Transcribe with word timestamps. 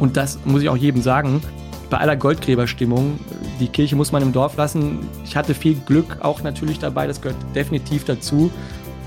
Und 0.00 0.16
das 0.16 0.38
muss 0.44 0.62
ich 0.62 0.68
auch 0.68 0.76
jedem 0.76 1.02
sagen. 1.02 1.42
Bei 1.90 1.98
aller 1.98 2.16
Goldgräberstimmung, 2.16 3.18
die 3.60 3.68
Kirche 3.68 3.96
muss 3.96 4.12
man 4.12 4.22
im 4.22 4.32
Dorf 4.32 4.56
lassen. 4.56 5.08
Ich 5.24 5.36
hatte 5.36 5.54
viel 5.54 5.74
Glück 5.74 6.18
auch 6.20 6.42
natürlich 6.42 6.78
dabei, 6.78 7.06
das 7.06 7.20
gehört 7.20 7.38
definitiv 7.54 8.04
dazu. 8.04 8.50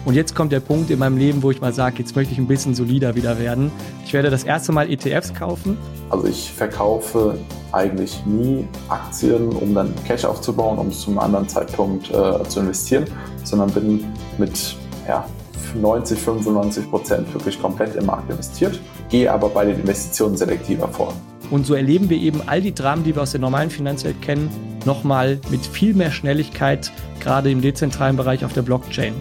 Und 0.04 0.16
jetzt 0.16 0.34
kommt 0.34 0.52
der 0.52 0.62
Punkt 0.62 0.90
in 0.90 0.98
meinem 0.98 1.18
Leben, 1.18 1.44
wo 1.44 1.52
ich 1.52 1.62
mal 1.62 1.74
sage, 1.74 1.98
jetzt 2.00 2.16
möchte 2.16 2.34
ich 2.34 2.40
ein 2.40 2.48
bisschen 2.48 2.74
solider 2.74 3.16
wieder 3.16 3.38
werden. 3.38 3.72
Ich 4.04 4.14
werde 4.14 4.32
das 4.32 4.44
erste 4.44 4.72
Mal 4.72 4.90
ETFs 4.90 5.32
kaufen. 5.34 5.78
Also 6.10 6.26
ich 6.26 6.52
verkaufe 6.52 7.38
eigentlich 7.72 8.26
nie 8.26 8.68
Aktien, 8.90 9.50
um 9.50 9.76
dann 9.76 9.94
Cash 10.06 10.26
aufzubauen, 10.26 10.80
um 10.80 10.88
es 10.88 11.02
zum 11.02 11.20
anderen 11.20 11.48
Zeitpunkt 11.48 12.10
äh, 12.10 12.44
zu 12.48 12.62
investieren, 12.62 13.06
sondern 13.44 13.70
bin 13.70 14.06
mit 14.40 14.76
ja, 15.08 15.26
90, 15.76 16.20
95 16.20 16.90
Prozent 16.90 17.34
wirklich 17.34 17.62
komplett 17.62 17.96
im 17.96 18.06
Markt 18.06 18.30
investiert, 18.30 18.80
gehe 19.10 19.32
aber 19.32 19.50
bei 19.50 19.66
den 19.66 19.80
Investitionen 19.80 20.38
selektiver 20.38 20.88
vor. 20.88 21.14
Und 21.50 21.66
so 21.66 21.74
erleben 21.74 22.10
wir 22.10 22.18
eben 22.18 22.42
all 22.46 22.62
die 22.62 22.74
Dramen, 22.74 23.04
die 23.04 23.14
wir 23.14 23.22
aus 23.22 23.32
der 23.32 23.42
normalen 23.42 23.70
Finanzwelt 23.70 24.22
kennen, 24.22 24.50
nochmal 24.86 25.40
mit 25.50 25.66
viel 25.66 25.94
mehr 25.94 26.12
Schnelligkeit, 26.12 26.92
gerade 27.20 27.52
im 27.52 27.62
dezentralen 27.62 28.16
Bereich 28.16 28.46
auf 28.46 28.54
der 28.54 28.62
Blockchain. 28.62 29.14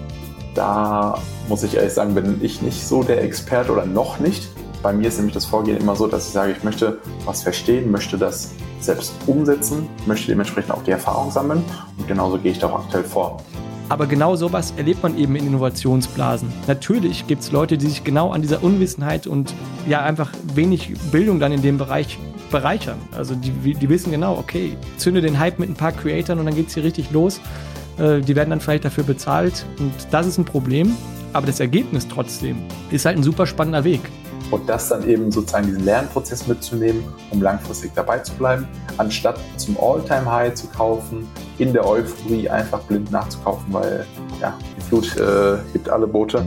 Da 0.54 1.18
muss 1.48 1.62
ich 1.62 1.74
ehrlich 1.74 1.92
sagen, 1.92 2.14
bin 2.14 2.38
ich 2.42 2.62
nicht 2.62 2.86
so 2.86 3.02
der 3.02 3.22
Experte 3.22 3.72
oder 3.72 3.86
noch 3.86 4.20
nicht. 4.20 4.48
Bei 4.82 4.92
mir 4.92 5.08
ist 5.08 5.16
nämlich 5.16 5.34
das 5.34 5.44
Vorgehen 5.44 5.76
immer 5.76 5.96
so, 5.96 6.06
dass 6.06 6.28
ich 6.28 6.32
sage, 6.32 6.52
ich 6.52 6.64
möchte 6.64 6.98
was 7.24 7.42
verstehen, 7.42 7.90
möchte 7.90 8.16
das 8.16 8.52
selbst 8.80 9.12
umsetzen, 9.26 9.88
möchte 10.06 10.28
dementsprechend 10.28 10.72
auch 10.72 10.82
die 10.82 10.92
Erfahrung 10.92 11.30
sammeln 11.30 11.62
und 11.98 12.08
genauso 12.08 12.38
gehe 12.38 12.52
ich 12.52 12.58
da 12.58 12.68
auch 12.68 12.80
aktuell 12.80 13.04
vor. 13.04 13.42
Aber 13.90 14.06
genau 14.06 14.36
sowas 14.36 14.72
erlebt 14.76 15.02
man 15.02 15.18
eben 15.18 15.34
in 15.34 15.48
Innovationsblasen. 15.48 16.48
Natürlich 16.68 17.26
gibt 17.26 17.42
es 17.42 17.50
Leute, 17.50 17.76
die 17.76 17.86
sich 17.88 18.04
genau 18.04 18.30
an 18.30 18.40
dieser 18.40 18.62
Unwissenheit 18.62 19.26
und 19.26 19.52
ja 19.88 20.00
einfach 20.02 20.30
wenig 20.54 20.94
Bildung 21.10 21.40
dann 21.40 21.50
in 21.50 21.60
dem 21.60 21.76
Bereich 21.76 22.16
bereichern. 22.52 22.98
Also 23.16 23.34
die, 23.34 23.50
die 23.74 23.88
wissen 23.88 24.12
genau, 24.12 24.38
okay, 24.38 24.76
zünde 24.96 25.20
den 25.20 25.40
Hype 25.40 25.58
mit 25.58 25.68
ein 25.68 25.74
paar 25.74 25.90
Creatoren 25.90 26.38
und 26.38 26.46
dann 26.46 26.54
geht 26.54 26.68
es 26.68 26.74
hier 26.74 26.84
richtig 26.84 27.10
los. 27.10 27.40
Äh, 27.98 28.20
die 28.20 28.36
werden 28.36 28.50
dann 28.50 28.60
vielleicht 28.60 28.84
dafür 28.84 29.02
bezahlt 29.02 29.66
und 29.80 29.92
das 30.12 30.28
ist 30.28 30.38
ein 30.38 30.44
Problem. 30.44 30.96
Aber 31.32 31.46
das 31.46 31.58
Ergebnis 31.58 32.06
trotzdem 32.06 32.58
ist 32.92 33.06
halt 33.06 33.16
ein 33.16 33.24
super 33.24 33.46
spannender 33.46 33.82
Weg. 33.82 34.00
Und 34.50 34.68
das 34.68 34.88
dann 34.88 35.08
eben 35.08 35.30
sozusagen 35.30 35.66
diesen 35.66 35.84
Lernprozess 35.84 36.46
mitzunehmen, 36.46 37.04
um 37.30 37.40
langfristig 37.40 37.92
dabei 37.94 38.18
zu 38.18 38.34
bleiben, 38.34 38.66
anstatt 38.98 39.38
zum 39.56 39.76
All-Time-High 39.80 40.54
zu 40.54 40.66
kaufen, 40.68 41.28
in 41.58 41.72
der 41.72 41.86
Euphorie 41.86 42.48
einfach 42.48 42.80
blind 42.80 43.10
nachzukaufen, 43.10 43.72
weil 43.72 44.06
ja, 44.40 44.56
die 44.76 44.80
Flut 44.80 45.16
äh, 45.16 45.58
hebt 45.72 45.88
alle 45.88 46.06
Boote. 46.06 46.44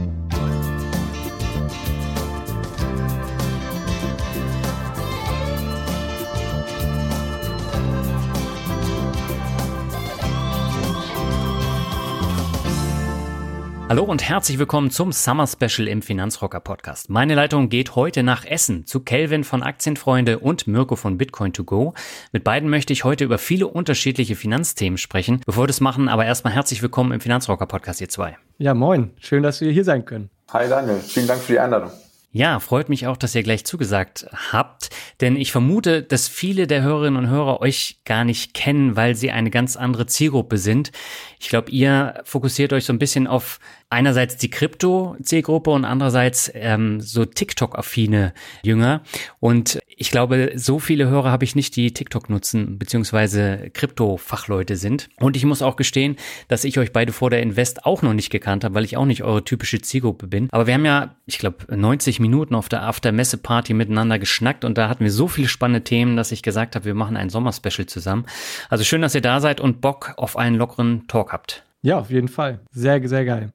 Hallo 13.94 14.02
und 14.02 14.28
herzlich 14.28 14.58
willkommen 14.58 14.90
zum 14.90 15.12
Summer 15.12 15.46
Special 15.46 15.86
im 15.86 16.02
Finanzrocker 16.02 16.58
Podcast. 16.58 17.10
Meine 17.10 17.36
Leitung 17.36 17.68
geht 17.68 17.94
heute 17.94 18.24
nach 18.24 18.44
Essen 18.44 18.86
zu 18.86 18.98
Kelvin 18.98 19.44
von 19.44 19.62
Aktienfreunde 19.62 20.40
und 20.40 20.66
Mirko 20.66 20.96
von 20.96 21.16
Bitcoin 21.16 21.54
2 21.54 21.62
Go. 21.62 21.94
Mit 22.32 22.42
beiden 22.42 22.68
möchte 22.68 22.92
ich 22.92 23.04
heute 23.04 23.22
über 23.22 23.38
viele 23.38 23.68
unterschiedliche 23.68 24.34
Finanzthemen 24.34 24.98
sprechen. 24.98 25.42
Bevor 25.46 25.62
wir 25.62 25.68
das 25.68 25.80
machen, 25.80 26.08
aber 26.08 26.26
erstmal 26.26 26.52
herzlich 26.52 26.82
willkommen 26.82 27.12
im 27.12 27.20
Finanzrocker 27.20 27.66
Podcast, 27.66 28.00
ihr 28.00 28.08
zwei. 28.08 28.36
Ja, 28.58 28.74
moin. 28.74 29.12
Schön, 29.20 29.44
dass 29.44 29.60
wir 29.60 29.70
hier 29.70 29.84
sein 29.84 30.04
können. 30.04 30.28
Hi 30.52 30.68
Daniel, 30.68 30.98
vielen 30.98 31.28
Dank 31.28 31.40
für 31.42 31.52
die 31.52 31.60
Einladung. 31.60 31.92
Ja, 32.36 32.58
freut 32.58 32.88
mich 32.88 33.06
auch, 33.06 33.16
dass 33.16 33.36
ihr 33.36 33.44
gleich 33.44 33.64
zugesagt 33.64 34.26
habt, 34.50 34.90
denn 35.20 35.36
ich 35.36 35.52
vermute, 35.52 36.02
dass 36.02 36.26
viele 36.26 36.66
der 36.66 36.82
Hörerinnen 36.82 37.16
und 37.16 37.30
Hörer 37.30 37.60
euch 37.60 38.00
gar 38.04 38.24
nicht 38.24 38.54
kennen, 38.54 38.96
weil 38.96 39.14
sie 39.14 39.30
eine 39.30 39.50
ganz 39.50 39.76
andere 39.76 40.06
Zielgruppe 40.06 40.58
sind. 40.58 40.90
Ich 41.38 41.48
glaube, 41.48 41.70
ihr 41.70 42.22
fokussiert 42.24 42.72
euch 42.72 42.86
so 42.86 42.92
ein 42.92 42.98
bisschen 42.98 43.28
auf 43.28 43.60
einerseits 43.88 44.36
die 44.36 44.50
Krypto-Zielgruppe 44.50 45.70
und 45.70 45.84
andererseits 45.84 46.50
ähm, 46.54 47.00
so 47.00 47.24
TikTok-affine 47.24 48.34
Jünger. 48.64 49.04
Und 49.38 49.78
ich 49.96 50.10
glaube, 50.10 50.52
so 50.56 50.78
viele 50.78 51.08
Hörer 51.08 51.30
habe 51.30 51.44
ich 51.44 51.54
nicht, 51.54 51.76
die 51.76 51.92
TikTok 51.92 52.30
nutzen, 52.30 52.78
beziehungsweise 52.78 53.70
Krypto-Fachleute 53.72 54.76
sind. 54.76 55.08
Und 55.20 55.36
ich 55.36 55.44
muss 55.44 55.62
auch 55.62 55.76
gestehen, 55.76 56.16
dass 56.48 56.64
ich 56.64 56.78
euch 56.78 56.92
beide 56.92 57.12
vor 57.12 57.30
der 57.30 57.42
Invest 57.42 57.86
auch 57.86 58.02
noch 58.02 58.14
nicht 58.14 58.30
gekannt 58.30 58.64
habe, 58.64 58.74
weil 58.74 58.84
ich 58.84 58.96
auch 58.96 59.06
nicht 59.06 59.22
eure 59.22 59.44
typische 59.44 59.80
Zielgruppe 59.80 60.26
bin. 60.26 60.48
Aber 60.50 60.66
wir 60.66 60.74
haben 60.74 60.84
ja, 60.84 61.14
ich 61.26 61.38
glaube, 61.38 61.74
90 61.74 62.20
Minuten 62.20 62.54
auf 62.54 62.68
der 62.68 62.82
After-Messe-Party 62.82 63.74
miteinander 63.74 64.18
geschnackt 64.18 64.64
und 64.64 64.78
da 64.78 64.88
hatten 64.88 65.04
wir 65.04 65.12
so 65.12 65.28
viele 65.28 65.48
spannende 65.48 65.84
Themen, 65.84 66.16
dass 66.16 66.32
ich 66.32 66.42
gesagt 66.42 66.74
habe, 66.74 66.84
wir 66.84 66.94
machen 66.94 67.16
ein 67.16 67.30
Sommerspecial 67.30 67.86
zusammen. 67.86 68.26
Also 68.68 68.84
schön, 68.84 69.02
dass 69.02 69.14
ihr 69.14 69.20
da 69.20 69.40
seid 69.40 69.60
und 69.60 69.80
Bock 69.80 70.14
auf 70.16 70.36
einen 70.36 70.56
lockeren 70.56 71.06
Talk 71.08 71.32
habt. 71.32 71.64
Ja, 71.84 71.98
auf 71.98 72.08
jeden 72.08 72.28
Fall. 72.28 72.60
Sehr, 72.70 73.06
sehr 73.06 73.26
geil. 73.26 73.52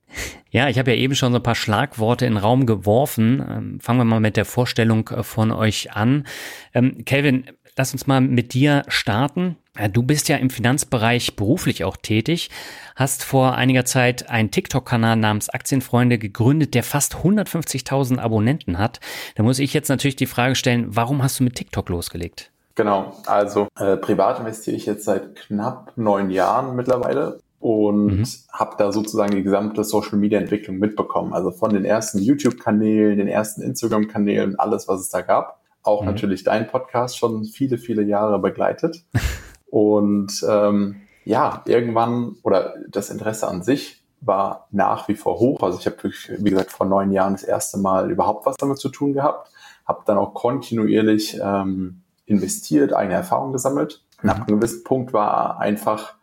Ja, 0.52 0.70
ich 0.70 0.78
habe 0.78 0.92
ja 0.92 0.98
eben 0.98 1.16
schon 1.16 1.32
so 1.32 1.40
ein 1.40 1.44
paar 1.44 1.56
Schlagworte 1.56 2.28
in 2.28 2.34
den 2.34 2.38
Raum 2.38 2.68
geworfen. 2.68 3.44
Ähm, 3.50 3.80
fangen 3.80 4.00
wir 4.00 4.06
mal 4.06 4.20
mit 4.20 4.38
der 4.38 4.46
Vorstellung 4.46 5.10
äh, 5.10 5.24
von 5.24 5.52
euch 5.52 5.94
an. 5.94 6.28
Ähm, 6.76 7.06
Kelvin, 7.06 7.46
lass 7.76 7.92
uns 7.92 8.06
mal 8.06 8.22
mit 8.22 8.54
dir 8.54 8.84
starten. 8.88 9.58
Äh, 9.76 9.90
du 9.90 10.04
bist 10.04 10.30
ja 10.30 10.38
im 10.38 10.52
Finanzbereich 10.52 11.38
beruflich 11.38 11.84
auch 11.84 11.98
tätig, 11.98 12.52
hast 12.96 13.24
vor 13.24 13.56
einiger 13.56 13.84
Zeit 13.84 14.30
einen 14.30 14.52
TikTok-Kanal 14.52 15.16
namens 15.16 15.50
Aktienfreunde 15.50 16.20
gegründet, 16.20 16.76
der 16.76 16.84
fast 16.84 17.16
150.000 17.16 18.20
Abonnenten 18.20 18.78
hat. 18.78 19.00
Da 19.38 19.44
muss 19.44 19.58
ich 19.58 19.74
jetzt 19.74 19.90
natürlich 19.90 20.18
die 20.18 20.28
Frage 20.28 20.54
stellen, 20.54 20.86
warum 20.90 21.24
hast 21.24 21.40
du 21.40 21.44
mit 21.44 21.56
TikTok 21.56 21.90
losgelegt? 21.90 22.52
Genau, 22.76 23.12
also 23.26 23.68
äh, 23.80 23.98
privat 23.98 24.40
investiere 24.40 24.78
ich 24.78 24.86
jetzt 24.86 25.06
seit 25.06 25.36
knapp 25.36 25.94
neun 25.96 26.30
Jahren 26.30 26.76
mittlerweile 26.76 27.40
und 27.60 28.20
mhm. 28.20 28.26
habe 28.52 28.76
da 28.78 28.92
sozusagen 28.92 29.36
die 29.36 29.44
gesamte 29.44 29.84
Social 29.84 30.18
Media 30.18 30.40
Entwicklung 30.40 30.78
mitbekommen. 30.78 31.34
Also 31.34 31.52
von 31.52 31.74
den 31.74 31.86
ersten 31.86 32.20
YouTube-Kanälen, 32.20 33.18
den 33.18 33.28
ersten 33.28 33.62
Instagram-Kanälen, 33.62 34.58
alles, 34.58 34.88
was 34.88 35.02
es 35.02 35.10
da 35.10 35.22
gab. 35.22 35.60
Auch 35.84 36.02
mhm. 36.02 36.08
natürlich 36.08 36.44
dein 36.44 36.68
Podcast 36.68 37.18
schon 37.18 37.44
viele, 37.46 37.78
viele 37.78 38.04
Jahre 38.04 38.40
begleitet. 38.40 39.04
und 39.70 40.46
ähm, 40.48 41.02
ja, 41.26 41.64
irgendwann, 41.66 42.38
oder 42.44 42.76
das 42.90 43.10
Interesse 43.10 43.48
an 43.48 43.62
sich 43.62 44.02
war 44.22 44.68
nach 44.72 45.08
wie 45.08 45.16
vor 45.16 45.40
hoch. 45.40 45.62
Also 45.62 45.80
ich 45.80 45.86
habe, 45.86 45.98
wie 46.04 46.50
gesagt, 46.50 46.72
vor 46.72 46.86
neun 46.86 47.12
Jahren 47.12 47.34
das 47.34 47.44
erste 47.44 47.78
Mal 47.78 48.10
überhaupt 48.10 48.46
was 48.46 48.56
damit 48.58 48.78
zu 48.78 48.90
tun 48.90 49.14
gehabt. 49.14 49.52
Habe 49.86 50.04
dann 50.06 50.18
auch 50.18 50.34
kontinuierlich 50.34 51.40
ähm, 51.42 52.02
investiert, 52.26 52.94
eigene 52.94 53.16
Erfahrungen 53.16 53.54
gesammelt. 53.54 54.04
Und 54.24 54.30
ab 54.30 54.38
mhm. 54.38 54.44
einem 54.44 54.60
gewissen 54.60 54.84
Punkt 54.84 55.14
war 55.14 55.60
einfach 55.60 56.19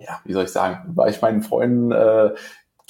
ja, 0.00 0.20
wie 0.24 0.32
soll 0.32 0.44
ich 0.44 0.50
sagen, 0.50 0.96
war 0.96 1.08
ich 1.08 1.20
meinen 1.20 1.42
Freunden, 1.42 1.92
äh, 1.92 2.30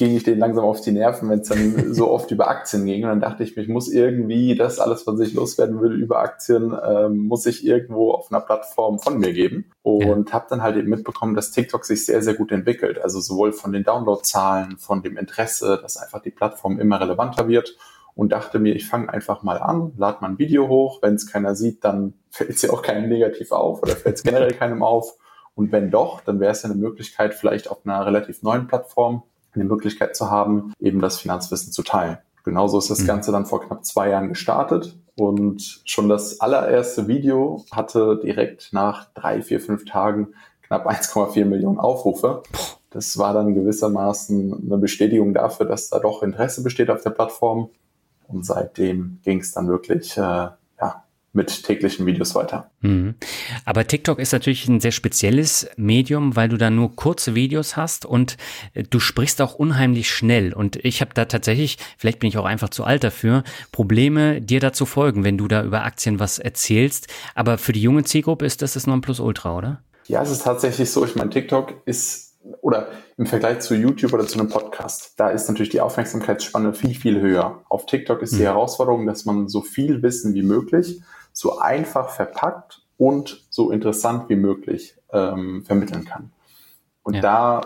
ging 0.00 0.16
ich 0.16 0.22
denen 0.22 0.41
langsam 0.41 0.65
auf 0.65 0.81
die 0.81 0.93
Nerven, 0.93 1.28
wenn 1.28 1.41
es 1.41 1.48
dann 1.48 1.93
so 1.94 2.10
oft 2.10 2.31
über 2.31 2.48
Aktien 2.48 2.87
ging. 2.87 3.04
Und 3.04 3.10
dann 3.10 3.21
dachte 3.21 3.43
ich 3.43 3.54
mir, 3.54 3.62
ich 3.62 3.69
muss 3.69 3.93
irgendwie 3.93 4.54
das 4.54 4.78
alles, 4.78 5.06
was 5.06 5.20
ich 5.20 5.34
loswerden 5.34 5.82
will 5.82 5.93
über 5.93 6.20
Aktien, 6.20 6.75
ähm, 6.82 7.26
muss 7.26 7.44
ich 7.44 7.66
irgendwo 7.66 8.12
auf 8.12 8.32
einer 8.32 8.41
Plattform 8.41 8.99
von 8.99 9.19
mir 9.19 9.34
geben. 9.34 9.70
Und 9.82 10.31
ja. 10.31 10.34
habe 10.34 10.47
dann 10.49 10.62
halt 10.62 10.76
eben 10.76 10.88
mitbekommen, 10.88 11.34
dass 11.34 11.50
TikTok 11.50 11.84
sich 11.84 12.06
sehr, 12.06 12.22
sehr 12.22 12.32
gut 12.32 12.50
entwickelt. 12.50 12.99
Also 12.99 13.20
sowohl 13.20 13.53
von 13.53 13.72
den 13.72 13.84
Downloadzahlen, 13.84 14.78
von 14.78 15.03
dem 15.03 15.19
Interesse, 15.19 15.78
dass 15.82 15.99
einfach 15.99 16.22
die 16.22 16.31
Plattform 16.31 16.81
immer 16.81 16.99
relevanter 16.99 17.47
wird. 17.47 17.76
Und 18.15 18.32
dachte 18.32 18.59
mir, 18.59 18.75
ich 18.75 18.88
fange 18.88 19.12
einfach 19.12 19.43
mal 19.43 19.59
an, 19.59 19.93
lade 19.99 20.19
mal 20.20 20.28
ein 20.28 20.38
Video 20.38 20.69
hoch. 20.69 21.00
Wenn 21.03 21.15
es 21.15 21.31
keiner 21.31 21.54
sieht, 21.54 21.84
dann 21.84 22.15
fällt 22.31 22.50
es 22.50 22.62
ja 22.62 22.70
auch 22.70 22.81
keinem 22.81 23.10
negativ 23.10 23.53
auf 23.53 23.82
oder 23.82 23.97
fällt 23.97 24.16
es 24.16 24.22
generell 24.22 24.54
keinem 24.59 24.82
auf. 24.82 25.19
Und 25.60 25.72
wenn 25.72 25.91
doch, 25.91 26.22
dann 26.22 26.41
wäre 26.41 26.53
es 26.53 26.62
ja 26.62 26.71
eine 26.71 26.78
Möglichkeit, 26.78 27.34
vielleicht 27.34 27.71
auf 27.71 27.84
einer 27.84 28.06
relativ 28.06 28.43
neuen 28.43 28.66
Plattform 28.66 29.25
eine 29.53 29.65
Möglichkeit 29.65 30.16
zu 30.16 30.31
haben, 30.31 30.72
eben 30.81 31.03
das 31.03 31.19
Finanzwissen 31.19 31.71
zu 31.71 31.82
teilen. 31.82 32.16
Genauso 32.44 32.78
ist 32.78 32.88
das 32.88 33.00
mhm. 33.00 33.06
Ganze 33.09 33.31
dann 33.31 33.44
vor 33.44 33.60
knapp 33.60 33.84
zwei 33.84 34.09
Jahren 34.09 34.31
gestartet 34.31 34.97
und 35.16 35.82
schon 35.84 36.09
das 36.09 36.41
allererste 36.41 37.09
Video 37.09 37.62
hatte 37.73 38.19
direkt 38.25 38.73
nach 38.73 39.12
drei, 39.12 39.43
vier, 39.43 39.61
fünf 39.61 39.84
Tagen 39.84 40.29
knapp 40.62 40.88
1,4 40.88 41.44
Millionen 41.44 41.79
Aufrufe. 41.79 42.43
Das 42.88 43.19
war 43.19 43.34
dann 43.34 43.55
gewissermaßen 43.55 44.62
eine 44.64 44.79
Bestätigung 44.79 45.34
dafür, 45.34 45.67
dass 45.67 45.90
da 45.90 45.99
doch 45.99 46.23
Interesse 46.23 46.62
besteht 46.62 46.88
auf 46.88 47.02
der 47.02 47.11
Plattform. 47.11 47.69
Und 48.29 48.46
seitdem 48.46 49.19
ging 49.25 49.40
es 49.40 49.52
dann 49.52 49.69
wirklich 49.69 50.17
äh, 50.17 50.49
mit 51.32 51.62
täglichen 51.65 52.06
Videos 52.06 52.35
weiter. 52.35 52.71
Mhm. 52.81 53.15
Aber 53.65 53.87
TikTok 53.87 54.19
ist 54.19 54.32
natürlich 54.32 54.67
ein 54.67 54.81
sehr 54.81 54.91
spezielles 54.91 55.69
Medium, 55.77 56.35
weil 56.35 56.49
du 56.49 56.56
da 56.56 56.71
nur 56.71 56.97
kurze 56.97 57.35
Videos 57.35 57.77
hast 57.77 58.05
und 58.05 58.37
äh, 58.75 58.82
du 58.82 58.99
sprichst 58.99 59.41
auch 59.41 59.55
unheimlich 59.55 60.11
schnell. 60.11 60.53
Und 60.53 60.77
ich 60.85 61.00
habe 61.00 61.15
da 61.15 61.27
tatsächlich, 61.27 61.79
vielleicht 61.99 62.19
bin 62.19 62.29
ich 62.29 62.38
auch 62.38 62.44
einfach 62.44 62.71
zu 62.71 62.85
alt 62.85 63.05
dafür, 63.05 63.44
Probleme, 63.71 64.41
dir 64.41 64.61
da 64.61 64.73
zu 64.73 64.87
folgen, 64.87 65.23
wenn 65.23 65.38
du 65.38 65.47
da 65.47 65.62
über 65.62 65.85
Aktien 65.85 66.19
was 66.19 66.38
erzählst. 66.38 67.06
Aber 67.35 67.59
für 67.59 67.73
die 67.73 67.82
junge 67.82 68.05
Zielgruppe 68.05 68.44
ist 68.44 68.62
das 68.62 68.73
das 68.73 68.87
Nonplusultra, 68.87 69.56
oder? 69.56 69.82
Ja, 70.09 70.23
es 70.23 70.31
ist 70.31 70.43
tatsächlich 70.43 70.91
so. 70.91 71.05
Ich 71.05 71.15
meine, 71.15 71.31
TikTok 71.31 71.82
ist 71.85 72.31
oder 72.62 72.88
im 73.17 73.27
Vergleich 73.27 73.61
zu 73.61 73.75
YouTube 73.75 74.15
oder 74.15 74.27
zu 74.27 74.38
einem 74.38 74.49
Podcast, 74.49 75.12
da 75.19 75.29
ist 75.29 75.49
natürlich 75.49 75.69
die 75.69 75.81
Aufmerksamkeitsspanne 75.81 76.73
viel, 76.73 76.94
viel 76.94 77.21
höher. 77.21 77.62
Auf 77.69 77.87
TikTok 77.87 78.23
ist 78.23 78.32
die 78.32 78.41
mhm. 78.41 78.47
Herausforderung, 78.47 79.06
dass 79.06 79.25
man 79.25 79.49
so 79.49 79.61
viel 79.61 80.03
Wissen 80.03 80.35
wie 80.35 80.43
möglich 80.43 81.00
so 81.40 81.58
einfach 81.58 82.10
verpackt 82.10 82.82
und 82.98 83.46
so 83.48 83.70
interessant 83.70 84.28
wie 84.28 84.37
möglich 84.37 84.94
ähm, 85.10 85.64
vermitteln 85.64 86.04
kann. 86.04 86.32
Und 87.02 87.14
ja. 87.14 87.22
da 87.22 87.60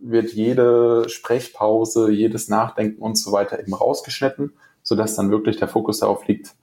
wird 0.00 0.32
jede 0.32 1.06
Sprechpause, 1.06 2.10
jedes 2.10 2.48
Nachdenken 2.48 3.02
und 3.02 3.18
so 3.18 3.30
weiter 3.30 3.60
eben 3.60 3.74
rausgeschnitten, 3.74 4.54
sodass 4.82 5.16
dann 5.16 5.30
wirklich 5.30 5.58
der 5.58 5.68
Fokus 5.68 5.98
darauf 5.98 6.26
liegt, 6.28 6.54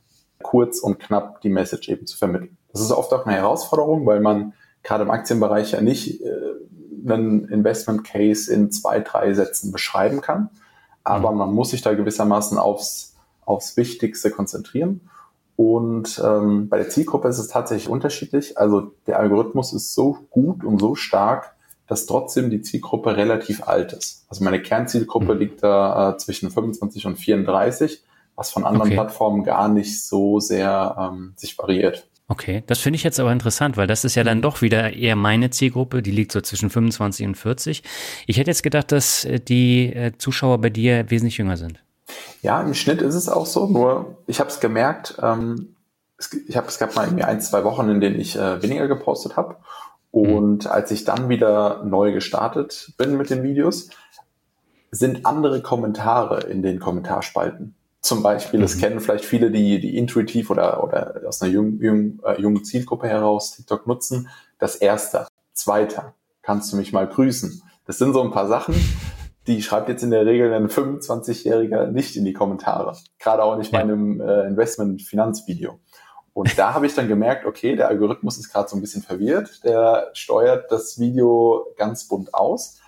kurz 0.42 0.80
und 0.80 1.00
knapp 1.00 1.42
die 1.42 1.50
Message 1.50 1.90
eben 1.90 2.08
zu 2.08 2.18
vermitteln. 2.18 2.58
Das 2.72 2.82
ist 2.82 2.92
oft 2.92 3.14
auch 3.14 3.28
eine 3.28 3.36
Herausforderung, 3.36 4.08
weil 4.08 4.20
man 4.20 4.54
gerade 4.82 5.04
im 5.04 5.12
Aktienbereich 5.12 5.74
ja 5.74 5.82
nicht 5.82 6.22
äh, 6.22 6.56
einen 7.08 7.48
Investment 7.50 8.04
Case 8.04 8.52
in 8.52 8.72
zwei, 8.72 9.00
drei 9.00 9.32
Sätzen 9.36 9.72
beschreiben 9.72 10.22
kann. 10.22 10.50
Aber 11.04 11.32
mhm. 11.32 11.38
man 11.38 11.54
muss 11.54 11.70
sich 11.70 11.84
da 11.84 11.94
gewissermaßen 11.94 12.58
aufs, 12.58 13.16
aufs 13.46 13.78
Wichtigste 13.78 14.32
konzentrieren. 14.32 15.02
Und 15.58 16.22
ähm, 16.24 16.70
bei 16.70 16.78
der 16.78 16.90
Zielgruppe 16.90 17.28
ist 17.28 17.40
es 17.40 17.48
tatsächlich 17.48 17.90
unterschiedlich. 17.90 18.60
Also 18.60 18.94
der 19.08 19.20
Algorithmus 19.20 19.74
ist 19.74 19.96
so 19.96 20.20
gut 20.30 20.64
und 20.64 20.80
so 20.80 20.94
stark, 20.94 21.56
dass 21.88 22.06
trotzdem 22.06 22.52
die 22.52 22.62
Zielgruppe 22.62 23.18
relativ 23.18 23.68
alt 23.68 23.92
ist. 23.92 24.26
Also 24.30 24.44
meine 24.44 24.62
Kernzielgruppe 24.62 25.34
mhm. 25.34 25.40
liegt 25.40 25.64
da 25.64 26.12
äh, 26.12 26.18
zwischen 26.18 26.52
25 26.52 27.08
und 27.08 27.16
34, 27.16 28.04
was 28.36 28.52
von 28.52 28.66
anderen 28.66 28.90
okay. 28.90 28.94
Plattformen 28.94 29.44
gar 29.44 29.68
nicht 29.68 30.04
so 30.04 30.40
sehr 30.40 30.96
ähm, 31.00 31.34
sich 31.36 31.58
variiert. 31.58 32.08
Okay, 32.28 32.62
das 32.68 32.78
finde 32.78 32.98
ich 32.98 33.04
jetzt 33.04 33.20
aber 33.20 33.32
interessant, 33.32 33.78
weil 33.78 33.88
das 33.88 34.04
ist 34.04 34.14
ja 34.14 34.24
dann 34.24 34.44
doch 34.44 34.62
wieder 34.62 34.94
eher 34.94 35.16
meine 35.16 35.50
Zielgruppe, 35.50 36.04
die 36.04 36.12
liegt 36.12 36.34
so 36.34 36.42
zwischen 36.42 36.70
25 36.70 37.26
und 37.26 37.36
40. 37.36 37.82
Ich 38.28 38.38
hätte 38.38 38.52
jetzt 38.52 38.62
gedacht, 38.64 38.92
dass 38.92 39.26
äh, 39.26 39.40
die 39.40 39.92
äh, 39.92 40.12
Zuschauer 40.20 40.60
bei 40.60 40.70
dir 40.70 41.10
wesentlich 41.10 41.38
jünger 41.38 41.58
sind. 41.58 41.80
Ja, 42.42 42.62
im 42.62 42.74
Schnitt 42.74 43.02
ist 43.02 43.16
es 43.16 43.30
auch 43.30 43.46
so, 43.46 43.68
nur 43.68 44.18
ich 44.28 44.40
habe 44.40 44.50
es 44.50 44.60
gemerkt, 44.60 45.18
ähm, 45.22 45.76
es, 46.18 46.34
ich 46.34 46.58
hab, 46.58 46.68
es 46.68 46.80
gab 46.80 46.96
mal 46.96 47.06
irgendwie 47.06 47.24
ein, 47.24 47.42
zwei 47.42 47.64
Wochen, 47.64 47.90
in 47.90 48.02
denen 48.02 48.20
ich 48.20 48.36
äh, 48.36 48.62
weniger 48.62 48.88
gepostet 48.88 49.38
habe 49.38 49.58
und 50.12 50.66
mhm. 50.66 50.72
als 50.72 50.92
ich 50.92 51.04
dann 51.04 51.30
wieder 51.30 51.84
neu 51.84 52.12
gestartet 52.12 52.94
bin 52.98 53.18
mit 53.18 53.30
den 53.30 53.44
Videos, 53.44 53.90
sind 54.92 55.26
andere 55.26 55.62
Kommentare 55.62 56.42
in 56.42 56.62
den 56.62 56.80
Kommentarspalten. 56.80 57.76
Zum 58.02 58.24
Beispiel, 58.24 58.62
das 58.62 58.76
mhm. 58.76 58.80
kennen 58.80 59.00
vielleicht 59.00 59.26
viele, 59.26 59.52
die, 59.52 59.80
die 59.80 59.98
intuitiv 59.98 60.50
oder, 60.50 60.84
oder 60.84 61.22
aus 61.28 61.42
einer 61.42 61.52
jungen, 61.52 61.82
jungen, 61.82 62.20
äh, 62.24 62.40
jungen 62.40 62.64
Zielgruppe 62.64 63.08
heraus 63.08 63.56
TikTok 63.56 63.86
nutzen. 63.86 64.30
Das 64.60 64.76
erste, 64.76 65.28
zweiter, 65.54 66.14
kannst 66.42 66.72
du 66.72 66.78
mich 66.78 66.94
mal 66.94 67.08
grüßen? 67.08 67.62
Das 67.86 67.98
sind 67.98 68.14
so 68.14 68.22
ein 68.22 68.32
paar 68.32 68.48
Sachen, 68.48 68.76
die 69.48 69.62
schreibt 69.62 69.90
jetzt 69.90 70.04
in 70.04 70.12
der 70.12 70.26
Regel 70.26 70.54
ein 70.54 70.68
25-Jähriger 70.68 71.88
nicht 71.88 72.16
in 72.16 72.26
die 72.26 72.34
Kommentare. 72.34 72.96
Gerade 73.20 73.44
auch 73.44 73.58
nicht 73.58 73.72
bei 73.72 73.80
einem 73.80 74.22
äh, 74.22 74.48
Investment-Finanzvideo. 74.48 75.80
Und 76.34 76.60
da 76.60 76.74
habe 76.74 76.86
ich 76.86 76.94
dann 76.94 77.08
gemerkt, 77.08 77.46
okay, 77.46 77.76
der 77.76 77.88
Algorithmus 77.88 78.38
ist 78.38 78.52
gerade 78.52 78.70
so 78.70 78.76
ein 78.76 78.82
bisschen 78.82 79.02
verwirrt, 79.02 79.64
der 79.64 80.10
steuert 80.14 80.72
das 80.72 81.00
Video 81.00 81.74
ganz 81.78 82.08
bunt 82.08 82.34
aus. 82.34 82.80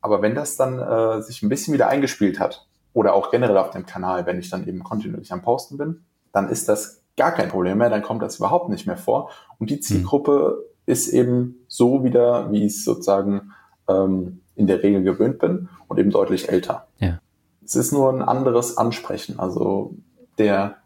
Aber 0.00 0.20
wenn 0.20 0.34
das 0.34 0.56
dann 0.56 0.78
äh, 0.78 1.22
sich 1.22 1.42
ein 1.42 1.48
bisschen 1.48 1.72
wieder 1.72 1.88
eingespielt 1.88 2.38
hat, 2.38 2.68
oder 2.98 3.14
auch 3.14 3.30
generell 3.30 3.56
auf 3.58 3.70
dem 3.70 3.86
Kanal, 3.86 4.26
wenn 4.26 4.40
ich 4.40 4.50
dann 4.50 4.66
eben 4.66 4.82
kontinuierlich 4.82 5.32
am 5.32 5.42
Posten 5.42 5.76
bin, 5.76 6.02
dann 6.32 6.48
ist 6.48 6.68
das 6.68 7.02
gar 7.16 7.32
kein 7.32 7.48
Problem 7.48 7.78
mehr, 7.78 7.90
dann 7.90 8.02
kommt 8.02 8.22
das 8.22 8.36
überhaupt 8.38 8.70
nicht 8.70 8.86
mehr 8.86 8.96
vor. 8.96 9.30
Und 9.58 9.70
die 9.70 9.78
Zielgruppe 9.78 10.56
mhm. 10.58 10.92
ist 10.92 11.08
eben 11.08 11.64
so 11.68 12.02
wieder, 12.02 12.50
wie 12.50 12.64
ich 12.64 12.72
es 12.72 12.84
sozusagen 12.84 13.52
ähm, 13.88 14.40
in 14.58 14.66
der 14.66 14.82
Regel 14.82 15.02
gewöhnt 15.02 15.38
bin 15.38 15.68
und 15.86 15.98
eben 15.98 16.10
deutlich 16.10 16.48
älter. 16.48 16.88
Ja. 16.98 17.20
Es 17.64 17.76
ist 17.76 17.92
nur 17.92 18.12
ein 18.12 18.22
anderes 18.22 18.76
Ansprechen. 18.76 19.38
Also 19.38 19.94
der 20.36 20.76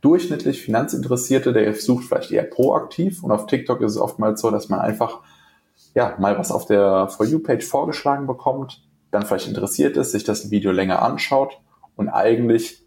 durchschnittlich 0.00 0.62
Finanzinteressierte, 0.62 1.52
der 1.52 1.72
sucht 1.74 2.04
vielleicht 2.04 2.32
eher 2.32 2.42
proaktiv 2.42 3.22
und 3.22 3.30
auf 3.30 3.46
TikTok 3.46 3.80
ist 3.80 3.92
es 3.92 3.98
oftmals 3.98 4.40
so, 4.40 4.50
dass 4.50 4.68
man 4.68 4.80
einfach 4.80 5.20
ja 5.94 6.16
mal 6.18 6.36
was 6.38 6.50
auf 6.50 6.66
der 6.66 7.08
For 7.08 7.24
You 7.24 7.38
Page 7.38 7.64
vorgeschlagen 7.64 8.26
bekommt, 8.26 8.82
dann 9.10 9.24
vielleicht 9.24 9.48
interessiert 9.48 9.96
ist, 9.96 10.12
sich 10.12 10.24
das 10.24 10.50
Video 10.50 10.72
länger 10.72 11.02
anschaut 11.02 11.58
und 11.96 12.08
eigentlich 12.08 12.82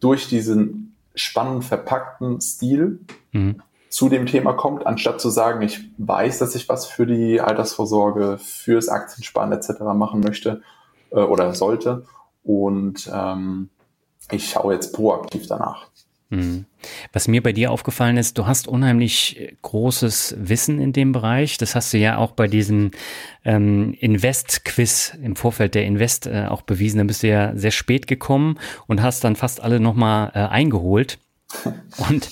durch 0.00 0.28
diesen 0.28 0.94
spannend 1.14 1.64
verpackten 1.64 2.40
Stil 2.40 3.00
mhm. 3.32 3.62
Zu 3.90 4.08
dem 4.08 4.26
Thema 4.26 4.52
kommt, 4.52 4.86
anstatt 4.86 5.20
zu 5.20 5.30
sagen, 5.30 5.62
ich 5.62 5.80
weiß, 5.98 6.38
dass 6.38 6.54
ich 6.54 6.68
was 6.68 6.86
für 6.86 7.06
die 7.06 7.40
Altersvorsorge, 7.40 8.38
fürs 8.38 8.88
Aktiensparen 8.88 9.52
etc. 9.52 9.80
machen 9.94 10.20
möchte 10.20 10.62
äh, 11.10 11.20
oder 11.20 11.54
sollte 11.54 12.04
und 12.44 13.10
ähm, 13.12 13.70
ich 14.30 14.50
schaue 14.50 14.74
jetzt 14.74 14.94
proaktiv 14.94 15.46
danach. 15.46 15.86
Mhm. 16.30 16.66
Was 17.12 17.26
mir 17.26 17.42
bei 17.42 17.52
dir 17.52 17.70
aufgefallen 17.70 18.18
ist, 18.18 18.36
du 18.36 18.46
hast 18.46 18.68
unheimlich 18.68 19.56
großes 19.62 20.36
Wissen 20.38 20.78
in 20.78 20.92
dem 20.92 21.12
Bereich. 21.12 21.56
Das 21.56 21.74
hast 21.74 21.92
du 21.92 21.98
ja 21.98 22.18
auch 22.18 22.32
bei 22.32 22.46
diesem 22.46 22.90
ähm, 23.44 23.94
Invest-Quiz 23.98 25.16
im 25.22 25.36
Vorfeld 25.36 25.74
der 25.74 25.86
Invest 25.86 26.26
äh, 26.26 26.46
auch 26.48 26.62
bewiesen. 26.62 26.98
Da 26.98 27.04
bist 27.04 27.22
du 27.22 27.28
ja 27.28 27.56
sehr 27.56 27.70
spät 27.70 28.06
gekommen 28.06 28.58
und 28.86 29.02
hast 29.02 29.24
dann 29.24 29.36
fast 29.36 29.60
alle 29.60 29.80
nochmal 29.80 30.30
äh, 30.34 30.40
eingeholt. 30.40 31.18
Und 32.10 32.28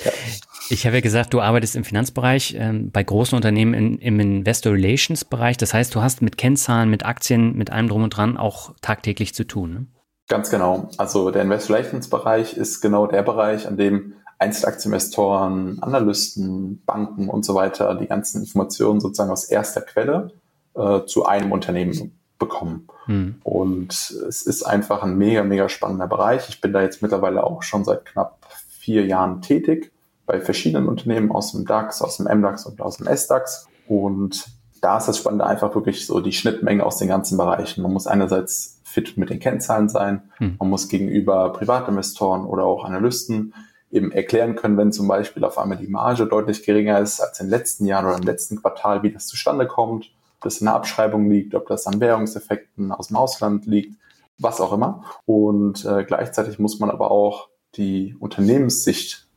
ich 0.69 0.87
habe 0.87 0.97
ja 0.97 1.01
gesagt, 1.01 1.35
du 1.35 1.41
arbeitest 1.41 1.77
im 1.77 1.85
Finanzbereich, 1.85 2.57
ähm, 2.59 2.91
bei 2.91 3.03
großen 3.03 3.37
Unternehmen 3.37 3.75
in, 3.75 3.99
im 3.99 4.21
Investor 4.21 4.73
Relations 4.73 5.25
Bereich. 5.25 5.57
Das 5.57 5.75
heißt, 5.75 5.95
du 5.95 6.03
hast 6.03 6.23
mit 6.23 6.39
Kennzahlen, 6.39 6.91
mit 6.91 7.05
Aktien, 7.05 7.57
mit 7.57 7.71
allem 7.71 7.89
drum 7.89 8.05
und 8.05 8.11
dran 8.11 8.37
auch 8.37 8.75
tagtäglich 8.81 9.35
zu 9.35 9.45
tun. 9.45 9.73
Ne? 9.73 9.87
Ganz 10.29 10.51
genau. 10.51 10.89
Also 10.97 11.31
der 11.31 11.43
Investor 11.43 11.77
Relations 11.77 12.09
Bereich 12.09 12.57
ist 12.57 12.81
genau 12.81 13.07
der 13.07 13.23
Bereich, 13.23 13.67
an 13.67 13.77
dem 13.77 14.15
Einzelaktieninvestoren, 14.39 15.83
Analysten, 15.83 16.83
Banken 16.85 17.29
und 17.29 17.45
so 17.45 17.55
weiter 17.55 17.95
die 17.95 18.07
ganzen 18.07 18.43
Informationen 18.43 19.01
sozusagen 19.01 19.31
aus 19.31 19.45
erster 19.45 19.81
Quelle 19.81 20.33
äh, 20.75 21.05
zu 21.07 21.25
einem 21.25 21.53
Unternehmen 21.53 22.19
bekommen. 22.39 22.87
Hm. 23.07 23.37
Und 23.45 23.93
es 24.29 24.43
ist 24.43 24.63
einfach 24.63 25.03
ein 25.03 25.17
mega, 25.17 25.43
mega 25.43 25.69
spannender 25.69 26.07
Bereich. 26.07 26.51
Ich 26.51 26.61
bin 26.61 26.73
da 26.73 26.83
jetzt 26.83 27.01
mittlerweile 27.01 27.45
auch 27.45 27.63
schon 27.63 27.85
seit 27.85 28.05
knapp 28.05 28.39
vier 28.69 29.07
Jahren 29.07 29.41
tätig 29.41 29.91
bei 30.27 30.41
verschiedenen 30.41 30.89
Unternehmen 30.89 31.31
aus 31.31 31.53
dem 31.53 31.65
DAX, 31.65 32.03
aus 32.03 32.19
dem 32.19 32.27
MDAX 32.27 32.67
und 32.67 32.81
aus 32.81 32.99
dem 32.99 33.07
SDAX. 33.07 33.69
Und 33.87 34.47
da 34.83 34.99
ist 34.99 35.07
das 35.07 35.19
Spannende 35.19 35.47
einfach 35.47 35.75
wirklich 35.75 36.07
so 36.07 36.21
die 36.21 36.33
Schnittmenge 36.33 36.85
aus 36.85 36.99
den 36.99 37.09
ganzen 37.09 37.39
Bereichen. 37.39 37.83
Man 37.83 37.93
muss 37.93 38.07
einerseits 38.07 38.81
fit 38.85 39.17
mit 39.17 39.31
den 39.31 39.41
Kennzahlen 39.41 39.89
sein. 39.89 40.31
Hm. 40.39 40.57
Man 40.59 40.71
muss 40.71 40.89
gegenüber 40.89 41.53
Privatinvestoren 41.53 42.45
oder 42.45 42.65
auch 42.65 42.85
Analysten 42.85 43.55
eben 43.91 44.11
erklären 44.11 44.57
können, 44.57 44.77
wenn 44.77 44.93
zum 44.93 45.07
Beispiel 45.09 45.45
auf 45.45 45.59
einmal 45.59 45.79
die 45.79 45.87
Marge 45.87 46.27
deutlich 46.27 46.65
geringer 46.65 46.99
ist 47.01 47.21
als 47.21 47.41
im 47.41 47.49
letzten 47.49 47.87
Jahr 47.87 48.05
oder 48.05 48.17
im 48.17 48.25
letzten 48.25 48.61
Quartal, 48.61 49.03
wie 49.03 49.13
das 49.13 49.27
zustande 49.27 49.67
kommt, 49.67 50.11
ob 50.37 50.43
das 50.43 50.59
in 50.59 50.67
der 50.67 50.75
Abschreibung 50.75 51.31
liegt, 51.31 51.55
ob 51.55 51.69
das 51.69 51.87
an 51.87 52.01
Währungseffekten 52.01 52.91
aus 52.93 53.09
dem 53.09 53.17
Ausland 53.17 53.67
liegt, 53.67 53.97
was 54.39 54.61
auch 54.61 54.73
immer. 54.73 55.05
Und 55.25 55.85
äh, 55.85 56.05
gleichzeitig 56.05 56.59
muss 56.59 56.81
man 56.81 56.91
aber 56.91 57.11
auch 57.11 57.49
die 57.77 58.17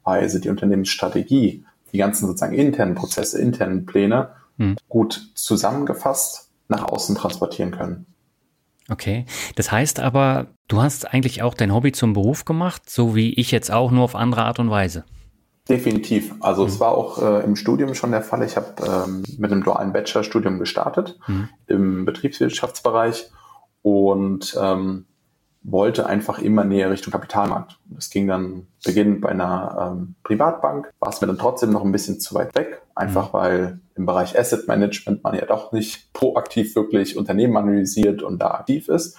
Unternehmenssichtweise, 0.09 0.39
die 0.39 0.49
Unternehmensstrategie, 0.49 1.65
die 1.91 1.97
ganzen 1.97 2.27
sozusagen 2.27 2.53
internen 2.53 2.95
Prozesse, 2.95 3.39
internen 3.39 3.85
Pläne 3.85 4.29
hm. 4.57 4.75
gut 4.87 5.31
zusammengefasst 5.35 6.49
nach 6.67 6.83
außen 6.83 7.15
transportieren 7.15 7.71
können. 7.71 8.05
Okay, 8.89 9.25
das 9.55 9.71
heißt 9.71 9.99
aber, 9.99 10.47
du 10.67 10.81
hast 10.81 11.13
eigentlich 11.13 11.43
auch 11.43 11.53
dein 11.53 11.73
Hobby 11.73 11.91
zum 11.91 12.13
Beruf 12.13 12.45
gemacht, 12.45 12.89
so 12.89 13.15
wie 13.15 13.33
ich 13.33 13.51
jetzt 13.51 13.71
auch, 13.71 13.91
nur 13.91 14.03
auf 14.03 14.15
andere 14.15 14.43
Art 14.43 14.59
und 14.59 14.71
Weise. 14.71 15.03
Definitiv. 15.67 16.33
Also 16.39 16.63
mhm. 16.63 16.69
es 16.69 16.79
war 16.79 16.91
auch 16.91 17.21
äh, 17.21 17.43
im 17.43 17.55
Studium 17.55 17.93
schon 17.93 18.11
der 18.11 18.23
Fall. 18.23 18.43
Ich 18.43 18.55
habe 18.55 18.73
ähm, 18.83 19.23
mit 19.37 19.51
einem 19.51 19.63
dualen 19.63 19.93
Bachelorstudium 19.93 20.57
gestartet 20.57 21.19
mhm. 21.27 21.49
im 21.67 22.05
Betriebswirtschaftsbereich 22.05 23.29
und 23.83 24.57
ähm, 24.59 25.05
wollte 25.61 26.05
einfach 26.05 26.39
immer 26.39 26.63
näher 26.63 26.89
Richtung 26.89 27.11
Kapitalmarkt. 27.11 27.79
Das 27.85 28.09
ging 28.09 28.27
dann 28.27 28.67
beginnend 28.83 29.21
bei 29.21 29.29
einer 29.29 29.93
ähm, 29.93 30.15
Privatbank, 30.23 30.89
war 30.99 31.09
es 31.09 31.21
mir 31.21 31.27
dann 31.27 31.37
trotzdem 31.37 31.71
noch 31.71 31.83
ein 31.83 31.91
bisschen 31.91 32.19
zu 32.19 32.33
weit 32.33 32.55
weg, 32.55 32.81
einfach 32.95 33.33
mhm. 33.33 33.37
weil 33.37 33.79
im 33.95 34.05
Bereich 34.05 34.37
Asset 34.39 34.67
Management 34.67 35.23
man 35.23 35.35
ja 35.35 35.45
doch 35.45 35.71
nicht 35.71 36.13
proaktiv 36.13 36.75
wirklich 36.75 37.17
Unternehmen 37.17 37.57
analysiert 37.57 38.23
und 38.23 38.39
da 38.39 38.51
aktiv 38.51 38.87
ist. 38.87 39.17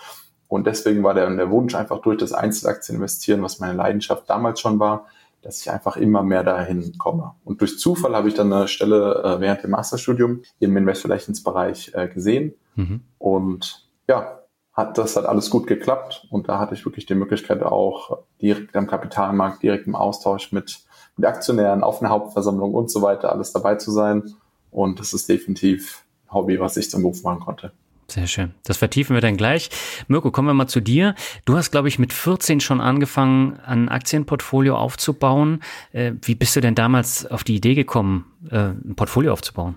Und 0.48 0.66
deswegen 0.66 1.04
war 1.04 1.14
der, 1.14 1.30
der 1.30 1.50
Wunsch 1.50 1.74
einfach 1.74 2.00
durch 2.00 2.18
das 2.18 2.32
Einzelaktien 2.32 2.96
investieren, 2.96 3.42
was 3.42 3.60
meine 3.60 3.74
Leidenschaft 3.74 4.28
damals 4.28 4.60
schon 4.60 4.80
war, 4.80 5.06
dass 5.42 5.60
ich 5.60 5.70
einfach 5.70 5.96
immer 5.96 6.22
mehr 6.22 6.42
dahin 6.42 6.98
komme. 6.98 7.34
Und 7.44 7.60
durch 7.60 7.78
Zufall 7.78 8.16
habe 8.16 8.28
ich 8.28 8.34
dann 8.34 8.52
eine 8.52 8.66
Stelle 8.66 9.22
äh, 9.22 9.40
während 9.40 9.62
dem 9.62 9.70
Masterstudium 9.70 10.42
im 10.58 10.76
Investor-Bereich 10.76 11.92
äh, 11.94 12.08
gesehen. 12.08 12.54
Mhm. 12.74 13.02
Und 13.18 13.88
ja, 14.08 14.39
hat 14.72 14.98
das 14.98 15.16
hat 15.16 15.26
alles 15.26 15.50
gut 15.50 15.66
geklappt 15.66 16.26
und 16.30 16.48
da 16.48 16.58
hatte 16.58 16.74
ich 16.74 16.84
wirklich 16.84 17.06
die 17.06 17.14
Möglichkeit 17.14 17.62
auch 17.62 18.18
direkt 18.40 18.76
am 18.76 18.86
Kapitalmarkt, 18.86 19.62
direkt 19.62 19.86
im 19.86 19.96
Austausch 19.96 20.52
mit, 20.52 20.78
mit 21.16 21.26
Aktionären, 21.26 21.82
auf 21.82 22.00
einer 22.00 22.10
Hauptversammlung 22.10 22.74
und 22.74 22.90
so 22.90 23.02
weiter 23.02 23.32
alles 23.32 23.52
dabei 23.52 23.74
zu 23.74 23.90
sein. 23.90 24.34
Und 24.70 25.00
das 25.00 25.12
ist 25.12 25.28
definitiv 25.28 26.04
ein 26.26 26.34
Hobby, 26.34 26.60
was 26.60 26.76
ich 26.76 26.90
zum 26.90 27.02
Beruf 27.02 27.24
machen 27.24 27.40
konnte. 27.40 27.72
Sehr 28.10 28.26
schön. 28.26 28.54
Das 28.64 28.76
vertiefen 28.76 29.14
wir 29.14 29.20
dann 29.20 29.36
gleich. 29.36 29.70
Mirko, 30.08 30.32
kommen 30.32 30.48
wir 30.48 30.54
mal 30.54 30.66
zu 30.66 30.80
dir. 30.80 31.14
Du 31.44 31.56
hast, 31.56 31.70
glaube 31.70 31.86
ich, 31.86 32.00
mit 32.00 32.12
14 32.12 32.58
schon 32.60 32.80
angefangen, 32.80 33.60
ein 33.64 33.88
Aktienportfolio 33.88 34.76
aufzubauen. 34.76 35.62
Äh, 35.92 36.12
wie 36.22 36.34
bist 36.34 36.56
du 36.56 36.60
denn 36.60 36.74
damals 36.74 37.24
auf 37.26 37.44
die 37.44 37.54
Idee 37.54 37.74
gekommen, 37.74 38.26
äh, 38.50 38.70
ein 38.70 38.94
Portfolio 38.96 39.32
aufzubauen? 39.32 39.76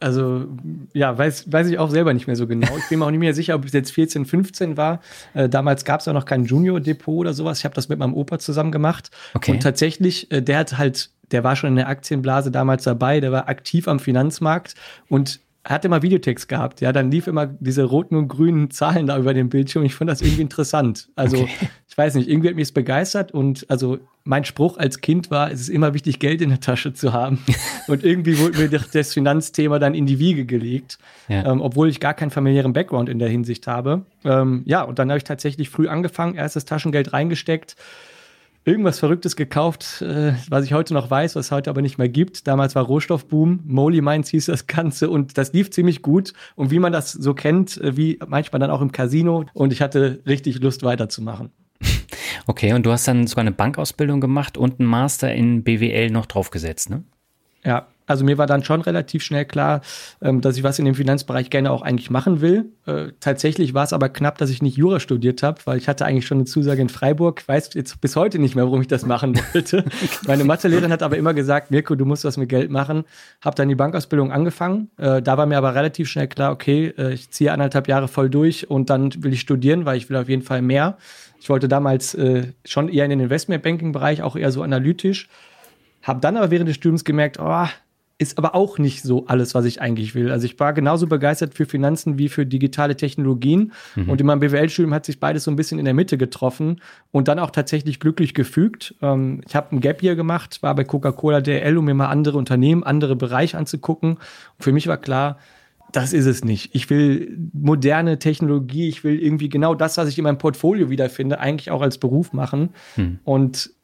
Also, 0.00 0.46
ja, 0.92 1.16
weiß, 1.16 1.50
weiß 1.52 1.68
ich 1.68 1.78
auch 1.78 1.90
selber 1.90 2.12
nicht 2.12 2.26
mehr 2.26 2.36
so 2.36 2.46
genau. 2.46 2.68
Ich 2.76 2.88
bin 2.88 2.98
mir 2.98 3.06
auch 3.06 3.10
nicht 3.10 3.20
mehr 3.20 3.34
sicher, 3.34 3.54
ob 3.54 3.64
es 3.64 3.72
jetzt 3.72 3.92
14, 3.92 4.26
15 4.26 4.76
war. 4.76 5.00
Äh, 5.34 5.48
damals 5.48 5.84
gab 5.84 6.00
es 6.00 6.08
auch 6.08 6.12
noch 6.12 6.24
kein 6.24 6.44
Junior-Depot 6.44 7.16
oder 7.16 7.32
sowas. 7.32 7.58
Ich 7.58 7.64
habe 7.64 7.74
das 7.74 7.88
mit 7.88 7.98
meinem 7.98 8.14
Opa 8.14 8.38
zusammen 8.38 8.72
gemacht. 8.72 9.10
Okay. 9.34 9.52
Und 9.52 9.62
tatsächlich, 9.62 10.30
äh, 10.30 10.42
der 10.42 10.58
hat 10.58 10.78
halt, 10.78 11.10
der 11.32 11.44
war 11.44 11.56
schon 11.56 11.70
in 11.70 11.76
der 11.76 11.88
Aktienblase 11.88 12.50
damals 12.50 12.84
dabei, 12.84 13.20
der 13.20 13.32
war 13.32 13.48
aktiv 13.48 13.88
am 13.88 13.98
Finanzmarkt 13.98 14.74
und 15.08 15.40
hat 15.66 15.84
immer 15.84 16.02
Videotext 16.02 16.48
gehabt. 16.48 16.80
Ja, 16.80 16.92
dann 16.92 17.10
lief 17.10 17.26
immer 17.26 17.46
diese 17.46 17.82
roten 17.82 18.14
und 18.16 18.28
grünen 18.28 18.70
Zahlen 18.70 19.06
da 19.06 19.18
über 19.18 19.34
den 19.34 19.48
Bildschirm. 19.48 19.84
Ich 19.84 19.94
fand 19.94 20.08
das 20.08 20.22
irgendwie 20.22 20.42
interessant. 20.42 21.08
Also, 21.16 21.38
okay. 21.38 21.68
ich 21.88 21.98
weiß 21.98 22.14
nicht, 22.14 22.28
irgendwie 22.28 22.48
hat 22.48 22.54
mich 22.54 22.68
es 22.68 22.72
begeistert 22.72 23.32
und 23.32 23.66
also 23.68 23.98
mein 24.24 24.44
Spruch 24.44 24.78
als 24.78 25.00
Kind 25.00 25.30
war, 25.30 25.50
es 25.50 25.60
ist 25.60 25.68
immer 25.68 25.92
wichtig, 25.94 26.18
Geld 26.18 26.40
in 26.40 26.50
der 26.50 26.60
Tasche 26.60 26.92
zu 26.92 27.12
haben. 27.12 27.38
und 27.88 28.04
irgendwie 28.04 28.38
wurde 28.38 28.58
mir 28.58 28.68
das 28.68 29.12
Finanzthema 29.12 29.78
dann 29.78 29.94
in 29.94 30.06
die 30.06 30.18
Wiege 30.18 30.46
gelegt, 30.46 30.98
ja. 31.28 31.50
ähm, 31.50 31.60
obwohl 31.60 31.88
ich 31.88 32.00
gar 32.00 32.14
keinen 32.14 32.30
familiären 32.30 32.72
Background 32.72 33.08
in 33.08 33.18
der 33.18 33.28
Hinsicht 33.28 33.66
habe. 33.66 34.02
Ähm, 34.24 34.62
ja, 34.66 34.82
und 34.82 34.98
dann 34.98 35.08
habe 35.10 35.18
ich 35.18 35.24
tatsächlich 35.24 35.68
früh 35.68 35.88
angefangen, 35.88 36.34
erstes 36.34 36.64
Taschengeld 36.64 37.12
reingesteckt 37.12 37.76
irgendwas 38.66 38.98
Verrücktes 38.98 39.36
gekauft, 39.36 40.02
äh, 40.02 40.34
was 40.50 40.64
ich 40.64 40.72
heute 40.72 40.92
noch 40.92 41.08
weiß, 41.08 41.36
was 41.36 41.46
es 41.46 41.52
heute 41.52 41.70
aber 41.70 41.82
nicht 41.82 41.98
mehr 41.98 42.08
gibt. 42.08 42.46
Damals 42.46 42.74
war 42.74 42.84
Rohstoffboom, 42.84 43.60
Moly 43.64 44.02
Mines 44.02 44.28
hieß 44.30 44.46
das 44.46 44.66
Ganze 44.66 45.08
und 45.08 45.38
das 45.38 45.52
lief 45.52 45.70
ziemlich 45.70 46.02
gut. 46.02 46.32
Und 46.56 46.70
wie 46.72 46.80
man 46.80 46.92
das 46.92 47.12
so 47.12 47.32
kennt, 47.32 47.80
äh, 47.80 47.96
wie 47.96 48.18
manchmal 48.26 48.58
dann 48.58 48.70
auch 48.70 48.82
im 48.82 48.92
Casino. 48.92 49.44
Und 49.54 49.72
ich 49.72 49.80
hatte 49.80 50.20
richtig 50.26 50.60
Lust 50.60 50.82
weiterzumachen. 50.82 51.50
Okay, 52.48 52.74
und 52.74 52.86
du 52.86 52.92
hast 52.92 53.08
dann 53.08 53.26
sogar 53.26 53.42
eine 53.42 53.50
Bankausbildung 53.50 54.20
gemacht 54.20 54.56
und 54.56 54.78
einen 54.78 54.88
Master 54.88 55.34
in 55.34 55.64
BWL 55.64 56.10
noch 56.10 56.26
draufgesetzt, 56.26 56.90
ne? 56.90 57.02
Ja, 57.66 57.88
also 58.06 58.24
mir 58.24 58.38
war 58.38 58.46
dann 58.46 58.62
schon 58.62 58.80
relativ 58.80 59.24
schnell 59.24 59.44
klar, 59.44 59.80
ähm, 60.22 60.40
dass 60.40 60.56
ich 60.56 60.62
was 60.62 60.78
in 60.78 60.84
dem 60.84 60.94
Finanzbereich 60.94 61.50
gerne 61.50 61.72
auch 61.72 61.82
eigentlich 61.82 62.10
machen 62.10 62.40
will. 62.40 62.66
Äh, 62.86 63.08
tatsächlich 63.18 63.74
war 63.74 63.82
es 63.82 63.92
aber 63.92 64.08
knapp, 64.08 64.38
dass 64.38 64.50
ich 64.50 64.62
nicht 64.62 64.76
Jura 64.76 65.00
studiert 65.00 65.42
habe, 65.42 65.60
weil 65.64 65.76
ich 65.78 65.88
hatte 65.88 66.04
eigentlich 66.06 66.26
schon 66.26 66.38
eine 66.38 66.44
Zusage 66.44 66.80
in 66.80 66.88
Freiburg. 66.88 67.40
Ich 67.40 67.48
weiß 67.48 67.74
jetzt 67.74 68.00
bis 68.00 68.14
heute 68.14 68.38
nicht 68.38 68.54
mehr, 68.54 68.64
warum 68.64 68.80
ich 68.80 68.86
das 68.86 69.04
machen 69.04 69.36
wollte. 69.52 69.84
Meine 70.28 70.44
Mathelehrerin 70.44 70.92
hat 70.92 71.02
aber 71.02 71.16
immer 71.16 71.34
gesagt, 71.34 71.72
Mirko, 71.72 71.96
du 71.96 72.04
musst 72.04 72.24
was 72.24 72.36
mit 72.36 72.48
Geld 72.48 72.70
machen. 72.70 73.02
Habe 73.40 73.56
dann 73.56 73.68
die 73.68 73.74
Bankausbildung 73.74 74.30
angefangen. 74.30 74.88
Äh, 74.96 75.20
da 75.20 75.36
war 75.36 75.46
mir 75.46 75.58
aber 75.58 75.74
relativ 75.74 76.08
schnell 76.08 76.28
klar, 76.28 76.52
okay, 76.52 76.94
äh, 76.96 77.12
ich 77.12 77.30
ziehe 77.30 77.50
anderthalb 77.50 77.88
Jahre 77.88 78.06
voll 78.06 78.30
durch 78.30 78.70
und 78.70 78.88
dann 78.88 79.10
will 79.24 79.32
ich 79.32 79.40
studieren, 79.40 79.84
weil 79.84 79.96
ich 79.96 80.08
will 80.08 80.16
auf 80.16 80.28
jeden 80.28 80.42
Fall 80.42 80.62
mehr. 80.62 80.96
Ich 81.40 81.48
wollte 81.48 81.68
damals 81.68 82.16
schon 82.64 82.88
eher 82.88 83.04
in 83.04 83.10
den 83.10 83.20
Investmentbanking-Bereich, 83.20 84.22
auch 84.22 84.36
eher 84.36 84.50
so 84.50 84.62
analytisch. 84.62 85.28
Habe 86.06 86.20
dann 86.20 86.36
aber 86.36 86.52
während 86.52 86.68
des 86.68 86.76
Studiums 86.76 87.04
gemerkt, 87.04 87.38
oh, 87.40 87.66
ist 88.18 88.38
aber 88.38 88.54
auch 88.54 88.78
nicht 88.78 89.02
so 89.02 89.26
alles, 89.26 89.54
was 89.54 89.64
ich 89.64 89.82
eigentlich 89.82 90.14
will. 90.14 90.30
Also 90.30 90.46
ich 90.46 90.58
war 90.58 90.72
genauso 90.72 91.06
begeistert 91.06 91.52
für 91.52 91.66
Finanzen 91.66 92.16
wie 92.16 92.28
für 92.28 92.46
digitale 92.46 92.96
Technologien. 92.96 93.72
Mhm. 93.96 94.08
Und 94.08 94.20
in 94.20 94.26
meinem 94.26 94.38
BWL-Studium 94.40 94.94
hat 94.94 95.04
sich 95.04 95.18
beides 95.18 95.44
so 95.44 95.50
ein 95.50 95.56
bisschen 95.56 95.78
in 95.80 95.84
der 95.84 95.94
Mitte 95.94 96.16
getroffen 96.16 96.80
und 97.10 97.28
dann 97.28 97.40
auch 97.40 97.50
tatsächlich 97.50 97.98
glücklich 98.00 98.32
gefügt. 98.34 98.94
Ähm, 99.02 99.42
ich 99.46 99.56
habe 99.56 99.74
ein 99.74 99.80
Gap 99.80 100.02
Year 100.02 100.14
gemacht, 100.14 100.62
war 100.62 100.74
bei 100.76 100.84
Coca-Cola 100.84 101.40
DL, 101.40 101.76
um 101.76 101.84
mir 101.84 101.94
mal 101.94 102.06
andere 102.06 102.38
Unternehmen, 102.38 102.84
andere 102.84 103.16
Bereiche 103.16 103.58
anzugucken. 103.58 104.12
Und 104.12 104.20
für 104.60 104.72
mich 104.72 104.86
war 104.86 104.98
klar, 104.98 105.38
das 105.92 106.12
ist 106.12 106.26
es 106.26 106.44
nicht. 106.44 106.74
Ich 106.74 106.88
will 106.88 107.36
moderne 107.52 108.18
Technologie, 108.18 108.88
ich 108.88 109.04
will 109.04 109.18
irgendwie 109.20 109.48
genau 109.48 109.74
das, 109.74 109.98
was 109.98 110.08
ich 110.08 110.16
in 110.16 110.24
meinem 110.24 110.38
Portfolio 110.38 110.88
wiederfinde, 110.88 111.38
eigentlich 111.38 111.70
auch 111.70 111.82
als 111.82 111.98
Beruf 111.98 112.32
machen. 112.32 112.70
Mhm. 112.96 113.18
Und 113.24 113.75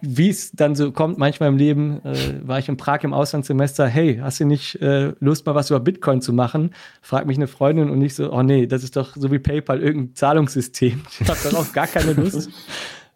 wie 0.00 0.28
es 0.28 0.52
dann 0.52 0.74
so 0.74 0.92
kommt, 0.92 1.18
manchmal 1.18 1.48
im 1.48 1.56
Leben, 1.56 2.04
äh, 2.04 2.40
war 2.42 2.58
ich 2.58 2.68
in 2.68 2.76
Prag 2.76 3.02
im 3.02 3.12
Auslandssemester, 3.12 3.86
hey, 3.86 4.18
hast 4.22 4.40
du 4.40 4.44
nicht 4.44 4.80
äh, 4.82 5.12
Lust, 5.20 5.46
mal 5.46 5.54
was 5.54 5.70
über 5.70 5.80
Bitcoin 5.80 6.20
zu 6.20 6.32
machen? 6.32 6.74
Fragt 7.02 7.26
mich 7.26 7.36
eine 7.36 7.46
Freundin 7.46 7.90
und 7.90 8.00
ich 8.02 8.14
so, 8.14 8.32
oh 8.32 8.42
nee, 8.42 8.66
das 8.66 8.84
ist 8.84 8.96
doch 8.96 9.16
so 9.16 9.30
wie 9.30 9.38
PayPal, 9.38 9.80
irgendein 9.80 10.14
Zahlungssystem. 10.14 11.02
Ich 11.20 11.28
habe 11.28 11.38
darauf 11.42 11.72
gar 11.72 11.86
keine 11.86 12.14
Lust. 12.14 12.50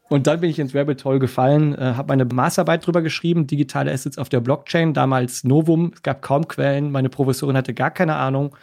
Und 0.08 0.26
dann 0.26 0.40
bin 0.40 0.50
ich 0.50 0.58
ins 0.58 0.74
Rabbit 0.74 1.04
Hole 1.04 1.18
gefallen, 1.18 1.74
äh, 1.74 1.94
habe 1.94 2.08
meine 2.08 2.24
Masterarbeit 2.26 2.86
drüber 2.86 3.00
geschrieben, 3.00 3.46
digitale 3.46 3.90
Assets 3.90 4.18
auf 4.18 4.28
der 4.28 4.40
Blockchain, 4.40 4.92
damals 4.92 5.44
Novum, 5.44 5.92
es 5.94 6.02
gab 6.02 6.20
kaum 6.20 6.46
Quellen, 6.46 6.92
meine 6.92 7.08
Professorin 7.08 7.56
hatte 7.56 7.72
gar 7.72 7.90
keine 7.90 8.16
Ahnung 8.16 8.54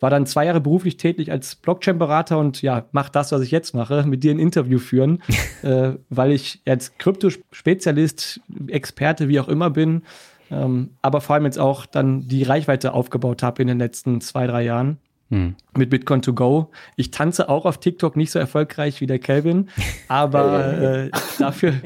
war 0.00 0.10
dann 0.10 0.26
zwei 0.26 0.46
Jahre 0.46 0.60
beruflich 0.60 0.96
tätig 0.96 1.30
als 1.30 1.54
Blockchain-Berater 1.56 2.38
und 2.38 2.62
ja, 2.62 2.84
mach 2.92 3.08
das, 3.08 3.32
was 3.32 3.40
ich 3.42 3.50
jetzt 3.50 3.74
mache, 3.74 4.04
mit 4.06 4.22
dir 4.22 4.32
ein 4.32 4.38
Interview 4.38 4.78
führen, 4.78 5.22
äh, 5.62 5.92
weil 6.08 6.32
ich 6.32 6.60
als 6.66 6.96
Kryptospezialist, 6.98 8.40
Experte, 8.68 9.28
wie 9.28 9.40
auch 9.40 9.48
immer 9.48 9.70
bin, 9.70 10.02
ähm, 10.50 10.90
aber 11.02 11.20
vor 11.20 11.34
allem 11.34 11.44
jetzt 11.44 11.58
auch 11.58 11.86
dann 11.86 12.28
die 12.28 12.42
Reichweite 12.42 12.92
aufgebaut 12.92 13.42
habe 13.42 13.62
in 13.62 13.68
den 13.68 13.78
letzten 13.78 14.20
zwei, 14.20 14.46
drei 14.46 14.62
Jahren. 14.62 14.98
Hm. 15.28 15.56
Mit 15.76 15.90
Bitcoin 15.90 16.22
to 16.22 16.32
go. 16.32 16.70
Ich 16.94 17.10
tanze 17.10 17.48
auch 17.48 17.64
auf 17.64 17.80
TikTok 17.80 18.14
nicht 18.14 18.30
so 18.30 18.38
erfolgreich 18.38 19.00
wie 19.00 19.08
der 19.08 19.18
Kelvin, 19.18 19.70
aber 20.06 20.78
äh, 21.06 21.10
dafür 21.40 21.72
ein 21.72 21.82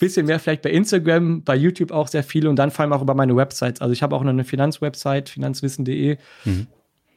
bisschen 0.00 0.26
mehr 0.26 0.40
vielleicht 0.40 0.62
bei 0.62 0.70
Instagram, 0.70 1.44
bei 1.44 1.54
YouTube 1.54 1.92
auch 1.92 2.08
sehr 2.08 2.24
viel 2.24 2.48
und 2.48 2.56
dann 2.56 2.72
vor 2.72 2.82
allem 2.82 2.92
auch 2.92 3.02
über 3.02 3.14
meine 3.14 3.36
Websites. 3.36 3.80
Also 3.80 3.92
ich 3.92 4.02
habe 4.02 4.16
auch 4.16 4.24
noch 4.24 4.30
eine 4.30 4.42
Finanzwebsite, 4.42 5.30
finanzwissen.de. 5.30 6.18
Mhm 6.44 6.66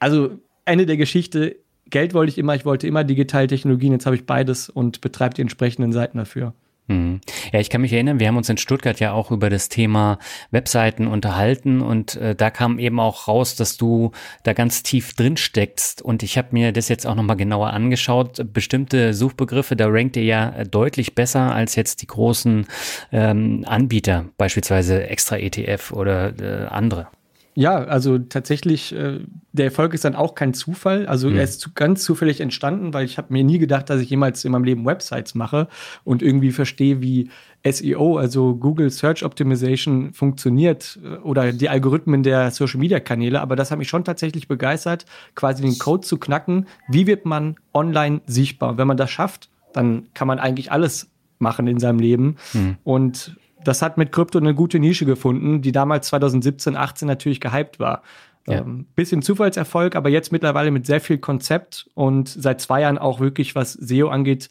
also 0.03 0.38
Ende 0.65 0.86
der 0.86 0.98
Geschichte, 0.98 1.55
Geld 1.89 2.13
wollte 2.13 2.29
ich 2.29 2.38
immer, 2.38 2.55
ich 2.55 2.65
wollte 2.65 2.88
immer 2.88 3.03
digitale 3.05 3.48
Technologien, 3.48 3.93
jetzt 3.93 4.05
habe 4.05 4.17
ich 4.17 4.25
beides 4.25 4.69
und 4.69 5.00
betreibe 5.00 5.36
die 5.36 5.41
entsprechenden 5.41 5.93
Seiten 5.93 6.17
dafür. 6.17 6.53
Mhm. 6.88 7.22
Ja, 7.53 7.62
ich 7.62 7.69
kann 7.69 7.79
mich 7.79 7.93
erinnern, 7.93 8.19
wir 8.19 8.27
haben 8.27 8.36
uns 8.36 8.50
in 8.50 8.57
Stuttgart 8.57 9.00
ja 9.00 9.13
auch 9.13 9.31
über 9.31 9.50
das 9.50 9.69
Thema 9.69 10.19
Webseiten 10.51 11.07
unterhalten 11.07 11.79
und 11.79 12.17
äh, 12.17 12.36
da 12.36 12.50
kam 12.50 12.79
eben 12.79 13.00
auch 13.00 13.29
raus, 13.29 13.55
dass 13.55 13.77
du 13.77 14.12
da 14.43 14.51
ganz 14.51 14.83
tief 14.83 15.13
drin 15.13 15.38
steckst 15.38 16.01
und 16.01 16.24
ich 16.24 16.38
habe 16.38 16.50
mir 16.51 16.74
das 16.74 16.89
jetzt 16.89 17.07
auch 17.07 17.15
nochmal 17.15 17.38
genauer 17.38 17.69
angeschaut. 17.69 18.41
Bestimmte 18.51 19.13
Suchbegriffe, 19.13 19.77
da 19.77 19.88
rankt 19.88 20.17
ihr 20.17 20.25
ja 20.25 20.65
deutlich 20.65 21.15
besser 21.15 21.55
als 21.55 21.75
jetzt 21.75 22.01
die 22.01 22.07
großen 22.07 22.67
ähm, 23.13 23.63
Anbieter, 23.65 24.25
beispielsweise 24.38 25.07
Extra 25.07 25.38
ETF 25.38 25.93
oder 25.93 26.38
äh, 26.38 26.67
andere. 26.67 27.07
Ja, 27.55 27.75
also 27.75 28.17
tatsächlich, 28.17 28.95
äh, 28.95 29.19
der 29.51 29.65
Erfolg 29.65 29.93
ist 29.93 30.05
dann 30.05 30.15
auch 30.15 30.33
kein 30.33 30.53
Zufall. 30.53 31.05
Also 31.05 31.29
mhm. 31.29 31.38
er 31.38 31.43
ist 31.43 31.62
zu, 31.62 31.72
ganz 31.74 32.03
zufällig 32.03 32.41
entstanden, 32.41 32.93
weil 32.93 33.05
ich 33.05 33.17
habe 33.17 33.31
mir 33.31 33.43
nie 33.43 33.60
gedacht, 33.60 33.89
dass 33.89 34.01
ich 34.01 34.10
jemals 34.10 34.43
in 34.43 34.51
meinem 34.51 34.63
Leben 34.63 34.86
Websites 34.86 35.36
mache 35.36 35.67
und 36.03 36.24
irgendwie 36.24 36.51
verstehe, 36.51 37.01
wie 37.01 37.29
SEO, 37.63 38.17
also 38.17 38.55
Google 38.55 38.89
Search 38.89 39.24
Optimization, 39.24 40.13
funktioniert 40.13 41.00
äh, 41.03 41.17
oder 41.17 41.53
die 41.53 41.69
Algorithmen 41.69 42.24
der 42.24 42.50
Social 42.51 42.79
Media 42.79 43.00
Kanäle. 43.00 43.41
Aber 43.41 43.55
das 43.55 43.69
hat 43.69 43.77
mich 43.77 43.89
schon 43.89 44.03
tatsächlich 44.03 44.48
begeistert, 44.48 45.05
quasi 45.36 45.62
den 45.62 45.77
Code 45.77 46.05
zu 46.05 46.17
knacken. 46.17 46.67
Wie 46.89 47.07
wird 47.07 47.25
man 47.25 47.55
online 47.74 48.22
sichtbar? 48.25 48.77
wenn 48.77 48.88
man 48.88 48.98
das 48.98 49.12
schafft, 49.12 49.50
dann 49.74 50.07
kann 50.13 50.27
man 50.27 50.39
eigentlich 50.39 50.72
alles 50.72 51.10
machen 51.39 51.67
in 51.67 51.79
seinem 51.79 52.00
Leben. 52.00 52.38
Mhm. 52.53 52.77
Und 52.83 53.38
das 53.63 53.82
hat 53.82 53.98
mit 53.98 54.12
Krypto 54.12 54.39
eine 54.39 54.53
gute 54.53 54.79
Nische 54.79 55.05
gefunden, 55.05 55.62
die 55.62 55.72
damals 55.72 56.08
2017, 56.08 56.75
18 56.75 57.08
natürlich 57.08 57.41
gehypt 57.41 57.79
war. 57.79 58.01
Ja. 58.48 58.60
Ähm, 58.60 58.86
bisschen 58.96 59.22
Zufallserfolg, 59.22 59.96
aber 59.96 60.10
jetzt 60.10 60.32
mittlerweile 60.32 60.72
mit 60.72 60.86
sehr 60.86 61.00
viel 61.00 61.17
Konzept 61.17 61.89
und 61.93 62.27
seit 62.27 62.60
zwei 62.60 62.82
Jahren 62.82 62.98
auch 62.98 63.20
wirklich, 63.20 63.55
was 63.55 63.74
SEO 63.74 64.10
angeht, 64.10 64.50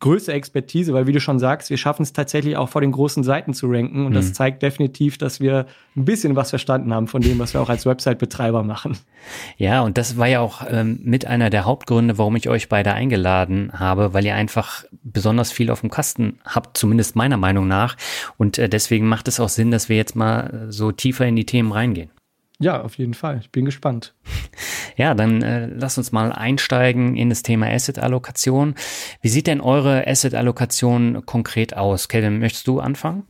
größte 0.00 0.32
Expertise, 0.32 0.92
weil 0.94 1.06
wie 1.06 1.12
du 1.12 1.20
schon 1.20 1.38
sagst, 1.38 1.70
wir 1.70 1.76
schaffen 1.76 2.02
es 2.02 2.12
tatsächlich 2.12 2.56
auch 2.56 2.68
vor 2.68 2.80
den 2.80 2.90
großen 2.90 3.22
Seiten 3.22 3.52
zu 3.52 3.66
ranken 3.68 4.06
und 4.06 4.12
mhm. 4.12 4.16
das 4.16 4.32
zeigt 4.32 4.62
definitiv, 4.62 5.18
dass 5.18 5.40
wir 5.40 5.66
ein 5.94 6.04
bisschen 6.06 6.36
was 6.36 6.50
verstanden 6.50 6.92
haben 6.94 7.06
von 7.06 7.20
dem, 7.20 7.38
was 7.38 7.54
wir 7.54 7.60
auch 7.60 7.68
als 7.68 7.84
Website-Betreiber 7.84 8.62
machen. 8.62 8.96
Ja, 9.58 9.82
und 9.82 9.98
das 9.98 10.16
war 10.16 10.26
ja 10.26 10.40
auch 10.40 10.62
ähm, 10.68 11.00
mit 11.02 11.26
einer 11.26 11.50
der 11.50 11.66
Hauptgründe, 11.66 12.16
warum 12.16 12.34
ich 12.36 12.48
euch 12.48 12.68
beide 12.70 12.94
eingeladen 12.94 13.72
habe, 13.74 14.14
weil 14.14 14.24
ihr 14.24 14.34
einfach 14.34 14.84
besonders 15.02 15.52
viel 15.52 15.70
auf 15.70 15.80
dem 15.80 15.90
Kasten 15.90 16.38
habt, 16.46 16.78
zumindest 16.78 17.16
meiner 17.16 17.36
Meinung 17.36 17.68
nach. 17.68 17.96
Und 18.38 18.58
äh, 18.58 18.68
deswegen 18.68 19.06
macht 19.06 19.28
es 19.28 19.38
auch 19.38 19.50
Sinn, 19.50 19.70
dass 19.70 19.90
wir 19.90 19.96
jetzt 19.96 20.16
mal 20.16 20.66
so 20.70 20.92
tiefer 20.92 21.26
in 21.26 21.36
die 21.36 21.46
Themen 21.46 21.72
reingehen. 21.72 22.10
Ja, 22.60 22.82
auf 22.82 22.98
jeden 22.98 23.14
Fall. 23.14 23.38
Ich 23.40 23.50
bin 23.50 23.64
gespannt. 23.64 24.14
Ja, 24.96 25.14
dann 25.14 25.40
äh, 25.40 25.66
lass 25.66 25.96
uns 25.96 26.12
mal 26.12 26.30
einsteigen 26.30 27.16
in 27.16 27.30
das 27.30 27.42
Thema 27.42 27.68
Asset-Allokation. 27.68 28.74
Wie 29.22 29.28
sieht 29.28 29.46
denn 29.46 29.62
eure 29.62 30.06
Asset-Allokation 30.06 31.24
konkret 31.24 31.74
aus? 31.74 32.08
Kevin, 32.08 32.38
möchtest 32.38 32.66
du 32.66 32.80
anfangen? 32.80 33.26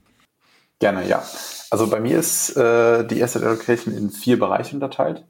Gerne, 0.80 1.06
ja. 1.06 1.22
Also 1.70 1.88
bei 1.88 2.00
mir 2.00 2.18
ist 2.18 2.56
äh, 2.56 3.06
die 3.06 3.22
Asset 3.22 3.44
Allocation 3.44 3.96
in 3.96 4.10
vier 4.10 4.38
Bereiche 4.38 4.74
unterteilt. 4.74 5.24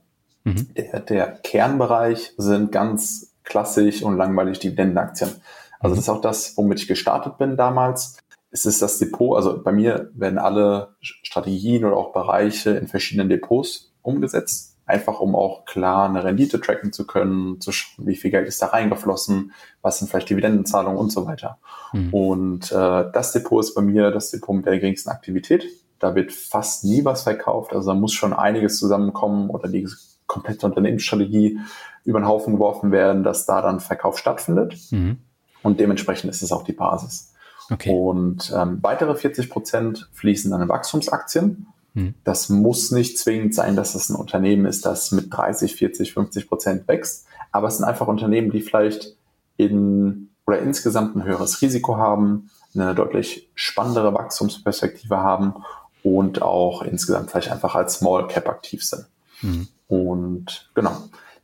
Mhm. 0.44 0.68
Der, 0.74 1.00
der, 1.00 1.26
Kernbereich 1.42 2.32
sind 2.38 2.72
ganz 2.72 3.34
klassisch 3.44 4.02
und 4.02 4.16
langweilig 4.16 4.60
Dividendenaktien. 4.60 5.30
Also 5.78 5.94
mhm. 5.94 5.96
das 5.96 6.04
ist 6.04 6.08
auch 6.08 6.22
das, 6.22 6.56
womit 6.56 6.80
ich 6.80 6.88
gestartet 6.88 7.36
bin 7.36 7.58
damals 7.58 8.16
es 8.50 8.66
ist 8.66 8.82
das 8.82 8.98
Depot, 8.98 9.36
also 9.36 9.62
bei 9.62 9.72
mir 9.72 10.10
werden 10.14 10.38
alle 10.38 10.96
Strategien 11.00 11.84
oder 11.84 11.96
auch 11.96 12.12
Bereiche 12.12 12.70
in 12.70 12.88
verschiedenen 12.88 13.28
Depots 13.28 13.89
umgesetzt. 14.10 14.76
einfach 14.86 15.20
um 15.20 15.36
auch 15.36 15.66
klar 15.66 16.08
eine 16.08 16.24
Rendite 16.24 16.60
tracken 16.60 16.92
zu 16.92 17.06
können, 17.06 17.60
zu 17.60 17.70
schauen, 17.70 18.06
wie 18.08 18.16
viel 18.16 18.32
Geld 18.32 18.48
ist 18.48 18.60
da 18.60 18.66
reingeflossen, 18.66 19.52
was 19.82 19.98
sind 19.98 20.08
vielleicht 20.08 20.30
Dividendenzahlungen 20.30 20.98
und 20.98 21.12
so 21.12 21.26
weiter. 21.26 21.58
Mhm. 21.92 22.12
Und 22.12 22.72
äh, 22.72 23.04
das 23.12 23.32
Depot 23.32 23.62
ist 23.62 23.74
bei 23.74 23.82
mir 23.82 24.10
das 24.10 24.32
Depot 24.32 24.56
mit 24.56 24.66
der 24.66 24.80
geringsten 24.80 25.10
Aktivität. 25.10 25.64
Da 26.00 26.16
wird 26.16 26.32
fast 26.32 26.84
nie 26.84 27.04
was 27.04 27.22
verkauft, 27.22 27.72
also 27.72 27.92
da 27.92 27.94
muss 27.94 28.12
schon 28.12 28.32
einiges 28.32 28.78
zusammenkommen 28.78 29.50
oder 29.50 29.68
die 29.68 29.88
komplette 30.26 30.66
Unternehmensstrategie 30.66 31.60
über 32.04 32.20
den 32.20 32.26
Haufen 32.26 32.54
geworfen 32.54 32.90
werden, 32.90 33.22
dass 33.22 33.46
da 33.46 33.62
dann 33.62 33.80
Verkauf 33.80 34.18
stattfindet. 34.18 34.76
Mhm. 34.90 35.18
Und 35.62 35.78
dementsprechend 35.78 36.30
ist 36.30 36.42
es 36.42 36.52
auch 36.52 36.64
die 36.64 36.72
Basis. 36.72 37.34
Okay. 37.70 37.92
Und 37.92 38.52
ähm, 38.56 38.78
weitere 38.82 39.14
40 39.14 39.50
Prozent 39.50 40.08
fließen 40.12 40.50
dann 40.50 40.62
in 40.62 40.68
Wachstumsaktien. 40.68 41.66
Mhm. 41.94 42.14
Das 42.24 42.48
muss 42.48 42.90
nicht 42.90 43.18
zwingend 43.18 43.54
sein, 43.54 43.76
dass 43.76 43.94
es 43.94 44.08
ein 44.08 44.16
Unternehmen 44.16 44.66
ist, 44.66 44.86
das 44.86 45.12
mit 45.12 45.26
30, 45.30 45.76
40, 45.76 46.12
50 46.12 46.48
Prozent 46.48 46.88
wächst. 46.88 47.26
Aber 47.52 47.68
es 47.68 47.76
sind 47.78 47.86
einfach 47.86 48.06
Unternehmen, 48.06 48.50
die 48.50 48.62
vielleicht 48.62 49.16
in 49.56 50.30
oder 50.46 50.60
insgesamt 50.60 51.16
ein 51.16 51.24
höheres 51.24 51.62
Risiko 51.62 51.96
haben, 51.96 52.50
eine 52.74 52.94
deutlich 52.94 53.48
spannendere 53.54 54.14
Wachstumsperspektive 54.14 55.18
haben 55.18 55.54
und 56.02 56.42
auch 56.42 56.82
insgesamt 56.82 57.30
vielleicht 57.30 57.52
einfach 57.52 57.74
als 57.74 57.94
Small 57.94 58.26
Cap 58.26 58.48
aktiv 58.48 58.84
sind. 58.84 59.06
Mhm. 59.42 59.68
Und 59.88 60.70
genau, 60.74 60.96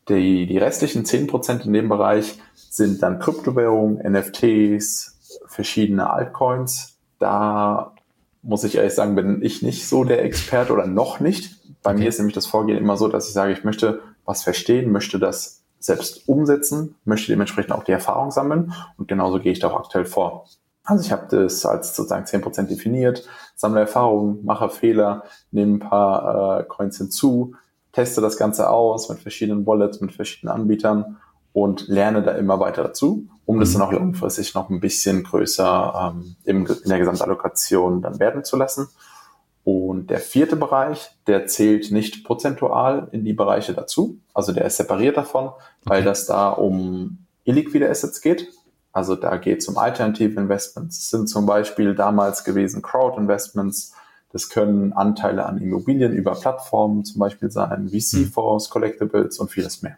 die, 0.08 0.46
die 0.46 0.58
restlichen 0.58 1.04
10% 1.04 1.64
in 1.66 1.72
dem 1.72 1.88
Bereich 1.88 2.38
sind 2.54 3.02
dann 3.02 3.18
Kryptowährungen, 3.18 3.98
NFTs, 3.98 5.40
verschiedene 5.46 6.10
Altcoins. 6.10 6.96
Da 7.18 7.92
muss 8.46 8.64
ich 8.64 8.76
ehrlich 8.76 8.94
sagen, 8.94 9.16
bin 9.16 9.42
ich 9.42 9.62
nicht 9.62 9.86
so 9.88 10.04
der 10.04 10.24
Experte 10.24 10.72
oder 10.72 10.86
noch 10.86 11.20
nicht. 11.20 11.56
Bei 11.82 11.90
okay. 11.90 12.00
mir 12.00 12.08
ist 12.08 12.18
nämlich 12.18 12.34
das 12.34 12.46
Vorgehen 12.46 12.78
immer 12.78 12.96
so, 12.96 13.08
dass 13.08 13.26
ich 13.26 13.34
sage, 13.34 13.52
ich 13.52 13.64
möchte 13.64 14.00
was 14.24 14.42
verstehen, 14.42 14.92
möchte 14.92 15.18
das 15.18 15.64
selbst 15.78 16.28
umsetzen, 16.28 16.96
möchte 17.04 17.32
dementsprechend 17.32 17.72
auch 17.72 17.84
die 17.84 17.92
Erfahrung 17.92 18.30
sammeln 18.30 18.72
und 18.96 19.08
genauso 19.08 19.40
gehe 19.40 19.52
ich 19.52 19.58
da 19.58 19.68
auch 19.68 19.78
aktuell 19.78 20.04
vor. 20.04 20.46
Also 20.84 21.04
ich 21.04 21.12
habe 21.12 21.26
das 21.28 21.66
als 21.66 21.94
sozusagen 21.96 22.24
10% 22.24 22.68
definiert, 22.68 23.28
sammle 23.56 23.80
Erfahrungen, 23.80 24.44
mache 24.44 24.68
Fehler, 24.70 25.24
nehme 25.50 25.76
ein 25.76 25.78
paar 25.80 26.60
äh, 26.60 26.64
Coins 26.64 26.98
hinzu, 26.98 27.54
teste 27.92 28.20
das 28.20 28.36
Ganze 28.36 28.70
aus 28.70 29.08
mit 29.08 29.18
verschiedenen 29.18 29.66
Wallets, 29.66 30.00
mit 30.00 30.12
verschiedenen 30.12 30.54
Anbietern 30.54 31.16
und 31.56 31.88
lerne 31.88 32.22
da 32.22 32.32
immer 32.32 32.60
weiter 32.60 32.82
dazu, 32.82 33.28
um 33.46 33.60
das 33.60 33.70
mhm. 33.70 33.78
dann 33.78 33.82
auch 33.88 33.92
langfristig 33.92 34.54
noch 34.54 34.68
ein 34.68 34.78
bisschen 34.78 35.24
größer 35.24 36.12
ähm, 36.14 36.36
in 36.44 36.66
der 36.84 36.98
Gesamtallokation 36.98 38.02
dann 38.02 38.20
werden 38.20 38.44
zu 38.44 38.58
lassen. 38.58 38.88
Und 39.64 40.10
der 40.10 40.18
vierte 40.18 40.54
Bereich, 40.54 41.08
der 41.26 41.46
zählt 41.46 41.90
nicht 41.90 42.26
prozentual 42.26 43.08
in 43.10 43.24
die 43.24 43.32
Bereiche 43.32 43.72
dazu, 43.72 44.18
also 44.34 44.52
der 44.52 44.66
ist 44.66 44.76
separiert 44.76 45.16
davon, 45.16 45.46
okay. 45.46 45.56
weil 45.84 46.04
das 46.04 46.26
da 46.26 46.50
um 46.50 47.24
illiquide 47.44 47.88
Assets 47.88 48.20
geht. 48.20 48.52
Also 48.92 49.16
da 49.16 49.38
geht 49.38 49.60
es 49.60 49.68
um 49.68 49.78
alternative 49.78 50.38
Investments. 50.38 50.98
Das 50.98 51.08
sind 51.08 51.26
zum 51.26 51.46
Beispiel 51.46 51.94
damals 51.94 52.44
gewesen 52.44 52.82
Crowd-Investments, 52.82 53.94
das 54.30 54.50
können 54.50 54.92
Anteile 54.92 55.46
an 55.46 55.56
Immobilien 55.56 56.12
über 56.12 56.32
Plattformen 56.32 57.06
zum 57.06 57.18
Beispiel 57.18 57.50
sein, 57.50 57.88
VC-Fonds, 57.88 58.68
Collectibles 58.68 59.38
und 59.38 59.50
vieles 59.50 59.80
mehr. 59.80 59.96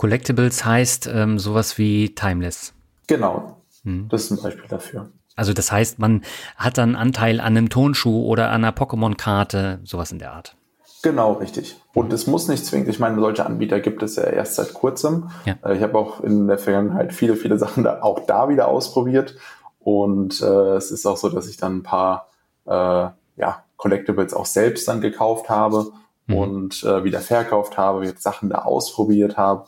Collectibles 0.00 0.64
heißt 0.64 1.10
ähm, 1.12 1.38
sowas 1.38 1.76
wie 1.76 2.14
Timeless. 2.14 2.72
Genau. 3.06 3.60
Hm. 3.82 4.08
Das 4.08 4.22
ist 4.22 4.30
ein 4.30 4.42
Beispiel 4.42 4.66
dafür. 4.66 5.10
Also 5.36 5.52
das 5.52 5.70
heißt, 5.70 5.98
man 5.98 6.22
hat 6.56 6.78
dann 6.78 6.96
Anteil 6.96 7.38
an 7.38 7.48
einem 7.48 7.68
Tonschuh 7.68 8.24
oder 8.24 8.48
an 8.48 8.64
einer 8.64 8.74
Pokémon-Karte, 8.74 9.80
sowas 9.84 10.10
in 10.10 10.18
der 10.18 10.32
Art. 10.32 10.56
Genau, 11.02 11.34
richtig. 11.34 11.76
Und 11.92 12.14
es 12.14 12.26
muss 12.26 12.48
nicht 12.48 12.64
zwingend, 12.64 12.88
ich 12.88 12.98
meine, 12.98 13.20
solche 13.20 13.44
Anbieter 13.44 13.78
gibt 13.80 14.02
es 14.02 14.16
ja 14.16 14.22
erst 14.22 14.54
seit 14.54 14.72
kurzem. 14.72 15.28
Ja. 15.44 15.56
Äh, 15.66 15.76
ich 15.76 15.82
habe 15.82 15.98
auch 15.98 16.22
in 16.22 16.48
der 16.48 16.56
Vergangenheit 16.56 17.12
viele, 17.12 17.36
viele 17.36 17.58
Sachen 17.58 17.84
da, 17.84 18.00
auch 18.00 18.20
da 18.20 18.48
wieder 18.48 18.68
ausprobiert. 18.68 19.36
Und 19.80 20.40
äh, 20.40 20.76
es 20.76 20.90
ist 20.90 21.04
auch 21.04 21.18
so, 21.18 21.28
dass 21.28 21.46
ich 21.46 21.58
dann 21.58 21.80
ein 21.80 21.82
paar 21.82 22.30
äh, 22.64 22.70
ja, 23.36 23.64
Collectibles 23.76 24.32
auch 24.32 24.46
selbst 24.46 24.88
dann 24.88 25.02
gekauft 25.02 25.50
habe 25.50 25.92
mhm. 26.30 26.36
und 26.36 26.84
äh, 26.84 27.04
wieder 27.04 27.20
verkauft 27.20 27.76
habe, 27.76 28.04
jetzt 28.04 28.22
Sachen 28.22 28.48
da 28.48 28.58
ausprobiert 28.58 29.36
habe. 29.36 29.66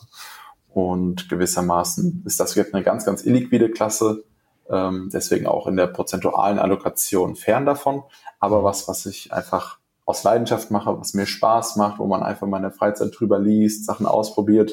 Und 0.71 1.29
gewissermaßen 1.29 2.23
ist 2.27 2.41
das 2.41 2.55
jetzt 2.55 2.75
eine 2.75 2.83
ganz, 2.83 3.05
ganz 3.05 3.25
illiquide 3.25 3.71
Klasse. 3.71 4.25
Ähm, 4.71 5.11
deswegen 5.13 5.47
auch 5.47 5.67
in 5.67 5.77
der 5.77 5.87
prozentualen 5.87 6.59
Allokation 6.59 7.37
fern 7.37 7.67
davon. 7.67 8.03
Aber 8.41 8.65
was, 8.65 8.89
was 8.89 9.05
ich 9.07 9.33
einfach 9.33 9.79
aus 10.05 10.25
Leidenschaft 10.25 10.71
mache, 10.71 10.99
was 10.99 11.15
mir 11.15 11.27
Spaß 11.27 11.77
macht, 11.77 11.99
wo 11.99 12.07
man 12.07 12.23
einfach 12.23 12.47
meine 12.47 12.71
Freizeit 12.71 13.13
drüber 13.19 13.39
liest, 13.39 13.85
Sachen 13.85 14.07
ausprobiert. 14.07 14.73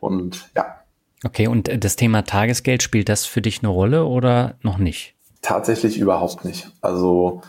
Und 0.00 0.48
ja. 0.56 0.76
Okay, 1.24 1.48
und 1.48 1.84
das 1.84 1.96
Thema 1.96 2.22
Tagesgeld, 2.22 2.82
spielt 2.82 3.08
das 3.08 3.26
für 3.26 3.42
dich 3.42 3.60
eine 3.60 3.68
Rolle 3.68 4.04
oder 4.04 4.54
noch 4.62 4.78
nicht? 4.78 5.14
Tatsächlich 5.42 5.98
überhaupt 5.98 6.44
nicht. 6.44 6.70
Also 6.80 7.42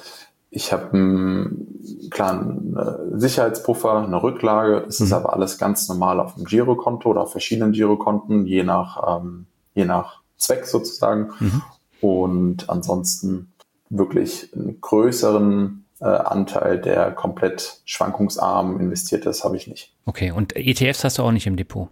ich 0.51 0.73
habe 0.73 0.93
einen 0.93 2.09
kleinen 2.09 2.75
äh, 2.75 3.19
Sicherheitspuffer, 3.19 4.03
eine 4.03 4.21
Rücklage. 4.21 4.85
Es 4.87 4.99
mhm. 4.99 5.05
ist 5.05 5.13
aber 5.13 5.33
alles 5.33 5.57
ganz 5.57 5.87
normal 5.87 6.19
auf 6.19 6.35
dem 6.35 6.45
Girokonto 6.45 7.09
oder 7.09 7.21
auf 7.21 7.31
verschiedenen 7.31 7.71
Girokonten, 7.71 8.45
je 8.45 8.63
nach, 8.63 9.21
ähm, 9.21 9.45
je 9.75 9.85
nach 9.85 10.21
Zweck 10.37 10.65
sozusagen. 10.65 11.31
Mhm. 11.39 11.61
Und 12.01 12.69
ansonsten 12.69 13.51
wirklich 13.89 14.51
einen 14.55 14.81
größeren 14.81 15.85
äh, 15.99 16.05
Anteil, 16.05 16.79
der 16.79 17.11
komplett 17.11 17.81
schwankungsarm 17.85 18.79
investiert 18.79 19.25
ist, 19.25 19.43
habe 19.43 19.57
ich 19.57 19.67
nicht. 19.67 19.93
Okay, 20.05 20.31
und 20.31 20.55
ETFs 20.55 21.03
hast 21.03 21.17
du 21.17 21.23
auch 21.23 21.31
nicht 21.31 21.45
im 21.45 21.57
Depot? 21.57 21.89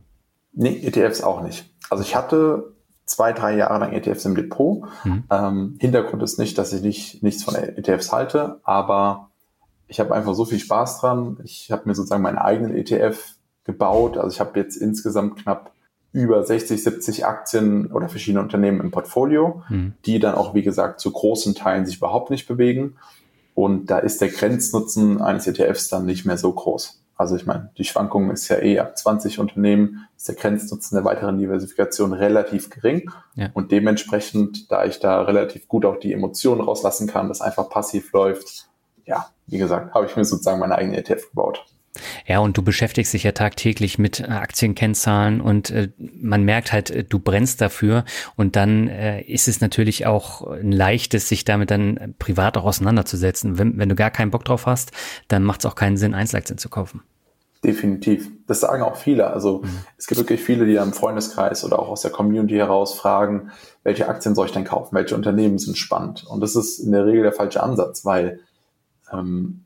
Nee, 0.54 0.82
ETFs 0.84 1.22
auch 1.22 1.42
nicht. 1.42 1.70
Also 1.90 2.04
ich 2.04 2.16
hatte 2.16 2.74
zwei, 3.08 3.34
drei 3.34 3.56
Jahre 3.56 3.80
lang 3.80 3.94
ETFs 3.94 4.26
im 4.26 4.36
Depot. 4.36 4.84
Mhm. 5.04 5.24
Ähm, 5.32 5.78
Hintergrund 5.80 6.22
ist 6.22 6.38
nicht, 6.38 6.58
dass 6.58 6.74
ich 6.74 6.84
nicht, 6.84 7.24
nichts 7.24 7.44
von 7.44 7.56
ETFs 7.56 8.12
halte, 8.12 8.60
aber 8.64 9.32
ich 9.88 10.00
habe 10.00 10.14
einfach 10.14 10.36
so 10.36 10.46
viel 10.46 10.60
Spaß 10.60 11.00
dran. 11.00 11.40
Ich 11.44 11.72
habe 11.72 11.84
mir 11.86 11.96
sozusagen 11.96 12.22
meinen 12.22 12.38
eigenen 12.38 12.76
ETF 12.76 13.36
gebaut. 13.64 14.18
Also 14.18 14.34
ich 14.34 14.40
habe 14.40 14.60
jetzt 14.60 14.76
insgesamt 14.76 15.38
knapp 15.38 15.72
über 16.12 16.44
60, 16.44 16.84
70 16.84 17.26
Aktien 17.26 17.92
oder 17.92 18.10
verschiedene 18.10 18.42
Unternehmen 18.42 18.82
im 18.82 18.92
Portfolio, 18.92 19.64
mhm. 19.70 19.94
die 20.06 20.20
dann 20.20 20.36
auch, 20.36 20.54
wie 20.54 20.64
gesagt, 20.64 21.00
zu 21.00 21.12
großen 21.12 21.56
Teilen 21.56 21.86
sich 21.86 21.98
überhaupt 21.98 22.30
nicht 22.30 22.48
bewegen. 22.48 22.98
Und 23.56 23.90
da 23.90 24.00
ist 24.00 24.20
der 24.22 24.30
Grenznutzen 24.30 25.22
eines 25.22 25.48
ETFs 25.48 25.88
dann 25.90 26.06
nicht 26.06 26.26
mehr 26.26 26.38
so 26.38 26.52
groß. 26.52 27.02
Also 27.18 27.36
ich 27.36 27.48
meine, 27.48 27.72
die 27.78 27.84
Schwankung 27.84 28.30
ist 28.30 28.48
ja 28.48 28.60
eh 28.60 28.80
ab 28.80 28.96
20 28.98 29.40
Unternehmen, 29.40 30.08
ist 30.16 30.28
der 30.28 30.36
Grenznutzen 30.36 30.96
der 30.96 31.04
weiteren 31.04 31.40
Diversifikation 31.40 32.14
relativ 32.14 32.70
gering. 32.70 33.10
Ja. 33.36 33.50
Und 33.54 33.72
dementsprechend, 33.72 34.72
da 34.72 34.86
ich 34.86 35.00
da 35.00 35.24
relativ 35.24 35.68
gut 35.68 35.86
auch 35.86 36.00
die 36.00 36.14
Emotionen 36.14 36.62
rauslassen 36.62 37.08
kann, 37.08 37.28
das 37.28 37.42
einfach 37.42 37.70
passiv 37.70 38.12
läuft, 38.14 38.70
ja, 39.06 39.28
wie 39.48 39.58
gesagt, 39.58 39.96
habe 39.96 40.06
ich 40.06 40.16
mir 40.16 40.26
sozusagen 40.26 40.60
meine 40.60 40.76
eigene 40.76 40.98
ETF 40.98 41.30
gebaut. 41.30 41.66
Ja, 42.26 42.40
und 42.40 42.58
du 42.58 42.62
beschäftigst 42.62 43.14
dich 43.14 43.24
ja 43.24 43.32
tagtäglich 43.32 43.98
mit 43.98 44.20
äh, 44.20 44.24
Aktienkennzahlen 44.24 45.42
und 45.42 45.70
äh, 45.72 45.90
man 45.98 46.44
merkt 46.44 46.72
halt, 46.72 46.92
äh, 46.92 47.04
du 47.04 47.20
brennst 47.20 47.62
dafür 47.62 48.06
und 48.36 48.56
dann 48.56 48.88
äh, 48.88 49.22
ist 49.22 49.48
es 49.48 49.62
natürlich 49.62 50.06
auch 50.06 50.48
ein 50.48 50.72
leichtes, 50.72 51.30
sich 51.30 51.46
damit 51.46 51.72
dann 51.72 52.16
privat 52.20 52.58
auch 52.58 52.66
auseinanderzusetzen. 52.66 53.58
Wenn, 53.58 53.78
wenn 53.78 53.90
du 53.90 53.96
gar 53.96 54.12
keinen 54.12 54.32
Bock 54.32 54.46
drauf 54.46 54.66
hast, 54.66 54.92
dann 55.28 55.44
macht 55.44 55.62
es 55.62 55.66
auch 55.66 55.76
keinen 55.76 55.98
Sinn, 55.98 56.14
Einzelaktien 56.14 56.58
zu 56.58 56.70
kaufen. 56.70 57.02
Definitiv. 57.64 58.30
Das 58.46 58.60
sagen 58.60 58.84
auch 58.84 58.98
viele. 58.98 59.28
Also 59.32 59.60
mhm. 59.64 59.70
es 59.98 60.08
gibt 60.08 60.20
wirklich 60.20 60.42
viele, 60.42 60.66
die 60.66 60.76
im 60.76 60.94
Freundeskreis 60.94 61.66
oder 61.66 61.80
auch 61.80 61.90
aus 61.90 62.02
der 62.02 62.12
Community 62.12 62.56
heraus 62.56 62.94
fragen, 62.94 63.52
welche 63.84 64.08
Aktien 64.08 64.36
soll 64.36 64.46
ich 64.46 64.52
denn 64.52 64.64
kaufen? 64.64 64.96
Welche 64.96 65.16
Unternehmen 65.16 65.58
sind 65.58 65.78
spannend? 65.78 66.26
Und 66.28 66.42
das 66.42 66.56
ist 66.56 66.80
in 66.80 66.92
der 66.92 67.06
Regel 67.06 67.24
der 67.24 67.34
falsche 67.34 67.64
Ansatz, 67.64 68.06
weil 68.06 68.42
ähm, 69.12 69.66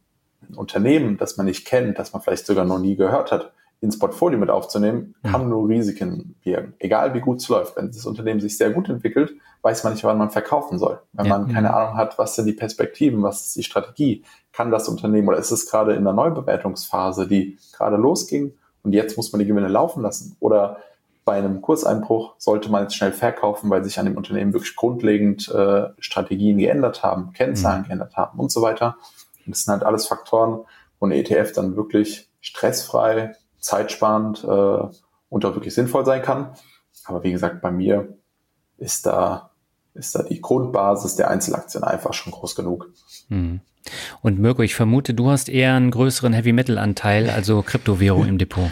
Unternehmen, 0.55 1.17
das 1.17 1.37
man 1.37 1.45
nicht 1.45 1.65
kennt, 1.65 1.99
das 1.99 2.13
man 2.13 2.21
vielleicht 2.21 2.45
sogar 2.45 2.65
noch 2.65 2.79
nie 2.79 2.95
gehört 2.95 3.31
hat, 3.31 3.51
ins 3.81 3.97
Portfolio 3.97 4.37
mit 4.37 4.51
aufzunehmen, 4.51 5.15
kann 5.23 5.49
nur 5.49 5.67
Risiken 5.67 6.35
birgen. 6.43 6.75
Egal 6.77 7.15
wie 7.15 7.19
gut 7.19 7.39
es 7.39 7.49
läuft. 7.49 7.75
Wenn 7.77 7.87
das 7.87 8.05
Unternehmen 8.05 8.39
sich 8.39 8.55
sehr 8.55 8.69
gut 8.69 8.87
entwickelt, 8.89 9.33
weiß 9.63 9.83
man 9.83 9.93
nicht, 9.93 10.03
wann 10.03 10.19
man 10.19 10.29
verkaufen 10.29 10.77
soll. 10.77 10.99
Wenn 11.13 11.25
ja. 11.25 11.37
man 11.37 11.51
keine 11.51 11.73
Ahnung 11.73 11.97
hat, 11.97 12.19
was 12.19 12.35
sind 12.35 12.45
die 12.45 12.53
Perspektiven, 12.53 13.23
was 13.23 13.47
ist 13.47 13.55
die 13.55 13.63
Strategie, 13.63 14.23
kann 14.53 14.69
das 14.69 14.87
Unternehmen 14.87 15.27
oder 15.27 15.37
ist 15.37 15.49
es 15.49 15.69
gerade 15.69 15.93
in 15.93 16.03
der 16.03 16.13
Neubewertungsphase, 16.13 17.27
die 17.27 17.57
gerade 17.75 17.97
losging 17.97 18.53
und 18.83 18.93
jetzt 18.93 19.17
muss 19.17 19.31
man 19.31 19.39
die 19.39 19.47
Gewinne 19.47 19.67
laufen 19.67 20.03
lassen? 20.03 20.35
Oder 20.39 20.77
bei 21.25 21.37
einem 21.37 21.61
Kurseinbruch 21.61 22.35
sollte 22.37 22.71
man 22.71 22.83
jetzt 22.83 22.95
schnell 22.95 23.11
verkaufen, 23.11 23.69
weil 23.69 23.83
sich 23.83 23.99
an 23.99 24.05
dem 24.05 24.17
Unternehmen 24.17 24.53
wirklich 24.53 24.75
grundlegend 24.75 25.49
äh, 25.49 25.89
Strategien 25.99 26.57
geändert 26.57 27.03
haben, 27.03 27.33
Kennzahlen 27.33 27.83
mhm. 27.83 27.87
geändert 27.87 28.15
haben 28.15 28.39
und 28.39 28.51
so 28.51 28.61
weiter. 28.61 28.97
Das 29.45 29.63
sind 29.63 29.73
halt 29.73 29.83
alles 29.83 30.07
Faktoren, 30.07 30.65
wo 30.99 31.07
ein 31.07 31.11
ETF 31.11 31.53
dann 31.53 31.75
wirklich 31.75 32.29
stressfrei, 32.41 33.35
zeitsparend 33.59 34.43
äh, 34.43 34.97
und 35.29 35.45
auch 35.45 35.55
wirklich 35.55 35.73
sinnvoll 35.73 36.05
sein 36.05 36.21
kann. 36.21 36.53
Aber 37.05 37.23
wie 37.23 37.31
gesagt, 37.31 37.61
bei 37.61 37.71
mir 37.71 38.17
ist 38.77 39.05
da 39.05 39.51
ist 39.93 40.15
da 40.15 40.23
die 40.23 40.41
Grundbasis 40.41 41.15
der 41.15 41.29
Einzelaktien 41.29 41.83
einfach 41.83 42.13
schon 42.13 42.31
groß 42.31 42.55
genug. 42.55 42.89
Mhm. 43.29 43.61
Und 44.21 44.39
Mirko, 44.39 44.61
ich 44.61 44.75
vermute, 44.75 45.13
du 45.13 45.29
hast 45.29 45.49
eher 45.49 45.73
einen 45.73 45.91
größeren 45.91 46.33
Heavy-Metal-Anteil, 46.33 47.29
also 47.29 47.61
Kryptowährung 47.61 48.27
im 48.27 48.37
Depot. 48.37 48.71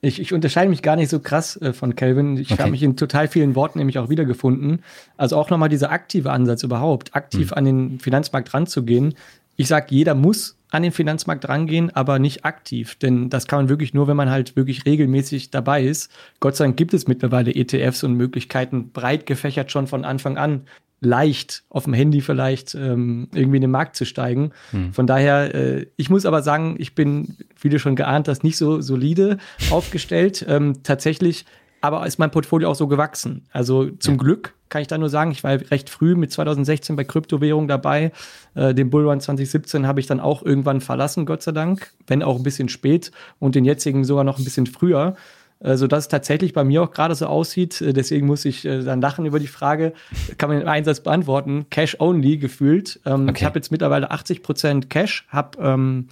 Ich, 0.00 0.20
ich 0.20 0.32
unterscheide 0.32 0.68
mich 0.68 0.82
gar 0.82 0.96
nicht 0.96 1.10
so 1.10 1.20
krass 1.20 1.56
äh, 1.60 1.72
von 1.72 1.94
Kelvin. 1.94 2.36
Ich 2.36 2.50
okay. 2.50 2.62
habe 2.62 2.72
mich 2.72 2.82
in 2.82 2.96
total 2.96 3.28
vielen 3.28 3.54
Worten 3.54 3.78
nämlich 3.78 3.98
auch 3.98 4.08
wiedergefunden. 4.08 4.82
Also 5.16 5.36
auch 5.36 5.48
nochmal 5.48 5.68
dieser 5.68 5.92
aktive 5.92 6.32
Ansatz 6.32 6.64
überhaupt, 6.64 7.14
aktiv 7.14 7.50
hm. 7.50 7.58
an 7.58 7.64
den 7.64 8.00
Finanzmarkt 8.00 8.52
ranzugehen. 8.52 9.14
Ich 9.56 9.68
sage, 9.68 9.86
jeder 9.90 10.14
muss 10.14 10.58
an 10.70 10.82
den 10.82 10.92
Finanzmarkt 10.92 11.48
rangehen, 11.48 11.90
aber 11.94 12.18
nicht 12.18 12.44
aktiv. 12.44 12.94
Denn 12.96 13.28
das 13.28 13.46
kann 13.46 13.58
man 13.58 13.68
wirklich 13.68 13.92
nur, 13.92 14.08
wenn 14.08 14.16
man 14.16 14.30
halt 14.30 14.56
wirklich 14.56 14.86
regelmäßig 14.86 15.50
dabei 15.50 15.84
ist. 15.84 16.10
Gott 16.40 16.56
sei 16.56 16.64
Dank 16.64 16.78
gibt 16.78 16.94
es 16.94 17.06
mittlerweile 17.06 17.54
ETFs 17.54 18.02
und 18.04 18.14
Möglichkeiten, 18.14 18.90
breit 18.90 19.26
gefächert 19.26 19.70
schon 19.70 19.86
von 19.86 20.04
Anfang 20.04 20.38
an 20.38 20.62
leicht 21.02 21.64
auf 21.68 21.84
dem 21.84 21.94
Handy 21.94 22.20
vielleicht 22.20 22.74
ähm, 22.76 23.28
irgendwie 23.34 23.56
in 23.56 23.62
den 23.62 23.70
Markt 23.72 23.96
zu 23.96 24.06
steigen. 24.06 24.52
Hm. 24.70 24.92
Von 24.92 25.08
daher, 25.08 25.52
äh, 25.52 25.86
ich 25.96 26.08
muss 26.10 26.24
aber 26.24 26.42
sagen, 26.42 26.76
ich 26.78 26.94
bin, 26.94 27.36
wie 27.60 27.68
du 27.68 27.80
schon 27.80 27.96
geahnt 27.96 28.28
hast, 28.28 28.44
nicht 28.44 28.56
so 28.56 28.80
solide 28.80 29.38
aufgestellt. 29.70 30.46
Ähm, 30.48 30.84
tatsächlich 30.84 31.44
aber 31.82 32.06
ist 32.06 32.18
mein 32.18 32.30
Portfolio 32.30 32.70
auch 32.70 32.74
so 32.74 32.86
gewachsen. 32.86 33.44
Also 33.52 33.90
zum 33.90 34.14
ja. 34.14 34.18
Glück 34.22 34.54
kann 34.68 34.80
ich 34.80 34.88
da 34.88 34.96
nur 34.96 35.10
sagen, 35.10 35.32
ich 35.32 35.44
war 35.44 35.52
recht 35.70 35.90
früh 35.90 36.14
mit 36.14 36.32
2016 36.32 36.96
bei 36.96 37.04
Kryptowährung 37.04 37.68
dabei. 37.68 38.12
Äh, 38.54 38.72
den 38.72 38.88
Bullrun 38.88 39.20
2017 39.20 39.86
habe 39.86 40.00
ich 40.00 40.06
dann 40.06 40.20
auch 40.20 40.42
irgendwann 40.42 40.80
verlassen, 40.80 41.26
Gott 41.26 41.42
sei 41.42 41.52
Dank, 41.52 41.92
wenn 42.06 42.22
auch 42.22 42.36
ein 42.36 42.42
bisschen 42.42 42.70
spät 42.70 43.10
und 43.38 43.54
den 43.54 43.66
jetzigen 43.66 44.04
sogar 44.04 44.24
noch 44.24 44.38
ein 44.38 44.44
bisschen 44.44 44.66
früher 44.66 45.16
äh, 45.58 45.76
sodass 45.76 46.04
es 46.04 46.08
tatsächlich 46.08 46.52
bei 46.54 46.64
mir 46.64 46.82
auch 46.82 46.90
gerade 46.90 47.14
so 47.14 47.26
aussieht. 47.26 47.80
Äh, 47.80 47.92
deswegen 47.92 48.26
muss 48.26 48.44
ich 48.44 48.64
äh, 48.64 48.82
dann 48.82 49.00
lachen 49.00 49.26
über 49.26 49.38
die 49.38 49.46
Frage, 49.46 49.92
kann 50.38 50.48
man 50.48 50.58
einem 50.58 50.68
Einsatz 50.68 51.00
beantworten, 51.00 51.66
Cash 51.70 51.96
only 52.00 52.38
gefühlt. 52.38 53.00
Ähm, 53.04 53.28
okay. 53.28 53.34
Ich 53.38 53.44
habe 53.44 53.58
jetzt 53.58 53.70
mittlerweile 53.70 54.10
80 54.10 54.42
Prozent 54.42 54.90
Cash, 54.90 55.26
habe 55.28 55.58
ähm, 55.60 56.08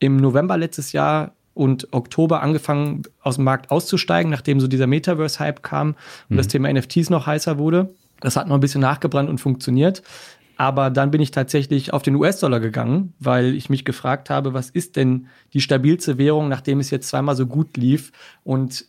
im 0.00 0.16
November 0.16 0.56
letztes 0.56 0.92
Jahr 0.92 1.32
und 1.60 1.88
Oktober 1.92 2.42
angefangen, 2.42 3.02
aus 3.20 3.34
dem 3.34 3.44
Markt 3.44 3.70
auszusteigen, 3.70 4.30
nachdem 4.30 4.60
so 4.60 4.66
dieser 4.66 4.86
Metaverse-Hype 4.86 5.62
kam 5.62 5.88
und 5.90 5.96
mhm. 6.30 6.36
das 6.38 6.48
Thema 6.48 6.72
NFTs 6.72 7.10
noch 7.10 7.26
heißer 7.26 7.58
wurde. 7.58 7.90
Das 8.20 8.36
hat 8.36 8.48
noch 8.48 8.54
ein 8.54 8.60
bisschen 8.60 8.80
nachgebrannt 8.80 9.28
und 9.28 9.42
funktioniert. 9.42 10.02
Aber 10.56 10.88
dann 10.88 11.10
bin 11.10 11.20
ich 11.20 11.32
tatsächlich 11.32 11.92
auf 11.92 12.00
den 12.00 12.14
US-Dollar 12.16 12.60
gegangen, 12.60 13.12
weil 13.18 13.54
ich 13.54 13.68
mich 13.68 13.84
gefragt 13.84 14.30
habe, 14.30 14.54
was 14.54 14.70
ist 14.70 14.96
denn 14.96 15.26
die 15.52 15.60
stabilste 15.60 16.16
Währung, 16.16 16.48
nachdem 16.48 16.80
es 16.80 16.90
jetzt 16.90 17.08
zweimal 17.08 17.36
so 17.36 17.46
gut 17.46 17.76
lief? 17.76 18.10
Und 18.42 18.86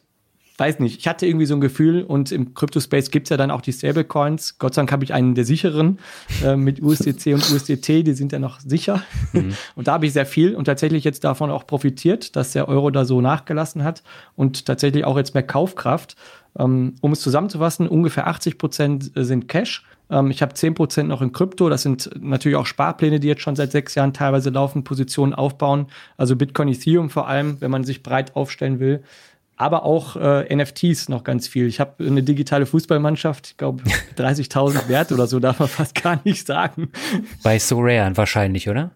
weiß 0.61 0.77
nicht, 0.77 0.99
ich 0.99 1.07
hatte 1.07 1.25
irgendwie 1.25 1.47
so 1.47 1.55
ein 1.55 1.59
Gefühl 1.59 2.03
und 2.03 2.31
im 2.31 2.53
Crypto-Space 2.53 3.09
gibt 3.09 3.25
es 3.25 3.29
ja 3.31 3.37
dann 3.37 3.49
auch 3.49 3.61
die 3.61 3.73
Stablecoins. 3.73 4.59
Gott 4.59 4.75
sei 4.75 4.81
Dank 4.81 4.91
habe 4.91 5.03
ich 5.03 5.11
einen 5.11 5.33
der 5.33 5.43
sicheren 5.43 5.97
äh, 6.45 6.55
mit 6.55 6.83
USDC 6.83 7.33
und 7.33 7.51
USDT, 7.51 8.03
die 8.03 8.13
sind 8.13 8.31
ja 8.31 8.37
noch 8.37 8.59
sicher. 8.59 9.01
Mhm. 9.33 9.55
Und 9.75 9.87
da 9.87 9.93
habe 9.93 10.05
ich 10.05 10.13
sehr 10.13 10.27
viel 10.27 10.55
und 10.55 10.65
tatsächlich 10.65 11.03
jetzt 11.03 11.23
davon 11.23 11.49
auch 11.49 11.65
profitiert, 11.65 12.35
dass 12.35 12.51
der 12.51 12.67
Euro 12.67 12.91
da 12.91 13.05
so 13.05 13.21
nachgelassen 13.21 13.83
hat 13.83 14.03
und 14.35 14.65
tatsächlich 14.65 15.05
auch 15.05 15.17
jetzt 15.17 15.33
mehr 15.33 15.43
Kaufkraft. 15.43 16.15
Ähm, 16.59 16.95
um 17.01 17.13
es 17.13 17.21
zusammenzufassen, 17.21 17.87
ungefähr 17.87 18.27
80 18.27 18.57
Prozent 18.57 19.11
sind 19.15 19.47
Cash. 19.47 19.83
Ähm, 20.11 20.29
ich 20.29 20.41
habe 20.41 20.53
10 20.53 20.75
Prozent 20.75 21.09
noch 21.09 21.21
in 21.21 21.31
Krypto. 21.31 21.69
Das 21.69 21.81
sind 21.81 22.09
natürlich 22.19 22.57
auch 22.57 22.65
Sparpläne, 22.65 23.19
die 23.19 23.27
jetzt 23.27 23.41
schon 23.41 23.55
seit 23.55 23.71
sechs 23.71 23.95
Jahren 23.95 24.13
teilweise 24.13 24.49
laufen, 24.49 24.83
Positionen 24.83 25.33
aufbauen. 25.33 25.87
Also 26.17 26.35
Bitcoin, 26.35 26.67
Ethereum 26.67 27.09
vor 27.09 27.27
allem, 27.27 27.57
wenn 27.61 27.71
man 27.71 27.83
sich 27.83 28.03
breit 28.03 28.35
aufstellen 28.35 28.79
will 28.79 29.01
aber 29.61 29.85
auch 29.85 30.15
äh, 30.15 30.55
NFTs 30.55 31.07
noch 31.07 31.23
ganz 31.23 31.47
viel. 31.47 31.67
Ich 31.67 31.79
habe 31.79 32.03
eine 32.03 32.23
digitale 32.23 32.65
Fußballmannschaft, 32.65 33.49
ich 33.49 33.57
glaube 33.57 33.83
30.000 34.17 34.87
wert 34.87 35.11
oder 35.11 35.27
so, 35.27 35.39
darf 35.39 35.59
man 35.59 35.67
fast 35.67 36.01
gar 36.01 36.19
nicht 36.23 36.47
sagen. 36.47 36.89
Bei 37.43 37.59
Sorare 37.59 38.17
wahrscheinlich, 38.17 38.67
oder? 38.69 38.89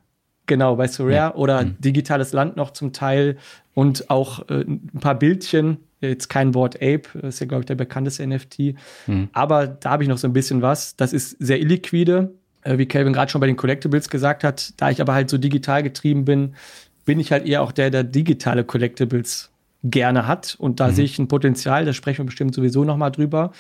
Genau, 0.48 0.76
bei 0.76 0.88
Sorare 0.88 1.14
ja. 1.14 1.36
oder 1.36 1.66
mhm. 1.66 1.76
digitales 1.80 2.34
Land 2.34 2.58
noch 2.58 2.72
zum 2.72 2.94
Teil 2.94 3.38
und 3.76 4.10
auch 4.10 4.50
äh, 4.50 4.62
ein 4.62 5.00
paar 5.00 5.14
Bildchen. 5.14 5.78
Jetzt 6.02 6.30
kein 6.30 6.56
Wort 6.56 6.78
Ape, 6.78 7.04
ist 7.22 7.40
ja, 7.40 7.46
glaube 7.46 7.62
ich, 7.62 7.68
der 7.68 7.76
bekannteste 7.76 8.26
NFT. 8.26 8.76
Mhm. 9.06 9.30
Aber 9.34 9.68
da 9.68 9.92
habe 9.92 10.02
ich 10.02 10.10
noch 10.10 10.18
so 10.18 10.28
ein 10.28 10.34
bisschen 10.34 10.64
was. 10.64 10.96
Das 10.96 11.14
ist 11.14 11.38
sehr 11.40 11.60
illiquide, 11.60 12.32
äh, 12.64 12.80
wie 12.80 12.88
Calvin 12.88 13.14
gerade 13.14 13.30
schon 13.30 13.40
bei 13.40 13.48
den 13.48 13.56
Collectibles 13.56 14.10
gesagt 14.10 14.44
hat. 14.44 14.74
Da 14.78 14.90
ich 14.90 15.00
aber 15.00 15.14
halt 15.14 15.30
so 15.30 15.38
digital 15.38 15.84
getrieben 15.84 16.26
bin, 16.26 16.56
bin 17.06 17.20
ich 17.20 17.32
halt 17.32 17.46
eher 17.46 17.62
auch 17.62 17.72
der, 17.72 17.92
der 17.92 18.04
digitale 18.04 18.64
Collectibles 18.64 19.52
gerne 19.92 20.28
hat. 20.28 20.56
Und 20.60 20.80
da 20.80 20.88
mhm. 20.88 20.94
sehe 20.94 21.06
ich 21.06 21.20
ein 21.20 21.28
Potenzial, 21.28 21.86
da 21.86 21.94
sprechen 21.94 22.20
wir 22.20 22.26
bestimmt 22.26 22.54
sowieso 22.54 22.84
nochmal 22.84 23.12
drüber. 23.12 23.52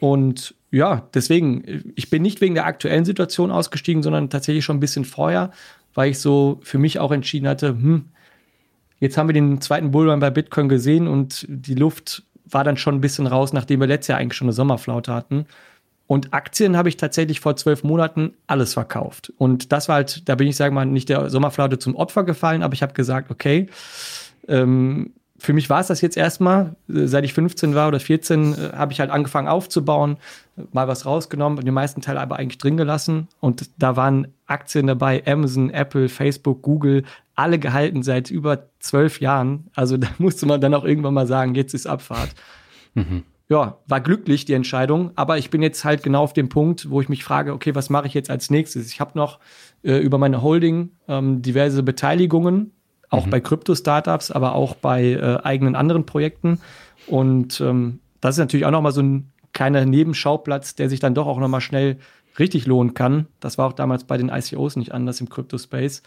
Und 0.00 0.54
ja, 0.70 1.08
deswegen, 1.14 1.92
ich 1.94 2.10
bin 2.10 2.22
nicht 2.22 2.40
wegen 2.40 2.54
der 2.54 2.66
aktuellen 2.66 3.04
Situation 3.04 3.50
ausgestiegen, 3.50 4.02
sondern 4.02 4.30
tatsächlich 4.30 4.64
schon 4.64 4.76
ein 4.76 4.80
bisschen 4.80 5.04
vorher, 5.04 5.50
weil 5.94 6.10
ich 6.10 6.18
so 6.18 6.60
für 6.62 6.78
mich 6.78 6.98
auch 6.98 7.12
entschieden 7.12 7.48
hatte, 7.48 7.68
hm, 7.68 8.06
jetzt 9.00 9.16
haben 9.16 9.28
wir 9.28 9.34
den 9.34 9.60
zweiten 9.60 9.90
Bullrun 9.90 10.20
bei 10.20 10.30
Bitcoin 10.30 10.68
gesehen 10.68 11.06
und 11.06 11.46
die 11.48 11.74
Luft 11.74 12.24
war 12.44 12.64
dann 12.64 12.76
schon 12.76 12.96
ein 12.96 13.00
bisschen 13.00 13.26
raus, 13.26 13.52
nachdem 13.52 13.80
wir 13.80 13.86
letztes 13.86 14.08
Jahr 14.08 14.18
eigentlich 14.18 14.36
schon 14.36 14.46
eine 14.46 14.52
Sommerflaute 14.52 15.12
hatten. 15.12 15.46
Und 16.06 16.34
Aktien 16.34 16.76
habe 16.76 16.90
ich 16.90 16.98
tatsächlich 16.98 17.40
vor 17.40 17.56
zwölf 17.56 17.82
Monaten 17.82 18.34
alles 18.46 18.74
verkauft. 18.74 19.32
Und 19.38 19.72
das 19.72 19.88
war 19.88 19.96
halt, 19.96 20.28
da 20.28 20.34
bin 20.34 20.46
ich, 20.46 20.56
sage 20.56 20.74
mal, 20.74 20.84
nicht 20.84 21.08
der 21.08 21.30
Sommerflaute 21.30 21.78
zum 21.78 21.96
Opfer 21.96 22.24
gefallen, 22.24 22.62
aber 22.62 22.74
ich 22.74 22.82
habe 22.82 22.92
gesagt, 22.92 23.30
okay, 23.30 23.68
ähm, 24.48 25.14
für 25.44 25.52
mich 25.52 25.68
war 25.68 25.80
es 25.80 25.88
das 25.88 26.00
jetzt 26.00 26.16
erstmal. 26.16 26.74
Seit 26.88 27.24
ich 27.24 27.34
15 27.34 27.74
war 27.74 27.88
oder 27.88 28.00
14, 28.00 28.54
äh, 28.54 28.56
habe 28.74 28.92
ich 28.92 29.00
halt 29.00 29.10
angefangen 29.10 29.46
aufzubauen, 29.46 30.16
mal 30.72 30.88
was 30.88 31.06
rausgenommen 31.06 31.58
und 31.58 31.64
die 31.64 31.70
meisten 31.70 32.00
Teile 32.00 32.20
aber 32.20 32.36
eigentlich 32.36 32.58
drin 32.58 32.76
gelassen. 32.76 33.28
Und 33.40 33.70
da 33.78 33.96
waren 33.96 34.28
Aktien 34.46 34.86
dabei, 34.86 35.22
Amazon, 35.26 35.70
Apple, 35.70 36.08
Facebook, 36.08 36.62
Google, 36.62 37.04
alle 37.34 37.58
gehalten 37.58 38.02
seit 38.02 38.30
über 38.30 38.70
zwölf 38.78 39.20
Jahren. 39.20 39.70
Also 39.74 39.96
da 39.98 40.08
musste 40.18 40.46
man 40.46 40.60
dann 40.60 40.74
auch 40.74 40.84
irgendwann 40.84 41.14
mal 41.14 41.26
sagen, 41.26 41.54
jetzt 41.54 41.74
ist 41.74 41.86
Abfahrt. 41.86 42.30
Mhm. 42.94 43.24
Ja, 43.50 43.76
war 43.86 44.00
glücklich 44.00 44.46
die 44.46 44.54
Entscheidung, 44.54 45.10
aber 45.16 45.36
ich 45.36 45.50
bin 45.50 45.60
jetzt 45.60 45.84
halt 45.84 46.02
genau 46.02 46.22
auf 46.22 46.32
dem 46.32 46.48
Punkt, 46.48 46.88
wo 46.88 47.02
ich 47.02 47.10
mich 47.10 47.22
frage, 47.22 47.52
okay, 47.52 47.74
was 47.74 47.90
mache 47.90 48.06
ich 48.06 48.14
jetzt 48.14 48.30
als 48.30 48.48
nächstes? 48.48 48.90
Ich 48.90 49.00
habe 49.00 49.18
noch 49.18 49.38
äh, 49.82 49.98
über 49.98 50.16
meine 50.16 50.40
Holding 50.40 50.92
ähm, 51.08 51.42
diverse 51.42 51.82
Beteiligungen, 51.82 52.72
auch 53.14 53.26
mhm. 53.26 53.30
bei 53.30 53.40
Krypto-Startups, 53.40 54.30
aber 54.30 54.54
auch 54.54 54.74
bei 54.74 55.12
äh, 55.12 55.38
eigenen 55.42 55.74
anderen 55.76 56.06
Projekten. 56.06 56.60
Und 57.06 57.60
ähm, 57.60 58.00
das 58.20 58.36
ist 58.36 58.40
natürlich 58.40 58.66
auch 58.66 58.70
nochmal 58.70 58.92
so 58.92 59.02
ein 59.02 59.30
kleiner 59.52 59.84
Nebenschauplatz, 59.84 60.74
der 60.74 60.88
sich 60.88 61.00
dann 61.00 61.14
doch 61.14 61.26
auch 61.26 61.38
nochmal 61.38 61.60
schnell 61.60 61.98
richtig 62.38 62.66
lohnen 62.66 62.94
kann. 62.94 63.26
Das 63.40 63.58
war 63.58 63.68
auch 63.68 63.72
damals 63.72 64.04
bei 64.04 64.16
den 64.16 64.28
ICOs 64.28 64.76
nicht 64.76 64.92
anders 64.92 65.20
im 65.20 65.28
Crypto-Space. 65.28 66.02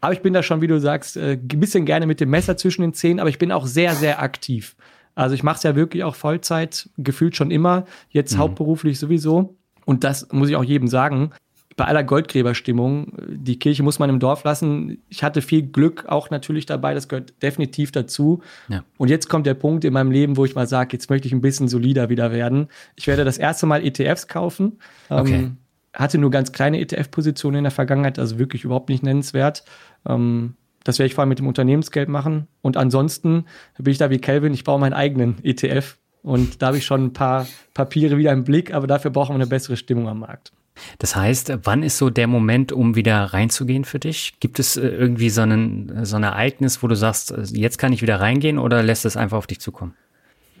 Aber 0.00 0.12
ich 0.12 0.22
bin 0.22 0.32
da 0.32 0.42
schon, 0.42 0.60
wie 0.60 0.66
du 0.66 0.78
sagst, 0.78 1.16
äh, 1.16 1.32
ein 1.32 1.60
bisschen 1.60 1.84
gerne 1.84 2.06
mit 2.06 2.20
dem 2.20 2.30
Messer 2.30 2.56
zwischen 2.56 2.82
den 2.82 2.94
Zähnen, 2.94 3.18
aber 3.18 3.30
ich 3.30 3.38
bin 3.38 3.50
auch 3.50 3.66
sehr, 3.66 3.94
sehr 3.94 4.22
aktiv. 4.22 4.76
Also 5.14 5.34
ich 5.34 5.42
mache 5.42 5.56
es 5.56 5.62
ja 5.62 5.74
wirklich 5.74 6.04
auch 6.04 6.14
Vollzeit, 6.14 6.90
gefühlt 6.98 7.36
schon 7.36 7.50
immer, 7.50 7.86
jetzt 8.10 8.34
mhm. 8.34 8.38
hauptberuflich 8.38 8.98
sowieso. 8.98 9.56
Und 9.86 10.04
das 10.04 10.28
muss 10.32 10.48
ich 10.48 10.56
auch 10.56 10.64
jedem 10.64 10.88
sagen 10.88 11.32
bei 11.76 11.84
aller 11.84 12.04
Goldgräberstimmung, 12.04 13.12
die 13.28 13.58
Kirche 13.58 13.82
muss 13.82 13.98
man 13.98 14.08
im 14.08 14.18
Dorf 14.18 14.44
lassen. 14.44 15.02
Ich 15.10 15.22
hatte 15.22 15.42
viel 15.42 15.62
Glück 15.62 16.06
auch 16.08 16.30
natürlich 16.30 16.64
dabei, 16.64 16.94
das 16.94 17.06
gehört 17.06 17.42
definitiv 17.42 17.92
dazu. 17.92 18.42
Ja. 18.68 18.82
Und 18.96 19.08
jetzt 19.08 19.28
kommt 19.28 19.46
der 19.46 19.54
Punkt 19.54 19.84
in 19.84 19.92
meinem 19.92 20.10
Leben, 20.10 20.38
wo 20.38 20.46
ich 20.46 20.54
mal 20.54 20.66
sage, 20.66 20.90
jetzt 20.92 21.10
möchte 21.10 21.28
ich 21.28 21.34
ein 21.34 21.42
bisschen 21.42 21.68
solider 21.68 22.08
wieder 22.08 22.32
werden. 22.32 22.68
Ich 22.96 23.06
werde 23.06 23.24
das 23.24 23.36
erste 23.36 23.66
Mal 23.66 23.84
ETFs 23.84 24.26
kaufen. 24.26 24.78
Ähm, 25.10 25.18
okay. 25.18 25.34
Ähm, 25.34 25.56
hatte 25.92 26.18
nur 26.18 26.30
ganz 26.30 26.52
kleine 26.52 26.80
ETF-Positionen 26.80 27.58
in 27.58 27.64
der 27.64 27.70
Vergangenheit, 27.70 28.18
also 28.18 28.38
wirklich 28.38 28.64
überhaupt 28.64 28.88
nicht 28.88 29.02
nennenswert. 29.02 29.64
Ähm, 30.06 30.54
das 30.84 30.98
werde 30.98 31.08
ich 31.08 31.14
vor 31.14 31.22
allem 31.22 31.30
mit 31.30 31.40
dem 31.40 31.46
Unternehmensgeld 31.46 32.08
machen. 32.08 32.46
Und 32.62 32.76
ansonsten 32.76 33.46
bin 33.78 33.92
ich 33.92 33.98
da 33.98 34.08
wie 34.10 34.18
Kelvin, 34.18 34.54
ich 34.54 34.64
baue 34.64 34.78
meinen 34.78 34.92
eigenen 34.92 35.36
ETF. 35.42 35.98
Und 36.22 36.62
da 36.62 36.68
habe 36.68 36.78
ich 36.78 36.86
schon 36.86 37.04
ein 37.04 37.12
paar 37.12 37.46
Papiere 37.74 38.18
wieder 38.18 38.32
im 38.32 38.44
Blick, 38.44 38.72
aber 38.72 38.86
dafür 38.86 39.10
brauchen 39.10 39.30
wir 39.30 39.36
eine 39.36 39.46
bessere 39.46 39.76
Stimmung 39.76 40.08
am 40.08 40.20
Markt. 40.20 40.52
Das 40.98 41.16
heißt, 41.16 41.58
wann 41.64 41.82
ist 41.82 41.98
so 41.98 42.10
der 42.10 42.26
Moment, 42.26 42.72
um 42.72 42.94
wieder 42.94 43.24
reinzugehen 43.24 43.84
für 43.84 43.98
dich? 43.98 44.34
Gibt 44.40 44.58
es 44.58 44.76
äh, 44.76 44.86
irgendwie 44.86 45.30
so, 45.30 45.42
einen, 45.42 46.04
so 46.04 46.16
ein 46.16 46.22
Ereignis, 46.22 46.82
wo 46.82 46.88
du 46.88 46.96
sagst, 46.96 47.32
äh, 47.32 47.42
jetzt 47.52 47.78
kann 47.78 47.92
ich 47.92 48.02
wieder 48.02 48.20
reingehen 48.20 48.58
oder 48.58 48.82
lässt 48.82 49.04
es 49.04 49.16
einfach 49.16 49.38
auf 49.38 49.46
dich 49.46 49.60
zukommen? 49.60 49.94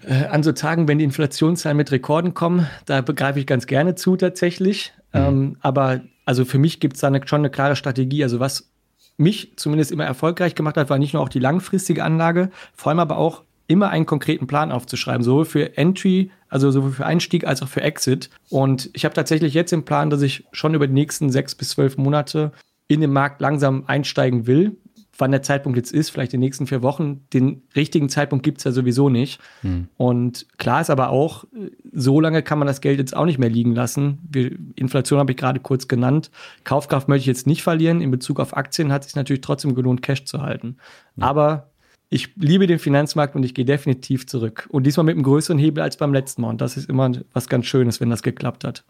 Äh, 0.06 0.26
an 0.26 0.42
so 0.42 0.52
Tagen, 0.52 0.88
wenn 0.88 0.98
die 0.98 1.04
Inflationszahlen 1.04 1.76
mit 1.76 1.90
Rekorden 1.90 2.34
kommen, 2.34 2.66
da 2.84 3.00
begreife 3.00 3.40
ich 3.40 3.46
ganz 3.46 3.66
gerne 3.66 3.94
zu 3.94 4.16
tatsächlich. 4.16 4.92
Mhm. 5.12 5.20
Ähm, 5.20 5.56
aber 5.60 6.00
also 6.24 6.44
für 6.44 6.58
mich 6.58 6.80
gibt 6.80 6.96
es 6.96 7.00
da 7.00 7.06
eine, 7.06 7.26
schon 7.26 7.40
eine 7.40 7.50
klare 7.50 7.76
Strategie. 7.76 8.22
Also 8.22 8.40
was 8.40 8.70
mich 9.16 9.52
zumindest 9.56 9.92
immer 9.92 10.04
erfolgreich 10.04 10.54
gemacht 10.54 10.76
hat, 10.76 10.90
war 10.90 10.98
nicht 10.98 11.14
nur 11.14 11.22
auch 11.22 11.28
die 11.28 11.38
langfristige 11.38 12.04
Anlage, 12.04 12.50
vor 12.74 12.90
allem 12.90 12.98
aber 12.98 13.16
auch 13.16 13.42
immer 13.66 13.90
einen 13.90 14.06
konkreten 14.06 14.46
Plan 14.46 14.70
aufzuschreiben, 14.70 15.22
sowohl 15.22 15.44
für 15.44 15.76
Entry, 15.76 16.30
also 16.48 16.70
sowohl 16.70 16.92
für 16.92 17.06
Einstieg 17.06 17.46
als 17.46 17.62
auch 17.62 17.68
für 17.68 17.82
Exit. 17.82 18.30
Und 18.48 18.90
ich 18.92 19.04
habe 19.04 19.14
tatsächlich 19.14 19.54
jetzt 19.54 19.72
im 19.72 19.84
Plan, 19.84 20.10
dass 20.10 20.22
ich 20.22 20.44
schon 20.52 20.74
über 20.74 20.86
die 20.86 20.92
nächsten 20.92 21.30
sechs 21.30 21.54
bis 21.54 21.70
zwölf 21.70 21.96
Monate 21.96 22.52
in 22.88 23.00
den 23.00 23.12
Markt 23.12 23.40
langsam 23.40 23.84
einsteigen 23.86 24.46
will, 24.46 24.76
wann 25.18 25.30
der 25.30 25.42
Zeitpunkt 25.42 25.76
jetzt 25.76 25.92
ist, 25.92 26.10
vielleicht 26.10 26.34
in 26.34 26.40
den 26.40 26.46
nächsten 26.46 26.66
vier 26.66 26.82
Wochen. 26.82 27.26
Den 27.32 27.62
richtigen 27.74 28.08
Zeitpunkt 28.08 28.44
gibt 28.44 28.58
es 28.58 28.64
ja 28.64 28.72
sowieso 28.72 29.08
nicht. 29.08 29.40
Hm. 29.62 29.88
Und 29.96 30.46
klar 30.58 30.80
ist 30.80 30.90
aber 30.90 31.08
auch, 31.08 31.44
so 31.92 32.20
lange 32.20 32.42
kann 32.42 32.58
man 32.58 32.66
das 32.66 32.80
Geld 32.80 32.98
jetzt 32.98 33.16
auch 33.16 33.24
nicht 33.24 33.38
mehr 33.38 33.48
liegen 33.48 33.74
lassen. 33.74 34.18
Wir, 34.30 34.56
Inflation 34.74 35.18
habe 35.18 35.32
ich 35.32 35.38
gerade 35.38 35.58
kurz 35.58 35.88
genannt. 35.88 36.30
Kaufkraft 36.64 37.08
möchte 37.08 37.22
ich 37.22 37.26
jetzt 37.26 37.46
nicht 37.46 37.62
verlieren. 37.62 38.00
In 38.00 38.10
Bezug 38.10 38.38
auf 38.40 38.56
Aktien 38.56 38.92
hat 38.92 39.02
es 39.02 39.08
sich 39.08 39.16
natürlich 39.16 39.40
trotzdem 39.40 39.74
gelohnt, 39.74 40.02
Cash 40.02 40.24
zu 40.24 40.42
halten. 40.42 40.76
Hm. 41.16 41.22
Aber 41.22 41.70
ich 42.08 42.34
liebe 42.36 42.66
den 42.66 42.78
Finanzmarkt 42.78 43.34
und 43.34 43.42
ich 43.42 43.54
gehe 43.54 43.64
definitiv 43.64 44.26
zurück. 44.26 44.68
Und 44.70 44.86
diesmal 44.86 45.04
mit 45.04 45.14
einem 45.14 45.24
größeren 45.24 45.58
Hebel 45.58 45.82
als 45.82 45.96
beim 45.96 46.12
letzten 46.12 46.42
Mal. 46.42 46.50
Und 46.50 46.60
das 46.60 46.76
ist 46.76 46.88
immer 46.88 47.10
was 47.32 47.48
ganz 47.48 47.66
Schönes, 47.66 48.00
wenn 48.00 48.10
das 48.10 48.22
geklappt 48.22 48.64
hat. 48.64 48.84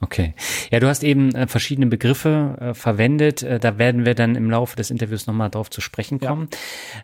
Okay. 0.00 0.34
Ja, 0.70 0.78
du 0.78 0.86
hast 0.86 1.02
eben 1.02 1.34
äh, 1.34 1.48
verschiedene 1.48 1.86
Begriffe 1.86 2.56
äh, 2.60 2.74
verwendet. 2.74 3.42
Äh, 3.42 3.58
da 3.58 3.78
werden 3.78 4.06
wir 4.06 4.14
dann 4.14 4.36
im 4.36 4.48
Laufe 4.48 4.76
des 4.76 4.90
Interviews 4.90 5.26
nochmal 5.26 5.50
drauf 5.50 5.70
zu 5.70 5.80
sprechen 5.80 6.20
kommen. 6.20 6.48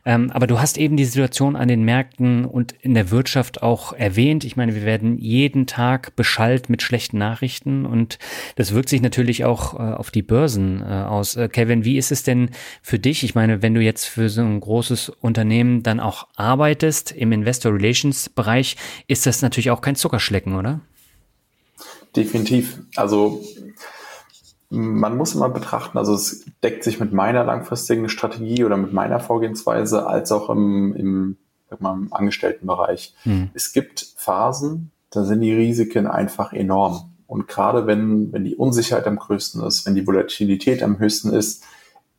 Ja. 0.07 0.14
Ähm, 0.14 0.31
aber 0.31 0.46
du 0.46 0.61
hast 0.61 0.79
eben 0.79 0.96
die 0.96 1.05
Situation 1.05 1.57
an 1.57 1.66
den 1.66 1.83
Märkten 1.83 2.44
und 2.44 2.72
in 2.72 2.94
der 2.94 3.11
Wirtschaft 3.11 3.62
auch 3.62 3.92
erwähnt. 3.92 4.44
Ich 4.44 4.57
meine, 4.57 4.77
wir 4.77 4.85
werden 4.85 5.18
jeden 5.18 5.66
Tag 5.66 6.14
beschallt 6.14 6.70
mit 6.70 6.83
schlechten 6.83 7.18
Nachrichten 7.18 7.85
und 7.85 8.18
das 8.55 8.72
wirkt 8.72 8.88
sich 8.88 9.03
natürlich 9.03 9.44
auch 9.44 9.74
äh, 9.74 9.94
auf 9.94 10.12
die 10.12 10.22
Börsen 10.22 10.81
äh, 10.81 10.85
aus. 10.85 11.35
Äh, 11.35 11.48
Kevin, 11.48 11.85
wie 11.85 11.98
ist 11.98 12.12
es 12.12 12.22
denn 12.22 12.50
für 12.81 13.00
dich? 13.00 13.24
Ich 13.24 13.35
meine, 13.35 13.61
wenn 13.61 13.74
du 13.74 13.81
jetzt 13.81 14.05
für 14.05 14.29
so 14.29 14.42
ein 14.42 14.61
großes 14.61 15.09
Unternehmen 15.09 15.83
dann 15.83 15.98
auch 15.98 16.29
arbeitest 16.37 17.11
im 17.11 17.33
Investor 17.33 17.74
Relations 17.74 18.29
Bereich, 18.29 18.77
ist 19.09 19.27
das 19.27 19.42
natürlich 19.42 19.70
auch 19.70 19.81
kein 19.81 19.96
Zuckerschlecken, 19.96 20.55
oder? 20.55 20.81
Definitiv. 22.16 22.81
Also 22.96 23.42
man 24.70 25.16
muss 25.16 25.35
immer 25.35 25.48
betrachten, 25.48 25.98
also 25.98 26.14
es 26.14 26.44
deckt 26.62 26.85
sich 26.85 26.98
mit 26.98 27.12
meiner 27.12 27.44
langfristigen 27.44 28.09
Strategie 28.09 28.64
oder 28.64 28.77
mit 28.77 28.92
meiner 28.92 29.20
Vorgehensweise 29.20 30.07
als 30.07 30.33
auch 30.33 30.50
im, 30.50 30.94
im, 30.96 31.37
im 31.70 32.12
Angestelltenbereich. 32.12 33.14
Hm. 33.22 33.50
Es 33.55 33.72
gibt 33.72 34.14
Phasen, 34.16 34.90
da 35.11 35.24
sind 35.24 35.42
die 35.42 35.55
Risiken 35.55 36.07
einfach 36.07 36.53
enorm. 36.53 37.12
Und 37.27 37.48
gerade 37.48 37.87
wenn, 37.87 38.33
wenn 38.33 38.44
die 38.44 38.57
Unsicherheit 38.57 39.07
am 39.07 39.16
größten 39.16 39.62
ist, 39.62 39.87
wenn 39.87 39.94
die 39.94 40.07
Volatilität 40.07 40.83
am 40.83 40.98
höchsten 40.98 41.33
ist, 41.33 41.64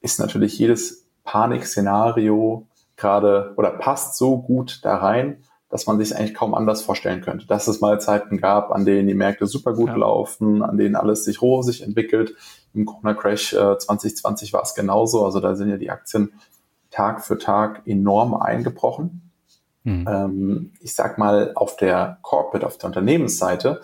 ist 0.01 0.19
natürlich 0.19 0.57
jedes 0.57 1.05
Panikszenario 1.23 2.67
gerade 2.95 3.53
oder 3.57 3.71
passt 3.71 4.17
so 4.17 4.41
gut 4.41 4.79
da 4.83 4.97
rein, 4.97 5.43
dass 5.75 5.87
man 5.87 5.97
sich 5.97 6.15
eigentlich 6.15 6.33
kaum 6.33 6.55
anders 6.55 6.83
vorstellen 6.83 7.19
könnte. 7.19 7.47
Dass 7.47 7.67
es 7.67 7.81
mal 7.81 7.99
Zeiten 7.99 8.37
gab, 8.37 8.71
an 8.71 8.85
denen 8.85 9.09
die 9.09 9.13
Märkte 9.13 9.45
super 9.45 9.73
gut 9.73 9.89
ja. 9.89 9.97
laufen, 9.97 10.63
an 10.63 10.77
denen 10.77 10.95
alles 10.95 11.25
sich 11.25 11.41
rosig 11.41 11.83
entwickelt. 11.83 12.33
Im 12.73 12.85
Corona-Crash 12.85 13.51
äh, 13.51 13.77
2020 13.77 14.53
war 14.53 14.61
es 14.61 14.73
genauso. 14.73 15.25
Also 15.25 15.41
da 15.41 15.53
sind 15.55 15.69
ja 15.69 15.75
die 15.75 15.91
Aktien 15.91 16.31
Tag 16.91 17.25
für 17.25 17.37
Tag 17.37 17.81
enorm 17.85 18.35
eingebrochen. 18.35 19.29
Mhm. 19.83 20.07
Ähm, 20.09 20.73
ich 20.79 20.95
sag 20.95 21.17
mal, 21.17 21.51
auf 21.55 21.75
der 21.75 22.19
Corporate, 22.21 22.65
auf 22.65 22.77
der 22.77 22.87
Unternehmensseite 22.87 23.81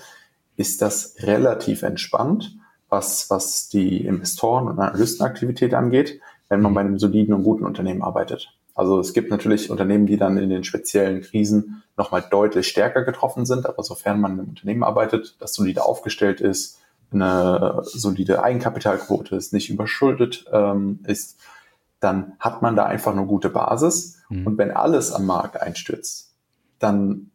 ist 0.55 0.81
das 0.81 1.15
relativ 1.19 1.81
entspannt, 1.83 2.55
was, 2.87 3.29
was 3.29 3.67
die 3.67 4.05
Investoren- 4.05 4.69
und 4.69 4.79
Analystenaktivität 4.79 5.73
angeht, 5.73 6.21
wenn 6.47 6.61
man 6.61 6.71
mhm. 6.71 6.75
bei 6.75 6.81
einem 6.81 6.99
soliden 6.99 7.33
und 7.33 7.43
guten 7.43 7.65
Unternehmen 7.65 8.01
arbeitet. 8.01 8.57
Also 8.73 8.99
es 8.99 9.13
gibt 9.13 9.29
natürlich 9.29 9.69
Unternehmen, 9.69 10.05
die 10.05 10.17
dann 10.17 10.37
in 10.37 10.49
den 10.49 10.63
speziellen 10.63 11.21
Krisen 11.21 11.83
nochmal 11.97 12.23
deutlich 12.29 12.67
stärker 12.67 13.03
getroffen 13.03 13.45
sind, 13.45 13.65
aber 13.65 13.83
sofern 13.83 14.19
man 14.19 14.33
in 14.33 14.39
einem 14.39 14.49
Unternehmen 14.49 14.83
arbeitet, 14.83 15.35
das 15.39 15.53
solide 15.53 15.83
aufgestellt 15.83 16.41
ist, 16.41 16.79
eine 17.11 17.81
solide 17.83 18.43
Eigenkapitalquote 18.43 19.35
ist, 19.35 19.53
nicht 19.53 19.69
überschuldet 19.69 20.45
ähm, 20.51 20.99
ist, 21.05 21.37
dann 21.99 22.33
hat 22.39 22.61
man 22.61 22.75
da 22.75 22.85
einfach 22.85 23.11
eine 23.11 23.25
gute 23.25 23.49
Basis. 23.49 24.19
Mhm. 24.29 24.47
Und 24.47 24.57
wenn 24.57 24.71
alles 24.71 25.11
am 25.11 25.25
Markt 25.25 25.61
einstürzt, 25.61 26.33
dann 26.79 27.31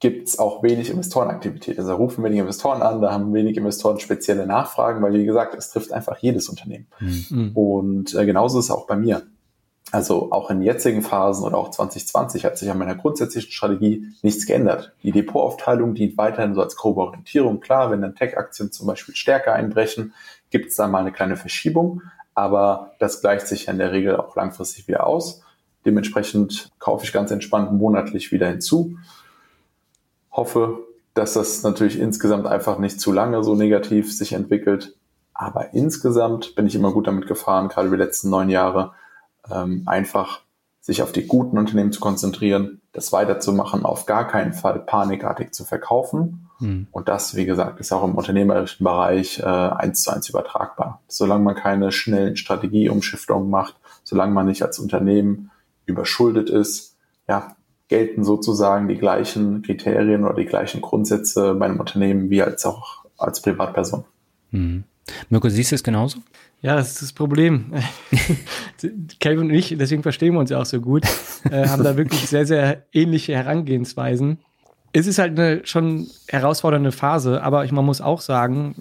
gibt 0.00 0.26
es 0.26 0.38
auch 0.38 0.64
wenig 0.64 0.90
Investorenaktivität. 0.90 1.78
Also 1.78 1.94
rufen 1.94 2.24
wenig 2.24 2.40
Investoren 2.40 2.82
an, 2.82 3.00
da 3.00 3.12
haben 3.12 3.32
wenig 3.32 3.56
Investoren 3.56 4.00
spezielle 4.00 4.46
Nachfragen, 4.46 5.00
weil 5.00 5.12
wie 5.12 5.24
gesagt, 5.24 5.54
es 5.54 5.70
trifft 5.70 5.92
einfach 5.92 6.18
jedes 6.18 6.48
Unternehmen. 6.48 6.88
Mhm. 6.98 7.52
Und 7.54 8.14
äh, 8.14 8.26
genauso 8.26 8.58
ist 8.58 8.64
es 8.64 8.70
auch 8.72 8.88
bei 8.88 8.96
mir. 8.96 9.22
Also 9.92 10.32
auch 10.32 10.48
in 10.48 10.62
jetzigen 10.62 11.02
Phasen 11.02 11.44
oder 11.44 11.58
auch 11.58 11.70
2020 11.70 12.46
hat 12.46 12.56
sich 12.56 12.70
an 12.70 12.78
meiner 12.78 12.94
grundsätzlichen 12.94 13.52
Strategie 13.52 14.08
nichts 14.22 14.46
geändert. 14.46 14.94
Die 15.02 15.12
Depotaufteilung 15.12 15.94
dient 15.94 16.16
weiterhin 16.16 16.54
so 16.54 16.62
als 16.62 16.76
grobe 16.76 17.02
Orientierung. 17.02 17.60
Klar, 17.60 17.90
wenn 17.90 18.00
dann 18.00 18.14
Tech-Aktien 18.14 18.72
zum 18.72 18.86
Beispiel 18.86 19.14
stärker 19.14 19.52
einbrechen, 19.52 20.14
gibt 20.48 20.70
es 20.70 20.76
da 20.76 20.88
mal 20.88 21.00
eine 21.00 21.12
kleine 21.12 21.36
Verschiebung, 21.36 22.00
aber 22.34 22.94
das 23.00 23.20
gleicht 23.20 23.46
sich 23.46 23.68
in 23.68 23.76
der 23.76 23.92
Regel 23.92 24.16
auch 24.16 24.34
langfristig 24.34 24.88
wieder 24.88 25.06
aus. 25.06 25.42
Dementsprechend 25.84 26.70
kaufe 26.78 27.04
ich 27.04 27.12
ganz 27.12 27.30
entspannt 27.30 27.70
monatlich 27.72 28.32
wieder 28.32 28.48
hinzu. 28.48 28.96
Hoffe, 30.30 30.78
dass 31.12 31.34
das 31.34 31.62
natürlich 31.64 31.98
insgesamt 32.00 32.46
einfach 32.46 32.78
nicht 32.78 32.98
zu 32.98 33.12
lange 33.12 33.44
so 33.44 33.54
negativ 33.54 34.10
sich 34.10 34.32
entwickelt. 34.32 34.96
Aber 35.34 35.74
insgesamt 35.74 36.54
bin 36.54 36.66
ich 36.66 36.74
immer 36.74 36.92
gut 36.92 37.06
damit 37.06 37.26
gefahren, 37.26 37.68
gerade 37.68 37.90
die 37.90 37.96
letzten 37.96 38.30
neun 38.30 38.48
Jahre 38.48 38.92
ähm, 39.50 39.82
einfach 39.86 40.42
sich 40.80 41.00
auf 41.00 41.12
die 41.12 41.26
guten 41.26 41.58
Unternehmen 41.58 41.92
zu 41.92 42.00
konzentrieren, 42.00 42.80
das 42.92 43.12
weiterzumachen, 43.12 43.84
auf 43.84 44.04
gar 44.04 44.26
keinen 44.26 44.52
Fall 44.52 44.80
panikartig 44.80 45.52
zu 45.52 45.64
verkaufen. 45.64 46.48
Mhm. 46.58 46.88
Und 46.90 47.08
das, 47.08 47.36
wie 47.36 47.46
gesagt, 47.46 47.78
ist 47.78 47.92
auch 47.92 48.02
im 48.02 48.16
unternehmerischen 48.16 48.84
Bereich 48.84 49.38
äh, 49.38 49.44
eins 49.44 50.02
zu 50.02 50.10
eins 50.10 50.28
übertragbar. 50.28 51.00
Solange 51.06 51.44
man 51.44 51.54
keine 51.54 51.92
schnellen 51.92 52.36
Strategieumschiftungen 52.36 53.48
macht, 53.48 53.76
solange 54.02 54.32
man 54.32 54.46
nicht 54.46 54.62
als 54.62 54.80
Unternehmen 54.80 55.52
überschuldet 55.86 56.50
ist, 56.50 56.96
ja, 57.28 57.56
gelten 57.86 58.24
sozusagen 58.24 58.88
die 58.88 58.96
gleichen 58.96 59.62
Kriterien 59.62 60.24
oder 60.24 60.34
die 60.34 60.46
gleichen 60.46 60.80
Grundsätze 60.80 61.54
bei 61.54 61.66
einem 61.66 61.78
Unternehmen 61.78 62.30
wie 62.30 62.42
als 62.42 62.66
auch 62.66 63.04
als 63.18 63.40
Privatperson. 63.40 64.04
Mhm. 64.50 64.84
Mirko, 65.28 65.48
siehst 65.48 65.70
du 65.70 65.76
es 65.76 65.82
genauso? 65.82 66.18
Ja, 66.62 66.76
das 66.76 66.92
ist 66.92 67.02
das 67.02 67.12
Problem. 67.12 67.72
Calvin 69.20 69.50
und 69.50 69.54
ich, 69.54 69.76
deswegen 69.76 70.02
verstehen 70.02 70.34
wir 70.34 70.40
uns 70.40 70.50
ja 70.50 70.60
auch 70.60 70.64
so 70.64 70.80
gut, 70.80 71.04
äh, 71.50 71.66
haben 71.66 71.82
da 71.82 71.96
wirklich 71.96 72.20
sehr, 72.28 72.46
sehr 72.46 72.86
ähnliche 72.92 73.34
Herangehensweisen. 73.34 74.38
Es 74.92 75.08
ist 75.08 75.18
halt 75.18 75.38
eine 75.38 75.62
schon 75.64 76.06
herausfordernde 76.28 76.92
Phase, 76.92 77.42
aber 77.42 77.64
ich, 77.64 77.72
man 77.72 77.84
muss 77.84 78.00
auch 78.00 78.20
sagen, 78.20 78.76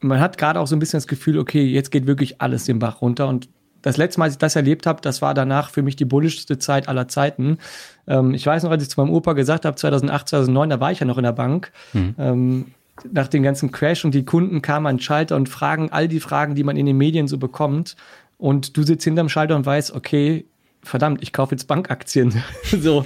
man 0.00 0.20
hat 0.20 0.38
gerade 0.38 0.58
auch 0.58 0.66
so 0.66 0.74
ein 0.74 0.78
bisschen 0.78 0.96
das 0.96 1.06
Gefühl, 1.06 1.38
okay, 1.38 1.64
jetzt 1.64 1.90
geht 1.90 2.06
wirklich 2.06 2.40
alles 2.40 2.64
den 2.64 2.78
Bach 2.78 3.02
runter. 3.02 3.28
Und 3.28 3.48
das 3.82 3.98
letzte 3.98 4.20
Mal, 4.20 4.26
als 4.26 4.34
ich 4.34 4.38
das 4.38 4.56
erlebt 4.56 4.86
habe, 4.86 5.02
das 5.02 5.20
war 5.20 5.34
danach 5.34 5.68
für 5.68 5.82
mich 5.82 5.96
die 5.96 6.06
bullischste 6.06 6.58
Zeit 6.58 6.88
aller 6.88 7.08
Zeiten. 7.08 7.58
Ähm, 8.06 8.32
ich 8.32 8.46
weiß 8.46 8.62
noch, 8.62 8.70
als 8.70 8.82
ich 8.82 8.88
zu 8.88 9.00
meinem 9.00 9.12
Opa 9.12 9.34
gesagt 9.34 9.66
habe, 9.66 9.76
2008, 9.76 10.28
2009, 10.28 10.70
da 10.70 10.80
war 10.80 10.92
ich 10.92 11.00
ja 11.00 11.06
noch 11.06 11.18
in 11.18 11.24
der 11.24 11.32
Bank. 11.32 11.72
Mhm. 11.92 12.14
Ähm, 12.18 12.66
nach 13.10 13.28
dem 13.28 13.42
ganzen 13.42 13.72
Crash 13.72 14.04
und 14.04 14.14
die 14.14 14.24
Kunden 14.24 14.62
kamen 14.62 14.86
an 14.86 14.96
den 14.96 15.02
Schalter 15.02 15.36
und 15.36 15.48
fragen 15.48 15.90
all 15.90 16.08
die 16.08 16.20
Fragen, 16.20 16.54
die 16.54 16.64
man 16.64 16.76
in 16.76 16.86
den 16.86 16.96
Medien 16.96 17.28
so 17.28 17.38
bekommt. 17.38 17.96
Und 18.38 18.76
du 18.76 18.82
sitzt 18.82 19.04
hinterm 19.04 19.28
Schalter 19.28 19.56
und 19.56 19.66
weißt, 19.66 19.94
okay, 19.94 20.46
verdammt, 20.82 21.22
ich 21.22 21.32
kaufe 21.32 21.54
jetzt 21.54 21.66
Bankaktien. 21.66 22.42
so, 22.64 23.04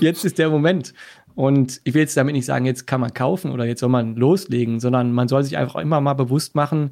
jetzt 0.00 0.24
ist 0.24 0.38
der 0.38 0.50
Moment. 0.50 0.94
Und 1.34 1.80
ich 1.84 1.94
will 1.94 2.00
jetzt 2.00 2.16
damit 2.16 2.34
nicht 2.34 2.46
sagen, 2.46 2.64
jetzt 2.64 2.86
kann 2.86 3.00
man 3.00 3.14
kaufen 3.14 3.52
oder 3.52 3.64
jetzt 3.64 3.80
soll 3.80 3.88
man 3.88 4.16
loslegen, 4.16 4.80
sondern 4.80 5.12
man 5.12 5.28
soll 5.28 5.44
sich 5.44 5.56
einfach 5.56 5.80
immer 5.80 6.00
mal 6.00 6.14
bewusst 6.14 6.54
machen, 6.54 6.90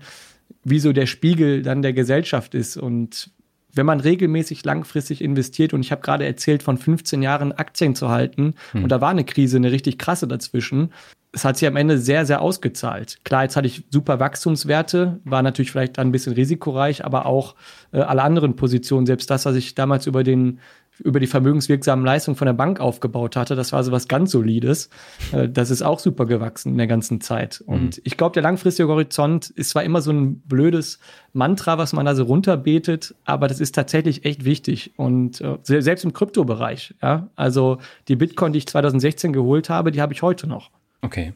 wie 0.62 0.78
so 0.78 0.92
der 0.92 1.06
Spiegel 1.06 1.62
dann 1.62 1.82
der 1.82 1.92
Gesellschaft 1.92 2.54
ist. 2.54 2.76
Und 2.76 3.30
wenn 3.72 3.86
man 3.86 4.00
regelmäßig 4.00 4.64
langfristig 4.64 5.20
investiert, 5.20 5.74
und 5.74 5.80
ich 5.80 5.90
habe 5.90 6.02
gerade 6.02 6.24
erzählt, 6.24 6.62
von 6.62 6.78
15 6.78 7.22
Jahren 7.22 7.52
Aktien 7.52 7.94
zu 7.94 8.08
halten, 8.08 8.54
hm. 8.72 8.84
und 8.84 8.88
da 8.90 9.00
war 9.00 9.10
eine 9.10 9.24
Krise, 9.24 9.56
eine 9.56 9.72
richtig 9.72 9.98
krasse 9.98 10.28
dazwischen, 10.28 10.92
es 11.36 11.44
hat 11.44 11.58
sich 11.58 11.68
am 11.68 11.76
Ende 11.76 11.98
sehr, 11.98 12.24
sehr 12.24 12.40
ausgezahlt. 12.40 13.18
Klar, 13.24 13.42
jetzt 13.42 13.56
hatte 13.56 13.66
ich 13.66 13.84
super 13.90 14.18
Wachstumswerte, 14.18 15.20
war 15.24 15.42
natürlich 15.42 15.70
vielleicht 15.70 15.98
dann 15.98 16.08
ein 16.08 16.12
bisschen 16.12 16.32
risikoreich, 16.32 17.04
aber 17.04 17.26
auch 17.26 17.56
äh, 17.92 18.00
alle 18.00 18.22
anderen 18.22 18.56
Positionen, 18.56 19.04
selbst 19.04 19.28
das, 19.28 19.44
was 19.44 19.54
ich 19.54 19.74
damals 19.74 20.06
über 20.06 20.24
den 20.24 20.60
über 20.98 21.20
die 21.20 21.26
vermögenswirksamen 21.26 22.06
Leistungen 22.06 22.38
von 22.38 22.46
der 22.46 22.54
Bank 22.54 22.80
aufgebaut 22.80 23.36
hatte, 23.36 23.54
das 23.54 23.70
war 23.70 23.84
so 23.84 23.92
was 23.92 24.08
ganz 24.08 24.30
Solides. 24.30 24.88
Äh, 25.30 25.46
das 25.50 25.70
ist 25.70 25.82
auch 25.82 25.98
super 25.98 26.24
gewachsen 26.24 26.72
in 26.72 26.78
der 26.78 26.86
ganzen 26.86 27.20
Zeit. 27.20 27.62
Mhm. 27.66 27.74
Und 27.74 28.00
ich 28.04 28.16
glaube, 28.16 28.32
der 28.32 28.42
langfristige 28.42 28.88
Horizont 28.88 29.50
ist 29.50 29.68
zwar 29.68 29.84
immer 29.84 30.00
so 30.00 30.12
ein 30.12 30.40
blödes 30.40 30.98
Mantra, 31.34 31.76
was 31.76 31.92
man 31.92 32.06
da 32.06 32.14
so 32.14 32.24
runterbetet, 32.24 33.14
aber 33.26 33.46
das 33.46 33.60
ist 33.60 33.74
tatsächlich 33.74 34.24
echt 34.24 34.46
wichtig. 34.46 34.94
Und 34.96 35.42
äh, 35.42 35.58
selbst 35.64 36.02
im 36.06 36.14
Kryptobereich, 36.14 36.94
ja, 37.02 37.28
also 37.36 37.76
die 38.08 38.16
Bitcoin, 38.16 38.54
die 38.54 38.58
ich 38.60 38.68
2016 38.68 39.34
geholt 39.34 39.68
habe, 39.68 39.92
die 39.92 40.00
habe 40.00 40.14
ich 40.14 40.22
heute 40.22 40.46
noch. 40.46 40.70
Okay. 41.06 41.32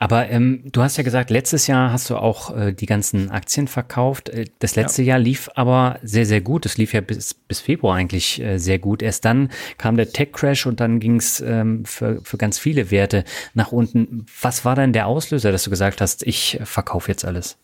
Aber 0.00 0.30
ähm, 0.30 0.62
du 0.70 0.82
hast 0.82 0.96
ja 0.96 1.02
gesagt, 1.02 1.28
letztes 1.30 1.66
Jahr 1.66 1.92
hast 1.92 2.08
du 2.08 2.16
auch 2.16 2.56
äh, 2.56 2.72
die 2.72 2.86
ganzen 2.86 3.30
Aktien 3.30 3.66
verkauft. 3.66 4.28
Äh, 4.28 4.44
das 4.60 4.76
letzte 4.76 5.02
ja. 5.02 5.08
Jahr 5.14 5.18
lief 5.18 5.50
aber 5.56 5.98
sehr, 6.04 6.24
sehr 6.24 6.40
gut. 6.40 6.66
Es 6.66 6.78
lief 6.78 6.92
ja 6.92 7.00
bis, 7.00 7.34
bis 7.34 7.60
Februar 7.60 7.96
eigentlich 7.96 8.40
äh, 8.40 8.58
sehr 8.58 8.78
gut. 8.78 9.02
Erst 9.02 9.24
dann 9.24 9.50
kam 9.76 9.96
der 9.96 10.10
Tech-Crash 10.10 10.66
und 10.66 10.78
dann 10.78 11.00
ging 11.00 11.16
es 11.16 11.40
ähm, 11.40 11.84
für, 11.84 12.20
für 12.22 12.38
ganz 12.38 12.60
viele 12.60 12.92
Werte 12.92 13.24
nach 13.54 13.72
unten. 13.72 14.24
Was 14.40 14.64
war 14.64 14.76
denn 14.76 14.92
der 14.92 15.08
Auslöser, 15.08 15.50
dass 15.50 15.64
du 15.64 15.70
gesagt 15.70 16.00
hast, 16.00 16.24
ich 16.24 16.60
verkaufe 16.62 17.10
jetzt 17.10 17.24
alles? 17.24 17.58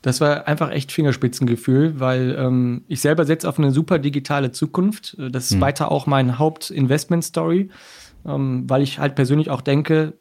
Das 0.00 0.20
war 0.22 0.48
einfach 0.48 0.70
echt 0.70 0.92
Fingerspitzengefühl, 0.92 2.00
weil 2.00 2.36
ähm, 2.38 2.84
ich 2.88 3.00
selber 3.00 3.26
setze 3.26 3.46
auf 3.48 3.58
eine 3.58 3.70
super 3.70 3.98
digitale 3.98 4.50
Zukunft. 4.50 5.16
Das 5.18 5.46
ist 5.46 5.54
hm. 5.54 5.60
weiter 5.60 5.90
auch 5.90 6.06
mein 6.06 6.38
Hauptinvestment-Story, 6.38 7.68
ähm, 8.24 8.64
weil 8.70 8.82
ich 8.82 8.98
halt 8.98 9.14
persönlich 9.14 9.50
auch 9.50 9.60
denke, 9.60 10.14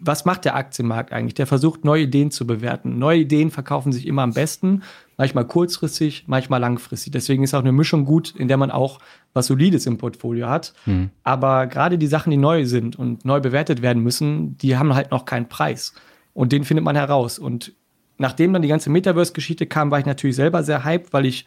was 0.00 0.24
macht 0.24 0.44
der 0.46 0.56
Aktienmarkt 0.56 1.12
eigentlich? 1.12 1.34
Der 1.34 1.46
versucht, 1.46 1.84
neue 1.84 2.04
Ideen 2.04 2.30
zu 2.30 2.46
bewerten. 2.46 2.98
Neue 2.98 3.20
Ideen 3.20 3.50
verkaufen 3.50 3.92
sich 3.92 4.06
immer 4.06 4.22
am 4.22 4.32
besten, 4.32 4.82
manchmal 5.18 5.46
kurzfristig, 5.46 6.24
manchmal 6.26 6.60
langfristig. 6.60 7.12
Deswegen 7.12 7.42
ist 7.42 7.54
auch 7.54 7.60
eine 7.60 7.72
Mischung 7.72 8.06
gut, 8.06 8.34
in 8.34 8.48
der 8.48 8.56
man 8.56 8.70
auch 8.70 8.98
was 9.34 9.46
Solides 9.46 9.86
im 9.86 9.98
Portfolio 9.98 10.48
hat. 10.48 10.72
Mhm. 10.86 11.10
Aber 11.22 11.66
gerade 11.66 11.98
die 11.98 12.06
Sachen, 12.06 12.30
die 12.30 12.38
neu 12.38 12.64
sind 12.64 12.98
und 12.98 13.24
neu 13.24 13.40
bewertet 13.40 13.82
werden 13.82 14.02
müssen, 14.02 14.56
die 14.58 14.76
haben 14.76 14.94
halt 14.94 15.10
noch 15.10 15.26
keinen 15.26 15.48
Preis. 15.48 15.92
Und 16.32 16.52
den 16.52 16.64
findet 16.64 16.84
man 16.84 16.96
heraus. 16.96 17.38
Und 17.38 17.74
nachdem 18.16 18.52
dann 18.52 18.62
die 18.62 18.68
ganze 18.68 18.90
Metaverse-Geschichte 18.90 19.66
kam, 19.66 19.90
war 19.90 19.98
ich 19.98 20.06
natürlich 20.06 20.36
selber 20.36 20.62
sehr 20.62 20.84
hyped, 20.84 21.12
weil 21.12 21.26
ich 21.26 21.46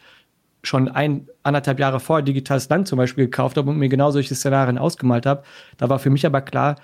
schon 0.62 0.88
ein, 0.88 1.28
anderthalb 1.42 1.78
Jahre 1.78 2.00
vorher 2.00 2.22
Digitales 2.22 2.68
Land 2.68 2.88
zum 2.88 2.96
Beispiel 2.96 3.24
gekauft 3.26 3.56
habe 3.56 3.70
und 3.70 3.78
mir 3.78 3.88
genau 3.88 4.10
solche 4.10 4.34
Szenarien 4.34 4.78
ausgemalt 4.78 5.26
habe. 5.26 5.42
Da 5.76 5.88
war 5.88 5.98
für 5.98 6.10
mich 6.10 6.24
aber 6.24 6.40
klar, 6.40 6.76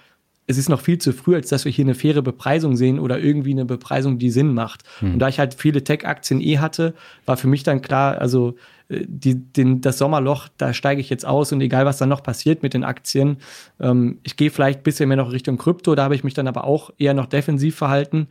es 0.47 0.59
ist 0.59 0.69
noch 0.69 0.81
viel 0.81 0.99
zu 0.99 1.13
früh, 1.13 1.35
als 1.35 1.49
dass 1.49 1.65
wir 1.65 1.73
hier 1.73 1.85
eine 1.85 1.95
faire 1.95 2.23
Bepreisung 2.23 2.77
sehen 2.77 2.99
oder 2.99 3.21
irgendwie 3.21 3.53
eine 3.53 3.65
Bepreisung, 3.65 4.19
die 4.19 4.31
Sinn 4.31 4.53
macht. 4.53 4.83
Hm. 4.99 5.15
Und 5.15 5.19
da 5.21 5.29
ich 5.29 5.39
halt 5.39 5.55
viele 5.55 5.85
Tech-Aktien 5.85 6.41
eh 6.41 6.59
hatte, 6.59 6.95
war 7.25 7.37
für 7.37 7.47
mich 7.47 7.63
dann 7.63 7.83
klar, 7.83 8.19
also 8.19 8.57
äh, 8.89 9.05
die, 9.07 9.37
den, 9.37 9.81
das 9.81 9.99
Sommerloch, 9.99 10.49
da 10.57 10.75
steige 10.75 11.01
ich 11.01 11.09
jetzt 11.09 11.25
aus 11.25 11.53
und 11.53 11.61
egal, 11.61 11.87
was 11.87 11.99
dann 11.99 12.09
noch 12.09 12.23
passiert 12.23 12.63
mit 12.63 12.75
den 12.75 12.85
Aktien, 12.85 13.39
ähm, 13.79 14.19
ich 14.23 14.37
gehe 14.37 14.51
vielleicht 14.51 14.81
ein 14.81 14.83
bisschen 14.83 15.09
mehr 15.09 15.17
noch 15.17 15.33
Richtung 15.33 15.57
Krypto, 15.57 15.95
da 15.95 16.05
habe 16.05 16.15
ich 16.15 16.25
mich 16.25 16.35
dann 16.35 16.49
aber 16.49 16.65
auch 16.65 16.91
eher 16.99 17.15
noch 17.15 17.27
defensiv 17.27 17.77
verhalten, 17.77 18.29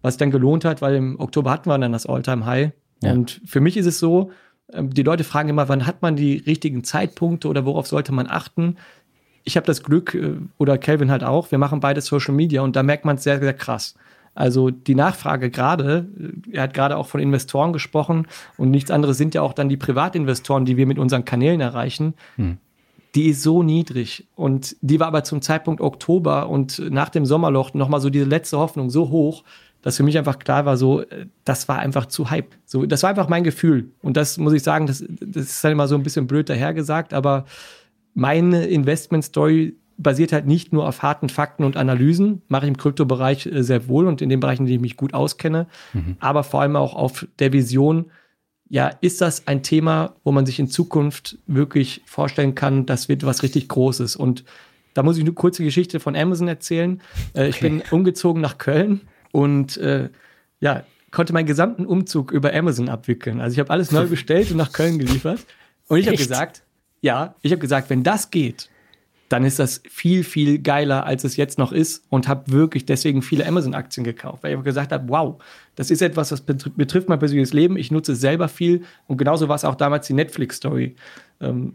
was 0.00 0.16
dann 0.16 0.30
gelohnt 0.30 0.64
hat, 0.64 0.80
weil 0.80 0.94
im 0.94 1.20
Oktober 1.20 1.50
hatten 1.50 1.68
wir 1.68 1.78
dann 1.78 1.92
das 1.92 2.06
All-Time-High. 2.06 2.70
Ja. 3.02 3.12
Und 3.12 3.40
für 3.44 3.60
mich 3.60 3.76
ist 3.76 3.86
es 3.86 3.98
so, 3.98 4.30
ähm, 4.72 4.90
die 4.90 5.02
Leute 5.02 5.24
fragen 5.24 5.48
immer, 5.48 5.68
wann 5.68 5.86
hat 5.86 6.02
man 6.02 6.16
die 6.16 6.36
richtigen 6.38 6.84
Zeitpunkte 6.84 7.48
oder 7.48 7.64
worauf 7.64 7.86
sollte 7.86 8.12
man 8.12 8.26
achten? 8.26 8.76
Ich 9.48 9.56
habe 9.56 9.66
das 9.66 9.82
Glück, 9.82 10.14
äh, 10.14 10.34
oder 10.58 10.78
Kelvin 10.78 11.10
halt 11.10 11.24
auch, 11.24 11.50
wir 11.50 11.58
machen 11.58 11.80
beide 11.80 12.00
Social 12.02 12.34
Media 12.34 12.60
und 12.62 12.76
da 12.76 12.82
merkt 12.82 13.04
man 13.04 13.16
es 13.16 13.24
sehr, 13.24 13.40
sehr 13.40 13.54
krass. 13.54 13.94
Also 14.34 14.70
die 14.70 14.94
Nachfrage 14.94 15.50
gerade, 15.50 16.06
äh, 16.20 16.56
er 16.56 16.62
hat 16.64 16.74
gerade 16.74 16.96
auch 16.96 17.06
von 17.06 17.20
Investoren 17.20 17.72
gesprochen 17.72 18.26
und 18.58 18.70
nichts 18.70 18.90
anderes 18.90 19.16
sind 19.16 19.34
ja 19.34 19.42
auch 19.42 19.54
dann 19.54 19.70
die 19.70 19.78
Privatinvestoren, 19.78 20.66
die 20.66 20.76
wir 20.76 20.86
mit 20.86 20.98
unseren 20.98 21.24
Kanälen 21.24 21.60
erreichen. 21.60 22.14
Hm. 22.36 22.58
Die 23.14 23.30
ist 23.30 23.42
so 23.42 23.62
niedrig 23.62 24.28
und 24.36 24.76
die 24.82 25.00
war 25.00 25.06
aber 25.06 25.24
zum 25.24 25.40
Zeitpunkt 25.40 25.80
Oktober 25.80 26.50
und 26.50 26.78
nach 26.90 27.08
dem 27.08 27.24
Sommerloch 27.24 27.72
nochmal 27.72 28.02
so 28.02 28.10
diese 28.10 28.26
letzte 28.26 28.58
Hoffnung 28.58 28.90
so 28.90 29.08
hoch, 29.08 29.44
dass 29.80 29.96
für 29.96 30.02
mich 30.02 30.18
einfach 30.18 30.38
klar 30.38 30.66
war, 30.66 30.76
so, 30.76 31.00
äh, 31.00 31.26
das 31.44 31.68
war 31.68 31.78
einfach 31.78 32.04
zu 32.06 32.30
hype. 32.30 32.54
So, 32.66 32.84
das 32.84 33.02
war 33.02 33.10
einfach 33.10 33.28
mein 33.28 33.44
Gefühl. 33.44 33.92
Und 34.02 34.18
das 34.18 34.36
muss 34.36 34.52
ich 34.52 34.62
sagen, 34.62 34.86
das, 34.86 35.02
das 35.08 35.44
ist 35.44 35.64
dann 35.64 35.72
immer 35.72 35.88
so 35.88 35.94
ein 35.94 36.02
bisschen 36.02 36.26
blöd 36.26 36.50
dahergesagt, 36.50 37.14
aber 37.14 37.46
meine 38.18 38.66
Investment-Story 38.66 39.76
basiert 39.96 40.32
halt 40.32 40.44
nicht 40.44 40.72
nur 40.72 40.88
auf 40.88 41.02
harten 41.02 41.28
Fakten 41.28 41.62
und 41.62 41.76
Analysen, 41.76 42.42
mache 42.48 42.66
ich 42.66 42.68
im 42.68 42.76
Kryptobereich 42.76 43.46
äh, 43.46 43.62
sehr 43.62 43.86
wohl 43.86 44.08
und 44.08 44.20
in 44.20 44.28
den 44.28 44.40
Bereichen, 44.40 44.62
in 44.62 44.66
denen 44.66 44.76
ich 44.78 44.82
mich 44.82 44.96
gut 44.96 45.14
auskenne, 45.14 45.68
mhm. 45.92 46.16
aber 46.18 46.42
vor 46.42 46.62
allem 46.62 46.74
auch 46.74 46.96
auf 46.96 47.28
der 47.38 47.52
Vision, 47.52 48.10
ja, 48.68 48.88
ist 49.00 49.20
das 49.20 49.46
ein 49.46 49.62
Thema, 49.62 50.16
wo 50.24 50.32
man 50.32 50.46
sich 50.46 50.58
in 50.58 50.68
Zukunft 50.68 51.38
wirklich 51.46 52.02
vorstellen 52.06 52.56
kann, 52.56 52.86
das 52.86 53.08
wird 53.08 53.24
was 53.24 53.44
richtig 53.44 53.68
Großes. 53.68 54.16
Und 54.16 54.44
da 54.94 55.04
muss 55.04 55.16
ich 55.16 55.22
eine 55.22 55.32
kurze 55.32 55.62
Geschichte 55.62 56.00
von 56.00 56.16
Amazon 56.16 56.48
erzählen. 56.48 57.00
Äh, 57.34 57.42
okay. 57.42 57.48
Ich 57.50 57.60
bin 57.60 57.82
umgezogen 57.92 58.42
nach 58.42 58.58
Köln 58.58 59.02
und 59.30 59.76
äh, 59.76 60.10
ja, 60.58 60.82
konnte 61.12 61.32
meinen 61.32 61.46
gesamten 61.46 61.86
Umzug 61.86 62.32
über 62.32 62.52
Amazon 62.52 62.88
abwickeln. 62.88 63.40
Also 63.40 63.54
ich 63.54 63.60
habe 63.60 63.70
alles 63.70 63.92
neu 63.92 64.06
bestellt 64.08 64.50
und 64.50 64.56
nach 64.56 64.72
Köln 64.72 64.98
geliefert. 64.98 65.38
Und 65.86 65.98
ich 65.98 66.08
habe 66.08 66.16
gesagt, 66.16 66.64
ja, 67.00 67.34
ich 67.42 67.52
habe 67.52 67.60
gesagt, 67.60 67.90
wenn 67.90 68.02
das 68.02 68.30
geht, 68.30 68.68
dann 69.28 69.44
ist 69.44 69.58
das 69.58 69.82
viel, 69.88 70.24
viel 70.24 70.58
geiler, 70.58 71.04
als 71.04 71.24
es 71.24 71.36
jetzt 71.36 71.58
noch 71.58 71.72
ist 71.72 72.04
und 72.08 72.28
habe 72.28 72.50
wirklich 72.50 72.86
deswegen 72.86 73.20
viele 73.22 73.46
Amazon-Aktien 73.46 74.04
gekauft, 74.04 74.42
weil 74.42 74.56
ich 74.56 74.64
gesagt 74.64 74.90
habe, 74.90 75.08
wow, 75.08 75.42
das 75.76 75.90
ist 75.90 76.00
etwas, 76.00 76.32
was 76.32 76.40
betrifft 76.40 77.08
mein 77.08 77.18
persönliches 77.18 77.52
Leben, 77.52 77.76
ich 77.76 77.90
nutze 77.90 78.12
es 78.12 78.20
selber 78.20 78.48
viel 78.48 78.82
und 79.06 79.18
genauso 79.18 79.48
war 79.48 79.56
es 79.56 79.64
auch 79.64 79.74
damals 79.74 80.06
die 80.06 80.14
Netflix-Story. 80.14 80.96
Ähm, 81.40 81.74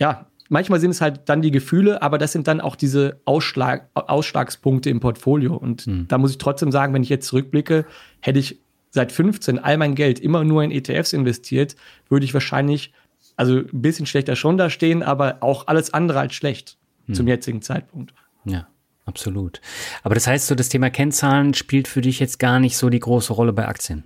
ja, 0.00 0.26
manchmal 0.48 0.80
sind 0.80 0.90
es 0.90 1.00
halt 1.00 1.22
dann 1.26 1.42
die 1.42 1.50
Gefühle, 1.50 2.00
aber 2.00 2.16
das 2.16 2.32
sind 2.32 2.48
dann 2.48 2.60
auch 2.60 2.76
diese 2.76 3.20
Ausschlag, 3.26 3.88
Ausschlagspunkte 3.94 4.88
im 4.88 5.00
Portfolio 5.00 5.54
und 5.56 5.86
mhm. 5.86 6.08
da 6.08 6.16
muss 6.16 6.30
ich 6.30 6.38
trotzdem 6.38 6.72
sagen, 6.72 6.94
wenn 6.94 7.02
ich 7.02 7.10
jetzt 7.10 7.26
zurückblicke, 7.26 7.84
hätte 8.20 8.38
ich 8.38 8.60
seit 8.90 9.12
15 9.12 9.58
all 9.58 9.76
mein 9.76 9.94
Geld 9.94 10.20
immer 10.20 10.44
nur 10.44 10.62
in 10.62 10.70
ETFs 10.70 11.12
investiert, 11.12 11.76
würde 12.08 12.24
ich 12.24 12.32
wahrscheinlich 12.32 12.92
also 13.36 13.58
ein 13.58 13.82
bisschen 13.82 14.06
schlechter 14.06 14.36
schon 14.36 14.56
da 14.56 14.70
stehen, 14.70 15.02
aber 15.02 15.38
auch 15.40 15.66
alles 15.66 15.92
andere 15.92 16.20
als 16.20 16.34
schlecht 16.34 16.76
hm. 17.06 17.14
zum 17.14 17.28
jetzigen 17.28 17.62
Zeitpunkt. 17.62 18.14
Ja. 18.44 18.66
Absolut. 19.06 19.60
Aber 20.02 20.14
das 20.14 20.26
heißt 20.26 20.46
so, 20.46 20.54
das 20.54 20.70
Thema 20.70 20.88
Kennzahlen 20.88 21.52
spielt 21.54 21.88
für 21.88 22.00
dich 22.00 22.20
jetzt 22.20 22.38
gar 22.38 22.58
nicht 22.58 22.76
so 22.76 22.88
die 22.88 23.00
große 23.00 23.32
Rolle 23.32 23.52
bei 23.52 23.68
Aktien? 23.68 24.04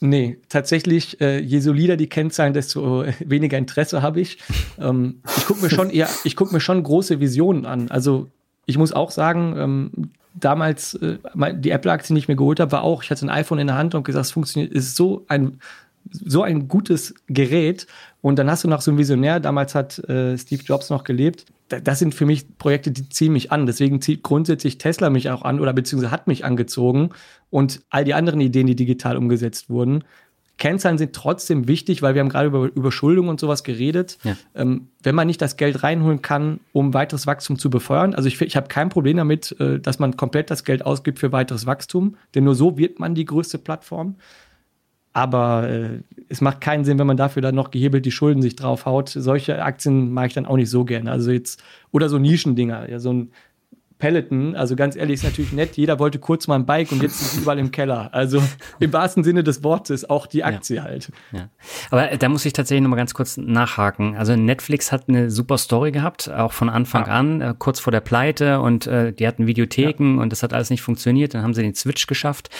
Nee, 0.00 0.38
tatsächlich, 0.48 1.20
äh, 1.20 1.38
je 1.40 1.60
solider 1.60 1.96
die 1.96 2.08
Kennzahlen, 2.08 2.52
desto 2.52 3.06
weniger 3.20 3.56
Interesse 3.56 4.02
habe 4.02 4.20
ich. 4.20 4.38
ähm, 4.78 5.22
ich 5.36 5.46
gucke 5.46 5.62
mir 5.62 5.70
schon 5.70 5.90
eher, 5.90 6.08
ich 6.24 6.36
gucke 6.36 6.52
mir 6.52 6.60
schon 6.60 6.82
große 6.82 7.20
Visionen 7.20 7.64
an. 7.64 7.90
Also 7.90 8.28
ich 8.66 8.76
muss 8.76 8.92
auch 8.92 9.10
sagen, 9.10 9.54
ähm, 9.56 10.10
damals 10.34 10.94
äh, 10.94 11.18
die 11.54 11.70
Apple-Aktie, 11.70 12.14
die 12.14 12.18
ich 12.18 12.28
mir 12.28 12.36
geholt 12.36 12.60
habe, 12.60 12.72
war 12.72 12.82
auch, 12.82 13.02
ich 13.02 13.10
hatte 13.10 13.24
ein 13.24 13.30
iPhone 13.30 13.60
in 13.60 13.68
der 13.68 13.76
Hand 13.76 13.94
und 13.94 14.04
gesagt, 14.04 14.26
es 14.26 14.32
funktioniert, 14.32 14.72
ist 14.72 14.96
so 14.96 15.24
ein 15.28 15.60
so 16.10 16.42
ein 16.42 16.68
gutes 16.68 17.14
Gerät. 17.28 17.86
Und 18.20 18.38
dann 18.38 18.50
hast 18.50 18.64
du 18.64 18.68
noch 18.68 18.80
so 18.80 18.90
einen 18.90 18.98
Visionär, 18.98 19.40
damals 19.40 19.74
hat 19.74 19.98
äh, 20.08 20.36
Steve 20.38 20.62
Jobs 20.62 20.90
noch 20.90 21.04
gelebt. 21.04 21.46
Das 21.68 21.98
sind 21.98 22.14
für 22.14 22.26
mich 22.26 22.58
Projekte, 22.58 22.90
die 22.90 23.08
ziehen 23.08 23.32
mich 23.32 23.50
an. 23.50 23.66
Deswegen 23.66 24.00
zieht 24.00 24.22
grundsätzlich 24.22 24.78
Tesla 24.78 25.10
mich 25.10 25.30
auch 25.30 25.42
an 25.42 25.58
oder 25.58 25.72
beziehungsweise 25.72 26.12
hat 26.12 26.26
mich 26.26 26.44
angezogen 26.44 27.10
und 27.50 27.80
all 27.90 28.04
die 28.04 28.14
anderen 28.14 28.40
Ideen, 28.40 28.66
die 28.66 28.76
digital 28.76 29.16
umgesetzt 29.16 29.70
wurden. 29.70 30.04
Kennzahlen 30.58 30.98
sind 30.98 31.12
trotzdem 31.12 31.66
wichtig, 31.66 32.02
weil 32.02 32.14
wir 32.14 32.20
haben 32.20 32.28
gerade 32.28 32.46
über 32.46 32.64
Überschuldung 32.66 33.28
und 33.28 33.40
sowas 33.40 33.64
geredet. 33.64 34.18
Ja. 34.22 34.36
Ähm, 34.54 34.88
wenn 35.02 35.14
man 35.14 35.26
nicht 35.26 35.42
das 35.42 35.56
Geld 35.56 35.82
reinholen 35.82 36.22
kann, 36.22 36.60
um 36.72 36.94
weiteres 36.94 37.26
Wachstum 37.26 37.58
zu 37.58 37.68
befeuern, 37.68 38.14
also 38.14 38.28
ich, 38.28 38.40
ich 38.40 38.54
habe 38.54 38.68
kein 38.68 38.88
Problem 38.88 39.16
damit, 39.16 39.56
äh, 39.58 39.80
dass 39.80 39.98
man 39.98 40.16
komplett 40.16 40.50
das 40.50 40.62
Geld 40.62 40.86
ausgibt 40.86 41.18
für 41.18 41.32
weiteres 41.32 41.66
Wachstum, 41.66 42.16
denn 42.34 42.44
nur 42.44 42.54
so 42.54 42.78
wird 42.78 43.00
man 43.00 43.16
die 43.16 43.24
größte 43.24 43.58
Plattform. 43.58 44.16
Aber 45.12 45.68
äh, 45.68 46.00
es 46.28 46.40
macht 46.40 46.60
keinen 46.60 46.84
Sinn, 46.84 46.98
wenn 46.98 47.06
man 47.06 47.16
dafür 47.16 47.42
dann 47.42 47.54
noch 47.54 47.70
gehebelt 47.70 48.06
die 48.06 48.10
Schulden 48.10 48.40
sich 48.42 48.56
draufhaut. 48.56 49.10
Solche 49.10 49.62
Aktien 49.62 50.12
mag 50.12 50.28
ich 50.28 50.34
dann 50.34 50.46
auch 50.46 50.56
nicht 50.56 50.70
so 50.70 50.84
gerne. 50.84 51.10
Also 51.10 51.30
jetzt, 51.30 51.62
oder 51.90 52.08
so 52.08 52.18
Nischendinger, 52.18 52.88
ja, 52.88 52.98
so 52.98 53.12
ein 53.12 53.32
Peloton, 54.02 54.56
also 54.56 54.74
ganz 54.74 54.96
ehrlich, 54.96 55.14
ist 55.14 55.22
natürlich 55.22 55.52
nett. 55.52 55.76
Jeder 55.76 56.00
wollte 56.00 56.18
kurz 56.18 56.48
mal 56.48 56.56
ein 56.56 56.66
Bike 56.66 56.90
und 56.90 57.04
jetzt 57.04 57.22
ist 57.22 57.34
es 57.34 57.38
überall 57.42 57.60
im 57.60 57.70
Keller. 57.70 58.12
Also 58.12 58.42
im 58.80 58.92
wahrsten 58.92 59.22
Sinne 59.22 59.44
des 59.44 59.62
Wortes 59.62 60.10
auch 60.10 60.26
die 60.26 60.42
Aktie 60.42 60.78
ja. 60.78 60.82
halt. 60.82 61.12
Ja. 61.30 61.50
Aber 61.92 62.08
da 62.16 62.28
muss 62.28 62.44
ich 62.44 62.52
tatsächlich 62.52 62.82
noch 62.82 62.90
mal 62.90 62.96
ganz 62.96 63.14
kurz 63.14 63.36
nachhaken. 63.36 64.16
Also 64.16 64.34
Netflix 64.34 64.90
hat 64.90 65.08
eine 65.08 65.30
super 65.30 65.56
Story 65.56 65.92
gehabt, 65.92 66.28
auch 66.28 66.52
von 66.52 66.68
Anfang 66.68 67.06
ja. 67.06 67.12
an, 67.12 67.40
äh, 67.40 67.54
kurz 67.56 67.78
vor 67.78 67.92
der 67.92 68.00
Pleite 68.00 68.58
und 68.58 68.88
äh, 68.88 69.12
die 69.12 69.24
hatten 69.24 69.46
Videotheken 69.46 70.18
und 70.18 70.32
das 70.32 70.42
hat 70.42 70.52
alles 70.52 70.70
nicht 70.70 70.82
funktioniert. 70.82 71.34
Dann 71.34 71.42
haben 71.44 71.54
sie 71.54 71.62
den 71.62 71.76
Switch 71.76 72.08
geschafft 72.08 72.50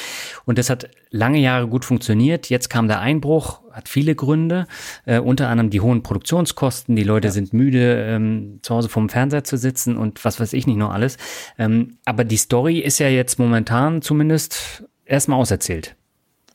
und 0.44 0.58
das 0.58 0.70
hat 0.70 0.90
lange 1.10 1.40
Jahre 1.40 1.66
gut 1.66 1.84
funktioniert. 1.84 2.50
Jetzt 2.50 2.70
kam 2.70 2.86
der 2.86 3.00
Einbruch, 3.00 3.61
hat 3.72 3.88
viele 3.88 4.14
Gründe, 4.14 4.66
äh, 5.04 5.18
unter 5.18 5.48
anderem 5.48 5.70
die 5.70 5.80
hohen 5.80 6.02
Produktionskosten. 6.02 6.96
Die 6.96 7.04
Leute 7.04 7.28
ja. 7.28 7.32
sind 7.32 7.52
müde, 7.52 8.04
ähm, 8.08 8.60
zu 8.62 8.74
Hause 8.74 8.88
vorm 8.88 9.08
Fernseher 9.08 9.44
zu 9.44 9.56
sitzen 9.56 9.96
und 9.96 10.24
was 10.24 10.40
weiß 10.40 10.52
ich 10.52 10.66
nicht 10.66 10.76
noch 10.76 10.92
alles. 10.92 11.16
Ähm, 11.58 11.98
aber 12.04 12.24
die 12.24 12.36
Story 12.36 12.78
ist 12.78 12.98
ja 12.98 13.08
jetzt 13.08 13.38
momentan 13.38 14.02
zumindest 14.02 14.84
erstmal 15.04 15.38
auserzählt. 15.38 15.96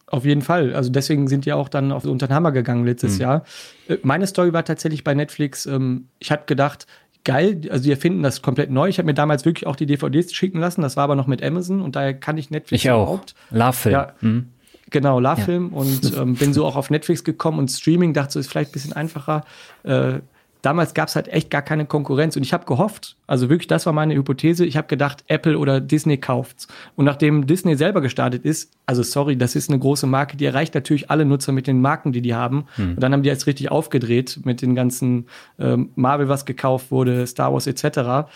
Auf 0.09 0.23
jeden 0.23 0.41
Fall. 0.41 0.73
Also 0.73 0.89
deswegen 0.89 1.27
sind 1.27 1.45
die 1.45 1.51
auch 1.51 1.67
dann 1.67 1.91
auf 1.91 2.05
unter 2.05 2.27
den 2.27 2.33
Hammer 2.33 2.53
gegangen 2.53 2.85
letztes 2.85 3.15
mhm. 3.15 3.21
Jahr. 3.21 3.43
Äh, 3.87 3.97
meine 4.03 4.25
Story 4.25 4.53
war 4.53 4.63
tatsächlich 4.63 5.03
bei 5.03 5.13
Netflix. 5.13 5.65
Ähm, 5.65 6.07
ich 6.19 6.31
hatte 6.31 6.45
gedacht, 6.45 6.87
geil, 7.27 7.61
also 7.69 7.83
die 7.83 7.91
erfinden 7.91 8.23
das 8.23 8.41
komplett 8.41 8.71
neu. 8.71 8.87
Ich 8.87 8.99
habe 8.99 9.05
mir 9.05 9.13
damals 9.13 9.43
wirklich 9.43 9.67
auch 9.67 9.75
die 9.75 9.85
DVDs 9.85 10.33
schicken 10.33 10.59
lassen, 10.59 10.81
das 10.81 10.95
war 10.95 11.03
aber 11.03 11.15
noch 11.15 11.27
mit 11.27 11.43
Amazon 11.43 11.81
und 11.81 11.97
daher 11.97 12.13
kann 12.13 12.37
ich 12.37 12.49
Netflix 12.49 12.83
ich 12.83 12.87
überhaupt. 12.87 13.35
auch. 13.51 13.55
Love-Film. 13.57 13.93
Ja, 13.93 14.13
mhm. 14.21 14.47
Genau, 14.89 15.19
Love-Film 15.19 15.71
ja. 15.71 15.77
und 15.77 16.17
ähm, 16.17 16.35
bin 16.35 16.53
so 16.53 16.65
auch 16.65 16.75
auf 16.75 16.89
Netflix 16.89 17.23
gekommen 17.23 17.59
und 17.59 17.69
Streaming, 17.69 18.13
dachte 18.13 18.33
so, 18.33 18.39
ist 18.39 18.47
vielleicht 18.47 18.71
ein 18.71 18.73
bisschen 18.73 18.93
einfacher. 18.93 19.43
Äh, 19.83 20.19
damals 20.61 20.93
gab 20.93 21.07
es 21.07 21.15
halt 21.15 21.27
echt 21.27 21.49
gar 21.49 21.61
keine 21.61 21.85
Konkurrenz 21.85 22.35
und 22.35 22.43
ich 22.43 22.53
habe 22.53 22.65
gehofft, 22.65 23.15
also 23.25 23.49
wirklich, 23.49 23.67
das 23.67 23.85
war 23.85 23.93
meine 23.93 24.15
Hypothese, 24.15 24.65
ich 24.65 24.77
habe 24.77 24.87
gedacht, 24.87 25.23
Apple 25.27 25.57
oder 25.57 25.79
Disney 25.81 26.17
kauft's. 26.17 26.67
Und 26.95 27.05
nachdem 27.05 27.47
Disney 27.47 27.75
selber 27.75 28.01
gestartet 28.01 28.45
ist, 28.45 28.71
also 28.85 29.03
sorry, 29.03 29.37
das 29.37 29.55
ist 29.55 29.69
eine 29.69 29.79
große 29.79 30.07
Marke, 30.07 30.37
die 30.37 30.45
erreicht 30.45 30.73
natürlich 30.73 31.11
alle 31.11 31.25
Nutzer 31.25 31.51
mit 31.51 31.67
den 31.67 31.81
Marken, 31.81 32.11
die 32.11 32.21
die 32.21 32.33
haben. 32.33 32.65
Hm. 32.75 32.91
Und 32.91 32.99
dann 33.01 33.13
haben 33.13 33.23
die 33.23 33.29
jetzt 33.29 33.47
richtig 33.47 33.71
aufgedreht 33.71 34.39
mit 34.43 34.61
den 34.61 34.75
ganzen 34.75 35.27
ähm, 35.59 35.89
Marvel, 35.95 36.29
was 36.29 36.45
gekauft 36.45 36.91
wurde, 36.91 37.27
Star 37.27 37.53
Wars 37.53 37.67
etc 37.67 38.27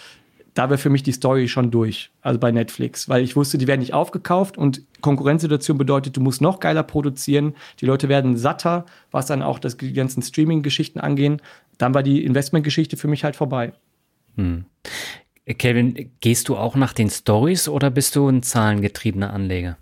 da 0.53 0.69
wäre 0.69 0.77
für 0.77 0.89
mich 0.89 1.03
die 1.03 1.11
Story 1.11 1.47
schon 1.47 1.71
durch, 1.71 2.11
also 2.21 2.39
bei 2.39 2.51
Netflix, 2.51 3.07
weil 3.07 3.23
ich 3.23 3.35
wusste, 3.35 3.57
die 3.57 3.67
werden 3.67 3.79
nicht 3.79 3.93
aufgekauft 3.93 4.57
und 4.57 4.81
Konkurrenzsituation 5.01 5.77
bedeutet, 5.77 6.17
du 6.17 6.21
musst 6.21 6.41
noch 6.41 6.59
geiler 6.59 6.83
produzieren, 6.83 7.55
die 7.79 7.85
Leute 7.85 8.09
werden 8.09 8.35
satter, 8.37 8.85
was 9.11 9.27
dann 9.27 9.41
auch 9.41 9.59
das, 9.59 9.77
die 9.77 9.93
ganzen 9.93 10.21
Streaming-Geschichten 10.21 10.99
angehen. 10.99 11.41
Dann 11.77 11.93
war 11.93 12.03
die 12.03 12.23
Investmentgeschichte 12.25 12.97
für 12.97 13.07
mich 13.07 13.23
halt 13.23 13.35
vorbei. 13.35 13.73
Hm. 14.35 14.65
Kevin, 15.57 16.11
gehst 16.19 16.49
du 16.49 16.57
auch 16.57 16.75
nach 16.75 16.93
den 16.93 17.09
Stories 17.09 17.67
oder 17.67 17.89
bist 17.89 18.15
du 18.15 18.27
ein 18.27 18.43
zahlengetriebener 18.43 19.33
Anleger? 19.33 19.77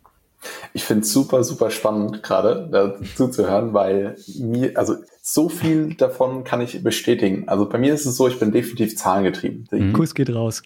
Ich 0.74 0.84
finde 0.84 1.04
es 1.04 1.12
super, 1.12 1.44
super 1.44 1.70
spannend 1.70 2.24
gerade 2.24 2.70
dazu 2.72 3.28
zu 3.28 3.48
hören, 3.48 3.74
weil 3.74 4.16
mir, 4.38 4.78
also 4.78 4.96
so 5.22 5.50
viel 5.50 5.96
davon 5.96 6.44
kann 6.44 6.62
ich 6.62 6.82
bestätigen. 6.84 7.48
Also 7.48 7.68
bei 7.68 7.78
mir 7.78 7.94
ist 7.94 8.06
es 8.06 8.16
so, 8.16 8.28
ich 8.28 8.40
bin 8.40 8.52
definitiv 8.52 8.98
zahlengetrieben. 8.98 9.68
Mhm. 9.72 9.94
Kuss 9.94 10.16
geht 10.16 10.34
raus. 10.34 10.64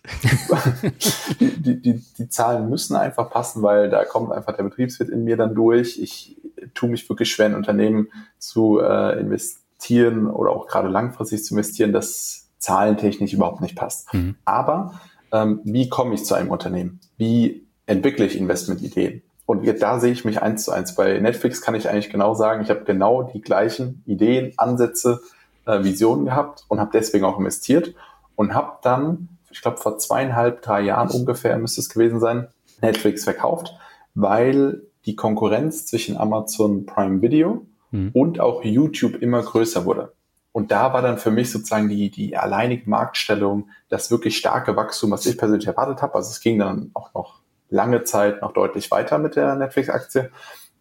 die, 1.39 1.61
die, 1.61 1.81
die, 1.81 2.03
die, 2.17 2.29
Zahlen 2.29 2.69
müssen 2.69 2.95
einfach 2.95 3.29
passen, 3.29 3.63
weil 3.63 3.89
da 3.89 4.05
kommt 4.05 4.31
einfach 4.31 4.55
der 4.55 4.63
Betriebswirt 4.63 5.09
in 5.09 5.23
mir 5.23 5.37
dann 5.37 5.55
durch. 5.55 5.99
Ich 5.99 6.37
tue 6.73 6.89
mich 6.89 7.09
wirklich 7.09 7.31
schwer 7.31 7.47
in 7.47 7.55
Unternehmen 7.55 8.07
zu 8.37 8.79
äh, 8.79 9.19
investieren 9.19 10.27
oder 10.27 10.51
auch 10.51 10.67
gerade 10.67 10.87
langfristig 10.87 11.43
zu 11.43 11.55
investieren, 11.55 11.91
das 11.91 12.49
zahlentechnisch 12.59 13.33
überhaupt 13.33 13.61
nicht 13.61 13.75
passt. 13.75 14.13
Mhm. 14.13 14.35
Aber 14.45 15.01
ähm, 15.31 15.59
wie 15.65 15.89
komme 15.89 16.13
ich 16.15 16.23
zu 16.23 16.35
einem 16.35 16.51
Unternehmen? 16.51 17.01
Wie 17.17 17.67
entwickle 17.85 18.25
ich 18.25 18.37
Investmentideen? 18.37 19.23
Und 19.45 19.67
da 19.81 19.99
sehe 19.99 20.11
ich 20.11 20.25
mich 20.25 20.41
eins 20.41 20.63
zu 20.63 20.71
eins. 20.71 20.95
Bei 20.95 21.19
Netflix 21.19 21.61
kann 21.61 21.75
ich 21.75 21.89
eigentlich 21.89 22.09
genau 22.09 22.33
sagen, 22.33 22.61
ich 22.63 22.69
habe 22.69 22.85
genau 22.85 23.23
die 23.23 23.41
gleichen 23.41 24.01
Ideen, 24.05 24.53
Ansätze, 24.57 25.21
äh, 25.65 25.83
Visionen 25.83 26.25
gehabt 26.25 26.63
und 26.69 26.79
habe 26.79 26.91
deswegen 26.93 27.25
auch 27.25 27.37
investiert 27.37 27.93
und 28.35 28.53
habe 28.53 28.77
dann, 28.81 29.29
ich 29.51 29.61
glaube 29.61 29.77
vor 29.77 29.97
zweieinhalb, 29.97 30.61
drei 30.61 30.81
Jahren 30.81 31.09
ungefähr 31.09 31.57
müsste 31.57 31.81
es 31.81 31.89
gewesen 31.89 32.19
sein, 32.19 32.47
Netflix 32.81 33.23
verkauft, 33.25 33.73
weil 34.15 34.83
die 35.05 35.15
Konkurrenz 35.15 35.85
zwischen 35.85 36.17
Amazon 36.17 36.85
Prime 36.85 37.21
Video 37.21 37.65
mhm. 37.91 38.11
und 38.13 38.39
auch 38.39 38.63
YouTube 38.63 39.21
immer 39.21 39.41
größer 39.41 39.85
wurde. 39.85 40.13
Und 40.53 40.71
da 40.71 40.93
war 40.93 41.01
dann 41.01 41.17
für 41.17 41.31
mich 41.31 41.51
sozusagen 41.51 41.89
die, 41.89 42.11
die 42.11 42.37
alleinige 42.37 42.89
Marktstellung, 42.89 43.69
das 43.89 44.11
wirklich 44.11 44.37
starke 44.37 44.75
Wachstum, 44.75 45.11
was 45.11 45.25
ich 45.25 45.37
persönlich 45.37 45.67
erwartet 45.67 46.01
habe. 46.01 46.13
Also 46.15 46.29
es 46.29 46.41
ging 46.41 46.59
dann 46.59 46.91
auch 46.93 47.13
noch 47.13 47.39
lange 47.73 48.03
Zeit 48.03 48.41
noch 48.41 48.53
deutlich 48.53 48.91
weiter 48.91 49.17
mit 49.17 49.35
der 49.35 49.55
Netflix-Aktie. 49.55 50.29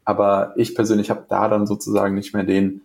Aber 0.05 0.53
ich 0.57 0.75
persönlich 0.75 1.11
habe 1.11 1.25
da 1.29 1.49
dann 1.49 1.67
sozusagen 1.67 2.15
nicht 2.15 2.35
mehr 2.35 2.45
den, 2.45 2.83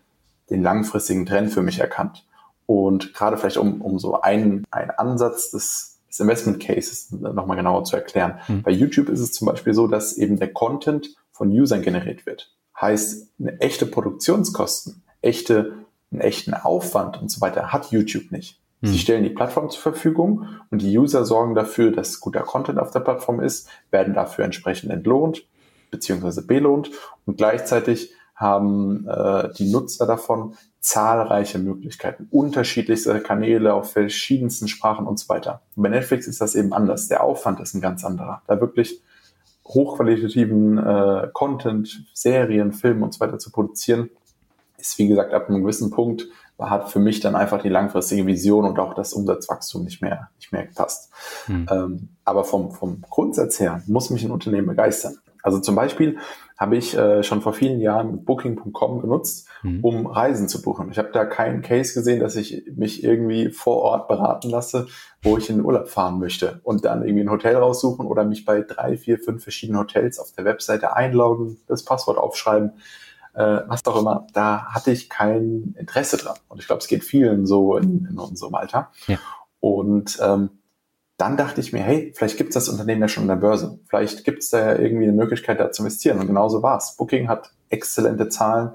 den 0.49 0.63
langfristigen 0.63 1.25
Trend 1.25 1.51
für 1.51 1.61
mich 1.61 1.79
erkannt. 1.79 2.25
Und 2.65 3.13
gerade 3.13 3.37
vielleicht 3.37 3.57
um, 3.57 3.81
um 3.81 3.99
so 3.99 4.21
einen, 4.21 4.65
einen 4.71 4.91
Ansatz 4.91 5.51
des, 5.51 5.99
des 6.09 6.19
Investment 6.19 6.59
Cases 6.61 7.11
nochmal 7.11 7.57
genauer 7.57 7.83
zu 7.83 7.95
erklären. 7.95 8.39
Mhm. 8.47 8.63
Bei 8.63 8.71
YouTube 8.71 9.09
ist 9.09 9.19
es 9.19 9.33
zum 9.33 9.47
Beispiel 9.47 9.73
so, 9.73 9.87
dass 9.87 10.17
eben 10.17 10.37
der 10.37 10.53
Content 10.53 11.15
von 11.31 11.49
Usern 11.49 11.81
generiert 11.81 12.25
wird. 12.25 12.51
Heißt, 12.79 13.29
eine 13.39 13.59
echte 13.59 13.85
Produktionskosten, 13.85 15.03
echte, 15.21 15.73
einen 16.11 16.21
echten 16.21 16.53
Aufwand 16.53 17.21
und 17.21 17.29
so 17.29 17.41
weiter 17.41 17.73
hat 17.73 17.91
YouTube 17.91 18.31
nicht. 18.31 18.61
Sie 18.81 18.91
hm. 18.91 18.97
stellen 18.97 19.23
die 19.23 19.31
Plattform 19.31 19.69
zur 19.69 19.81
Verfügung 19.81 20.47
und 20.69 20.81
die 20.81 20.97
User 20.97 21.25
sorgen 21.25 21.55
dafür, 21.55 21.91
dass 21.91 22.19
guter 22.19 22.41
Content 22.41 22.79
auf 22.79 22.91
der 22.91 22.99
Plattform 22.99 23.39
ist, 23.39 23.67
werden 23.89 24.13
dafür 24.13 24.45
entsprechend 24.45 24.91
entlohnt 24.91 25.45
beziehungsweise 25.89 26.45
belohnt 26.45 26.91
und 27.25 27.37
gleichzeitig 27.37 28.11
haben 28.35 29.07
äh, 29.07 29.49
die 29.57 29.71
Nutzer 29.71 30.05
davon 30.05 30.55
zahlreiche 30.79 31.57
Möglichkeiten, 31.57 32.27
unterschiedlichste 32.29 33.19
Kanäle 33.19 33.73
auf 33.73 33.93
verschiedensten 33.93 34.67
Sprachen 34.67 35.07
und 35.07 35.17
so 35.17 35.27
weiter. 35.27 35.61
Und 35.75 35.83
bei 35.83 35.89
Netflix 35.89 36.27
ist 36.27 36.39
das 36.39 36.53
eben 36.53 36.71
anders. 36.71 37.07
Der 37.07 37.23
Aufwand 37.23 37.59
ist 37.59 37.73
ein 37.73 37.81
ganz 37.81 38.05
anderer. 38.05 38.43
Da 38.47 38.61
wirklich 38.61 39.01
hochqualitativen 39.65 40.77
äh, 40.77 41.29
Content, 41.33 42.05
Serien, 42.13 42.73
Filme 42.73 43.03
und 43.03 43.13
so 43.13 43.19
weiter 43.19 43.39
zu 43.39 43.51
produzieren, 43.51 44.11
ist 44.77 44.99
wie 44.99 45.07
gesagt 45.07 45.33
ab 45.33 45.49
einem 45.49 45.61
gewissen 45.61 45.89
Punkt 45.89 46.27
hat 46.59 46.89
für 46.89 46.99
mich 46.99 47.19
dann 47.19 47.35
einfach 47.35 47.61
die 47.61 47.69
langfristige 47.69 48.25
Vision 48.25 48.65
und 48.65 48.79
auch 48.79 48.93
das 48.93 49.13
Umsatzwachstum 49.13 49.83
nicht 49.83 50.01
mehr, 50.01 50.29
nicht 50.37 50.51
mehr 50.51 50.65
gepasst. 50.65 51.11
Hm. 51.45 51.67
Ähm, 51.71 52.09
aber 52.25 52.43
vom, 52.43 52.71
vom 52.71 53.01
Grundsatz 53.09 53.59
her 53.59 53.81
muss 53.87 54.09
mich 54.09 54.23
ein 54.23 54.31
Unternehmen 54.31 54.67
begeistern. 54.67 55.17
Also 55.43 55.59
zum 55.59 55.75
Beispiel 55.75 56.17
habe 56.57 56.75
ich 56.75 56.97
äh, 56.97 57.21
schon 57.21 57.41
vor 57.41 57.53
vielen 57.53 57.79
Jahren 57.79 58.25
Booking.com 58.25 58.99
genutzt, 58.99 59.47
hm. 59.61 59.83
um 59.83 60.07
Reisen 60.07 60.49
zu 60.49 60.63
buchen. 60.63 60.89
Ich 60.91 60.97
habe 60.97 61.11
da 61.13 61.23
keinen 61.25 61.61
Case 61.61 61.93
gesehen, 61.93 62.19
dass 62.19 62.35
ich 62.35 62.63
mich 62.75 63.03
irgendwie 63.03 63.51
vor 63.51 63.77
Ort 63.77 64.07
beraten 64.07 64.49
lasse, 64.49 64.87
wo 65.21 65.37
ich 65.37 65.49
in 65.49 65.57
den 65.57 65.65
Urlaub 65.65 65.87
fahren 65.87 66.19
möchte 66.19 66.59
und 66.63 66.83
dann 66.83 67.03
irgendwie 67.03 67.23
ein 67.23 67.31
Hotel 67.31 67.55
raussuchen 67.55 68.07
oder 68.07 68.25
mich 68.25 68.43
bei 68.43 68.61
drei, 68.61 68.97
vier, 68.97 69.19
fünf 69.19 69.43
verschiedenen 69.43 69.79
Hotels 69.79 70.17
auf 70.17 70.31
der 70.31 70.45
Webseite 70.45 70.95
einloggen, 70.95 71.59
das 71.67 71.85
Passwort 71.85 72.17
aufschreiben 72.17 72.73
äh, 73.37 73.61
was 73.67 73.85
auch 73.85 73.99
immer, 73.99 74.25
da 74.33 74.65
hatte 74.73 74.91
ich 74.91 75.09
kein 75.09 75.75
Interesse 75.77 76.17
dran. 76.17 76.37
Und 76.47 76.59
ich 76.59 76.65
glaube, 76.65 76.81
es 76.81 76.87
geht 76.87 77.03
vielen 77.03 77.45
so 77.45 77.77
in, 77.77 78.07
in 78.09 78.17
unserem 78.17 78.55
Alter. 78.55 78.91
Ja. 79.05 79.19
Und 79.59 80.17
ähm, 80.21 80.49
dann 81.17 81.37
dachte 81.37 81.61
ich 81.61 81.71
mir, 81.71 81.81
hey, 81.81 82.13
vielleicht 82.15 82.37
gibt 82.37 82.49
es 82.49 82.55
das 82.55 82.69
Unternehmen 82.69 83.01
ja 83.01 83.07
schon 83.07 83.23
an 83.23 83.29
der 83.29 83.35
Börse. 83.35 83.79
Vielleicht 83.87 84.23
gibt 84.23 84.39
es 84.39 84.49
da 84.49 84.59
ja 84.59 84.79
irgendwie 84.79 85.03
eine 85.03 85.13
Möglichkeit, 85.13 85.59
da 85.59 85.71
zu 85.71 85.83
investieren. 85.83 86.19
Und 86.19 86.25
genauso 86.25 86.63
war 86.63 86.77
es. 86.77 86.95
Booking 86.97 87.27
hat 87.27 87.51
exzellente 87.69 88.27
Zahlen, 88.29 88.71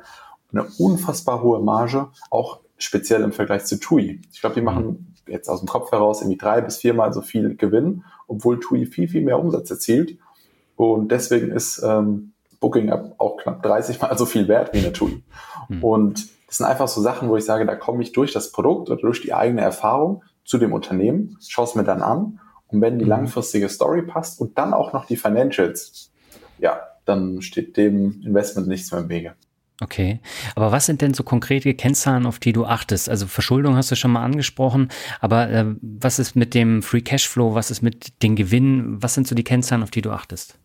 eine 0.52 0.64
unfassbar 0.78 1.42
hohe 1.42 1.60
Marge, 1.60 2.10
auch 2.30 2.60
speziell 2.78 3.22
im 3.22 3.32
Vergleich 3.32 3.64
zu 3.64 3.80
TUI. 3.80 4.20
Ich 4.32 4.40
glaube, 4.40 4.54
die 4.54 4.60
machen 4.60 5.16
jetzt 5.26 5.48
aus 5.48 5.60
dem 5.60 5.68
Kopf 5.68 5.90
heraus 5.90 6.20
irgendwie 6.20 6.38
drei 6.38 6.60
bis 6.60 6.76
viermal 6.76 7.12
so 7.12 7.20
viel 7.20 7.56
Gewinn, 7.56 8.04
obwohl 8.28 8.60
TUI 8.60 8.86
viel, 8.86 9.08
viel 9.08 9.22
mehr 9.22 9.40
Umsatz 9.40 9.70
erzielt. 9.70 10.18
Und 10.76 11.10
deswegen 11.10 11.50
ist 11.50 11.82
ähm, 11.84 12.31
Booking 12.62 12.90
auch 13.18 13.36
knapp 13.36 13.62
30 13.62 14.00
mal 14.00 14.16
so 14.16 14.24
viel 14.24 14.48
wert 14.48 14.72
wie 14.72 14.78
eine 14.78 14.94
TUI. 14.94 15.22
Mhm. 15.68 15.84
Und 15.84 16.28
das 16.46 16.58
sind 16.58 16.66
einfach 16.66 16.88
so 16.88 17.02
Sachen, 17.02 17.28
wo 17.28 17.36
ich 17.36 17.44
sage, 17.44 17.66
da 17.66 17.76
komme 17.76 18.02
ich 18.02 18.12
durch 18.12 18.32
das 18.32 18.52
Produkt 18.52 18.88
oder 18.88 19.00
durch 19.00 19.20
die 19.20 19.34
eigene 19.34 19.60
Erfahrung 19.60 20.22
zu 20.44 20.58
dem 20.58 20.72
Unternehmen, 20.72 21.36
schaue 21.46 21.66
es 21.66 21.74
mir 21.74 21.84
dann 21.84 22.02
an 22.02 22.40
und 22.68 22.80
wenn 22.80 22.98
die 22.98 23.04
hm. 23.04 23.10
langfristige 23.10 23.68
Story 23.68 24.02
passt 24.02 24.40
und 24.40 24.58
dann 24.58 24.74
auch 24.74 24.92
noch 24.92 25.06
die 25.06 25.16
Financials, 25.16 26.10
ja, 26.58 26.80
dann 27.04 27.42
steht 27.42 27.76
dem 27.76 28.22
Investment 28.22 28.68
nichts 28.68 28.90
mehr 28.90 29.00
im 29.00 29.08
Wege. 29.08 29.34
Okay, 29.80 30.20
aber 30.54 30.70
was 30.70 30.86
sind 30.86 31.00
denn 31.00 31.12
so 31.12 31.24
konkrete 31.24 31.74
Kennzahlen, 31.74 32.24
auf 32.24 32.38
die 32.38 32.52
du 32.52 32.66
achtest? 32.66 33.08
Also 33.08 33.26
Verschuldung 33.26 33.74
hast 33.74 33.90
du 33.90 33.96
schon 33.96 34.12
mal 34.12 34.22
angesprochen, 34.22 34.90
aber 35.20 35.50
äh, 35.50 35.64
was 35.80 36.18
ist 36.18 36.36
mit 36.36 36.54
dem 36.54 36.82
Free 36.82 37.00
Cashflow, 37.00 37.54
was 37.54 37.70
ist 37.70 37.82
mit 37.82 38.22
den 38.22 38.36
Gewinnen, 38.36 39.02
was 39.02 39.14
sind 39.14 39.26
so 39.26 39.34
die 39.34 39.42
Kennzahlen, 39.42 39.82
auf 39.82 39.90
die 39.90 40.02
du 40.02 40.10
achtest? 40.10 40.58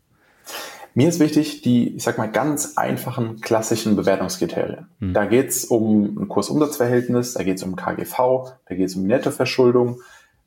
Mir 0.97 1.09
ist 1.09 1.19
wichtig, 1.19 1.61
die, 1.61 1.95
ich 1.95 2.01
sag 2.01 2.17
mal, 2.17 2.25
ganz 2.25 2.73
einfachen 2.75 3.39
klassischen 3.39 3.95
Bewertungskriterien. 3.95 4.87
Mhm. 4.97 5.13
Da 5.13 5.25
geht 5.25 5.49
es 5.49 5.65
um 5.65 6.17
ein 6.17 6.27
Kursumsatzverhältnis, 6.27 7.35
da 7.35 7.43
geht 7.43 7.57
es 7.57 7.63
um 7.63 7.75
KGV, 7.75 8.17
da 8.65 8.75
geht 8.75 8.87
es 8.87 8.95
um 8.95 9.03
Nettoverschuldung. 9.03 10.01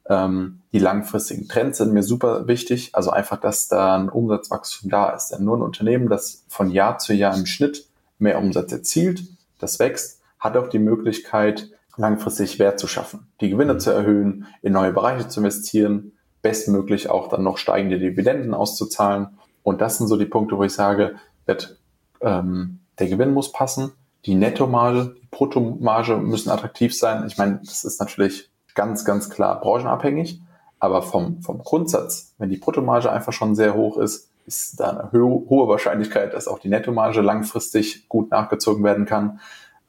Ähm, 0.09 0.63
die 0.73 0.81
langfristigen 0.81 1.47
Trends 1.47 1.79
sind 1.79 1.93
mir 1.93 2.03
super 2.03 2.49
wichtig. 2.49 2.91
Also 2.95 3.11
einfach, 3.13 3.37
dass 3.39 3.69
da 3.69 3.97
ein 3.97 4.09
Umsatzwachstum 4.09 4.91
da 4.91 5.11
ist. 5.11 5.29
Denn 5.29 5.45
nur 5.45 5.57
ein 5.57 5.63
Unternehmen, 5.63 6.09
das 6.09 6.45
von 6.49 6.69
Jahr 6.69 6.99
zu 6.99 7.15
Jahr 7.15 7.39
im 7.39 7.47
Schnitt 7.47 7.87
mehr 8.19 8.41
Umsatz 8.41 8.73
erzielt, 8.73 9.23
das 9.61 9.79
wächst, 9.79 10.21
hat 10.41 10.57
auch 10.57 10.67
die 10.67 10.81
Möglichkeit, 10.81 11.71
langfristig 11.97 12.59
Wert 12.59 12.81
zu 12.81 12.89
schaffen, 12.89 13.29
die 13.41 13.51
Gewinne 13.51 13.75
mhm. 13.75 13.79
zu 13.79 13.93
erhöhen, 13.93 14.49
in 14.63 14.73
neue 14.73 14.93
Bereiche 14.93 15.29
zu 15.29 15.39
investieren, 15.39 16.11
bestmöglich 16.43 17.09
auch 17.09 17.29
dann 17.29 17.45
noch 17.45 17.57
steigende 17.57 18.01
Dividenden 18.01 18.53
auszuzahlen 18.53 19.29
und 19.71 19.81
das 19.81 19.99
sind 19.99 20.09
so 20.09 20.17
die 20.17 20.27
Punkte, 20.27 20.59
wo 20.59 20.65
ich 20.65 20.73
sage, 20.73 21.15
wird, 21.47 21.79
ähm, 22.21 22.81
der 22.99 23.09
Gewinn 23.09 23.33
muss 23.33 23.53
passen, 23.53 23.93
die 24.27 24.35
Nettomarge, 24.35 25.15
die 25.23 25.29
Bruttomarge 25.31 26.17
müssen 26.17 26.51
attraktiv 26.51 26.97
sein. 26.97 27.25
Ich 27.29 27.39
meine, 27.39 27.61
das 27.65 27.85
ist 27.85 28.01
natürlich 28.01 28.51
ganz, 28.75 29.05
ganz 29.05 29.31
klar 29.31 29.61
branchenabhängig, 29.61 30.43
aber 30.81 31.03
vom, 31.03 31.41
vom 31.41 31.59
Grundsatz, 31.59 32.35
wenn 32.39 32.51
die 32.51 32.57
Bruttomarge 32.57 33.13
einfach 33.13 33.33
schon 33.33 33.55
sehr 33.55 33.75
hoch 33.75 33.97
ist, 33.97 34.29
ist 34.45 34.81
da 34.81 34.91
eine 34.91 35.23
ho 35.23 35.47
hohe 35.49 35.69
Wahrscheinlichkeit, 35.69 36.35
dass 36.35 36.49
auch 36.49 36.59
die 36.59 36.69
Nettomarge 36.69 37.21
langfristig 37.21 38.09
gut 38.09 38.33
nachgezogen 38.33 38.83
werden 38.83 39.07
kann. 39.07 39.39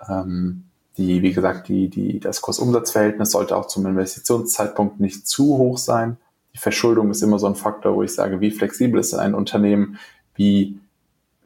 Ähm, 0.07 0.65
die, 0.97 1.23
wie 1.23 1.34
gesagt, 1.34 1.69
die, 1.69 1.89
die, 1.89 2.19
das 2.19 2.41
Kursumsatzverhältnis 2.41 3.32
sollte 3.32 3.57
auch 3.57 3.65
zum 3.65 3.88
Investitionszeitpunkt 3.88 4.99
nicht 4.99 5.27
zu 5.27 5.57
hoch 5.57 5.79
sein 5.79 6.17
die 6.54 6.60
Verschuldung 6.60 7.12
ist 7.12 7.22
immer 7.22 7.39
so 7.39 7.47
ein 7.47 7.56
Faktor, 7.56 7.95
wo 7.95 8.04
ich 8.04 8.14
sage, 8.14 8.41
wie 8.41 8.52
flexibel 8.52 8.99
ist 8.99 9.14
ein 9.14 9.34
Unternehmen, 9.34 9.97
wie 10.36 10.80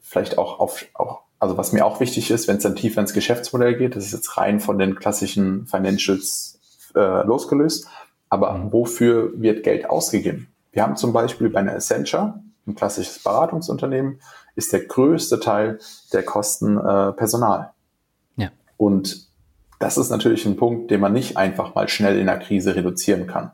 vielleicht 0.02 0.38
auch 0.38 0.60
auf, 0.60 0.86
auch, 0.94 1.22
also 1.40 1.58
was 1.58 1.74
mir 1.74 1.86
auch 1.86 2.00
wichtig 2.00 2.32
ist, 2.32 2.48
wenn 2.48 2.58
es 2.58 2.64
dann 2.64 2.76
tiefer 2.76 3.02
ins 3.02 3.14
Geschäftsmodell 3.14 3.78
geht, 3.78 3.96
das 3.96 4.06
ist 4.06 4.14
jetzt 4.14 4.38
rein 4.38 4.60
von 4.60 4.80
den 4.80 4.96
klassischen 4.96 5.68
Financials 5.68 6.60
äh, 6.96 7.26
losgelöst, 7.26 7.88
aber 8.30 8.54
mhm. 8.54 8.74
wofür 8.74 9.32
wird 9.36 9.64
Geld 9.64 9.90
ausgegeben? 9.90 10.48
Wir 10.72 10.84
haben 10.84 10.96
zum 10.96 11.14
Beispiel 11.14 11.50
bei 11.50 11.60
einer 11.60 11.76
Essentia, 11.76 12.42
ein 12.68 12.76
klassisches 12.76 13.20
Beratungsunternehmen, 13.24 14.20
ist 14.56 14.74
der 14.74 14.86
größte 14.86 15.40
Teil 15.40 15.80
der 16.14 16.24
Kosten 16.24 16.78
äh, 16.78 17.12
Personal. 17.14 17.72
Ja. 18.38 18.50
Und 18.78 19.28
das 19.80 19.98
ist 19.98 20.10
natürlich 20.10 20.46
ein 20.46 20.56
Punkt, 20.56 20.90
den 20.90 21.02
man 21.02 21.14
nicht 21.14 21.38
einfach 21.38 21.76
mal 21.76 21.88
schnell 21.88 22.18
in 22.18 22.26
der 22.26 22.40
Krise 22.40 22.76
reduzieren 22.76 23.28
kann. 23.28 23.52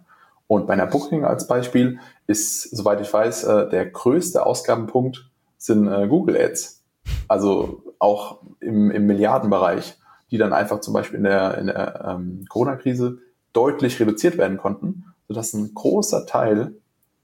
Und 0.51 0.67
bei 0.67 0.73
einer 0.73 0.85
Booking 0.85 1.23
als 1.23 1.47
Beispiel 1.47 1.99
ist, 2.27 2.75
soweit 2.75 2.99
ich 2.99 3.13
weiß, 3.13 3.45
äh, 3.45 3.69
der 3.69 3.85
größte 3.85 4.45
Ausgabenpunkt 4.45 5.31
sind 5.57 5.87
äh, 5.87 6.09
Google 6.09 6.35
Ads. 6.35 6.83
Also 7.29 7.83
auch 7.99 8.39
im, 8.59 8.91
im 8.91 9.05
Milliardenbereich, 9.05 9.97
die 10.29 10.37
dann 10.37 10.51
einfach 10.51 10.81
zum 10.81 10.93
Beispiel 10.93 11.19
in 11.19 11.23
der, 11.23 11.57
in 11.57 11.67
der 11.67 12.03
ähm, 12.05 12.45
Corona-Krise 12.49 13.19
deutlich 13.53 13.97
reduziert 14.01 14.37
werden 14.37 14.57
konnten, 14.57 15.05
sodass 15.29 15.53
ein 15.53 15.73
großer 15.73 16.25
Teil 16.25 16.73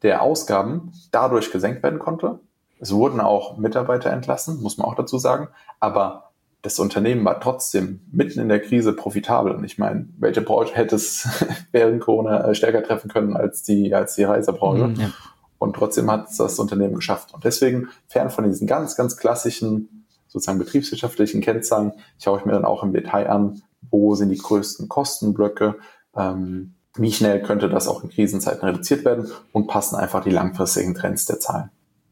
der 0.04 0.22
Ausgaben 0.22 0.94
dadurch 1.12 1.52
gesenkt 1.52 1.84
werden 1.84 2.00
konnte. 2.00 2.40
Es 2.80 2.94
wurden 2.94 3.20
auch 3.20 3.58
Mitarbeiter 3.58 4.10
entlassen, 4.10 4.62
muss 4.62 4.78
man 4.78 4.88
auch 4.88 4.96
dazu 4.96 5.18
sagen, 5.18 5.50
aber 5.82 6.27
das 6.68 6.80
Unternehmen 6.80 7.24
war 7.24 7.39
trotzdem 7.39 8.01
mitten 8.11 8.41
in 8.41 8.49
der 8.49 8.59
Krise 8.59 8.91
profitabel. 8.91 9.53
Und 9.53 9.63
ich 9.63 9.78
meine, 9.78 10.09
welche 10.18 10.41
Branche 10.41 10.76
hätte 10.76 10.97
es 10.97 11.28
während 11.72 12.01
Corona 12.01 12.49
äh, 12.49 12.55
stärker 12.55 12.84
treffen 12.84 13.09
können 13.09 13.38
als 13.38 13.63
die, 13.63 13.95
als 13.95 14.15
die 14.15 14.26
Reisebranche? 14.26 14.88
Mhm, 14.88 14.95
ja. 14.95 15.11
Und 15.59 15.76
trotzdem 15.78 16.11
hat 16.11 16.30
es 16.30 16.38
das 16.38 16.59
Unternehmen 16.59 16.95
geschafft. 16.95 17.34
Und 17.34 17.45
deswegen, 17.45 17.88
fern 18.07 18.30
von 18.30 18.43
diesen 18.43 18.68
ganz, 18.68 18.95
ganz 18.95 19.15
klassischen, 19.15 20.05
sozusagen 20.28 20.59
betriebswirtschaftlichen 20.59 21.41
Kennzahlen, 21.41 21.93
schaue 22.22 22.39
ich 22.39 22.45
mir 22.45 22.51
dann 22.51 22.65
auch 22.65 22.84
im 22.84 22.91
Detail 22.91 23.30
an, 23.30 23.61
wo 23.89 24.13
sind 24.15 24.30
die 24.30 24.38
größten 24.38 24.89
Kostenblöcke, 24.89 25.78
ähm, 26.15 26.76
wie 26.97 27.13
schnell 27.13 27.41
könnte 27.41 27.70
das 27.70 27.88
auch 27.88 28.03
in 28.03 28.09
Krisenzeiten 28.09 28.68
reduziert 28.68 29.05
werden 29.05 29.32
und 29.53 29.68
passen 29.68 29.95
einfach 29.95 30.22
die 30.22 30.32
langfristigen 30.32 30.95
Trends 30.95 31.26
der 31.26 31.39
Zahlen. 31.39 31.72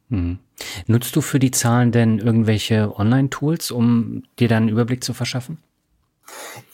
Mhm. 0.09 0.39
Nutzt 0.87 1.15
du 1.15 1.21
für 1.21 1.39
die 1.39 1.51
Zahlen 1.51 1.91
denn 1.91 2.19
irgendwelche 2.19 2.97
Online-Tools, 2.97 3.71
um 3.71 4.23
dir 4.39 4.47
dann 4.47 4.63
einen 4.63 4.69
Überblick 4.69 5.03
zu 5.03 5.13
verschaffen? 5.13 5.57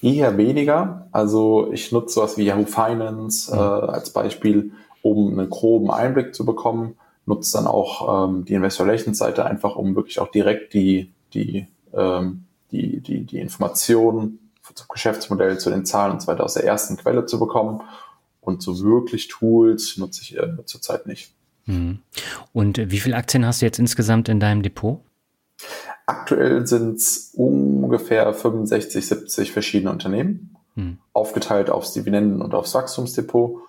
Eher 0.01 0.37
weniger. 0.37 1.07
Also 1.11 1.71
ich 1.71 1.91
nutze 1.91 2.15
sowas 2.15 2.37
wie 2.37 2.45
Yahoo 2.45 2.65
Finance 2.65 3.53
mhm. 3.53 3.59
äh, 3.59 3.61
als 3.61 4.11
Beispiel, 4.11 4.71
um 5.01 5.37
einen 5.37 5.49
groben 5.49 5.91
Einblick 5.91 6.35
zu 6.35 6.45
bekommen. 6.45 6.95
Nutze 7.25 7.57
dann 7.57 7.67
auch 7.67 8.27
ähm, 8.27 8.45
die 8.45 8.53
Investor 8.53 8.85
Relations 8.85 9.17
Seite 9.17 9.45
einfach, 9.45 9.75
um 9.75 9.95
wirklich 9.95 10.19
auch 10.19 10.29
direkt 10.29 10.73
die, 10.73 11.11
die, 11.33 11.67
ähm, 11.93 12.45
die, 12.71 12.99
die, 12.99 13.25
die 13.25 13.39
Informationen 13.39 14.39
zum 14.73 14.87
Geschäftsmodell, 14.87 15.57
zu 15.57 15.69
den 15.69 15.85
Zahlen 15.85 16.13
und 16.13 16.21
so 16.21 16.27
weiter 16.27 16.43
aus 16.43 16.53
der 16.53 16.63
ersten 16.63 16.97
Quelle 16.97 17.25
zu 17.25 17.39
bekommen. 17.39 17.81
Und 18.39 18.63
so 18.63 18.81
wirklich 18.81 19.27
Tools 19.27 19.97
nutze 19.97 20.21
ich 20.21 20.37
äh, 20.37 20.65
zurzeit 20.65 21.05
nicht. 21.05 21.31
Mhm. 21.65 21.99
Und 22.53 22.91
wie 22.91 22.99
viele 22.99 23.15
Aktien 23.15 23.45
hast 23.45 23.61
du 23.61 23.65
jetzt 23.65 23.79
insgesamt 23.79 24.29
in 24.29 24.39
deinem 24.39 24.61
Depot? 24.61 25.01
Aktuell 26.05 26.65
sind 26.65 26.97
es 26.97 27.31
ungefähr 27.35 28.33
65, 28.33 29.05
70 29.05 29.51
verschiedene 29.51 29.91
Unternehmen, 29.91 30.57
hm. 30.75 30.97
aufgeteilt 31.13 31.69
aufs 31.69 31.93
Dividenden- 31.93 32.41
und 32.41 32.53
aufs 32.53 32.73
Wachstumsdepot. 32.73 33.61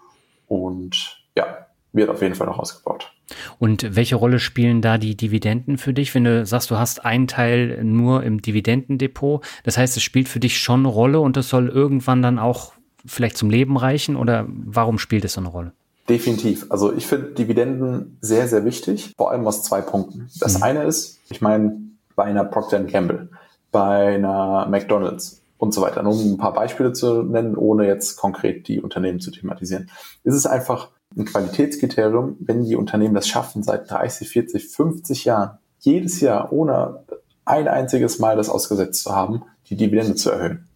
Und 0.49 1.23
ja, 1.37 1.67
wird 1.93 2.11
auf 2.11 2.23
jeden 2.23 2.35
Fall 2.35 2.47
noch 2.47 2.59
ausgebaut. 2.59 3.13
Und 3.59 3.95
welche 3.97 4.17
Rolle 4.17 4.39
spielen 4.39 4.83
da 4.83 4.99
die 4.99 5.17
Dividenden 5.17 5.79
für 5.79 5.93
dich, 5.93 6.15
wenn 6.15 6.25
du 6.25 6.45
sagst, 6.45 6.71
du 6.71 6.79
hast 6.79 7.05
einen 7.05 7.27
Teil 7.27 7.83
nur 7.85 8.23
im 8.25 8.43
Dividendendepot? 8.43 9.45
Das 9.65 9.79
heißt, 9.79 9.97
es 9.97 10.03
spielt 10.03 10.29
für 10.29 10.41
dich 10.41 10.59
schon 10.59 10.81
eine 10.81 10.89
Rolle 10.89 11.21
und 11.21 11.37
es 11.37 11.49
soll 11.49 11.69
irgendwann 11.69 12.23
dann 12.23 12.39
auch 12.39 12.73
vielleicht 13.05 13.37
zum 13.37 13.51
Leben 13.51 13.77
reichen 13.77 14.17
oder 14.17 14.47
warum 14.49 14.99
spielt 14.99 15.25
es 15.25 15.35
so 15.35 15.41
eine 15.41 15.49
Rolle? 15.49 15.73
Definitiv. 16.09 16.67
Also 16.69 16.93
ich 16.93 17.07
finde 17.07 17.33
Dividenden 17.33 18.19
sehr, 18.21 18.49
sehr 18.49 18.65
wichtig, 18.65 19.15
vor 19.17 19.31
allem 19.31 19.47
aus 19.47 19.63
zwei 19.63 19.81
Punkten. 19.81 20.29
Das 20.41 20.59
mhm. 20.59 20.63
eine 20.63 20.83
ist, 20.85 21.21
ich 21.31 21.41
meine, 21.41 21.81
bei 22.17 22.25
einer 22.25 22.45
Procter 22.45 22.81
Gamble, 22.81 23.31
bei 23.71 24.15
einer 24.15 24.67
McDonald's 24.69 25.41
und 25.59 25.73
so 25.73 25.81
weiter, 25.81 26.03
nur 26.03 26.13
um 26.13 26.33
ein 26.33 26.39
paar 26.39 26.53
Beispiele 26.53 26.93
zu 26.93 27.23
nennen, 27.23 27.57
ohne 27.57 27.87
jetzt 27.87 28.17
konkret 28.17 28.67
die 28.67 28.81
Unternehmen 28.81 29.21
zu 29.21 29.31
thematisieren, 29.31 29.91
ist 30.25 30.35
es 30.35 30.45
einfach 30.45 30.91
ein 31.17 31.25
Qualitätskriterium, 31.25 32.37
wenn 32.41 32.65
die 32.65 32.75
Unternehmen 32.75 33.15
das 33.15 33.29
schaffen, 33.29 33.63
seit 33.63 33.91
30, 33.91 34.29
40, 34.29 34.69
50 34.69 35.25
Jahren, 35.25 35.59
jedes 35.79 36.21
Jahr 36.21 36.53
ohne 36.53 37.05
ein 37.45 37.69
einziges 37.69 38.19
Mal 38.19 38.37
das 38.37 38.49
ausgesetzt 38.49 39.05
zu 39.05 39.15
haben, 39.15 39.43
die 39.69 39.77
Dividende 39.77 40.15
zu 40.15 40.31
erhöhen. 40.31 40.69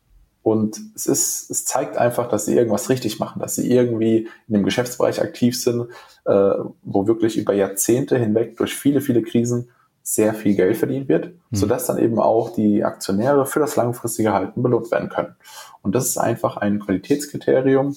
Und 0.47 0.81
es 0.95 1.07
ist, 1.07 1.51
es 1.51 1.65
zeigt 1.65 1.97
einfach, 1.97 2.29
dass 2.29 2.45
sie 2.45 2.55
irgendwas 2.55 2.89
richtig 2.89 3.19
machen, 3.19 3.41
dass 3.41 3.57
sie 3.57 3.69
irgendwie 3.69 4.29
in 4.47 4.55
dem 4.55 4.63
Geschäftsbereich 4.63 5.21
aktiv 5.21 5.61
sind, 5.61 5.89
äh, 6.25 6.53
wo 6.85 7.09
wirklich 7.09 7.37
über 7.37 7.53
Jahrzehnte 7.53 8.17
hinweg 8.17 8.57
durch 8.57 8.73
viele, 8.73 9.01
viele 9.01 9.23
Krisen 9.23 9.71
sehr 10.05 10.35
viel 10.35 10.55
Geld 10.55 10.77
verdient 10.77 11.09
wird, 11.09 11.31
mhm. 11.51 11.57
sodass 11.57 11.87
dann 11.87 11.99
eben 11.99 12.21
auch 12.21 12.51
die 12.51 12.85
Aktionäre 12.85 13.45
für 13.45 13.59
das 13.59 13.75
langfristige 13.75 14.33
Halten 14.33 14.63
belohnt 14.63 14.89
werden 14.93 15.09
können. 15.09 15.35
Und 15.83 15.97
das 15.97 16.07
ist 16.07 16.17
einfach 16.17 16.59
ein 16.59 16.79
Qualitätskriterium, 16.79 17.97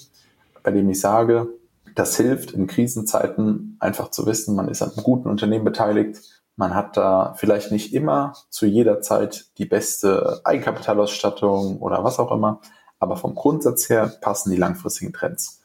bei 0.64 0.72
dem 0.72 0.90
ich 0.90 1.00
sage, 1.00 1.50
das 1.94 2.18
hilft 2.18 2.54
in 2.54 2.66
Krisenzeiten 2.66 3.78
einfach 3.80 4.10
zu 4.10 4.26
wissen, 4.26 4.56
man 4.56 4.70
ist 4.70 4.82
an 4.82 4.90
einem 4.90 5.04
guten 5.04 5.30
Unternehmen 5.30 5.66
beteiligt, 5.66 6.39
man 6.60 6.76
hat 6.76 6.98
da 6.98 7.36
vielleicht 7.38 7.72
nicht 7.72 7.94
immer 7.94 8.34
zu 8.50 8.66
jeder 8.66 9.00
Zeit 9.00 9.46
die 9.58 9.66
beste 9.66 10.42
Eigenkapitalausstattung 10.44 11.78
oder 11.80 12.04
was 12.04 12.20
auch 12.20 12.34
immer, 12.34 12.60
aber 13.00 13.16
vom 13.16 13.34
Grundsatz 13.34 13.88
her 13.88 14.12
passen 14.20 14.52
die 14.52 14.58
langfristigen 14.58 15.14
Trends. 15.14 15.62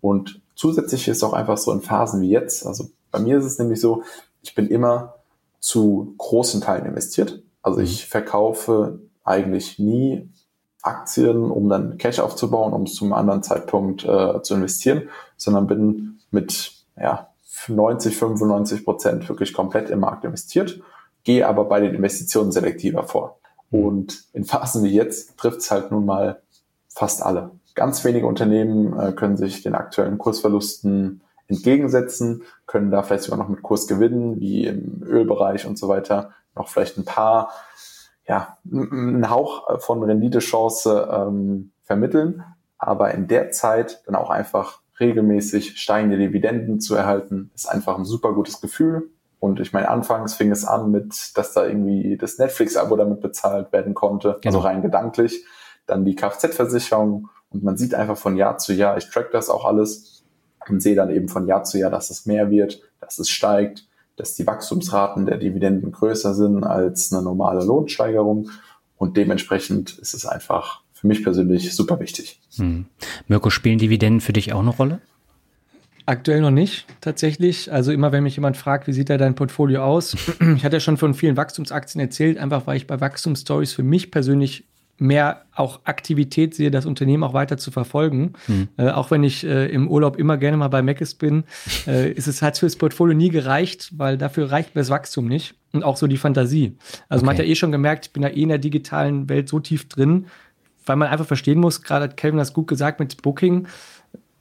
Und 0.00 0.40
zusätzlich 0.54 1.06
ist 1.06 1.22
auch 1.22 1.34
einfach 1.34 1.58
so 1.58 1.70
in 1.70 1.82
Phasen 1.82 2.22
wie 2.22 2.30
jetzt, 2.30 2.66
also 2.66 2.88
bei 3.10 3.18
mir 3.18 3.36
ist 3.36 3.44
es 3.44 3.58
nämlich 3.58 3.78
so, 3.78 4.04
ich 4.40 4.54
bin 4.54 4.68
immer 4.68 5.16
zu 5.60 6.14
großen 6.16 6.62
Teilen 6.62 6.86
investiert. 6.86 7.42
Also 7.60 7.80
ich 7.80 8.06
mhm. 8.06 8.08
verkaufe 8.08 9.00
eigentlich 9.24 9.78
nie 9.78 10.30
Aktien, 10.80 11.50
um 11.50 11.68
dann 11.68 11.98
Cash 11.98 12.20
aufzubauen, 12.20 12.72
um 12.72 12.84
es 12.84 12.94
zum 12.94 13.12
anderen 13.12 13.42
Zeitpunkt 13.42 14.02
äh, 14.02 14.40
zu 14.40 14.54
investieren, 14.54 15.10
sondern 15.36 15.66
bin 15.66 16.20
mit 16.30 16.72
ja, 16.96 17.28
90, 17.66 18.16
95 18.16 18.84
Prozent 18.84 19.28
wirklich 19.28 19.52
komplett 19.52 19.90
im 19.90 20.00
Markt 20.00 20.24
investiert, 20.24 20.80
gehe 21.24 21.46
aber 21.46 21.64
bei 21.64 21.80
den 21.80 21.94
Investitionen 21.94 22.52
selektiver 22.52 23.04
vor. 23.04 23.38
Und 23.70 24.24
in 24.32 24.44
Phasen 24.44 24.84
wie 24.84 24.94
jetzt 24.94 25.36
trifft 25.36 25.58
es 25.58 25.70
halt 25.70 25.90
nun 25.90 26.06
mal 26.06 26.40
fast 26.88 27.22
alle. 27.22 27.50
Ganz 27.74 28.04
wenige 28.04 28.26
Unternehmen 28.26 28.98
äh, 28.98 29.12
können 29.12 29.36
sich 29.36 29.62
den 29.62 29.74
aktuellen 29.74 30.18
Kursverlusten 30.18 31.20
entgegensetzen, 31.48 32.42
können 32.66 32.90
da 32.90 33.02
vielleicht 33.02 33.24
sogar 33.24 33.38
noch 33.38 33.48
mit 33.48 33.62
Kurs 33.62 33.86
gewinnen, 33.86 34.40
wie 34.40 34.66
im 34.66 35.02
Ölbereich 35.02 35.66
und 35.66 35.78
so 35.78 35.88
weiter, 35.88 36.32
noch 36.54 36.68
vielleicht 36.68 36.98
ein 36.98 37.04
paar, 37.04 37.50
ja, 38.26 38.58
einen 38.70 39.30
Hauch 39.30 39.80
von 39.80 40.02
Renditechance 40.02 41.08
ähm, 41.10 41.70
vermitteln, 41.84 42.44
aber 42.76 43.12
in 43.12 43.28
der 43.28 43.50
Zeit 43.50 44.02
dann 44.06 44.14
auch 44.14 44.30
einfach 44.30 44.80
regelmäßig 45.00 45.80
steigende 45.80 46.18
Dividenden 46.18 46.80
zu 46.80 46.94
erhalten, 46.94 47.50
ist 47.54 47.68
einfach 47.68 47.98
ein 47.98 48.04
super 48.04 48.32
gutes 48.32 48.60
Gefühl. 48.60 49.10
Und 49.40 49.60
ich 49.60 49.72
meine, 49.72 49.88
anfangs 49.88 50.34
fing 50.34 50.50
es 50.50 50.64
an 50.64 50.90
mit, 50.90 51.36
dass 51.36 51.52
da 51.52 51.64
irgendwie 51.66 52.16
das 52.16 52.38
Netflix-Abo 52.38 52.96
damit 52.96 53.20
bezahlt 53.20 53.72
werden 53.72 53.94
konnte, 53.94 54.28
also 54.30 54.40
genau. 54.40 54.56
also 54.58 54.66
rein 54.66 54.82
gedanklich. 54.82 55.44
Dann 55.86 56.04
die 56.04 56.16
Kfz-Versicherung 56.16 57.28
und 57.50 57.62
man 57.62 57.76
sieht 57.76 57.94
einfach 57.94 58.16
von 58.16 58.36
Jahr 58.36 58.58
zu 58.58 58.72
Jahr, 58.72 58.96
ich 58.96 59.08
track 59.10 59.30
das 59.30 59.48
auch 59.48 59.64
alles 59.64 60.24
und 60.68 60.82
sehe 60.82 60.96
dann 60.96 61.10
eben 61.10 61.28
von 61.28 61.46
Jahr 61.46 61.64
zu 61.64 61.78
Jahr, 61.78 61.90
dass 61.90 62.10
es 62.10 62.26
mehr 62.26 62.50
wird, 62.50 62.82
dass 63.00 63.18
es 63.18 63.30
steigt, 63.30 63.86
dass 64.16 64.34
die 64.34 64.46
Wachstumsraten 64.46 65.26
der 65.26 65.38
Dividenden 65.38 65.92
größer 65.92 66.34
sind 66.34 66.64
als 66.64 67.12
eine 67.12 67.22
normale 67.22 67.64
Lohnsteigerung. 67.64 68.50
Und 68.96 69.16
dementsprechend 69.16 69.96
ist 69.98 70.12
es 70.12 70.26
einfach 70.26 70.82
für 71.00 71.06
mich 71.06 71.22
persönlich 71.22 71.72
super 71.74 72.00
wichtig. 72.00 72.40
Hm. 72.56 72.86
Mirko, 73.28 73.50
spielen 73.50 73.78
Dividenden 73.78 74.20
für 74.20 74.32
dich 74.32 74.52
auch 74.52 74.60
eine 74.60 74.70
Rolle? 74.70 75.00
Aktuell 76.06 76.40
noch 76.40 76.50
nicht, 76.50 76.86
tatsächlich. 77.00 77.70
Also 77.70 77.92
immer, 77.92 78.10
wenn 78.12 78.24
mich 78.24 78.34
jemand 78.34 78.56
fragt, 78.56 78.88
wie 78.88 78.92
sieht 78.92 79.10
da 79.10 79.16
dein 79.16 79.34
Portfolio 79.34 79.84
aus? 79.84 80.16
Ich 80.56 80.64
hatte 80.64 80.76
ja 80.76 80.80
schon 80.80 80.96
von 80.96 81.14
vielen 81.14 81.36
Wachstumsaktien 81.36 82.00
erzählt, 82.00 82.38
einfach 82.38 82.66
weil 82.66 82.76
ich 82.78 82.86
bei 82.86 83.00
Wachstumsstories 83.00 83.74
für 83.74 83.82
mich 83.82 84.10
persönlich 84.10 84.64
mehr 84.96 85.44
auch 85.54 85.80
Aktivität 85.84 86.54
sehe, 86.54 86.72
das 86.72 86.84
Unternehmen 86.84 87.22
auch 87.22 87.34
weiter 87.34 87.56
zu 87.56 87.70
verfolgen. 87.70 88.32
Hm. 88.46 88.68
Äh, 88.76 88.88
auch 88.88 89.12
wenn 89.12 89.22
ich 89.22 89.44
äh, 89.44 89.66
im 89.66 89.88
Urlaub 89.88 90.18
immer 90.18 90.36
gerne 90.36 90.56
mal 90.56 90.68
bei 90.68 90.82
Meckes 90.82 91.14
bin, 91.14 91.44
äh, 91.86 92.10
ist 92.10 92.26
es 92.26 92.42
halt 92.42 92.58
fürs 92.58 92.74
Portfolio 92.74 93.16
nie 93.16 93.28
gereicht, 93.28 93.92
weil 93.96 94.18
dafür 94.18 94.50
reicht 94.50 94.74
mir 94.74 94.80
das 94.80 94.90
Wachstum 94.90 95.28
nicht 95.28 95.54
und 95.72 95.84
auch 95.84 95.96
so 95.96 96.08
die 96.08 96.16
Fantasie. 96.16 96.76
Also 97.08 97.22
okay. 97.22 97.26
man 97.26 97.36
hat 97.36 97.44
ja 97.44 97.48
eh 97.48 97.54
schon 97.54 97.70
gemerkt, 97.70 98.06
ich 98.06 98.12
bin 98.12 98.22
ja 98.24 98.30
eh 98.30 98.42
in 98.42 98.48
der 98.48 98.58
digitalen 98.58 99.28
Welt 99.28 99.48
so 99.48 99.60
tief 99.60 99.88
drin, 99.88 100.26
weil 100.88 100.96
man 100.96 101.08
einfach 101.08 101.26
verstehen 101.26 101.60
muss, 101.60 101.82
gerade 101.82 102.04
hat 102.04 102.16
Kelvin 102.16 102.38
das 102.38 102.52
gut 102.52 102.68
gesagt 102.68 103.00
mit 103.00 103.22
Booking, 103.22 103.66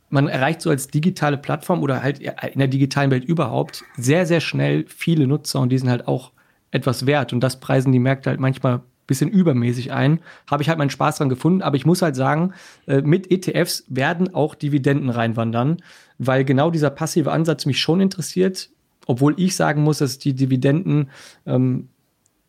man 0.10 0.28
erreicht 0.28 0.62
so 0.62 0.70
als 0.70 0.88
digitale 0.88 1.38
Plattform 1.38 1.82
oder 1.82 2.02
halt 2.02 2.20
in 2.20 2.60
der 2.60 2.68
digitalen 2.68 3.12
Welt 3.12 3.26
überhaupt 3.26 3.84
sehr, 3.98 4.26
sehr 4.26 4.40
schnell 4.40 4.86
viele 4.88 5.28
Nutzer 5.28 5.60
und 5.60 5.70
die 5.70 5.78
sind 5.78 5.90
halt 5.90 6.08
auch 6.08 6.32
etwas 6.72 7.06
wert 7.06 7.34
und 7.34 7.42
das 7.42 7.60
preisen 7.60 7.92
die 7.92 8.00
Märkte 8.00 8.30
halt 8.30 8.40
manchmal 8.40 8.76
ein 8.76 8.82
bisschen 9.06 9.30
übermäßig 9.30 9.92
ein. 9.92 10.20
Habe 10.50 10.64
ich 10.64 10.70
halt 10.70 10.78
meinen 10.78 10.90
Spaß 10.90 11.18
dran 11.18 11.30
gefunden, 11.30 11.62
aber 11.62 11.76
ich 11.76 11.86
muss 11.86 12.02
halt 12.02 12.16
sagen, 12.16 12.54
äh, 12.88 13.02
mit 13.02 13.32
ETFs 13.32 13.86
werden 13.88 14.34
auch 14.34 14.56
Dividenden 14.56 15.10
reinwandern, 15.10 15.78
weil 16.18 16.46
genau 16.46 16.72
dieser 16.72 16.90
passive 16.90 17.32
Ansatz 17.32 17.66
mich 17.66 17.80
schon 17.80 18.02
interessiert, 18.02 18.70
obwohl 19.06 19.34
ich 19.38 19.56
sagen 19.56 19.84
muss, 19.84 20.00
dass 20.00 20.20
die 20.20 20.34
Dividenden 20.34 21.10
ähm, 21.46 21.90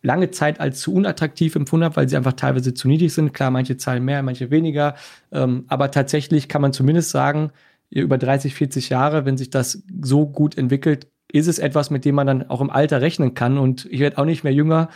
lange 0.03 0.31
Zeit 0.31 0.61
als 0.61 0.81
zu 0.81 0.95
unattraktiv 0.95 1.57
empfunden 1.57 1.85
habe, 1.85 1.97
weil 1.97 2.09
sie 2.09 2.17
einfach 2.17 2.35
teilweise 2.35 2.75
zu 2.75 2.89
niedrig 2.89 3.13
sind. 3.13 3.33
Klar, 3.33 3.51
manche 3.51 3.77
zahlen 3.77 4.05
mehr, 4.05 4.23
manche 4.23 4.51
weniger. 4.51 4.95
Ähm, 5.33 5.65
aber 5.69 5.91
tatsächlich 5.91 6.49
kann 6.49 6.63
man 6.63 6.73
zumindest 6.73 7.11
sagen, 7.11 7.51
über 7.91 8.19
30, 8.19 8.55
40 8.55 8.91
Jahre, 8.91 9.25
wenn 9.25 9.37
sich 9.37 9.51
das 9.51 9.83
so 10.01 10.27
gut 10.27 10.57
entwickelt, 10.57 11.07
ist 11.31 11.47
es 11.47 11.59
etwas, 11.59 11.91
mit 11.91 12.05
dem 12.05 12.15
man 12.15 12.27
dann 12.27 12.49
auch 12.49 12.61
im 12.61 12.71
Alter 12.71 13.01
rechnen 13.01 13.35
kann. 13.35 13.59
Und 13.59 13.87
ich 13.91 14.01
werde 14.01 14.19
auch 14.19 14.25
nicht 14.25 14.45
mehr 14.45 14.53
jünger. 14.53 14.89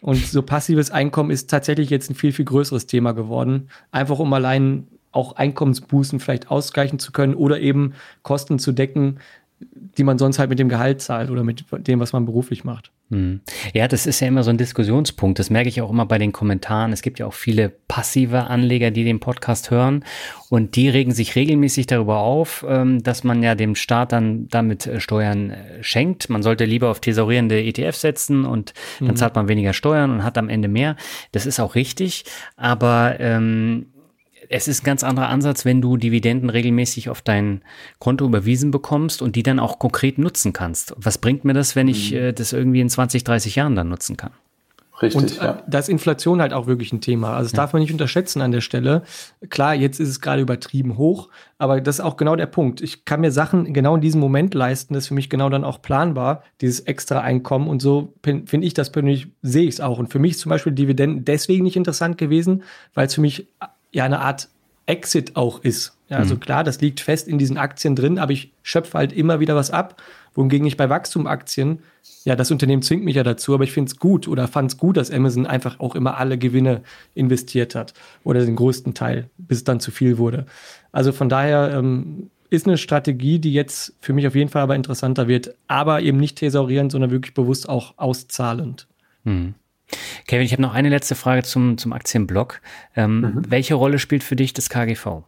Und 0.00 0.18
so 0.18 0.42
passives 0.42 0.90
Einkommen 0.90 1.30
ist 1.30 1.50
tatsächlich 1.50 1.90
jetzt 1.90 2.10
ein 2.10 2.14
viel, 2.14 2.32
viel 2.32 2.44
größeres 2.44 2.86
Thema 2.86 3.12
geworden. 3.12 3.68
Einfach 3.90 4.18
um 4.18 4.32
allein 4.32 4.88
auch 5.12 5.32
Einkommensbußen 5.36 6.20
vielleicht 6.20 6.50
ausgleichen 6.50 6.98
zu 6.98 7.10
können 7.12 7.34
oder 7.34 7.58
eben 7.60 7.94
Kosten 8.22 8.58
zu 8.58 8.72
decken, 8.72 9.18
die 9.58 10.04
man 10.04 10.18
sonst 10.18 10.38
halt 10.38 10.50
mit 10.50 10.58
dem 10.58 10.68
Gehalt 10.68 11.00
zahlt 11.00 11.30
oder 11.30 11.42
mit 11.42 11.64
dem, 11.72 12.00
was 12.00 12.12
man 12.12 12.26
beruflich 12.26 12.64
macht. 12.64 12.92
Hm. 13.10 13.40
Ja, 13.72 13.88
das 13.88 14.06
ist 14.06 14.20
ja 14.20 14.28
immer 14.28 14.42
so 14.42 14.50
ein 14.50 14.58
Diskussionspunkt. 14.58 15.38
Das 15.38 15.48
merke 15.48 15.68
ich 15.68 15.80
auch 15.80 15.90
immer 15.90 16.06
bei 16.06 16.18
den 16.18 16.32
Kommentaren. 16.32 16.92
Es 16.92 17.02
gibt 17.02 17.18
ja 17.18 17.26
auch 17.26 17.32
viele 17.32 17.68
passive 17.68 18.48
Anleger, 18.48 18.90
die 18.90 19.04
den 19.04 19.20
Podcast 19.20 19.70
hören 19.70 20.04
und 20.50 20.76
die 20.76 20.88
regen 20.88 21.12
sich 21.12 21.36
regelmäßig 21.36 21.86
darüber 21.86 22.18
auf, 22.18 22.66
ähm, 22.68 23.02
dass 23.02 23.24
man 23.24 23.42
ja 23.42 23.54
dem 23.54 23.74
Staat 23.74 24.12
dann 24.12 24.48
damit 24.48 24.86
äh, 24.86 25.00
Steuern 25.00 25.50
äh, 25.50 25.82
schenkt. 25.82 26.28
Man 26.28 26.42
sollte 26.42 26.64
lieber 26.64 26.90
auf 26.90 27.00
thesaurierende 27.00 27.62
ETFs 27.62 28.00
setzen 28.02 28.44
und 28.44 28.74
dann 28.98 29.08
mhm. 29.08 29.16
zahlt 29.16 29.36
man 29.36 29.48
weniger 29.48 29.72
Steuern 29.72 30.10
und 30.10 30.24
hat 30.24 30.36
am 30.36 30.48
Ende 30.48 30.68
mehr. 30.68 30.96
Das 31.32 31.46
ist 31.46 31.60
auch 31.60 31.74
richtig, 31.76 32.24
aber 32.56 33.16
ähm, 33.20 33.86
es 34.48 34.68
ist 34.68 34.82
ein 34.82 34.86
ganz 34.86 35.04
anderer 35.04 35.28
Ansatz, 35.28 35.64
wenn 35.64 35.80
du 35.80 35.96
Dividenden 35.96 36.50
regelmäßig 36.50 37.08
auf 37.08 37.22
dein 37.22 37.62
Konto 37.98 38.24
überwiesen 38.24 38.70
bekommst 38.70 39.22
und 39.22 39.36
die 39.36 39.42
dann 39.42 39.58
auch 39.58 39.78
konkret 39.78 40.18
nutzen 40.18 40.52
kannst. 40.52 40.94
Was 40.96 41.18
bringt 41.18 41.44
mir 41.44 41.54
das, 41.54 41.76
wenn 41.76 41.88
ich 41.88 42.12
mhm. 42.12 42.18
äh, 42.18 42.32
das 42.32 42.52
irgendwie 42.52 42.80
in 42.80 42.88
20, 42.88 43.24
30 43.24 43.56
Jahren 43.56 43.76
dann 43.76 43.88
nutzen 43.88 44.16
kann? 44.16 44.32
Richtig. 45.02 45.20
Und 45.20 45.38
äh, 45.40 45.44
ja. 45.44 45.62
da 45.66 45.78
ist 45.78 45.88
Inflation 45.88 46.40
halt 46.40 46.52
auch 46.52 46.66
wirklich 46.66 46.92
ein 46.92 47.00
Thema. 47.00 47.34
Also 47.34 47.44
das 47.44 47.52
ja. 47.52 47.56
darf 47.56 47.72
man 47.72 47.82
nicht 47.82 47.92
unterschätzen 47.92 48.40
an 48.40 48.50
der 48.50 48.62
Stelle. 48.62 49.02
Klar, 49.50 49.74
jetzt 49.74 50.00
ist 50.00 50.08
es 50.08 50.20
gerade 50.20 50.40
übertrieben 50.40 50.96
hoch, 50.96 51.28
aber 51.58 51.80
das 51.80 51.96
ist 51.96 52.04
auch 52.04 52.16
genau 52.16 52.34
der 52.34 52.46
Punkt. 52.46 52.80
Ich 52.80 53.04
kann 53.04 53.20
mir 53.20 53.30
Sachen 53.30 53.74
genau 53.74 53.96
in 53.96 54.00
diesem 54.00 54.20
Moment 54.20 54.54
leisten, 54.54 54.94
das 54.94 55.04
ist 55.04 55.08
für 55.08 55.14
mich 55.14 55.28
genau 55.28 55.50
dann 55.50 55.64
auch 55.64 55.82
planbar, 55.82 56.42
dieses 56.60 56.80
extra 56.80 57.20
Einkommen. 57.20 57.68
Und 57.68 57.82
so 57.82 58.14
finde 58.22 58.66
ich 58.66 58.72
das 58.72 58.90
persönlich, 58.90 59.28
sehe 59.42 59.64
ich 59.64 59.74
es 59.74 59.80
auch. 59.80 59.98
Und 59.98 60.10
für 60.10 60.18
mich 60.18 60.32
ist 60.32 60.40
zum 60.40 60.50
Beispiel 60.50 60.72
Dividenden 60.72 61.24
deswegen 61.24 61.64
nicht 61.64 61.76
interessant 61.76 62.16
gewesen, 62.16 62.62
weil 62.94 63.06
es 63.06 63.14
für 63.14 63.20
mich 63.20 63.48
ja 63.96 64.04
eine 64.04 64.20
Art 64.20 64.48
Exit 64.84 65.34
auch 65.34 65.64
ist. 65.64 65.96
Ja, 66.08 66.18
also 66.18 66.36
mhm. 66.36 66.40
klar, 66.40 66.62
das 66.62 66.80
liegt 66.80 67.00
fest 67.00 67.26
in 67.26 67.38
diesen 67.38 67.56
Aktien 67.56 67.96
drin, 67.96 68.18
aber 68.18 68.30
ich 68.30 68.52
schöpfe 68.62 68.96
halt 68.96 69.12
immer 69.12 69.40
wieder 69.40 69.56
was 69.56 69.72
ab. 69.72 70.00
Wohingegen 70.34 70.66
ich 70.66 70.76
bei 70.76 70.88
Wachstumaktien, 70.88 71.80
ja, 72.24 72.36
das 72.36 72.50
Unternehmen 72.50 72.82
zwingt 72.82 73.04
mich 73.04 73.16
ja 73.16 73.24
dazu, 73.24 73.54
aber 73.54 73.64
ich 73.64 73.72
finde 73.72 73.90
es 73.90 73.98
gut 73.98 74.28
oder 74.28 74.46
fand 74.46 74.70
es 74.70 74.78
gut, 74.78 74.96
dass 74.98 75.10
Amazon 75.10 75.46
einfach 75.46 75.80
auch 75.80 75.96
immer 75.96 76.18
alle 76.18 76.38
Gewinne 76.38 76.82
investiert 77.14 77.74
hat 77.74 77.94
oder 78.22 78.44
den 78.44 78.54
größten 78.54 78.94
Teil, 78.94 79.30
bis 79.38 79.58
es 79.58 79.64
dann 79.64 79.80
zu 79.80 79.90
viel 79.90 80.18
wurde. 80.18 80.46
Also 80.92 81.10
von 81.12 81.28
daher 81.28 81.72
ähm, 81.72 82.30
ist 82.50 82.66
eine 82.66 82.78
Strategie, 82.78 83.38
die 83.38 83.54
jetzt 83.54 83.94
für 84.00 84.12
mich 84.12 84.26
auf 84.26 84.34
jeden 84.34 84.50
Fall 84.50 84.62
aber 84.62 84.76
interessanter 84.76 85.26
wird, 85.26 85.54
aber 85.66 86.02
eben 86.02 86.18
nicht 86.18 86.36
thesaurierend, 86.38 86.92
sondern 86.92 87.10
wirklich 87.10 87.34
bewusst 87.34 87.68
auch 87.68 87.94
auszahlend. 87.96 88.86
Mhm. 89.24 89.54
Kevin, 90.26 90.44
ich 90.44 90.52
habe 90.52 90.62
noch 90.62 90.74
eine 90.74 90.88
letzte 90.88 91.14
Frage 91.14 91.42
zum, 91.42 91.78
zum 91.78 91.92
Aktienblock. 91.92 92.60
Ähm, 92.96 93.20
mhm. 93.20 93.42
Welche 93.48 93.74
Rolle 93.74 93.98
spielt 93.98 94.24
für 94.24 94.36
dich 94.36 94.52
das 94.52 94.68
KGV? 94.68 95.22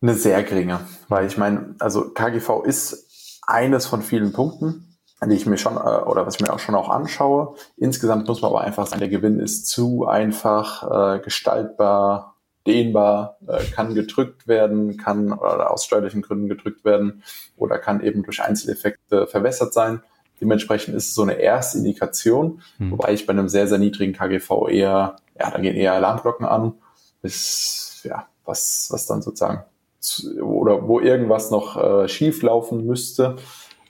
Eine 0.00 0.14
sehr 0.14 0.42
geringe, 0.42 0.80
weil 1.08 1.26
ich 1.26 1.38
meine, 1.38 1.74
also 1.78 2.10
KGV 2.10 2.62
ist 2.64 3.40
eines 3.46 3.86
von 3.86 4.02
vielen 4.02 4.32
Punkten, 4.32 4.98
die 5.24 5.34
ich 5.34 5.46
mir 5.46 5.56
schon 5.56 5.76
äh, 5.76 5.78
oder 5.78 6.26
was 6.26 6.34
ich 6.36 6.42
mir 6.42 6.52
auch 6.52 6.58
schon 6.58 6.74
auch 6.74 6.90
anschaue. 6.90 7.54
Insgesamt 7.76 8.28
muss 8.28 8.42
man 8.42 8.50
aber 8.50 8.60
einfach 8.60 8.86
sagen, 8.86 9.00
der 9.00 9.08
Gewinn 9.08 9.40
ist 9.40 9.66
zu 9.66 10.06
einfach 10.06 11.16
äh, 11.16 11.20
gestaltbar, 11.20 12.36
dehnbar, 12.66 13.38
äh, 13.46 13.64
kann 13.64 13.94
gedrückt 13.94 14.46
werden, 14.46 14.96
kann 14.98 15.32
oder 15.32 15.70
aus 15.70 15.84
steuerlichen 15.84 16.22
Gründen 16.22 16.48
gedrückt 16.48 16.84
werden 16.84 17.22
oder 17.56 17.78
kann 17.78 18.02
eben 18.02 18.22
durch 18.22 18.42
Einzeleffekte 18.42 19.26
verwässert 19.26 19.72
sein. 19.72 20.02
Dementsprechend 20.40 20.94
ist 20.94 21.08
es 21.08 21.14
so 21.14 21.22
eine 21.22 21.34
erste 21.34 21.78
Indikation, 21.78 22.60
hm. 22.78 22.90
wobei 22.92 23.12
ich 23.12 23.26
bei 23.26 23.32
einem 23.32 23.48
sehr, 23.48 23.66
sehr 23.66 23.78
niedrigen 23.78 24.12
KGV 24.12 24.68
eher, 24.68 25.16
ja, 25.38 25.50
da 25.50 25.58
gehen 25.58 25.76
eher 25.76 25.94
Alarmglocken 25.94 26.46
an, 26.46 26.74
bis, 27.22 28.02
ja, 28.04 28.26
was, 28.44 28.88
was 28.90 29.06
dann 29.06 29.22
sozusagen, 29.22 29.64
zu, 30.00 30.42
oder 30.42 30.86
wo 30.86 31.00
irgendwas 31.00 31.50
noch 31.50 31.76
äh, 31.76 32.08
schief 32.08 32.42
laufen 32.42 32.86
müsste, 32.86 33.36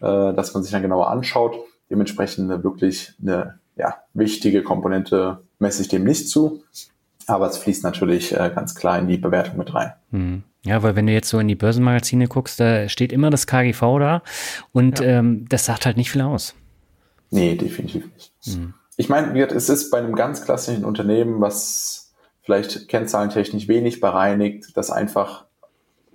äh, 0.00 0.32
dass 0.34 0.54
man 0.54 0.62
sich 0.62 0.72
dann 0.72 0.82
genauer 0.82 1.08
anschaut. 1.08 1.56
Dementsprechend 1.90 2.50
eine, 2.50 2.62
wirklich 2.62 3.14
eine, 3.20 3.58
ja, 3.76 3.96
wichtige 4.12 4.62
Komponente 4.62 5.42
messe 5.58 5.82
ich 5.82 5.88
dem 5.88 6.04
nicht 6.04 6.28
zu, 6.28 6.62
aber 7.26 7.48
es 7.48 7.58
fließt 7.58 7.82
natürlich 7.82 8.32
äh, 8.32 8.52
ganz 8.54 8.74
klar 8.74 8.98
in 8.98 9.08
die 9.08 9.18
Bewertung 9.18 9.58
mit 9.58 9.74
rein. 9.74 9.94
Hm. 10.10 10.42
Ja, 10.64 10.82
weil 10.82 10.96
wenn 10.96 11.06
du 11.06 11.12
jetzt 11.12 11.28
so 11.28 11.38
in 11.38 11.48
die 11.48 11.54
Börsenmagazine 11.54 12.26
guckst, 12.26 12.58
da 12.58 12.88
steht 12.88 13.12
immer 13.12 13.30
das 13.30 13.46
KGV 13.46 13.80
da 13.98 14.22
und 14.72 15.00
ja. 15.00 15.18
ähm, 15.18 15.46
das 15.48 15.66
sagt 15.66 15.84
halt 15.84 15.96
nicht 15.96 16.10
viel 16.10 16.22
aus. 16.22 16.54
Nee, 17.30 17.54
definitiv 17.54 18.06
nicht. 18.14 18.32
Hm. 18.44 18.74
Ich 18.96 19.08
meine, 19.08 19.38
es 19.48 19.68
ist 19.68 19.90
bei 19.90 19.98
einem 19.98 20.14
ganz 20.14 20.44
klassischen 20.44 20.84
Unternehmen, 20.84 21.40
was 21.40 22.14
vielleicht 22.42 22.88
kennzahlentechnisch 22.88 23.68
wenig 23.68 24.00
bereinigt, 24.00 24.76
das 24.76 24.90
einfach 24.90 25.46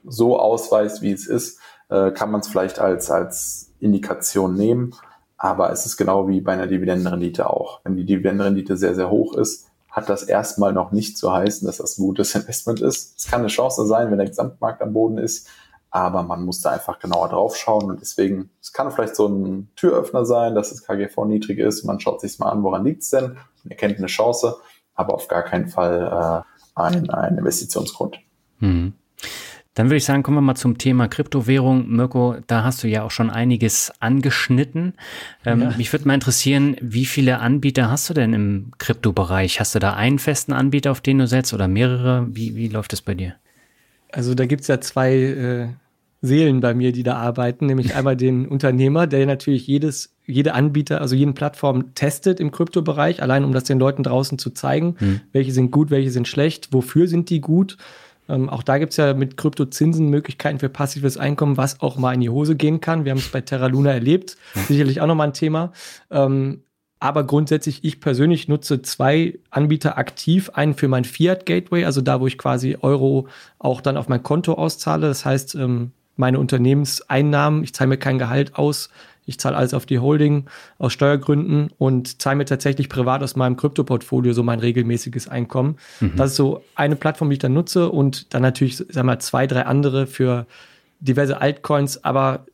so 0.06 0.40
ausweist, 0.40 1.02
wie 1.02 1.12
es 1.12 1.28
ist, 1.28 1.60
äh, 1.90 2.12
kann 2.12 2.32
man 2.32 2.42
es 2.42 2.48
vielleicht 2.48 2.80
als, 2.80 3.12
als 3.12 3.74
Indikation 3.80 4.56
nehmen. 4.56 4.96
Aber 5.38 5.72
es 5.72 5.86
ist 5.86 5.98
genau 5.98 6.28
wie 6.28 6.42
bei 6.42 6.54
einer 6.54 6.68
Dividendenrendite 6.68 7.50
auch. 7.50 7.82
Wenn 7.84 7.96
die 7.96 8.06
Dividendenrendite 8.06 8.78
sehr, 8.78 8.96
sehr 8.96 9.10
hoch 9.10 9.36
ist, 9.36 9.69
hat 9.90 10.10
das 10.10 10.24
erstmal 10.24 10.74
noch 10.74 10.92
nicht 10.92 11.18
zu 11.18 11.32
heißen, 11.32 11.66
dass 11.66 11.78
das 11.78 11.98
ein 11.98 12.04
gutes 12.04 12.36
Investment 12.36 12.82
ist. 12.82 13.18
Es 13.18 13.28
kann 13.28 13.42
eine 13.42 13.50
Chance 13.50 13.86
sein, 13.86 14.12
wenn 14.12 14.18
der 14.18 14.28
Gesamtmarkt 14.28 14.82
am 14.82 14.94
Boden 14.94 15.18
ist, 15.18 15.48
aber 15.92 16.24
man 16.24 16.46
muss 16.46 16.62
da 16.62 16.72
einfach 16.72 17.00
genauer 17.00 17.30
drauf 17.30 17.56
schauen 17.56 17.90
und 17.90 18.00
deswegen, 18.02 18.52
es 18.62 18.74
kann 18.74 18.92
vielleicht 18.92 19.16
so 19.16 19.28
ein 19.28 19.70
Türöffner 19.76 20.26
sein, 20.26 20.54
dass 20.54 20.70
das 20.70 20.84
KGV 20.84 21.26
niedrig 21.26 21.58
ist, 21.58 21.84
man 21.84 22.00
schaut 22.00 22.22
sich 22.22 22.38
mal 22.38 22.50
an, 22.50 22.64
woran 22.64 22.86
liegt 22.86 23.04
es 23.04 23.10
denn, 23.10 23.38
man 23.64 23.72
erkennt 23.72 23.98
eine 23.98 24.08
Chance, 24.08 24.58
aber 24.94 25.16
auf 25.16 25.28
gar 25.28 25.44
keinen 25.44 25.68
Fall 25.68 26.46
äh, 26.46 26.80
ein, 26.80 27.10
ein 27.10 27.38
Investitionsgrund. 27.38 28.20
Mhm. 28.60 28.94
Dann 29.76 29.88
würde 29.88 29.98
ich 29.98 30.06
sagen, 30.06 30.24
kommen 30.24 30.38
wir 30.38 30.42
mal 30.42 30.56
zum 30.56 30.78
Thema 30.78 31.08
Kryptowährung. 31.08 31.88
Mirko, 31.90 32.38
da 32.48 32.64
hast 32.64 32.84
du 32.84 32.88
ja 32.88 33.04
auch 33.04 33.12
schon 33.12 33.30
einiges 33.30 33.94
angeschnitten. 34.00 34.94
Ähm, 35.46 35.62
ja. 35.62 35.74
Mich 35.78 35.94
würde 35.94 36.08
mal 36.08 36.16
interessieren, 36.16 36.76
wie 36.82 37.06
viele 37.06 37.40
Anbieter 37.40 37.90
hast 37.90 38.10
du 38.10 38.14
denn 38.14 38.34
im 38.34 38.72
Kryptobereich? 38.78 39.60
Hast 39.60 39.76
du 39.76 39.80
da 39.80 39.94
einen 39.94 40.20
festen 40.20 40.54
Anbieter, 40.54 40.92
auf 40.92 41.02
den 41.02 41.20
du 41.20 41.28
setzt 41.28 41.54
oder 41.54 41.68
mehrere? 41.68 42.28
Wie, 42.32 42.56
wie 42.56 42.68
läuft 42.68 42.94
es 42.94 43.02
bei 43.02 43.14
dir? 43.14 43.36
Also 44.12 44.34
da 44.34 44.48
gibt 44.48 44.62
es 44.62 44.68
ja 44.68 44.82
zwei 44.82 45.14
äh, 45.14 45.68
Seelen 46.22 46.60
bei 46.60 46.74
mir, 46.74 46.92
die 46.92 47.04
da 47.04 47.16
arbeiten, 47.16 47.68
nämlich 47.68 47.96
einmal 47.96 48.18
den 48.18 48.48
Unternehmer, 48.50 49.08
der 49.08 49.26
natürlich 49.26 49.68
jedes, 49.68 50.16
jede 50.26 50.56
Anbieter, 50.56 51.00
also 51.00 51.16
jeden 51.16 51.36
Plattform 51.36 51.94
testet 51.94 52.40
im 52.40 52.52
Kryptobereich, 52.52 53.22
allein 53.22 53.46
um 53.46 53.54
das 53.54 53.64
den 53.66 53.80
Leuten 53.80 54.04
draußen 54.04 54.40
zu 54.40 54.50
zeigen, 54.50 54.96
hm. 54.98 55.22
welche 55.32 55.54
sind 55.54 55.72
gut, 55.72 55.92
welche 55.92 56.12
sind 56.12 56.28
schlecht, 56.28 56.74
wofür 56.74 57.08
sind 57.08 57.30
die 57.30 57.40
gut 57.40 57.78
ähm, 58.30 58.48
auch 58.48 58.64
da 58.64 58.78
gibt 58.78 58.92
es 58.92 58.98
ja 58.98 59.14
mit 59.14 59.38
Kryptozinsen 59.38 60.10
Möglichkeiten 60.10 60.60
für 60.60 60.70
passives 60.70 61.18
Einkommen, 61.18 61.58
was 61.58 61.82
auch 61.82 61.98
mal 61.98 62.14
in 62.14 62.22
die 62.22 62.30
Hose 62.30 62.56
gehen 62.56 62.80
kann. 62.80 63.04
Wir 63.04 63.12
haben 63.12 63.18
es 63.18 63.30
bei 63.30 63.42
Terra 63.42 63.68
Luna 63.68 63.92
erlebt. 63.92 64.38
Sicherlich 64.68 65.02
auch 65.02 65.08
nochmal 65.08 65.28
ein 65.28 65.34
Thema. 65.34 65.74
Ähm, 66.12 66.62
aber 67.00 67.24
grundsätzlich, 67.24 67.84
ich 67.84 68.02
persönlich 68.02 68.48
nutze 68.48 68.82
zwei 68.82 69.40
Anbieter 69.50 69.98
aktiv. 69.98 70.52
Einen 70.54 70.76
für 70.76 70.88
mein 70.88 71.06
Fiat 71.06 71.46
Gateway, 71.46 71.86
also 71.86 72.02
da, 72.02 72.20
wo 72.20 72.28
ich 72.28 72.38
quasi 72.38 72.78
Euro 72.82 73.28
auch 73.58 73.82
dann 73.82 73.98
auf 73.98 74.10
mein 74.10 74.22
Konto 74.22 74.54
auszahle. 74.54 75.08
Das 75.08 75.26
heißt, 75.26 75.56
ähm, 75.56 75.92
meine 76.18 76.40
Unternehmenseinnahmen, 76.40 77.64
ich 77.64 77.74
zahle 77.74 77.88
mir 77.88 77.98
kein 77.98 78.20
Gehalt 78.20 78.56
aus, 78.56 78.90
ich 79.30 79.40
zahle 79.40 79.56
alles 79.56 79.74
auf 79.74 79.86
die 79.86 80.00
Holding 80.00 80.46
aus 80.78 80.92
Steuergründen 80.92 81.70
und 81.78 82.22
zahle 82.22 82.36
mir 82.38 82.46
tatsächlich 82.46 82.90
privat 82.90 83.24
aus 83.24 83.36
meinem 83.36 83.56
Krypto-Portfolio 83.56 84.34
so 84.34 84.44
mein 84.44 84.60
regelmäßiges 84.60 85.28
Einkommen. 85.28 85.78
Mhm. 86.00 86.16
Das 86.16 86.32
ist 86.32 86.36
so 86.36 86.64
eine 86.76 86.96
Plattform, 86.96 87.30
die 87.30 87.36
ich 87.36 87.40
dann 87.40 87.54
nutze 87.54 87.90
und 87.90 88.34
dann 88.34 88.42
natürlich, 88.42 88.84
sag 88.90 89.06
mal, 89.06 89.20
zwei, 89.20 89.48
drei 89.48 89.66
andere 89.66 90.08
für 90.08 90.48
diverse 91.00 91.40
Altcoins. 91.40 92.04
Aber 92.04 92.46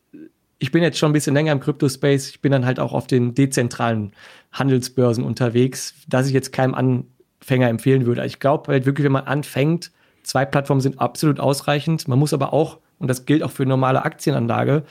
ich 0.58 0.70
bin 0.70 0.82
jetzt 0.82 0.98
schon 0.98 1.10
ein 1.10 1.14
bisschen 1.14 1.34
länger 1.34 1.52
im 1.52 1.60
Krypto-Space. 1.60 2.28
Ich 2.30 2.40
bin 2.40 2.52
dann 2.52 2.66
halt 2.66 2.78
auch 2.78 2.92
auf 2.92 3.06
den 3.06 3.34
dezentralen 3.34 4.12
Handelsbörsen 4.52 5.24
unterwegs, 5.24 5.94
dass 6.08 6.26
ich 6.26 6.32
jetzt 6.32 6.52
keinem 6.52 6.74
Anfänger 6.74 7.68
empfehlen 7.68 8.06
würde. 8.06 8.24
Ich 8.26 8.38
glaube 8.38 8.72
halt 8.72 8.86
wirklich, 8.86 9.04
wenn 9.04 9.12
man 9.12 9.24
anfängt, 9.24 9.90
zwei 10.22 10.44
Plattformen 10.44 10.80
sind 10.80 11.00
absolut 11.00 11.40
ausreichend. 11.40 12.08
Man 12.08 12.18
muss 12.18 12.32
aber 12.32 12.52
auch, 12.52 12.78
und 12.98 13.08
das 13.08 13.26
gilt 13.26 13.42
auch 13.42 13.50
für 13.50 13.66
normale 13.66 14.04
Aktienanlage, 14.04 14.84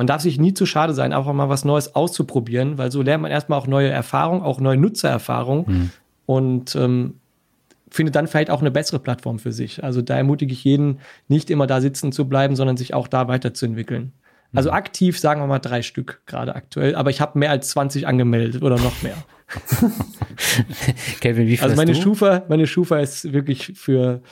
man 0.00 0.06
darf 0.06 0.22
sich 0.22 0.40
nie 0.40 0.54
zu 0.54 0.64
schade 0.64 0.94
sein, 0.94 1.12
einfach 1.12 1.34
mal 1.34 1.50
was 1.50 1.66
Neues 1.66 1.94
auszuprobieren, 1.94 2.78
weil 2.78 2.90
so 2.90 3.02
lernt 3.02 3.20
man 3.20 3.30
erstmal 3.30 3.58
auch 3.58 3.66
neue 3.66 3.90
Erfahrungen, 3.90 4.40
auch 4.40 4.58
neue 4.58 4.78
Nutzererfahrungen 4.78 5.64
mhm. 5.66 5.90
und 6.24 6.74
ähm, 6.74 7.16
findet 7.90 8.14
dann 8.14 8.26
vielleicht 8.26 8.48
auch 8.48 8.62
eine 8.62 8.70
bessere 8.70 8.98
Plattform 8.98 9.38
für 9.38 9.52
sich. 9.52 9.84
Also 9.84 10.00
da 10.00 10.16
ermutige 10.16 10.54
ich 10.54 10.64
jeden, 10.64 11.00
nicht 11.28 11.50
immer 11.50 11.66
da 11.66 11.82
sitzen 11.82 12.12
zu 12.12 12.26
bleiben, 12.30 12.56
sondern 12.56 12.78
sich 12.78 12.94
auch 12.94 13.08
da 13.08 13.28
weiterzuentwickeln. 13.28 14.14
Also 14.54 14.70
mhm. 14.70 14.76
aktiv 14.76 15.18
sagen 15.18 15.42
wir 15.42 15.46
mal 15.46 15.58
drei 15.58 15.82
Stück 15.82 16.22
gerade 16.24 16.54
aktuell, 16.54 16.94
aber 16.94 17.10
ich 17.10 17.20
habe 17.20 17.38
mehr 17.38 17.50
als 17.50 17.68
20 17.68 18.06
angemeldet 18.06 18.62
oder 18.62 18.78
noch 18.78 19.02
mehr. 19.02 19.16
Kevin, 21.20 21.46
wie 21.46 21.58
viel 21.58 21.64
Also 21.64 21.76
meine 21.76 21.94
Schufa, 21.94 22.44
meine 22.48 22.66
Schufa 22.66 23.00
ist 23.00 23.34
wirklich 23.34 23.74
für 23.76 24.22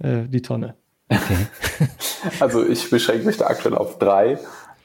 äh, 0.00 0.22
die 0.26 0.42
Tonne. 0.42 0.74
Okay. 1.08 1.46
also 2.40 2.66
ich 2.66 2.90
beschränke 2.90 3.26
mich 3.26 3.36
da 3.36 3.46
aktuell 3.46 3.76
auf 3.76 4.00
drei. 4.00 4.40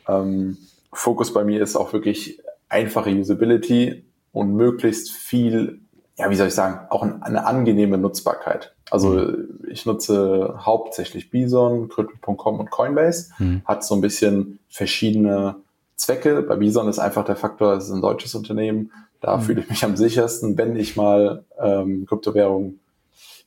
Ähm, 0.08 0.58
Fokus 0.92 1.34
bei 1.34 1.44
mir 1.44 1.62
ist 1.62 1.76
auch 1.76 1.94
wirklich 1.94 2.40
einfache 2.70 3.10
Usability 3.10 4.04
und 4.32 4.56
möglichst 4.56 5.12
viel, 5.12 5.82
ja, 6.18 6.30
wie 6.30 6.36
soll 6.36 6.48
ich 6.48 6.54
sagen, 6.54 6.88
auch 6.90 7.04
eine 7.04 7.46
angenehme 7.46 7.98
Nutzbarkeit. 7.98 8.74
Also 8.92 9.10
mhm. 9.10 9.60
ich 9.70 9.86
nutze 9.86 10.56
hauptsächlich 10.60 11.30
Bison, 11.30 11.90
Crypto.com 11.90 12.60
und 12.60 12.70
Coinbase, 12.70 13.32
mhm. 13.40 13.62
hat 13.66 13.84
so 13.84 13.96
ein 13.96 14.02
bisschen 14.02 14.60
verschiedene 14.70 15.56
Zwecke. 15.96 16.42
Bei 16.42 16.56
Bison 16.56 16.88
ist 16.88 17.00
einfach 17.00 17.26
der 17.26 17.36
Faktor, 17.36 17.74
es 17.74 17.86
ist 17.86 17.92
ein 17.92 18.02
deutsches 18.02 18.36
Unternehmen. 18.36 18.92
Da 19.22 19.38
mhm. 19.38 19.42
fühle 19.42 19.62
ich 19.62 19.70
mich 19.70 19.84
am 19.84 19.96
sichersten, 19.96 20.58
wenn 20.58 20.76
ich 20.76 20.96
mal 20.96 21.44
ähm, 21.60 22.06
Kryptowährungen 22.06 22.80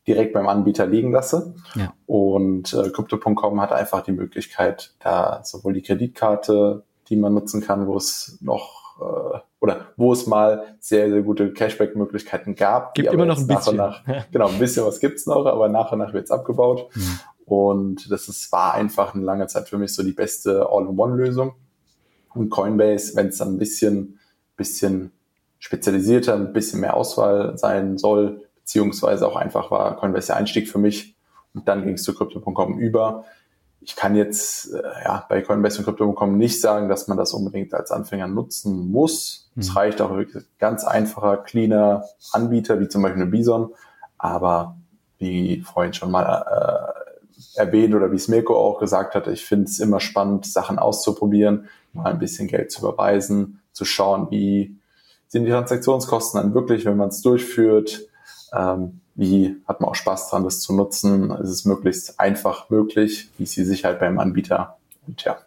direkt 0.07 0.33
beim 0.33 0.49
Anbieter 0.49 0.87
liegen 0.87 1.13
lasse. 1.13 1.55
Ja. 1.75 1.93
Und 2.07 2.73
äh, 2.73 2.91
Crypto.com 2.91 3.61
hat 3.61 3.73
einfach 3.73 4.03
die 4.03 4.13
Möglichkeit, 4.13 4.95
da 5.01 5.41
sowohl 5.45 5.73
die 5.75 5.83
Kreditkarte, 5.83 6.85
die 7.09 7.17
man 7.17 7.35
nutzen 7.35 7.61
kann, 7.61 7.87
wo 7.87 7.97
es 7.97 8.39
noch 8.41 9.01
äh, 9.01 9.39
oder 9.61 9.87
wo 9.97 10.13
es 10.13 10.27
mal 10.27 10.77
sehr, 10.79 11.11
sehr 11.11 11.23
gute 11.23 11.53
Cashback-Möglichkeiten 11.53 12.55
gab. 12.55 12.95
Gibt 12.95 13.13
immer 13.13 13.27
noch 13.27 13.39
ein 13.39 13.47
bisschen. 13.47 13.77
Nach, 13.77 14.03
genau, 14.31 14.49
ein 14.49 14.59
bisschen 14.59 14.87
was 14.87 15.01
gibt's 15.01 15.27
noch, 15.27 15.47
aber 15.47 15.69
nach 15.69 15.93
und 15.93 15.99
nach 15.99 16.13
wird's 16.13 16.31
abgebaut. 16.31 16.89
Mhm. 16.95 17.21
Und 17.47 18.11
das 18.11 18.29
ist, 18.29 18.51
war 18.53 18.75
einfach 18.75 19.15
eine 19.15 19.25
lange 19.25 19.47
Zeit 19.47 19.69
für 19.69 19.79
mich 19.79 19.95
so 19.95 20.03
die 20.03 20.13
beste 20.13 20.69
All-in-One-Lösung. 20.69 21.55
Und 22.35 22.51
Coinbase, 22.51 23.17
wenn 23.17 23.29
es 23.29 23.39
dann 23.39 23.55
ein 23.55 23.59
bisschen, 23.59 24.19
bisschen 24.57 25.13
spezialisierter, 25.59 26.35
ein 26.35 26.53
bisschen 26.53 26.81
mehr 26.81 26.97
Auswahl 26.97 27.57
sein 27.57 27.99
soll, 27.99 28.46
beziehungsweise 28.67 29.29
auch 29.29 29.37
einfach 29.37 29.71
war 29.71 29.97
Coinbase 29.97 30.27
der 30.29 30.37
Einstieg 30.37 30.69
für 30.69 30.79
mich. 30.79 31.15
Und 31.55 31.69
dann 31.69 31.85
ging 31.85 31.95
es 31.95 32.03
zu 32.03 32.15
Crypto.com 32.15 32.79
über. 32.79 33.25
Ich 33.81 33.95
kann 33.95 34.17
jetzt 34.17 34.75
äh, 34.75 34.83
ja, 35.05 35.25
bei 35.29 35.41
Coinbase 35.41 35.79
und 35.79 35.85
Crypto.com 35.85 36.37
nicht 36.37 36.61
sagen, 36.61 36.89
dass 36.89 37.07
man 37.07 37.17
das 37.17 37.33
unbedingt 37.33 37.73
als 37.73 37.93
Anfänger 37.93 38.27
nutzen 38.27 38.91
muss. 38.91 39.53
Mhm. 39.55 39.61
Es 39.61 39.77
reicht 39.77 40.01
auch 40.01 40.11
wirklich 40.11 40.45
ganz 40.59 40.85
einfacher, 40.85 41.37
cleaner 41.37 42.05
Anbieter, 42.33 42.81
wie 42.81 42.89
zum 42.89 43.03
Beispiel 43.03 43.23
eine 43.23 43.31
Bison. 43.31 43.73
Aber 44.19 44.77
wie 45.19 45.61
vorhin 45.61 45.95
schon 45.95 46.11
mal 46.11 46.25
äh, 46.25 47.61
erwähnt 47.61 47.95
oder 47.95 48.11
wie 48.11 48.17
es 48.17 48.27
Mirko 48.27 48.59
auch 48.59 48.81
gesagt 48.81 49.15
hatte, 49.15 49.31
ich 49.31 49.45
finde 49.45 49.67
es 49.67 49.79
immer 49.79 50.01
spannend, 50.01 50.45
Sachen 50.45 50.81
auszuprobieren, 50.81 51.69
mal 51.93 52.11
ein 52.11 52.19
bisschen 52.19 52.49
Geld 52.49 52.73
zu 52.73 52.81
überweisen, 52.81 53.63
zu 53.73 53.85
schauen, 53.85 54.29
wie 54.33 54.77
sind 55.29 55.45
die 55.45 55.51
Transaktionskosten 55.53 56.41
dann 56.41 56.55
wirklich, 56.55 56.85
wenn 56.85 56.97
man 56.97 57.11
es 57.11 57.23
durchführt, 57.23 58.09
ähm, 58.57 59.01
wie 59.15 59.57
hat 59.67 59.81
man 59.81 59.91
auch 59.91 59.95
Spaß 59.95 60.31
dran, 60.31 60.45
das 60.45 60.61
zu 60.61 60.75
nutzen? 60.75 61.31
Ist 61.31 61.51
es 61.51 61.65
möglichst 61.65 62.21
einfach 62.21 62.71
möglich? 62.71 63.29
Wie 63.39 63.45
ist 63.45 63.57
die 63.57 63.65
Sicherheit 63.65 63.99
beim 63.99 64.19
Anbieter? 64.19 64.77
Und 65.07 65.23
ja. 65.25 65.39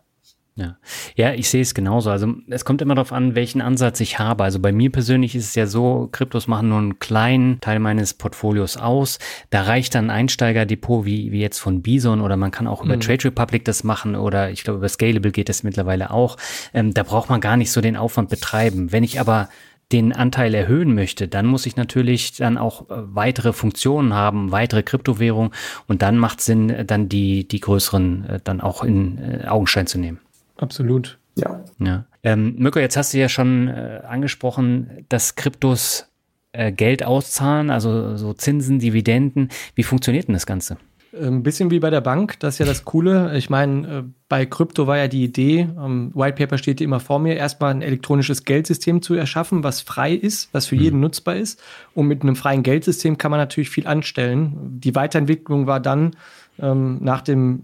Ja. 0.60 0.76
ja, 1.16 1.34
ich 1.34 1.50
sehe 1.50 1.62
es 1.62 1.74
genauso. 1.74 2.12
Also 2.12 2.34
es 2.50 2.66
kommt 2.66 2.82
immer 2.82 2.94
darauf 2.94 3.14
an, 3.14 3.34
welchen 3.34 3.62
Ansatz 3.62 4.02
ich 4.02 4.20
habe. 4.20 4.44
Also 4.44 4.60
bei 4.60 4.74
mir 4.74 4.92
persönlich 4.92 5.34
ist 5.34 5.46
es 5.46 5.56
ja 5.56 5.68
so, 5.68 6.10
Kryptos 6.12 6.48
machen 6.48 6.68
nur 6.68 6.80
einen 6.80 7.00
kleinen 7.00 7.62
Teil 7.62 7.80
meines 7.80 8.14
Portfolios 8.14 8.76
aus. 8.76 9.20
Da 9.52 9.62
reicht 9.62 9.96
dann 9.96 10.10
ein 10.10 10.18
Einsteigerdepot 10.18 11.06
wie, 11.06 11.32
wie 11.32 11.40
jetzt 11.40 11.60
von 11.60 11.82
Bison 11.82 12.20
oder 12.20 12.36
man 12.36 12.52
kann 12.52 12.68
auch 12.68 12.84
über 12.84 12.98
mhm. 12.98 13.00
Trade 13.00 13.24
Republic 13.26 13.64
das 13.64 13.86
machen 13.86 14.18
oder 14.18 14.52
ich 14.52 14.66
glaube 14.66 14.80
über 14.80 14.90
Scalable 14.90 15.32
geht 15.32 15.48
das 15.48 15.64
mittlerweile 15.64 16.12
auch. 16.12 16.36
Ähm, 16.74 16.94
da 16.94 17.04
braucht 17.04 17.30
man 17.30 17.40
gar 17.40 17.56
nicht 17.56 17.72
so 17.72 17.80
den 17.80 17.96
Aufwand 17.96 18.30
betreiben. 18.30 18.92
Wenn 18.92 19.06
ich 19.06 19.22
aber 19.22 19.48
den 19.92 20.14
Anteil 20.14 20.54
erhöhen 20.54 20.94
möchte, 20.94 21.28
dann 21.28 21.46
muss 21.46 21.66
ich 21.66 21.76
natürlich 21.76 22.36
dann 22.38 22.58
auch 22.58 22.90
äh, 22.90 22.94
weitere 23.16 23.54
Funktionen 23.54 24.14
haben, 24.14 24.52
weitere 24.52 24.84
Kryptowährungen 24.84 25.52
und 25.88 26.02
dann 26.02 26.18
macht 26.18 26.42
Sinn, 26.42 26.70
äh, 26.70 26.86
dann 26.86 27.10
die, 27.10 27.48
die 27.48 27.60
größeren 27.60 28.26
äh, 28.26 28.40
dann 28.44 28.62
auch 28.62 28.84
in 28.84 29.44
Augenschein 29.48 29.88
zu 29.88 30.00
nehmen. 30.00 30.20
Absolut. 30.58 31.18
Ja. 31.36 31.64
ja. 31.80 32.06
Ähm, 32.24 32.56
Mirko, 32.58 32.80
jetzt 32.80 32.98
hast 32.98 33.14
du 33.14 33.18
ja 33.18 33.30
schon 33.30 33.68
äh, 33.68 34.02
angesprochen, 34.08 35.06
dass 35.10 35.36
Kryptos 35.36 36.08
äh, 36.52 36.72
Geld 36.72 37.04
auszahlen, 37.04 37.70
also 37.70 38.18
so 38.18 38.34
Zinsen, 38.34 38.80
Dividenden. 38.80 39.50
Wie 39.76 39.84
funktioniert 39.84 40.28
denn 40.28 40.34
das 40.34 40.46
Ganze? 40.46 40.78
Ein 41.12 41.42
bisschen 41.42 41.72
wie 41.72 41.80
bei 41.80 41.90
der 41.90 42.02
Bank, 42.02 42.40
das 42.40 42.56
ist 42.56 42.60
ja 42.60 42.66
das 42.66 42.86
Coole. 42.86 43.36
Ich 43.36 43.50
meine, 43.50 43.88
äh, 43.88 44.04
bei 44.28 44.46
Krypto 44.46 44.86
war 44.86 44.98
ja 44.98 45.08
die 45.08 45.24
Idee, 45.24 45.68
am 45.76 46.14
White 46.14 46.36
Paper 46.36 46.60
steht 46.60 46.82
immer 46.82 47.00
vor 47.00 47.18
mir, 47.18 47.36
erstmal 47.36 47.72
ein 47.72 47.82
elektronisches 47.82 48.46
Geldsystem 48.46 49.02
zu 49.02 49.16
erschaffen, 49.16 49.64
was 49.64 49.82
frei 49.82 50.14
ist, 50.14 50.50
was 50.54 50.68
für 50.68 50.76
mhm. 50.76 50.82
jeden 50.82 51.00
nutzbar 51.00 51.36
ist. 51.36 51.62
Und 51.96 52.08
mit 52.08 52.22
einem 52.22 52.36
freien 52.36 52.62
Geldsystem 52.62 53.18
kann 53.18 53.32
man 53.32 53.40
natürlich 53.40 53.72
viel 53.72 53.88
anstellen. 53.88 54.80
Die 54.80 54.94
Weiterentwicklung 54.94 55.66
war 55.66 55.80
dann 55.80 56.12
ähm, 56.60 57.00
nach 57.02 57.22
dem 57.22 57.64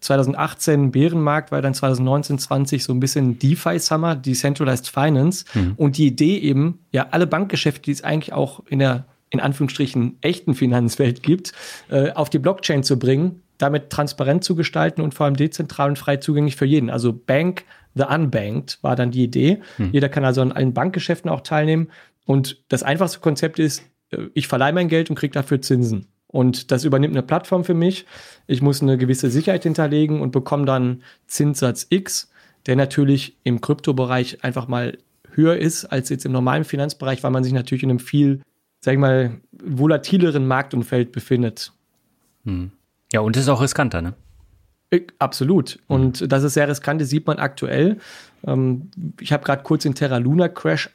2018 0.00 0.90
Bärenmarkt, 0.90 1.52
war 1.52 1.60
dann 1.60 1.74
2019, 1.74 2.38
20 2.38 2.84
so 2.84 2.92
ein 2.94 3.00
bisschen 3.00 3.38
DeFi 3.38 3.78
Summer, 3.78 4.16
Decentralized 4.16 4.88
Finance. 4.88 5.44
Mhm. 5.52 5.74
Und 5.76 5.98
die 5.98 6.06
Idee 6.06 6.38
eben, 6.38 6.78
ja, 6.92 7.08
alle 7.10 7.26
Bankgeschäfte, 7.26 7.82
die 7.82 7.92
es 7.92 8.04
eigentlich 8.04 8.32
auch 8.32 8.62
in 8.68 8.78
der 8.78 9.04
in 9.36 9.40
Anführungsstrichen 9.40 10.18
echten 10.20 10.54
Finanzwelt 10.54 11.22
gibt, 11.22 11.52
äh, 11.88 12.12
auf 12.12 12.30
die 12.30 12.38
Blockchain 12.38 12.82
zu 12.82 12.98
bringen, 12.98 13.42
damit 13.58 13.90
transparent 13.90 14.44
zu 14.44 14.54
gestalten 14.54 15.00
und 15.00 15.14
vor 15.14 15.26
allem 15.26 15.36
dezentral 15.36 15.88
und 15.88 15.98
frei 15.98 16.16
zugänglich 16.16 16.56
für 16.56 16.66
jeden. 16.66 16.90
Also 16.90 17.12
Bank 17.12 17.64
the 17.94 18.04
Unbanked 18.04 18.78
war 18.82 18.96
dann 18.96 19.10
die 19.10 19.24
Idee. 19.24 19.60
Hm. 19.76 19.90
Jeder 19.92 20.08
kann 20.08 20.24
also 20.24 20.42
an 20.42 20.52
allen 20.52 20.74
Bankgeschäften 20.74 21.30
auch 21.30 21.40
teilnehmen. 21.40 21.88
Und 22.26 22.62
das 22.68 22.82
einfachste 22.82 23.20
Konzept 23.20 23.58
ist, 23.58 23.82
äh, 24.10 24.26
ich 24.34 24.48
verleihe 24.48 24.72
mein 24.72 24.88
Geld 24.88 25.10
und 25.10 25.16
kriege 25.16 25.32
dafür 25.32 25.60
Zinsen. 25.60 26.06
Und 26.28 26.70
das 26.70 26.84
übernimmt 26.84 27.14
eine 27.14 27.22
Plattform 27.22 27.64
für 27.64 27.74
mich. 27.74 28.04
Ich 28.46 28.60
muss 28.60 28.82
eine 28.82 28.98
gewisse 28.98 29.30
Sicherheit 29.30 29.62
hinterlegen 29.62 30.20
und 30.20 30.32
bekomme 30.32 30.66
dann 30.66 31.02
Zinssatz 31.26 31.86
X, 31.88 32.30
der 32.66 32.76
natürlich 32.76 33.36
im 33.44 33.60
Kryptobereich 33.60 34.44
einfach 34.44 34.68
mal 34.68 34.98
höher 35.32 35.56
ist 35.56 35.84
als 35.84 36.08
jetzt 36.08 36.26
im 36.26 36.32
normalen 36.32 36.64
Finanzbereich, 36.64 37.22
weil 37.22 37.30
man 37.30 37.44
sich 37.44 37.52
natürlich 37.52 37.84
in 37.84 37.90
einem 37.90 38.00
viel 38.00 38.42
sag 38.86 38.92
ich 38.92 39.00
mal, 39.00 39.32
volatileren 39.50 40.46
Marktumfeld 40.46 41.10
befindet. 41.10 41.72
Hm. 42.44 42.70
Ja, 43.12 43.18
und 43.18 43.36
ist 43.36 43.48
auch 43.48 43.60
riskanter, 43.60 44.00
ne? 44.00 44.14
Absolut. 45.18 45.80
Und 45.88 46.30
das 46.30 46.44
ist 46.44 46.54
sehr 46.54 46.68
riskant, 46.68 47.00
das 47.00 47.08
sieht 47.08 47.26
man 47.26 47.38
aktuell. 47.38 47.98
Ähm, 48.46 48.92
ich 49.20 49.32
habe 49.32 49.42
gerade 49.42 49.64
kurz 49.64 49.82
den 49.82 49.96
Terra 49.96 50.18
Luna 50.18 50.48
Crash 50.48 50.90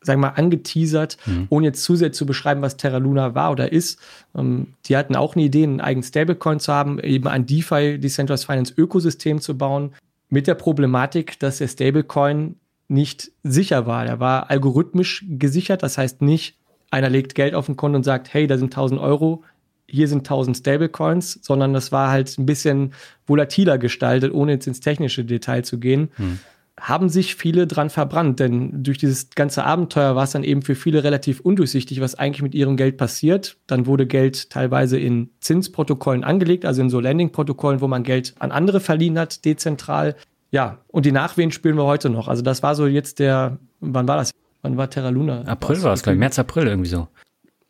sagen 0.00 0.20
wir 0.20 0.28
mal, 0.28 0.34
angeteasert, 0.34 1.18
mhm. 1.26 1.46
ohne 1.50 1.66
jetzt 1.66 1.82
zu 1.82 1.94
sehr 1.94 2.12
zu 2.12 2.24
beschreiben, 2.24 2.62
was 2.62 2.78
Terra 2.78 2.98
Luna 2.98 3.34
war 3.34 3.50
oder 3.50 3.70
ist. 3.70 4.00
Ähm, 4.34 4.68
die 4.86 4.96
hatten 4.96 5.14
auch 5.14 5.34
eine 5.34 5.44
Idee, 5.44 5.64
einen 5.64 5.82
eigenen 5.82 6.04
Stablecoin 6.04 6.58
zu 6.58 6.72
haben, 6.72 6.98
eben 7.00 7.28
ein 7.28 7.44
DeFi, 7.44 7.98
Decentralized 7.98 8.46
Finance 8.46 8.72
Ökosystem 8.78 9.42
zu 9.42 9.58
bauen, 9.58 9.92
mit 10.30 10.46
der 10.46 10.54
Problematik, 10.54 11.38
dass 11.40 11.58
der 11.58 11.68
Stablecoin 11.68 12.56
nicht 12.88 13.30
sicher 13.42 13.86
war. 13.86 14.06
Der 14.06 14.20
war 14.20 14.48
algorithmisch 14.48 15.24
gesichert, 15.28 15.82
das 15.82 15.98
heißt 15.98 16.22
nicht 16.22 16.56
einer 16.96 17.10
legt 17.10 17.34
Geld 17.34 17.54
auf 17.54 17.68
ein 17.68 17.76
Konto 17.76 17.96
und 17.96 18.04
sagt, 18.04 18.32
hey, 18.32 18.46
da 18.46 18.56
sind 18.56 18.72
1000 18.72 19.00
Euro, 19.00 19.44
hier 19.88 20.08
sind 20.08 20.18
1000 20.18 20.56
Stablecoins, 20.56 21.38
sondern 21.42 21.72
das 21.72 21.92
war 21.92 22.10
halt 22.10 22.36
ein 22.38 22.46
bisschen 22.46 22.92
volatiler 23.26 23.78
gestaltet, 23.78 24.32
ohne 24.32 24.52
jetzt 24.52 24.66
ins 24.66 24.80
technische 24.80 25.24
Detail 25.24 25.62
zu 25.62 25.78
gehen. 25.78 26.08
Hm. 26.16 26.38
Haben 26.78 27.08
sich 27.08 27.36
viele 27.36 27.66
dran 27.66 27.88
verbrannt, 27.88 28.38
denn 28.38 28.82
durch 28.82 28.98
dieses 28.98 29.30
ganze 29.30 29.64
Abenteuer 29.64 30.14
war 30.14 30.24
es 30.24 30.32
dann 30.32 30.44
eben 30.44 30.60
für 30.60 30.74
viele 30.74 31.04
relativ 31.04 31.40
undurchsichtig, 31.40 32.00
was 32.00 32.16
eigentlich 32.16 32.42
mit 32.42 32.54
ihrem 32.54 32.76
Geld 32.76 32.98
passiert. 32.98 33.56
Dann 33.66 33.86
wurde 33.86 34.06
Geld 34.06 34.50
teilweise 34.50 34.98
in 34.98 35.30
Zinsprotokollen 35.40 36.24
angelegt, 36.24 36.66
also 36.66 36.82
in 36.82 36.90
so 36.90 37.00
Landing-Protokollen, 37.00 37.80
wo 37.80 37.88
man 37.88 38.02
Geld 38.02 38.34
an 38.40 38.52
andere 38.52 38.80
verliehen 38.80 39.18
hat, 39.18 39.44
dezentral. 39.46 40.16
Ja, 40.50 40.78
und 40.88 41.06
die 41.06 41.12
Nachwehen 41.12 41.50
spüren 41.50 41.76
wir 41.76 41.84
heute 41.84 42.10
noch. 42.10 42.28
Also 42.28 42.42
das 42.42 42.62
war 42.62 42.74
so 42.74 42.86
jetzt 42.86 43.20
der, 43.20 43.58
wann 43.80 44.06
war 44.06 44.16
das? 44.18 44.32
Wann 44.66 44.76
war 44.76 44.90
Terra 44.90 45.10
Luna? 45.10 45.42
April 45.42 45.80
war 45.84 45.92
es, 45.92 46.02
glaube 46.02 46.14
ich. 46.14 46.18
März, 46.18 46.40
April 46.40 46.66
irgendwie 46.66 46.88
so. 46.88 47.06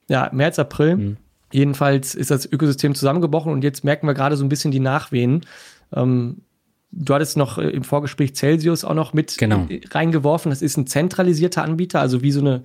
Ja, 0.08 0.30
März, 0.32 0.58
April. 0.58 0.96
Mhm. 0.96 1.16
Jedenfalls 1.52 2.14
ist 2.14 2.30
das 2.30 2.50
Ökosystem 2.50 2.94
zusammengebrochen 2.94 3.52
und 3.52 3.62
jetzt 3.62 3.84
merken 3.84 4.06
wir 4.06 4.14
gerade 4.14 4.36
so 4.36 4.44
ein 4.44 4.48
bisschen 4.48 4.70
die 4.70 4.80
Nachwehen. 4.80 5.44
Ähm, 5.94 6.38
du 6.90 7.14
hattest 7.14 7.36
noch 7.36 7.58
äh, 7.58 7.68
im 7.68 7.84
Vorgespräch 7.84 8.34
Celsius 8.34 8.82
auch 8.82 8.94
noch 8.94 9.12
mit 9.12 9.36
genau. 9.36 9.68
reingeworfen. 9.90 10.48
Das 10.48 10.62
ist 10.62 10.78
ein 10.78 10.86
zentralisierter 10.86 11.62
Anbieter, 11.62 12.00
also 12.00 12.22
wie 12.22 12.32
so 12.32 12.40
eine 12.40 12.62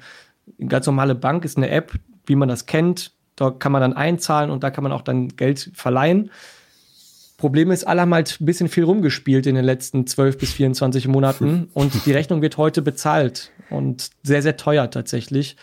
ganz 0.66 0.86
normale 0.86 1.14
Bank 1.14 1.44
ist 1.44 1.58
eine 1.58 1.70
App, 1.70 1.92
wie 2.26 2.36
man 2.36 2.48
das 2.48 2.66
kennt. 2.66 3.12
Da 3.36 3.52
kann 3.52 3.74
man 3.74 3.82
dann 3.82 3.94
einzahlen 3.94 4.50
und 4.50 4.64
da 4.64 4.72
kann 4.72 4.84
man 4.84 4.94
auch 4.94 5.02
dann 5.02 5.28
Geld 5.28 5.72
verleihen. 5.74 6.32
Problem 7.42 7.72
ist, 7.72 7.86
alle 7.86 8.02
haben 8.02 8.14
halt 8.14 8.38
ein 8.40 8.46
bisschen 8.46 8.70
viel 8.70 8.84
rumgespielt 8.84 9.48
in 9.48 9.56
den 9.56 9.66
letzten 9.66 10.06
12 10.06 10.38
bis 10.38 10.54
24 10.54 11.08
Monaten 11.08 11.70
und 11.74 12.06
die 12.06 12.12
Rechnung 12.12 12.44
wird 12.44 12.58
heute 12.58 12.84
bezahlt 12.84 13.52
und 13.72 14.12
sehr, 14.22 14.44
sehr 14.44 14.58
teuer 14.58 14.92
tatsächlich. 14.92 15.58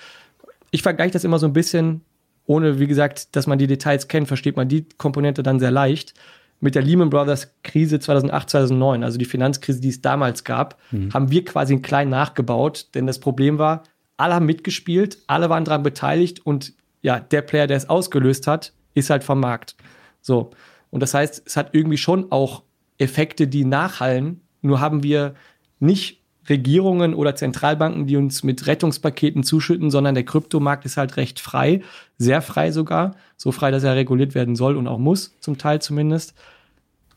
Ich 0.72 0.82
vergleiche 0.82 1.12
das 1.12 1.22
immer 1.22 1.38
so 1.38 1.46
ein 1.46 1.52
bisschen, 1.52 2.00
ohne, 2.46 2.80
wie 2.80 2.88
gesagt, 2.88 3.36
dass 3.36 3.46
man 3.46 3.60
die 3.60 3.68
Details 3.68 4.08
kennt, 4.08 4.26
versteht 4.26 4.56
man 4.56 4.68
die 4.68 4.86
Komponente 4.98 5.44
dann 5.44 5.60
sehr 5.60 5.70
leicht. 5.70 6.14
Mit 6.58 6.74
der 6.74 6.82
Lehman 6.82 7.10
Brothers 7.10 7.54
Krise 7.62 8.00
2008, 8.00 8.50
2009, 8.50 9.04
also 9.04 9.16
die 9.16 9.24
Finanzkrise, 9.24 9.80
die 9.80 9.90
es 9.90 10.02
damals 10.02 10.42
gab, 10.42 10.80
mhm. 10.90 11.14
haben 11.14 11.30
wir 11.30 11.44
quasi 11.44 11.74
einen 11.74 11.82
kleinen 11.82 12.10
nachgebaut, 12.10 12.88
denn 12.96 13.06
das 13.06 13.20
Problem 13.20 13.58
war, 13.58 13.84
alle 14.16 14.34
haben 14.34 14.46
mitgespielt, 14.46 15.18
alle 15.28 15.48
waren 15.48 15.64
daran 15.64 15.84
beteiligt 15.84 16.44
und 16.44 16.72
ja, 17.02 17.20
der 17.20 17.42
Player, 17.42 17.68
der 17.68 17.76
es 17.76 17.88
ausgelöst 17.88 18.48
hat, 18.48 18.72
ist 18.94 19.10
halt 19.10 19.22
vom 19.22 19.38
Markt. 19.38 19.76
So. 20.20 20.50
Und 20.90 21.00
das 21.00 21.14
heißt, 21.14 21.42
es 21.46 21.56
hat 21.56 21.70
irgendwie 21.72 21.98
schon 21.98 22.32
auch 22.32 22.62
Effekte, 22.98 23.46
die 23.46 23.64
nachhallen. 23.64 24.40
Nur 24.62 24.80
haben 24.80 25.02
wir 25.02 25.34
nicht 25.78 26.18
Regierungen 26.48 27.14
oder 27.14 27.34
Zentralbanken, 27.34 28.06
die 28.06 28.16
uns 28.16 28.42
mit 28.42 28.66
Rettungspaketen 28.66 29.42
zuschütten, 29.42 29.90
sondern 29.90 30.14
der 30.14 30.24
Kryptomarkt 30.24 30.84
ist 30.84 30.96
halt 30.96 31.16
recht 31.16 31.40
frei, 31.40 31.82
sehr 32.16 32.42
frei 32.42 32.72
sogar, 32.72 33.16
so 33.36 33.52
frei, 33.52 33.70
dass 33.70 33.84
er 33.84 33.96
reguliert 33.96 34.34
werden 34.34 34.56
soll 34.56 34.76
und 34.76 34.88
auch 34.88 34.98
muss, 34.98 35.36
zum 35.40 35.58
Teil 35.58 35.80
zumindest. 35.82 36.34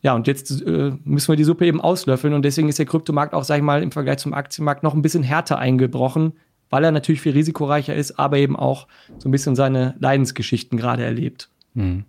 Ja, 0.01 0.15
und 0.15 0.27
jetzt 0.27 0.61
äh, 0.63 0.93
müssen 1.03 1.31
wir 1.31 1.35
die 1.35 1.43
Suppe 1.43 1.65
eben 1.65 1.79
auslöffeln 1.79 2.33
und 2.33 2.43
deswegen 2.43 2.69
ist 2.69 2.79
der 2.79 2.87
Kryptomarkt 2.87 3.33
auch, 3.33 3.43
sag 3.43 3.57
ich 3.57 3.63
mal, 3.63 3.83
im 3.83 3.91
Vergleich 3.91 4.17
zum 4.17 4.33
Aktienmarkt 4.33 4.83
noch 4.83 4.95
ein 4.95 5.03
bisschen 5.03 5.23
härter 5.23 5.59
eingebrochen, 5.59 6.33
weil 6.69 6.83
er 6.83 6.91
natürlich 6.91 7.21
viel 7.21 7.33
risikoreicher 7.33 7.95
ist, 7.95 8.17
aber 8.17 8.37
eben 8.37 8.55
auch 8.55 8.87
so 9.19 9.29
ein 9.29 9.31
bisschen 9.31 9.55
seine 9.55 9.95
Leidensgeschichten 9.99 10.77
gerade 10.77 11.03
erlebt. 11.03 11.49
Hm. 11.75 12.05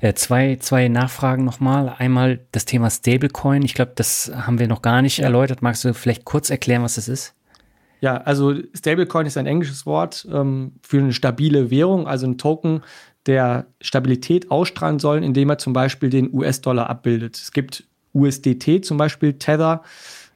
Äh, 0.00 0.14
zwei, 0.14 0.56
zwei 0.56 0.88
Nachfragen 0.88 1.44
nochmal. 1.44 1.94
Einmal 1.98 2.40
das 2.52 2.64
Thema 2.64 2.90
Stablecoin. 2.90 3.62
Ich 3.62 3.74
glaube, 3.74 3.92
das 3.94 4.30
haben 4.34 4.58
wir 4.58 4.68
noch 4.68 4.82
gar 4.82 5.02
nicht 5.02 5.18
ja. 5.18 5.24
erläutert. 5.24 5.62
Magst 5.62 5.84
du 5.84 5.94
vielleicht 5.94 6.24
kurz 6.24 6.50
erklären, 6.50 6.82
was 6.82 6.96
das 6.96 7.08
ist? 7.08 7.34
Ja, 8.00 8.16
also 8.16 8.54
Stablecoin 8.74 9.26
ist 9.26 9.36
ein 9.36 9.46
englisches 9.46 9.86
Wort 9.86 10.26
ähm, 10.30 10.72
für 10.82 10.98
eine 10.98 11.12
stabile 11.12 11.70
Währung, 11.70 12.08
also 12.08 12.26
ein 12.26 12.36
Token, 12.36 12.82
der 13.26 13.66
Stabilität 13.80 14.50
ausstrahlen 14.50 14.98
soll, 14.98 15.22
indem 15.22 15.50
er 15.50 15.58
zum 15.58 15.72
Beispiel 15.72 16.10
den 16.10 16.34
US-Dollar 16.34 16.90
abbildet. 16.90 17.36
Es 17.36 17.52
gibt 17.52 17.84
USDT 18.12 18.84
zum 18.84 18.96
Beispiel, 18.96 19.34
Tether. 19.34 19.82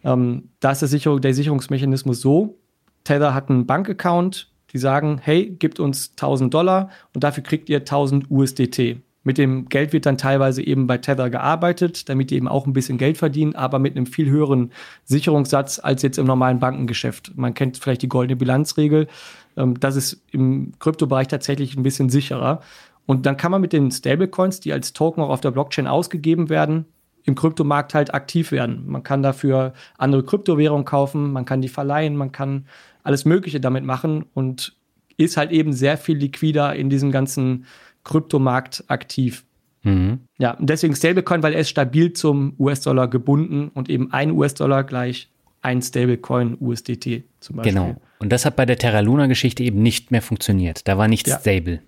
Ähm, 0.04 0.50
da 0.60 0.70
ist 0.70 0.82
der, 0.82 0.88
Sicherung, 0.88 1.20
der 1.20 1.34
Sicherungsmechanismus 1.34 2.20
so, 2.20 2.56
Tether 3.02 3.34
hat 3.34 3.50
einen 3.50 3.66
Bankaccount, 3.66 4.48
die 4.72 4.78
sagen, 4.78 5.18
hey, 5.20 5.50
gibt 5.50 5.80
uns 5.80 6.10
1000 6.10 6.54
Dollar 6.54 6.90
und 7.14 7.24
dafür 7.24 7.42
kriegt 7.42 7.68
ihr 7.68 7.78
1000 7.78 8.30
USDT. 8.30 9.00
Mit 9.26 9.38
dem 9.38 9.68
Geld 9.68 9.92
wird 9.92 10.06
dann 10.06 10.18
teilweise 10.18 10.62
eben 10.62 10.86
bei 10.86 10.98
Tether 10.98 11.30
gearbeitet, 11.30 12.08
damit 12.08 12.30
die 12.30 12.36
eben 12.36 12.46
auch 12.46 12.64
ein 12.64 12.72
bisschen 12.72 12.96
Geld 12.96 13.18
verdienen, 13.18 13.56
aber 13.56 13.80
mit 13.80 13.96
einem 13.96 14.06
viel 14.06 14.30
höheren 14.30 14.70
Sicherungssatz 15.02 15.80
als 15.80 16.02
jetzt 16.02 16.18
im 16.18 16.26
normalen 16.26 16.60
Bankengeschäft. 16.60 17.36
Man 17.36 17.52
kennt 17.52 17.76
vielleicht 17.76 18.02
die 18.02 18.08
goldene 18.08 18.36
Bilanzregel. 18.36 19.08
Ähm, 19.56 19.80
das 19.80 19.96
ist 19.96 20.22
im 20.30 20.74
Kryptobereich 20.78 21.26
tatsächlich 21.26 21.76
ein 21.76 21.82
bisschen 21.82 22.08
sicherer. 22.08 22.60
Und 23.04 23.26
dann 23.26 23.36
kann 23.36 23.50
man 23.50 23.60
mit 23.60 23.72
den 23.72 23.90
Stablecoins, 23.90 24.60
die 24.60 24.72
als 24.72 24.92
Token 24.92 25.24
auch 25.24 25.30
auf 25.30 25.40
der 25.40 25.50
Blockchain 25.50 25.88
ausgegeben 25.88 26.48
werden, 26.48 26.84
im 27.24 27.34
Kryptomarkt 27.34 27.94
halt 27.94 28.14
aktiv 28.14 28.52
werden. 28.52 28.84
Man 28.86 29.02
kann 29.02 29.24
dafür 29.24 29.72
andere 29.98 30.22
Kryptowährungen 30.22 30.84
kaufen, 30.84 31.32
man 31.32 31.44
kann 31.44 31.60
die 31.60 31.68
verleihen, 31.68 32.14
man 32.14 32.30
kann 32.30 32.66
alles 33.02 33.24
Mögliche 33.24 33.58
damit 33.58 33.82
machen 33.82 34.26
und 34.34 34.76
ist 35.16 35.36
halt 35.36 35.50
eben 35.50 35.72
sehr 35.72 35.98
viel 35.98 36.16
liquider 36.16 36.76
in 36.76 36.90
diesem 36.90 37.10
ganzen 37.10 37.64
Kryptomarkt 38.06 38.84
aktiv. 38.86 39.44
Mhm. 39.82 40.20
Ja, 40.38 40.52
und 40.52 40.70
deswegen 40.70 40.94
Stablecoin, 40.94 41.42
weil 41.42 41.52
er 41.52 41.60
ist 41.60 41.68
stabil 41.68 42.12
zum 42.12 42.54
US-Dollar 42.58 43.08
gebunden 43.08 43.68
und 43.74 43.90
eben 43.90 44.12
ein 44.12 44.30
US-Dollar 44.30 44.84
gleich 44.84 45.28
ein 45.60 45.82
Stablecoin 45.82 46.56
USDT 46.60 47.24
zum 47.40 47.56
Beispiel. 47.56 47.72
Genau. 47.72 47.96
Und 48.20 48.30
das 48.30 48.44
hat 48.44 48.56
bei 48.56 48.64
der 48.64 48.78
Terra 48.78 49.00
Luna-Geschichte 49.00 49.64
eben 49.64 49.82
nicht 49.82 50.12
mehr 50.12 50.22
funktioniert. 50.22 50.86
Da 50.86 50.96
war 50.96 51.08
nichts 51.08 51.30
ja. 51.30 51.38
stable. 51.38 51.82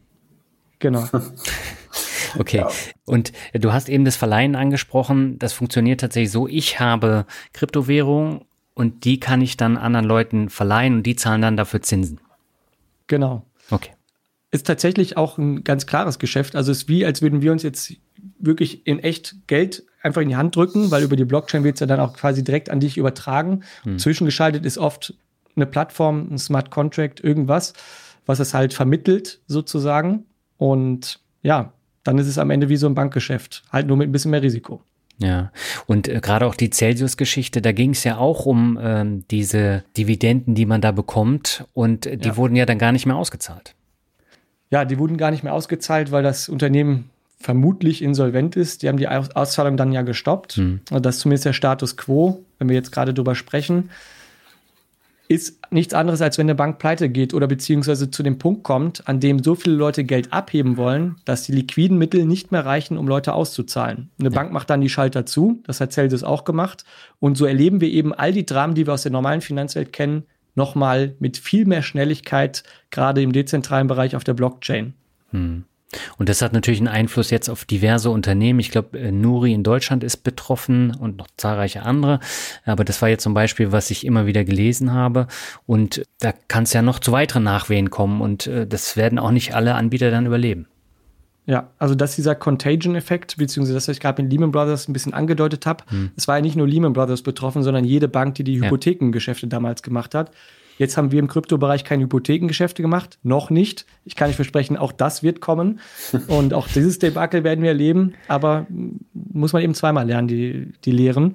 Genau. 0.78 1.04
Okay. 2.36 2.58
Ja. 2.58 2.68
Und 3.06 3.32
du 3.54 3.72
hast 3.72 3.88
eben 3.88 4.04
das 4.04 4.16
Verleihen 4.16 4.54
angesprochen. 4.54 5.38
Das 5.38 5.54
funktioniert 5.54 6.00
tatsächlich 6.00 6.30
so. 6.30 6.46
Ich 6.46 6.78
habe 6.78 7.24
Kryptowährung 7.54 8.44
und 8.74 9.06
die 9.06 9.18
kann 9.18 9.40
ich 9.40 9.56
dann 9.56 9.78
anderen 9.78 10.04
Leuten 10.04 10.50
verleihen 10.50 10.96
und 10.96 11.02
die 11.04 11.16
zahlen 11.16 11.40
dann 11.40 11.56
dafür 11.56 11.80
Zinsen. 11.80 12.20
Genau. 13.06 13.46
Ist 14.50 14.66
tatsächlich 14.66 15.16
auch 15.16 15.36
ein 15.36 15.62
ganz 15.62 15.86
klares 15.86 16.18
Geschäft. 16.18 16.56
Also 16.56 16.72
es 16.72 16.82
ist 16.82 16.88
wie, 16.88 17.04
als 17.04 17.20
würden 17.20 17.42
wir 17.42 17.52
uns 17.52 17.62
jetzt 17.62 17.92
wirklich 18.38 18.86
in 18.86 18.98
echt 18.98 19.36
Geld 19.46 19.84
einfach 20.02 20.22
in 20.22 20.28
die 20.28 20.36
Hand 20.36 20.56
drücken, 20.56 20.90
weil 20.90 21.02
über 21.02 21.16
die 21.16 21.24
Blockchain 21.24 21.64
wird 21.64 21.74
es 21.74 21.80
ja 21.80 21.86
dann 21.86 22.00
auch 22.00 22.14
quasi 22.14 22.42
direkt 22.42 22.70
an 22.70 22.80
dich 22.80 22.96
übertragen. 22.96 23.62
Hm. 23.82 23.98
Zwischengeschaltet 23.98 24.64
ist 24.64 24.78
oft 24.78 25.14
eine 25.56 25.66
Plattform, 25.66 26.28
ein 26.30 26.38
Smart 26.38 26.70
Contract, 26.70 27.22
irgendwas, 27.22 27.74
was 28.26 28.38
es 28.38 28.54
halt 28.54 28.72
vermittelt 28.72 29.40
sozusagen. 29.46 30.24
Und 30.56 31.20
ja, 31.42 31.72
dann 32.04 32.18
ist 32.18 32.26
es 32.26 32.38
am 32.38 32.50
Ende 32.50 32.68
wie 32.68 32.76
so 32.76 32.86
ein 32.86 32.94
Bankgeschäft, 32.94 33.64
halt 33.70 33.86
nur 33.86 33.96
mit 33.96 34.08
ein 34.08 34.12
bisschen 34.12 34.30
mehr 34.30 34.42
Risiko. 34.42 34.82
Ja, 35.20 35.50
und 35.86 36.06
äh, 36.06 36.20
gerade 36.20 36.46
auch 36.46 36.54
die 36.54 36.70
Celsius-Geschichte, 36.70 37.60
da 37.60 37.72
ging 37.72 37.90
es 37.90 38.04
ja 38.04 38.18
auch 38.18 38.46
um 38.46 38.78
ähm, 38.80 39.24
diese 39.32 39.82
Dividenden, 39.96 40.54
die 40.54 40.64
man 40.64 40.80
da 40.80 40.92
bekommt 40.92 41.64
und 41.74 42.06
äh, 42.06 42.16
die 42.16 42.28
ja. 42.28 42.36
wurden 42.36 42.54
ja 42.54 42.66
dann 42.66 42.78
gar 42.78 42.92
nicht 42.92 43.04
mehr 43.04 43.16
ausgezahlt 43.16 43.74
ja, 44.70 44.84
die 44.84 44.98
wurden 44.98 45.16
gar 45.16 45.30
nicht 45.30 45.44
mehr 45.44 45.54
ausgezahlt, 45.54 46.12
weil 46.12 46.22
das 46.22 46.48
Unternehmen 46.48 47.10
vermutlich 47.40 48.02
insolvent 48.02 48.56
ist. 48.56 48.82
Die 48.82 48.88
haben 48.88 48.98
die 48.98 49.08
Auszahlung 49.08 49.76
dann 49.76 49.92
ja 49.92 50.02
gestoppt. 50.02 50.54
Hm. 50.54 50.80
Also 50.90 51.00
das 51.00 51.16
ist 51.16 51.22
zumindest 51.22 51.46
der 51.46 51.52
Status 51.52 51.96
quo, 51.96 52.44
wenn 52.58 52.68
wir 52.68 52.76
jetzt 52.76 52.92
gerade 52.92 53.14
drüber 53.14 53.34
sprechen. 53.34 53.90
Ist 55.28 55.58
nichts 55.70 55.92
anderes, 55.92 56.22
als 56.22 56.38
wenn 56.38 56.46
eine 56.46 56.54
Bank 56.54 56.78
pleite 56.78 57.10
geht 57.10 57.34
oder 57.34 57.46
beziehungsweise 57.46 58.10
zu 58.10 58.22
dem 58.22 58.38
Punkt 58.38 58.62
kommt, 58.62 59.06
an 59.06 59.20
dem 59.20 59.42
so 59.42 59.54
viele 59.54 59.76
Leute 59.76 60.04
Geld 60.04 60.32
abheben 60.32 60.78
wollen, 60.78 61.16
dass 61.26 61.42
die 61.42 61.52
liquiden 61.52 61.98
Mittel 61.98 62.24
nicht 62.24 62.50
mehr 62.50 62.64
reichen, 62.64 62.96
um 62.96 63.06
Leute 63.06 63.34
auszuzahlen. 63.34 64.08
Eine 64.18 64.30
ja. 64.30 64.34
Bank 64.34 64.52
macht 64.52 64.70
dann 64.70 64.80
die 64.80 64.88
Schalter 64.88 65.26
zu, 65.26 65.62
das 65.66 65.82
hat 65.82 65.92
Celsius 65.92 66.24
auch 66.24 66.44
gemacht. 66.44 66.84
Und 67.20 67.36
so 67.36 67.44
erleben 67.44 67.82
wir 67.82 67.90
eben 67.90 68.14
all 68.14 68.32
die 68.32 68.46
Dramen, 68.46 68.74
die 68.74 68.86
wir 68.86 68.94
aus 68.94 69.02
der 69.02 69.12
normalen 69.12 69.42
Finanzwelt 69.42 69.92
kennen, 69.92 70.24
nochmal 70.58 71.14
mit 71.18 71.38
viel 71.38 71.64
mehr 71.64 71.82
Schnelligkeit, 71.82 72.62
gerade 72.90 73.22
im 73.22 73.32
dezentralen 73.32 73.86
Bereich 73.86 74.14
auf 74.14 74.24
der 74.24 74.34
Blockchain. 74.34 74.92
Hm. 75.30 75.64
Und 76.18 76.28
das 76.28 76.42
hat 76.42 76.52
natürlich 76.52 76.80
einen 76.80 76.88
Einfluss 76.88 77.30
jetzt 77.30 77.48
auf 77.48 77.64
diverse 77.64 78.10
Unternehmen. 78.10 78.60
Ich 78.60 78.70
glaube, 78.70 78.98
äh, 78.98 79.10
Nuri 79.10 79.54
in 79.54 79.62
Deutschland 79.62 80.04
ist 80.04 80.18
betroffen 80.18 80.94
und 80.94 81.16
noch 81.16 81.28
zahlreiche 81.38 81.82
andere. 81.82 82.20
Aber 82.66 82.84
das 82.84 83.00
war 83.00 83.08
jetzt 83.08 83.22
zum 83.22 83.32
Beispiel, 83.32 83.72
was 83.72 83.90
ich 83.90 84.04
immer 84.04 84.26
wieder 84.26 84.44
gelesen 84.44 84.92
habe. 84.92 85.28
Und 85.64 86.02
da 86.20 86.32
kann 86.48 86.64
es 86.64 86.74
ja 86.74 86.82
noch 86.82 86.98
zu 86.98 87.12
weiteren 87.12 87.44
Nachwehen 87.44 87.88
kommen. 87.88 88.20
Und 88.20 88.46
äh, 88.46 88.66
das 88.66 88.98
werden 88.98 89.18
auch 89.18 89.30
nicht 89.30 89.54
alle 89.54 89.76
Anbieter 89.76 90.10
dann 90.10 90.26
überleben. 90.26 90.66
Ja, 91.48 91.70
also 91.78 91.94
dass 91.94 92.14
dieser 92.14 92.34
Contagion-Effekt, 92.34 93.38
beziehungsweise 93.38 93.72
das, 93.72 93.88
was 93.88 93.96
ich 93.96 94.00
gerade 94.02 94.22
mit 94.22 94.30
Lehman 94.30 94.52
Brothers 94.52 94.86
ein 94.86 94.92
bisschen 94.92 95.14
angedeutet 95.14 95.64
habe, 95.64 95.82
hm. 95.88 96.10
es 96.14 96.28
war 96.28 96.36
ja 96.36 96.42
nicht 96.42 96.56
nur 96.56 96.68
Lehman 96.68 96.92
Brothers 96.92 97.22
betroffen, 97.22 97.62
sondern 97.62 97.84
jede 97.84 98.06
Bank, 98.06 98.34
die 98.34 98.44
die 98.44 98.62
Hypothekengeschäfte 98.62 99.46
ja. 99.46 99.50
damals 99.50 99.82
gemacht 99.82 100.14
hat. 100.14 100.30
Jetzt 100.76 100.98
haben 100.98 101.10
wir 101.10 101.18
im 101.18 101.26
Kryptobereich 101.26 101.84
keine 101.84 102.04
Hypothekengeschäfte 102.04 102.82
gemacht, 102.82 103.18
noch 103.22 103.48
nicht. 103.48 103.86
Ich 104.04 104.14
kann 104.14 104.28
nicht 104.28 104.36
versprechen, 104.36 104.76
auch 104.76 104.92
das 104.92 105.22
wird 105.22 105.40
kommen 105.40 105.80
und 106.28 106.52
auch 106.52 106.68
dieses 106.68 106.98
Debakel 106.98 107.44
werden 107.44 107.62
wir 107.62 107.70
erleben, 107.70 108.12
aber 108.28 108.66
muss 109.14 109.54
man 109.54 109.62
eben 109.62 109.74
zweimal 109.74 110.06
lernen, 110.06 110.28
die, 110.28 110.72
die 110.84 110.92
Lehren. 110.92 111.34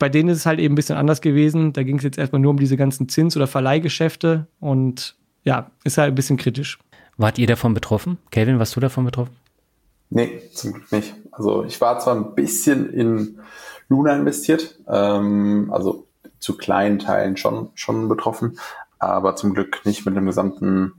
Bei 0.00 0.08
denen 0.08 0.28
ist 0.28 0.38
es 0.38 0.46
halt 0.46 0.58
eben 0.58 0.72
ein 0.72 0.76
bisschen 0.76 0.96
anders 0.96 1.20
gewesen. 1.20 1.72
Da 1.72 1.84
ging 1.84 1.98
es 1.98 2.02
jetzt 2.02 2.18
erstmal 2.18 2.42
nur 2.42 2.50
um 2.50 2.58
diese 2.58 2.76
ganzen 2.76 3.08
Zins- 3.08 3.36
oder 3.36 3.46
Verleihgeschäfte 3.46 4.48
und 4.58 5.14
ja, 5.44 5.70
ist 5.84 5.98
halt 5.98 6.12
ein 6.12 6.14
bisschen 6.16 6.36
kritisch. 6.36 6.78
Wart 7.16 7.38
ihr 7.38 7.46
davon 7.46 7.74
betroffen? 7.74 8.18
Kevin, 8.30 8.58
warst 8.58 8.74
du 8.76 8.80
davon 8.80 9.04
betroffen? 9.04 9.36
Nee, 10.10 10.42
zum 10.52 10.72
Glück 10.72 10.92
nicht. 10.92 11.14
Also 11.32 11.64
ich 11.64 11.80
war 11.80 11.98
zwar 11.98 12.14
ein 12.14 12.34
bisschen 12.34 12.92
in 12.92 13.40
Luna 13.88 14.16
investiert, 14.16 14.78
ähm, 14.88 15.70
also 15.72 16.06
zu 16.38 16.56
kleinen 16.56 16.98
Teilen 16.98 17.36
schon, 17.36 17.70
schon 17.74 18.08
betroffen, 18.08 18.58
aber 18.98 19.36
zum 19.36 19.54
Glück 19.54 19.80
nicht 19.84 20.06
mit 20.06 20.16
dem 20.16 20.26
gesamten 20.26 20.92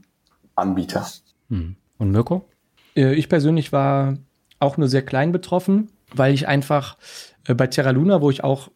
Anbieter. 0.54 1.06
Hm. 1.50 1.76
Und 1.98 2.10
Mirko? 2.10 2.48
Äh, 2.94 3.14
ich 3.14 3.28
persönlich 3.28 3.72
war 3.72 4.16
auch 4.58 4.76
nur 4.76 4.88
sehr 4.88 5.02
klein 5.02 5.32
betroffen, 5.32 5.90
weil 6.14 6.34
ich 6.34 6.48
einfach 6.48 6.96
äh, 7.46 7.54
bei 7.54 7.66
Terra 7.66 7.90
Luna, 7.90 8.20
wo 8.20 8.30
ich 8.30 8.42
auch 8.44 8.70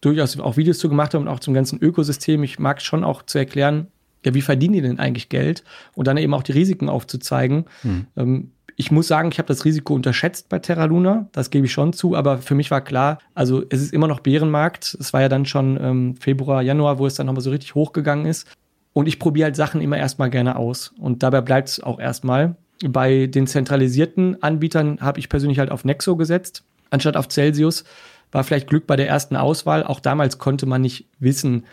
durchaus 0.00 0.38
auch 0.38 0.56
Videos 0.56 0.78
zu 0.78 0.88
gemacht 0.88 1.14
habe 1.14 1.22
und 1.22 1.28
auch 1.28 1.40
zum 1.40 1.54
ganzen 1.54 1.80
Ökosystem, 1.80 2.42
ich 2.42 2.58
mag 2.58 2.82
schon 2.82 3.04
auch 3.04 3.22
zu 3.22 3.38
erklären, 3.38 3.88
ja, 4.24 4.34
wie 4.34 4.42
verdienen 4.42 4.74
die 4.74 4.80
denn 4.80 4.98
eigentlich 4.98 5.28
Geld? 5.28 5.64
Und 5.94 6.06
dann 6.06 6.16
eben 6.16 6.34
auch 6.34 6.42
die 6.42 6.52
Risiken 6.52 6.88
aufzuzeigen. 6.88 7.64
Hm. 7.82 8.06
Ähm, 8.16 8.50
ich 8.76 8.90
muss 8.90 9.06
sagen, 9.06 9.30
ich 9.30 9.38
habe 9.38 9.46
das 9.46 9.64
Risiko 9.64 9.94
unterschätzt 9.94 10.48
bei 10.48 10.58
Terra 10.58 10.86
Luna, 10.86 11.28
das 11.32 11.50
gebe 11.50 11.66
ich 11.66 11.72
schon 11.72 11.92
zu, 11.92 12.16
aber 12.16 12.38
für 12.38 12.54
mich 12.54 12.70
war 12.70 12.80
klar, 12.80 13.18
also 13.34 13.62
es 13.70 13.80
ist 13.80 13.92
immer 13.92 14.08
noch 14.08 14.20
Bärenmarkt. 14.20 14.96
Es 14.98 15.12
war 15.12 15.20
ja 15.20 15.28
dann 15.28 15.46
schon 15.46 15.78
ähm, 15.80 16.16
Februar, 16.16 16.62
Januar, 16.62 16.98
wo 16.98 17.06
es 17.06 17.14
dann 17.14 17.26
nochmal 17.26 17.42
so 17.42 17.50
richtig 17.50 17.74
hochgegangen 17.74 18.26
ist. 18.26 18.48
Und 18.92 19.06
ich 19.06 19.18
probiere 19.18 19.46
halt 19.46 19.56
Sachen 19.56 19.80
immer 19.80 19.98
erstmal 19.98 20.30
gerne 20.30 20.56
aus. 20.56 20.92
Und 20.98 21.22
dabei 21.22 21.40
bleibt 21.40 21.68
es 21.68 21.80
auch 21.80 21.98
erstmal. 21.98 22.56
Bei 22.86 23.26
den 23.26 23.46
zentralisierten 23.46 24.42
Anbietern 24.42 24.98
habe 25.00 25.18
ich 25.18 25.28
persönlich 25.28 25.58
halt 25.58 25.70
auf 25.70 25.84
Nexo 25.84 26.16
gesetzt, 26.16 26.64
anstatt 26.90 27.16
auf 27.16 27.28
Celsius. 27.28 27.84
War 28.32 28.44
vielleicht 28.44 28.68
Glück 28.68 28.86
bei 28.86 28.96
der 28.96 29.08
ersten 29.08 29.36
Auswahl. 29.36 29.84
Auch 29.84 30.00
damals 30.00 30.38
konnte 30.38 30.66
man 30.66 30.82
nicht 30.82 31.06
wissen, 31.18 31.64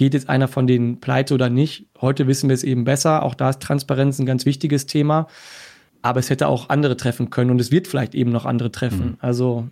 geht 0.00 0.14
jetzt 0.14 0.30
einer 0.30 0.48
von 0.48 0.66
denen 0.66 0.98
pleite 0.98 1.34
oder 1.34 1.50
nicht. 1.50 1.84
Heute 2.00 2.26
wissen 2.26 2.48
wir 2.48 2.54
es 2.54 2.64
eben 2.64 2.84
besser. 2.84 3.22
Auch 3.22 3.34
da 3.34 3.50
ist 3.50 3.60
Transparenz 3.60 4.18
ein 4.18 4.24
ganz 4.24 4.46
wichtiges 4.46 4.86
Thema. 4.86 5.26
Aber 6.00 6.20
es 6.20 6.30
hätte 6.30 6.48
auch 6.48 6.70
andere 6.70 6.96
treffen 6.96 7.28
können 7.28 7.50
und 7.50 7.60
es 7.60 7.70
wird 7.70 7.86
vielleicht 7.86 8.14
eben 8.14 8.30
noch 8.30 8.46
andere 8.46 8.72
treffen. 8.72 9.04
Mhm. 9.04 9.16
Also 9.18 9.68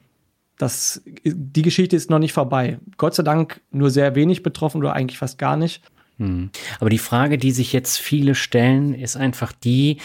das, 0.59 1.01
die 1.25 1.63
Geschichte 1.63 1.97
ist 1.97 2.11
noch 2.11 2.19
nicht 2.19 2.35
vorbei. 2.35 2.79
Gott 2.99 3.15
sei 3.15 3.23
Dank 3.23 3.63
nur 3.71 3.89
sehr 3.89 4.15
wenig 4.17 4.43
betroffen 4.43 4.83
oder 4.83 4.93
eigentlich 4.93 5.17
fast 5.17 5.39
gar 5.39 5.57
nicht. 5.57 5.81
Mhm. 6.19 6.51
Aber 6.79 6.91
die 6.91 6.99
Frage, 6.99 7.39
die 7.39 7.51
sich 7.51 7.73
jetzt 7.73 7.97
viele 7.97 8.35
stellen, 8.35 8.93
ist 8.93 9.17
einfach 9.17 9.53
die, 9.53 9.97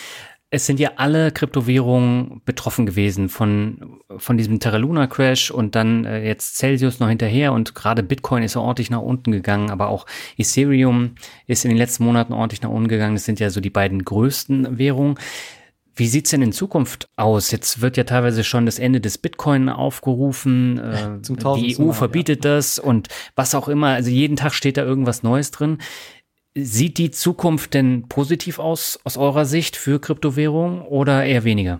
es 0.54 0.68
sind 0.68 0.80
ja 0.80 0.91
alle 0.97 1.32
Kryptowährungen 1.32 2.43
betroffen 2.45 2.86
gewesen 2.86 3.28
von 3.28 3.99
von 4.18 4.38
diesem 4.38 4.60
Terra 4.60 4.78
Luna 4.78 5.08
Crash 5.08 5.49
und 5.49 5.74
dann 5.74 6.06
äh, 6.06 6.24
jetzt 6.28 6.58
Celsius 6.58 6.99
noch 6.99 7.10
hinterher 7.10 7.54
und 7.54 7.74
gerade 7.74 8.04
Bitcoin 8.04 8.43
ist 8.43 8.54
ja 8.54 8.62
ordentlich 8.62 8.91
nach 8.91 9.01
unten 9.01 9.32
gegangen, 9.32 9.72
aber 9.72 9.88
auch 9.88 10.06
Ethereum 10.38 11.16
ist 11.47 11.66
in 11.66 11.70
den 11.70 11.78
letzten 11.80 12.04
Monaten 12.04 12.34
ordentlich 12.34 12.62
nach 12.62 12.70
unten 12.70 12.88
gegangen. 12.88 13.16
Das 13.16 13.26
sind 13.26 13.39
ja 13.39 13.49
so 13.49 13.62
die 13.62 13.72
beiden 13.72 14.06
größten 14.06 14.78
Währungen. 14.78 15.16
Wie 15.95 16.08
sieht's 16.08 16.30
denn 16.30 16.43
in 16.43 16.54
Zukunft 16.54 17.10
aus? 17.16 17.49
Jetzt 17.49 17.82
wird 17.82 17.97
ja 17.97 18.04
teilweise 18.04 18.43
schon 18.43 18.68
das 18.68 18.78
Ende 18.78 19.01
des 19.01 19.18
Bitcoin 19.18 19.70
aufgerufen. 19.70 20.78
Äh, 20.78 21.20
die 21.58 21.80
EU 21.80 21.93
verbietet 21.93 22.45
ja. 22.45 22.54
das 22.54 22.78
und 22.78 23.08
was 23.36 23.56
auch 23.56 23.68
immer. 23.68 23.88
Also 23.88 24.12
jeden 24.12 24.36
Tag 24.36 24.54
steht 24.54 24.78
da 24.78 24.84
irgendwas 24.84 25.24
Neues 25.24 25.49
drin. 25.49 25.80
Sieht 26.56 26.97
die 26.99 27.12
Zukunft 27.12 27.74
denn 27.74 28.08
positiv 28.08 28.60
aus 28.60 28.99
aus 29.04 29.18
eurer 29.18 29.45
Sicht 29.45 29.76
für 29.76 29.99
Kryptowährungen 29.99 30.82
oder 30.82 31.24
eher 31.26 31.43
weniger? 31.43 31.80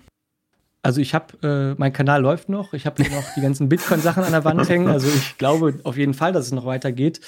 Also 0.82 1.00
ich 1.00 1.14
habe, 1.14 1.76
äh, 1.76 1.80
mein 1.80 1.94
Kanal 1.94 2.22
läuft 2.22 2.50
noch. 2.50 2.74
Ich 2.74 2.86
habe 2.86 3.02
noch 3.04 3.24
die 3.36 3.42
ganzen 3.42 3.70
Bitcoin-Sachen 3.70 4.24
an 4.24 4.34
der 4.34 4.44
Wand 4.44 4.68
hängen. 4.68 4.90
Also 4.90 5.08
ich 5.08 5.38
glaube 5.38 5.80
auf 5.84 5.96
jeden 5.96 6.14
Fall, 6.14 6.34
dass 6.34 6.48
es 6.48 6.52
noch 6.52 6.66
weitergeht. 6.66 7.22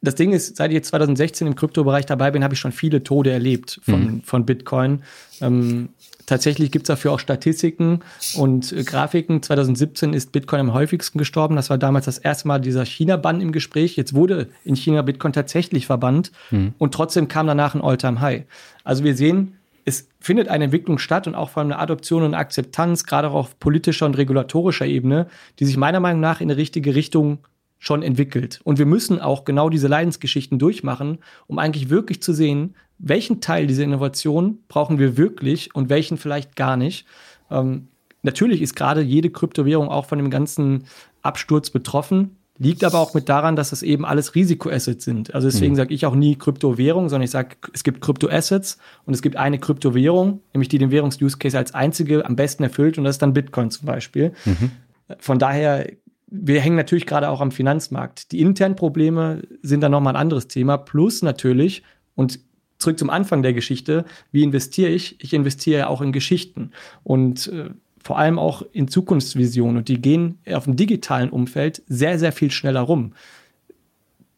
Das 0.00 0.16
Ding 0.16 0.32
ist, 0.32 0.56
seit 0.56 0.70
ich 0.70 0.74
jetzt 0.74 0.88
2016 0.88 1.46
im 1.46 1.54
Kryptobereich 1.54 2.04
dabei 2.04 2.32
bin, 2.32 2.42
habe 2.42 2.54
ich 2.54 2.60
schon 2.60 2.72
viele 2.72 3.04
Tode 3.04 3.30
erlebt 3.30 3.80
von, 3.84 4.04
mhm. 4.04 4.22
von 4.22 4.44
Bitcoin. 4.44 5.02
Ähm, 5.40 5.90
tatsächlich 6.26 6.70
gibt 6.70 6.84
es 6.84 6.88
dafür 6.88 7.12
auch 7.12 7.18
Statistiken 7.18 8.00
und 8.36 8.72
äh, 8.72 8.84
Grafiken. 8.84 9.42
2017 9.42 10.12
ist 10.12 10.32
Bitcoin 10.32 10.60
am 10.60 10.74
häufigsten 10.74 11.18
gestorben. 11.18 11.56
Das 11.56 11.70
war 11.70 11.78
damals 11.78 12.06
das 12.06 12.18
erste 12.18 12.48
Mal 12.48 12.60
dieser 12.60 12.84
China-Bann 12.84 13.40
im 13.40 13.52
Gespräch. 13.52 13.96
Jetzt 13.96 14.14
wurde 14.14 14.48
in 14.64 14.76
China 14.76 15.02
Bitcoin 15.02 15.32
tatsächlich 15.32 15.86
verbannt 15.86 16.32
mhm. 16.50 16.74
und 16.78 16.94
trotzdem 16.94 17.28
kam 17.28 17.46
danach 17.46 17.74
ein 17.74 17.82
All-Time-High. 17.82 18.44
Also 18.84 19.04
wir 19.04 19.16
sehen, 19.16 19.56
es 19.84 20.08
findet 20.18 20.48
eine 20.48 20.64
Entwicklung 20.64 20.98
statt 20.98 21.26
und 21.26 21.34
auch 21.34 21.50
vor 21.50 21.62
allem 21.62 21.72
eine 21.72 21.80
Adoption 21.80 22.22
und 22.22 22.34
Akzeptanz, 22.34 23.04
gerade 23.04 23.28
auch 23.28 23.34
auf 23.34 23.58
politischer 23.58 24.06
und 24.06 24.16
regulatorischer 24.16 24.86
Ebene, 24.86 25.26
die 25.58 25.66
sich 25.66 25.76
meiner 25.76 26.00
Meinung 26.00 26.20
nach 26.20 26.40
in 26.40 26.50
eine 26.50 26.56
richtige 26.56 26.94
Richtung 26.94 27.38
schon 27.78 28.02
entwickelt. 28.02 28.60
Und 28.64 28.78
wir 28.78 28.86
müssen 28.86 29.20
auch 29.20 29.44
genau 29.44 29.68
diese 29.68 29.88
Leidensgeschichten 29.88 30.58
durchmachen, 30.58 31.18
um 31.46 31.58
eigentlich 31.58 31.90
wirklich 31.90 32.22
zu 32.22 32.32
sehen, 32.32 32.74
welchen 32.98 33.40
Teil 33.40 33.66
dieser 33.66 33.84
Innovation 33.84 34.58
brauchen 34.68 34.98
wir 34.98 35.16
wirklich 35.16 35.74
und 35.74 35.88
welchen 35.88 36.16
vielleicht 36.16 36.56
gar 36.56 36.76
nicht. 36.76 37.06
Ähm, 37.50 37.88
natürlich 38.22 38.62
ist 38.62 38.76
gerade 38.76 39.02
jede 39.02 39.30
Kryptowährung 39.30 39.88
auch 39.88 40.06
von 40.06 40.18
dem 40.18 40.30
ganzen 40.30 40.84
Absturz 41.22 41.70
betroffen. 41.70 42.36
Liegt 42.56 42.84
aber 42.84 43.00
auch 43.00 43.14
mit 43.14 43.28
daran, 43.28 43.56
dass 43.56 43.70
das 43.70 43.82
eben 43.82 44.04
alles 44.04 44.36
Risikoassets 44.36 45.04
sind. 45.04 45.34
Also 45.34 45.48
deswegen 45.48 45.72
mhm. 45.72 45.76
sage 45.76 45.92
ich 45.92 46.06
auch 46.06 46.14
nie 46.14 46.36
Kryptowährung, 46.36 47.08
sondern 47.08 47.24
ich 47.24 47.32
sage, 47.32 47.56
es 47.72 47.82
gibt 47.82 48.00
Kryptoassets 48.00 48.78
und 49.06 49.14
es 49.14 49.22
gibt 49.22 49.34
eine 49.34 49.58
Kryptowährung, 49.58 50.40
nämlich 50.52 50.68
die 50.68 50.78
den 50.78 50.92
Währungs-Use 50.92 51.38
Case 51.38 51.58
als 51.58 51.74
einzige 51.74 52.24
am 52.24 52.36
besten 52.36 52.62
erfüllt 52.62 52.96
und 52.96 53.02
das 53.02 53.16
ist 53.16 53.22
dann 53.22 53.34
Bitcoin 53.34 53.72
zum 53.72 53.86
Beispiel. 53.86 54.34
Mhm. 54.44 54.70
Von 55.18 55.40
daher, 55.40 55.90
wir 56.28 56.60
hängen 56.60 56.76
natürlich 56.76 57.06
gerade 57.06 57.28
auch 57.28 57.40
am 57.40 57.50
Finanzmarkt. 57.50 58.30
Die 58.30 58.40
internen 58.40 58.76
Probleme 58.76 59.42
sind 59.62 59.80
dann 59.80 59.90
nochmal 59.90 60.14
ein 60.14 60.20
anderes 60.20 60.46
Thema. 60.46 60.76
Plus 60.76 61.22
natürlich, 61.22 61.82
und 62.14 62.38
zurück 62.78 62.98
zum 62.98 63.10
Anfang 63.10 63.42
der 63.42 63.52
Geschichte, 63.52 64.04
wie 64.32 64.42
investiere 64.42 64.90
ich? 64.90 65.16
Ich 65.20 65.32
investiere 65.32 65.80
ja 65.80 65.86
auch 65.88 66.00
in 66.00 66.12
Geschichten. 66.12 66.70
Und 67.02 67.48
äh, 67.48 67.70
vor 68.02 68.18
allem 68.18 68.38
auch 68.38 68.62
in 68.72 68.86
Zukunftsvisionen 68.88 69.78
und 69.78 69.88
die 69.88 70.00
gehen 70.00 70.38
auf 70.52 70.64
dem 70.64 70.76
digitalen 70.76 71.30
Umfeld 71.30 71.82
sehr, 71.86 72.18
sehr 72.18 72.32
viel 72.32 72.50
schneller 72.50 72.82
rum. 72.82 73.14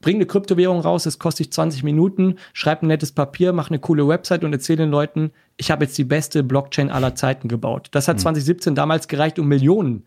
Bring 0.00 0.16
eine 0.16 0.26
Kryptowährung 0.26 0.80
raus, 0.80 1.06
es 1.06 1.18
kostet 1.18 1.46
dich 1.46 1.52
20 1.52 1.82
Minuten, 1.82 2.36
schreib 2.52 2.82
ein 2.82 2.88
nettes 2.88 3.12
Papier, 3.12 3.52
mach 3.52 3.70
eine 3.70 3.78
coole 3.78 4.06
Website 4.06 4.44
und 4.44 4.52
erzähl 4.52 4.76
den 4.76 4.90
Leuten, 4.90 5.32
ich 5.58 5.70
habe 5.70 5.84
jetzt 5.84 5.96
die 5.96 6.04
beste 6.04 6.42
Blockchain 6.42 6.90
aller 6.90 7.14
Zeiten 7.14 7.48
gebaut. 7.48 7.88
Das 7.92 8.08
hat 8.08 8.16
mhm. 8.16 8.20
2017 8.20 8.74
damals 8.74 9.08
gereicht, 9.08 9.38
um 9.38 9.48
Millionen 9.48 10.04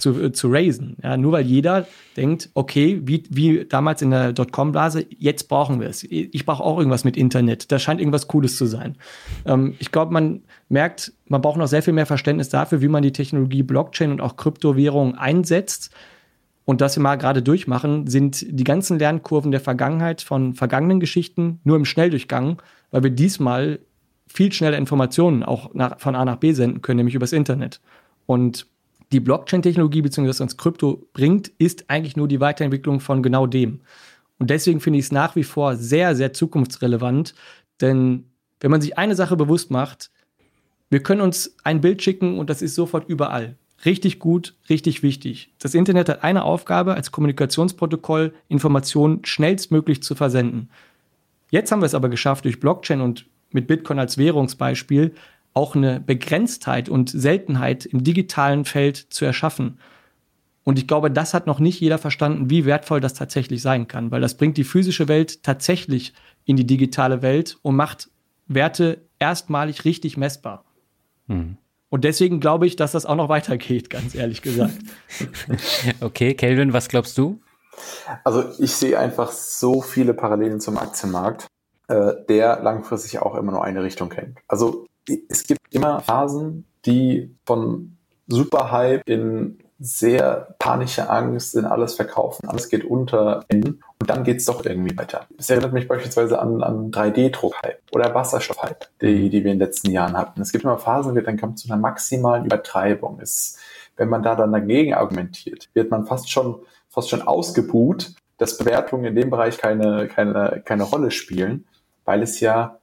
zu, 0.00 0.20
äh, 0.20 0.32
zu 0.32 0.48
raisen. 0.50 0.96
Ja, 1.02 1.16
nur 1.16 1.32
weil 1.32 1.46
jeder 1.46 1.86
denkt, 2.16 2.50
okay, 2.54 3.00
wie, 3.04 3.22
wie 3.30 3.64
damals 3.64 4.02
in 4.02 4.10
der 4.10 4.32
Dotcom-Blase, 4.32 5.06
jetzt 5.18 5.48
brauchen 5.48 5.80
wir 5.80 5.88
es. 5.88 6.02
Ich 6.02 6.44
brauche 6.44 6.64
auch 6.64 6.78
irgendwas 6.78 7.04
mit 7.04 7.16
Internet. 7.16 7.70
Da 7.70 7.78
scheint 7.78 8.00
irgendwas 8.00 8.26
Cooles 8.26 8.56
zu 8.56 8.66
sein. 8.66 8.96
Ähm, 9.46 9.74
ich 9.78 9.92
glaube, 9.92 10.12
man 10.12 10.42
merkt, 10.68 11.12
man 11.26 11.40
braucht 11.40 11.58
noch 11.58 11.68
sehr 11.68 11.82
viel 11.82 11.94
mehr 11.94 12.06
Verständnis 12.06 12.48
dafür, 12.48 12.80
wie 12.80 12.88
man 12.88 13.02
die 13.02 13.12
Technologie 13.12 13.62
Blockchain 13.62 14.10
und 14.10 14.20
auch 14.20 14.36
Kryptowährungen 14.36 15.16
einsetzt. 15.16 15.92
Und 16.68 16.82
das 16.82 16.98
wir 16.98 17.02
mal 17.02 17.16
gerade 17.16 17.42
durchmachen, 17.42 18.08
sind 18.08 18.44
die 18.46 18.62
ganzen 18.62 18.98
Lernkurven 18.98 19.52
der 19.52 19.60
Vergangenheit 19.60 20.20
von 20.20 20.52
vergangenen 20.52 21.00
Geschichten 21.00 21.60
nur 21.64 21.76
im 21.76 21.86
Schnelldurchgang, 21.86 22.60
weil 22.90 23.04
wir 23.04 23.10
diesmal 23.10 23.78
viel 24.26 24.52
schneller 24.52 24.76
Informationen 24.76 25.42
auch 25.44 25.72
nach, 25.72 25.98
von 25.98 26.14
A 26.14 26.26
nach 26.26 26.36
B 26.36 26.52
senden 26.52 26.82
können, 26.82 26.98
nämlich 26.98 27.14
übers 27.14 27.32
Internet. 27.32 27.80
Und 28.26 28.66
die 29.12 29.20
Blockchain-Technologie 29.20 30.02
bzw. 30.02 30.42
uns 30.42 30.58
Krypto 30.58 31.08
bringt, 31.14 31.48
ist 31.56 31.88
eigentlich 31.88 32.18
nur 32.18 32.28
die 32.28 32.40
Weiterentwicklung 32.40 33.00
von 33.00 33.22
genau 33.22 33.46
dem. 33.46 33.80
Und 34.38 34.50
deswegen 34.50 34.80
finde 34.80 34.98
ich 34.98 35.06
es 35.06 35.12
nach 35.12 35.36
wie 35.36 35.44
vor 35.44 35.74
sehr, 35.74 36.14
sehr 36.16 36.34
zukunftsrelevant, 36.34 37.34
denn 37.80 38.26
wenn 38.60 38.70
man 38.70 38.82
sich 38.82 38.98
eine 38.98 39.14
Sache 39.14 39.38
bewusst 39.38 39.70
macht, 39.70 40.10
wir 40.90 41.02
können 41.02 41.22
uns 41.22 41.56
ein 41.64 41.80
Bild 41.80 42.02
schicken 42.02 42.38
und 42.38 42.50
das 42.50 42.60
ist 42.60 42.74
sofort 42.74 43.08
überall. 43.08 43.56
Richtig 43.84 44.18
gut, 44.18 44.54
richtig 44.68 45.02
wichtig. 45.02 45.52
Das 45.58 45.74
Internet 45.74 46.08
hat 46.08 46.24
eine 46.24 46.42
Aufgabe, 46.42 46.94
als 46.94 47.12
Kommunikationsprotokoll 47.12 48.34
Informationen 48.48 49.24
schnellstmöglich 49.24 50.02
zu 50.02 50.14
versenden. 50.14 50.68
Jetzt 51.50 51.70
haben 51.70 51.80
wir 51.80 51.86
es 51.86 51.94
aber 51.94 52.08
geschafft, 52.08 52.44
durch 52.44 52.60
Blockchain 52.60 53.00
und 53.00 53.26
mit 53.50 53.66
Bitcoin 53.66 53.98
als 53.98 54.18
Währungsbeispiel 54.18 55.14
auch 55.54 55.74
eine 55.74 56.00
Begrenztheit 56.00 56.88
und 56.88 57.08
Seltenheit 57.10 57.86
im 57.86 58.04
digitalen 58.04 58.64
Feld 58.64 58.96
zu 58.96 59.24
erschaffen. 59.24 59.78
Und 60.64 60.78
ich 60.78 60.86
glaube, 60.86 61.10
das 61.10 61.32
hat 61.32 61.46
noch 61.46 61.60
nicht 61.60 61.80
jeder 61.80 61.98
verstanden, 61.98 62.50
wie 62.50 62.64
wertvoll 62.64 63.00
das 63.00 63.14
tatsächlich 63.14 63.62
sein 63.62 63.88
kann, 63.88 64.10
weil 64.10 64.20
das 64.20 64.36
bringt 64.36 64.56
die 64.56 64.64
physische 64.64 65.08
Welt 65.08 65.42
tatsächlich 65.42 66.12
in 66.44 66.56
die 66.56 66.66
digitale 66.66 67.22
Welt 67.22 67.58
und 67.62 67.74
macht 67.74 68.10
Werte 68.48 69.02
erstmalig 69.18 69.84
richtig 69.84 70.16
messbar. 70.16 70.64
Hm. 71.28 71.56
Und 71.90 72.04
deswegen 72.04 72.40
glaube 72.40 72.66
ich, 72.66 72.76
dass 72.76 72.92
das 72.92 73.06
auch 73.06 73.16
noch 73.16 73.28
weitergeht, 73.28 73.90
ganz 73.90 74.14
ehrlich 74.14 74.42
gesagt. 74.42 74.78
okay, 76.00 76.34
Kelvin, 76.34 76.72
was 76.72 76.88
glaubst 76.88 77.16
du? 77.16 77.40
Also 78.24 78.44
ich 78.58 78.74
sehe 78.74 78.98
einfach 78.98 79.30
so 79.32 79.80
viele 79.80 80.12
Parallelen 80.12 80.60
zum 80.60 80.78
Aktienmarkt 80.78 81.48
äh, 81.88 82.14
der 82.28 82.60
langfristig 82.60 83.20
auch 83.20 83.34
immer 83.34 83.52
nur 83.52 83.64
eine 83.64 83.82
Richtung 83.82 84.10
kennt. 84.10 84.38
Also 84.46 84.86
es 85.28 85.44
gibt 85.44 85.60
immer 85.70 86.00
Phasen, 86.00 86.66
die 86.84 87.34
von 87.46 87.96
Superhype 88.26 89.02
in 89.06 89.58
sehr 89.78 90.54
panische 90.58 91.08
Angst 91.08 91.54
in 91.54 91.64
alles 91.64 91.94
verkaufen, 91.94 92.48
alles 92.48 92.68
geht 92.68 92.84
unter 92.84 93.44
und 93.52 93.80
dann 94.06 94.24
geht's 94.24 94.44
doch 94.44 94.64
irgendwie 94.64 94.96
weiter. 94.96 95.26
Es 95.38 95.50
erinnert 95.50 95.72
mich 95.72 95.86
beispielsweise 95.86 96.40
an, 96.40 96.62
an 96.62 96.90
3D-Druck-Hype 96.90 97.80
oder 97.92 98.14
Wasserstoff-Hype, 98.14 98.86
die, 99.00 99.30
die 99.30 99.44
wir 99.44 99.52
in 99.52 99.58
den 99.58 99.66
letzten 99.66 99.90
Jahren 99.90 100.16
hatten. 100.16 100.40
Es 100.40 100.52
gibt 100.52 100.64
immer 100.64 100.78
Phasen, 100.78 101.14
wo 101.14 101.20
dann 101.20 101.38
kommt 101.38 101.58
zu 101.58 101.68
einer 101.68 101.80
maximalen 101.80 102.44
Übertreibung. 102.44 103.20
Es, 103.20 103.58
wenn 103.96 104.08
man 104.08 104.22
da 104.22 104.34
dann 104.34 104.52
dagegen 104.52 104.94
argumentiert, 104.94 105.68
wird 105.74 105.90
man 105.90 106.06
fast 106.06 106.30
schon, 106.30 106.60
fast 106.88 107.10
schon 107.10 107.22
ausgebuht, 107.22 108.14
dass 108.38 108.58
Bewertungen 108.58 109.04
in 109.04 109.16
dem 109.16 109.30
Bereich 109.30 109.58
keine, 109.58 110.08
keine, 110.08 110.62
keine 110.64 110.84
Rolle 110.84 111.10
spielen 111.10 111.64
weil 112.08 112.22
es 112.22 112.40
ja 112.40 112.80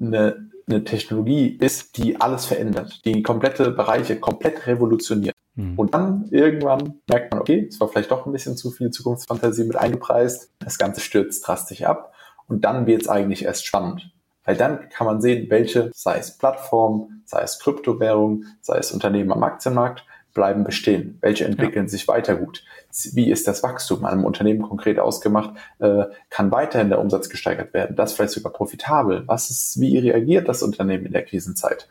eine, 0.00 0.48
eine 0.66 0.82
Technologie 0.82 1.58
ist, 1.60 1.98
die 1.98 2.18
alles 2.18 2.46
verändert, 2.46 3.04
die 3.04 3.22
komplette 3.22 3.70
Bereiche 3.70 4.18
komplett 4.18 4.66
revolutioniert. 4.66 5.36
Mhm. 5.54 5.78
Und 5.78 5.94
dann 5.94 6.28
irgendwann 6.30 7.00
merkt 7.08 7.32
man, 7.32 7.40
okay, 7.40 7.66
es 7.68 7.80
war 7.80 7.88
vielleicht 7.88 8.10
doch 8.10 8.26
ein 8.26 8.32
bisschen 8.32 8.56
zu 8.56 8.70
viel 8.70 8.90
Zukunftsfantasie 8.90 9.64
mit 9.64 9.76
eingepreist, 9.76 10.50
das 10.58 10.78
Ganze 10.78 11.00
stürzt 11.00 11.46
drastisch 11.46 11.82
ab 11.82 12.12
und 12.48 12.64
dann 12.64 12.86
wird 12.86 13.02
es 13.02 13.08
eigentlich 13.08 13.44
erst 13.44 13.66
spannend. 13.66 14.12
Weil 14.44 14.56
dann 14.56 14.88
kann 14.88 15.06
man 15.06 15.20
sehen, 15.20 15.48
welche, 15.50 15.90
sei 15.94 16.18
es 16.18 16.36
Plattform, 16.36 17.22
sei 17.24 17.42
es 17.42 17.60
Kryptowährung, 17.60 18.44
sei 18.60 18.78
es 18.78 18.90
Unternehmen 18.92 19.30
am 19.32 19.42
Aktienmarkt, 19.42 20.04
bleiben 20.34 20.64
bestehen? 20.64 21.18
Welche 21.20 21.44
entwickeln 21.44 21.86
ja. 21.86 21.88
sich 21.88 22.08
weiter 22.08 22.36
gut? 22.36 22.64
Wie 23.12 23.30
ist 23.30 23.46
das 23.46 23.62
Wachstum 23.62 24.04
einem 24.04 24.24
Unternehmen 24.24 24.62
konkret 24.62 24.98
ausgemacht? 24.98 25.54
Äh, 25.78 26.04
kann 26.30 26.50
weiterhin 26.50 26.88
der 26.88 27.00
Umsatz 27.00 27.28
gesteigert 27.28 27.74
werden? 27.74 27.96
Das 27.96 28.12
vielleicht 28.12 28.32
sogar 28.32 28.52
profitabel? 28.52 29.24
Was 29.26 29.50
ist, 29.50 29.80
wie 29.80 29.98
reagiert 29.98 30.48
das 30.48 30.62
Unternehmen 30.62 31.06
in 31.06 31.12
der 31.12 31.24
Krisenzeit? 31.24 31.88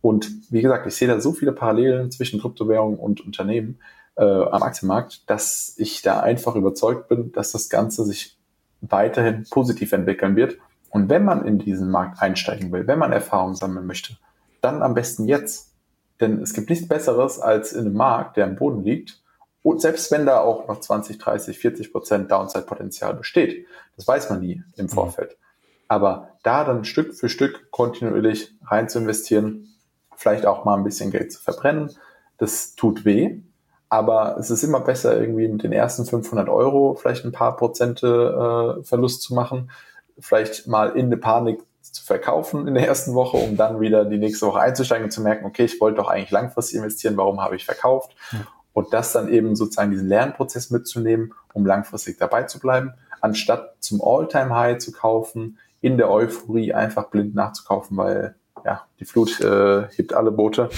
Und 0.00 0.30
wie 0.50 0.62
gesagt, 0.62 0.86
ich 0.86 0.94
sehe 0.94 1.08
da 1.08 1.20
so 1.20 1.32
viele 1.32 1.52
Parallelen 1.52 2.10
zwischen 2.10 2.40
Kryptowährungen 2.40 2.98
und 2.98 3.24
Unternehmen 3.24 3.78
äh, 4.16 4.24
am 4.24 4.62
Aktienmarkt, 4.62 5.28
dass 5.30 5.74
ich 5.78 6.02
da 6.02 6.20
einfach 6.20 6.56
überzeugt 6.56 7.08
bin, 7.08 7.32
dass 7.32 7.52
das 7.52 7.68
Ganze 7.68 8.04
sich 8.04 8.36
weiterhin 8.80 9.46
positiv 9.48 9.92
entwickeln 9.92 10.36
wird. 10.36 10.58
Und 10.90 11.08
wenn 11.08 11.24
man 11.24 11.44
in 11.44 11.58
diesen 11.58 11.90
Markt 11.90 12.22
einsteigen 12.22 12.70
will, 12.70 12.86
wenn 12.86 12.98
man 12.98 13.12
Erfahrung 13.12 13.54
sammeln 13.54 13.86
möchte, 13.86 14.16
dann 14.60 14.82
am 14.82 14.94
besten 14.94 15.26
jetzt 15.26 15.73
denn 16.20 16.40
es 16.40 16.54
gibt 16.54 16.70
nichts 16.70 16.88
Besseres 16.88 17.40
als 17.40 17.72
in 17.72 17.86
einem 17.86 17.94
Markt, 17.94 18.36
der 18.36 18.46
am 18.46 18.56
Boden 18.56 18.84
liegt. 18.84 19.20
Und 19.62 19.80
selbst 19.80 20.10
wenn 20.12 20.26
da 20.26 20.40
auch 20.40 20.68
noch 20.68 20.80
20, 20.80 21.18
30, 21.18 21.58
40 21.58 21.92
Prozent 21.92 22.30
Downside-Potenzial 22.30 23.14
besteht, 23.14 23.66
das 23.96 24.06
weiß 24.06 24.30
man 24.30 24.40
nie 24.40 24.62
im 24.76 24.86
mhm. 24.86 24.90
Vorfeld. 24.90 25.36
Aber 25.88 26.30
da 26.42 26.64
dann 26.64 26.84
Stück 26.84 27.14
für 27.14 27.28
Stück 27.28 27.70
kontinuierlich 27.70 28.54
rein 28.64 28.88
zu 28.88 28.98
investieren, 28.98 29.74
vielleicht 30.16 30.46
auch 30.46 30.64
mal 30.64 30.76
ein 30.76 30.84
bisschen 30.84 31.10
Geld 31.10 31.32
zu 31.32 31.40
verbrennen, 31.40 31.90
Das 32.38 32.74
tut 32.74 33.04
weh, 33.04 33.40
aber 33.88 34.36
es 34.38 34.50
ist 34.50 34.64
immer 34.64 34.80
besser, 34.80 35.20
irgendwie 35.20 35.46
mit 35.46 35.62
den 35.62 35.72
ersten 35.72 36.04
500 36.04 36.48
Euro 36.48 36.94
vielleicht 36.94 37.24
ein 37.24 37.32
paar 37.32 37.56
Prozente 37.56 38.80
äh, 38.80 38.84
Verlust 38.84 39.22
zu 39.22 39.34
machen, 39.34 39.70
vielleicht 40.18 40.66
mal 40.66 40.90
in 40.96 41.06
eine 41.06 41.16
Panik 41.16 41.60
zu 41.94 42.04
verkaufen 42.04 42.66
in 42.66 42.74
der 42.74 42.86
ersten 42.86 43.14
Woche, 43.14 43.36
um 43.36 43.56
dann 43.56 43.80
wieder 43.80 44.04
die 44.04 44.18
nächste 44.18 44.46
Woche 44.46 44.60
einzusteigen 44.60 45.04
und 45.04 45.10
zu 45.10 45.22
merken, 45.22 45.46
okay, 45.46 45.64
ich 45.64 45.80
wollte 45.80 45.98
doch 45.98 46.08
eigentlich 46.08 46.32
langfristig 46.32 46.78
investieren, 46.78 47.16
warum 47.16 47.40
habe 47.40 47.56
ich 47.56 47.64
verkauft? 47.64 48.16
Und 48.72 48.92
das 48.92 49.12
dann 49.12 49.28
eben 49.28 49.54
sozusagen 49.54 49.92
diesen 49.92 50.08
Lernprozess 50.08 50.70
mitzunehmen, 50.70 51.32
um 51.52 51.64
langfristig 51.64 52.18
dabei 52.18 52.42
zu 52.42 52.58
bleiben, 52.58 52.94
anstatt 53.20 53.76
zum 53.78 54.02
All-Time-High 54.02 54.78
zu 54.78 54.90
kaufen, 54.90 55.58
in 55.80 55.96
der 55.96 56.10
Euphorie 56.10 56.74
einfach 56.74 57.10
blind 57.10 57.34
nachzukaufen, 57.34 57.96
weil 57.96 58.34
ja, 58.64 58.82
die 58.98 59.04
Flut 59.04 59.40
äh, 59.40 59.86
hebt 59.90 60.14
alle 60.14 60.32
Boote. 60.32 60.70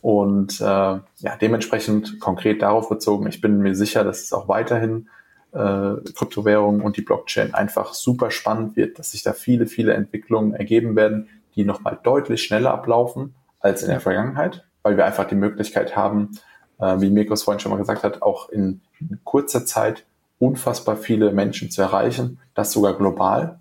Und 0.00 0.60
äh, 0.60 0.64
ja, 0.64 1.36
dementsprechend 1.40 2.20
konkret 2.20 2.62
darauf 2.62 2.88
bezogen, 2.88 3.26
ich 3.26 3.40
bin 3.40 3.58
mir 3.58 3.74
sicher, 3.74 4.04
dass 4.04 4.22
es 4.22 4.32
auch 4.32 4.48
weiterhin 4.48 5.08
äh, 5.52 5.94
Kryptowährungen 6.14 6.80
und 6.80 6.96
die 6.96 7.02
Blockchain 7.02 7.54
einfach 7.54 7.94
super 7.94 8.30
spannend 8.30 8.76
wird, 8.76 8.98
dass 8.98 9.12
sich 9.12 9.22
da 9.22 9.32
viele, 9.32 9.66
viele 9.66 9.94
Entwicklungen 9.94 10.54
ergeben 10.54 10.96
werden, 10.96 11.28
die 11.54 11.64
nochmal 11.64 11.98
deutlich 12.02 12.42
schneller 12.42 12.72
ablaufen 12.72 13.34
als 13.60 13.82
in 13.82 13.88
der 13.88 14.00
Vergangenheit, 14.00 14.64
weil 14.82 14.96
wir 14.96 15.04
einfach 15.04 15.26
die 15.26 15.34
Möglichkeit 15.34 15.94
haben, 15.94 16.38
äh, 16.80 17.00
wie 17.00 17.10
Mirkos 17.10 17.42
vorhin 17.42 17.60
schon 17.60 17.70
mal 17.70 17.78
gesagt 17.78 18.02
hat, 18.02 18.22
auch 18.22 18.48
in, 18.48 18.80
in 19.00 19.20
kurzer 19.24 19.66
Zeit 19.66 20.04
unfassbar 20.38 20.96
viele 20.96 21.30
Menschen 21.32 21.70
zu 21.70 21.82
erreichen, 21.82 22.40
das 22.54 22.72
sogar 22.72 22.96
global. 22.96 23.60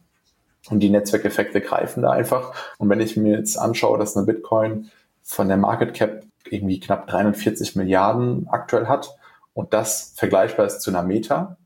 Und 0.70 0.80
die 0.80 0.89
Netzwerkeffekte 0.89 1.62
greifen 1.62 2.04
da 2.04 2.12
einfach. 2.12 2.54
Und 2.78 2.89
wenn 2.89 3.02
ich 3.02 3.18
mir 3.18 3.38
jetzt 3.38 3.58
anschaue, 3.58 3.98
dass 3.98 4.16
eine 4.16 4.26
Bitcoin 4.26 4.89
von 5.22 5.48
der 5.48 5.58
Market 5.58 5.94
Cap 5.94 6.24
irgendwie 6.50 6.80
knapp 6.80 7.08
340 7.08 7.76
Milliarden 7.76 8.48
aktuell 8.48 8.88
hat 8.88 9.16
und 9.54 9.74
das 9.74 10.14
vergleichbar 10.16 10.66
ist 10.66 10.82
zu 10.82 10.89
einer 10.92 11.04
Meta, 11.04 11.58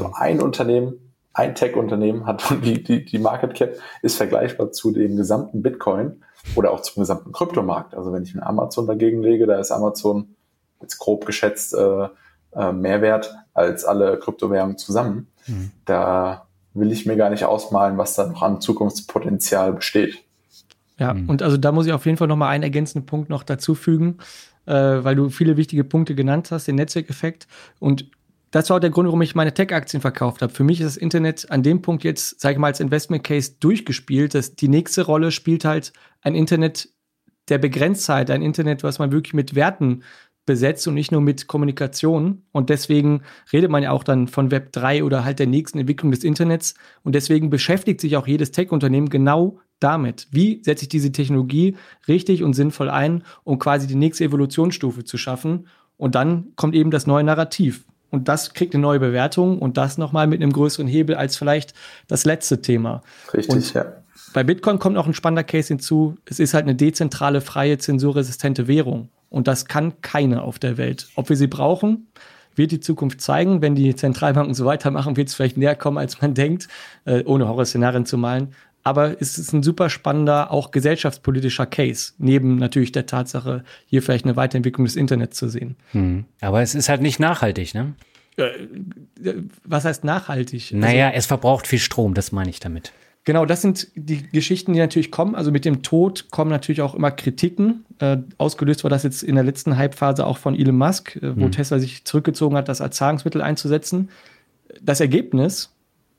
also 0.00 0.12
ein 0.14 0.40
Unternehmen, 0.40 1.12
ein 1.34 1.54
Tech-Unternehmen 1.54 2.26
hat 2.26 2.42
die, 2.64 2.82
die, 2.82 3.04
die 3.04 3.18
Market 3.18 3.54
Cap 3.54 3.74
ist 4.02 4.16
vergleichbar 4.16 4.72
zu 4.72 4.90
dem 4.90 5.16
gesamten 5.16 5.62
Bitcoin 5.62 6.22
oder 6.56 6.72
auch 6.72 6.80
zum 6.80 7.02
gesamten 7.02 7.32
Kryptomarkt. 7.32 7.94
Also 7.94 8.12
wenn 8.12 8.24
ich 8.24 8.34
mir 8.34 8.44
Amazon 8.44 8.86
dagegen 8.86 9.22
lege, 9.22 9.46
da 9.46 9.58
ist 9.58 9.70
Amazon 9.70 10.34
jetzt 10.80 10.98
grob 10.98 11.24
geschätzt 11.26 11.74
äh, 11.74 12.08
äh, 12.54 12.72
mehr 12.72 13.00
wert 13.00 13.34
als 13.54 13.84
alle 13.84 14.18
Kryptowährungen 14.18 14.76
zusammen. 14.76 15.28
Mhm. 15.46 15.70
Da 15.84 16.46
will 16.74 16.90
ich 16.90 17.06
mir 17.06 17.16
gar 17.16 17.30
nicht 17.30 17.44
ausmalen, 17.44 17.98
was 17.98 18.14
da 18.14 18.26
noch 18.26 18.42
an 18.42 18.60
Zukunftspotenzial 18.60 19.72
besteht. 19.72 20.18
Ja, 20.98 21.14
mhm. 21.14 21.28
und 21.28 21.42
also 21.42 21.56
da 21.56 21.72
muss 21.72 21.86
ich 21.86 21.92
auf 21.92 22.06
jeden 22.06 22.18
Fall 22.18 22.28
nochmal 22.28 22.50
einen 22.50 22.62
ergänzenden 22.62 23.06
Punkt 23.06 23.28
noch 23.30 23.42
dazu 23.42 23.74
fügen, 23.74 24.18
äh, 24.66 24.72
weil 24.72 25.16
du 25.16 25.30
viele 25.30 25.56
wichtige 25.56 25.84
Punkte 25.84 26.14
genannt 26.14 26.50
hast, 26.50 26.66
den 26.68 26.76
Netzwerkeffekt. 26.76 27.46
Und 27.78 28.10
das 28.52 28.68
war 28.68 28.76
auch 28.76 28.80
der 28.80 28.90
Grund, 28.90 29.06
warum 29.06 29.22
ich 29.22 29.34
meine 29.34 29.54
Tech-Aktien 29.54 30.02
verkauft 30.02 30.42
habe. 30.42 30.52
Für 30.52 30.62
mich 30.62 30.80
ist 30.80 30.86
das 30.86 30.96
Internet 30.96 31.50
an 31.50 31.62
dem 31.62 31.82
Punkt 31.82 32.04
jetzt, 32.04 32.38
sage 32.38 32.52
ich 32.52 32.58
mal, 32.58 32.68
als 32.68 32.80
Investment 32.80 33.24
Case 33.24 33.54
durchgespielt. 33.58 34.34
Dass 34.34 34.54
die 34.54 34.68
nächste 34.68 35.02
Rolle 35.02 35.32
spielt 35.32 35.64
halt 35.64 35.92
ein 36.20 36.34
Internet 36.34 36.90
der 37.48 37.58
Begrenztheit, 37.58 38.30
ein 38.30 38.42
Internet, 38.42 38.82
was 38.84 38.98
man 38.98 39.10
wirklich 39.10 39.32
mit 39.32 39.54
Werten 39.54 40.02
besetzt 40.44 40.86
und 40.86 40.94
nicht 40.94 41.12
nur 41.12 41.22
mit 41.22 41.46
Kommunikation. 41.46 42.42
Und 42.52 42.68
deswegen 42.68 43.22
redet 43.54 43.70
man 43.70 43.82
ja 43.82 43.90
auch 43.90 44.04
dann 44.04 44.28
von 44.28 44.50
Web 44.50 44.70
3 44.72 45.02
oder 45.02 45.24
halt 45.24 45.38
der 45.38 45.46
nächsten 45.46 45.78
Entwicklung 45.78 46.10
des 46.10 46.22
Internets. 46.22 46.74
Und 47.02 47.14
deswegen 47.14 47.48
beschäftigt 47.48 48.02
sich 48.02 48.18
auch 48.18 48.26
jedes 48.26 48.50
Tech-Unternehmen 48.50 49.08
genau 49.08 49.60
damit. 49.80 50.28
Wie 50.30 50.62
setze 50.62 50.84
ich 50.84 50.88
diese 50.90 51.10
Technologie 51.10 51.76
richtig 52.06 52.42
und 52.42 52.52
sinnvoll 52.52 52.90
ein, 52.90 53.24
um 53.44 53.58
quasi 53.58 53.86
die 53.86 53.94
nächste 53.94 54.24
Evolutionsstufe 54.24 55.04
zu 55.04 55.16
schaffen? 55.16 55.68
Und 55.96 56.14
dann 56.16 56.52
kommt 56.56 56.74
eben 56.74 56.90
das 56.90 57.06
neue 57.06 57.24
Narrativ. 57.24 57.84
Und 58.12 58.28
das 58.28 58.52
kriegt 58.52 58.74
eine 58.74 58.82
neue 58.82 59.00
Bewertung 59.00 59.58
und 59.58 59.78
das 59.78 59.98
nochmal 59.98 60.26
mit 60.26 60.42
einem 60.42 60.52
größeren 60.52 60.86
Hebel 60.86 61.16
als 61.16 61.36
vielleicht 61.36 61.72
das 62.08 62.24
letzte 62.24 62.60
Thema. 62.60 63.02
Richtig, 63.32 63.54
und 63.54 63.74
ja. 63.74 63.86
Bei 64.34 64.44
Bitcoin 64.44 64.78
kommt 64.78 64.98
auch 64.98 65.06
ein 65.06 65.14
spannender 65.14 65.44
Case 65.44 65.68
hinzu. 65.68 66.16
Es 66.26 66.38
ist 66.38 66.52
halt 66.52 66.64
eine 66.64 66.74
dezentrale, 66.74 67.40
freie, 67.40 67.78
zensurresistente 67.78 68.68
Währung. 68.68 69.08
Und 69.30 69.48
das 69.48 69.64
kann 69.64 70.00
keine 70.02 70.42
auf 70.42 70.58
der 70.58 70.76
Welt. 70.76 71.08
Ob 71.16 71.30
wir 71.30 71.36
sie 71.36 71.46
brauchen, 71.46 72.06
wird 72.54 72.70
die 72.70 72.80
Zukunft 72.80 73.22
zeigen. 73.22 73.62
Wenn 73.62 73.74
die 73.74 73.96
Zentralbanken 73.96 74.52
so 74.52 74.66
weitermachen, 74.66 75.16
wird 75.16 75.28
es 75.28 75.34
vielleicht 75.34 75.56
näher 75.56 75.74
kommen, 75.74 75.96
als 75.96 76.20
man 76.20 76.34
denkt, 76.34 76.68
äh, 77.06 77.24
ohne 77.24 77.48
Horrorszenarien 77.48 78.04
zu 78.04 78.18
malen. 78.18 78.54
Aber 78.84 79.20
es 79.20 79.38
ist 79.38 79.52
ein 79.52 79.62
super 79.62 79.90
spannender, 79.90 80.50
auch 80.50 80.70
gesellschaftspolitischer 80.70 81.66
Case, 81.66 82.12
neben 82.18 82.56
natürlich 82.56 82.92
der 82.92 83.06
Tatsache, 83.06 83.62
hier 83.86 84.02
vielleicht 84.02 84.24
eine 84.24 84.36
Weiterentwicklung 84.36 84.84
des 84.84 84.96
Internets 84.96 85.36
zu 85.36 85.48
sehen. 85.48 85.76
Hm. 85.92 86.24
Aber 86.40 86.62
es 86.62 86.74
ist 86.74 86.88
halt 86.88 87.00
nicht 87.00 87.20
nachhaltig, 87.20 87.74
ne? 87.74 87.94
Äh, 88.36 88.50
was 89.64 89.84
heißt 89.84 90.04
nachhaltig? 90.04 90.72
Naja, 90.72 91.08
also, 91.08 91.18
es 91.18 91.26
verbraucht 91.26 91.66
viel 91.66 91.78
Strom, 91.78 92.14
das 92.14 92.32
meine 92.32 92.50
ich 92.50 92.60
damit. 92.60 92.92
Genau, 93.24 93.46
das 93.46 93.62
sind 93.62 93.88
die 93.94 94.28
Geschichten, 94.28 94.72
die 94.72 94.80
natürlich 94.80 95.12
kommen. 95.12 95.36
Also 95.36 95.52
mit 95.52 95.64
dem 95.64 95.82
Tod 95.82 96.30
kommen 96.30 96.50
natürlich 96.50 96.82
auch 96.82 96.96
immer 96.96 97.12
Kritiken. 97.12 97.84
Äh, 98.00 98.18
ausgelöst 98.36 98.82
war 98.82 98.90
das 98.90 99.04
jetzt 99.04 99.22
in 99.22 99.36
der 99.36 99.44
letzten 99.44 99.76
Hype-Phase 99.76 100.26
auch 100.26 100.38
von 100.38 100.56
Elon 100.56 100.76
Musk, 100.76 101.16
äh, 101.16 101.36
wo 101.36 101.44
hm. 101.44 101.52
Tesla 101.52 101.78
sich 101.78 102.04
zurückgezogen 102.04 102.56
hat, 102.56 102.68
das 102.68 102.80
als 102.80 102.96
Zahlungsmittel 102.96 103.40
einzusetzen. 103.40 104.08
Das 104.80 105.00
Ergebnis 105.00 105.71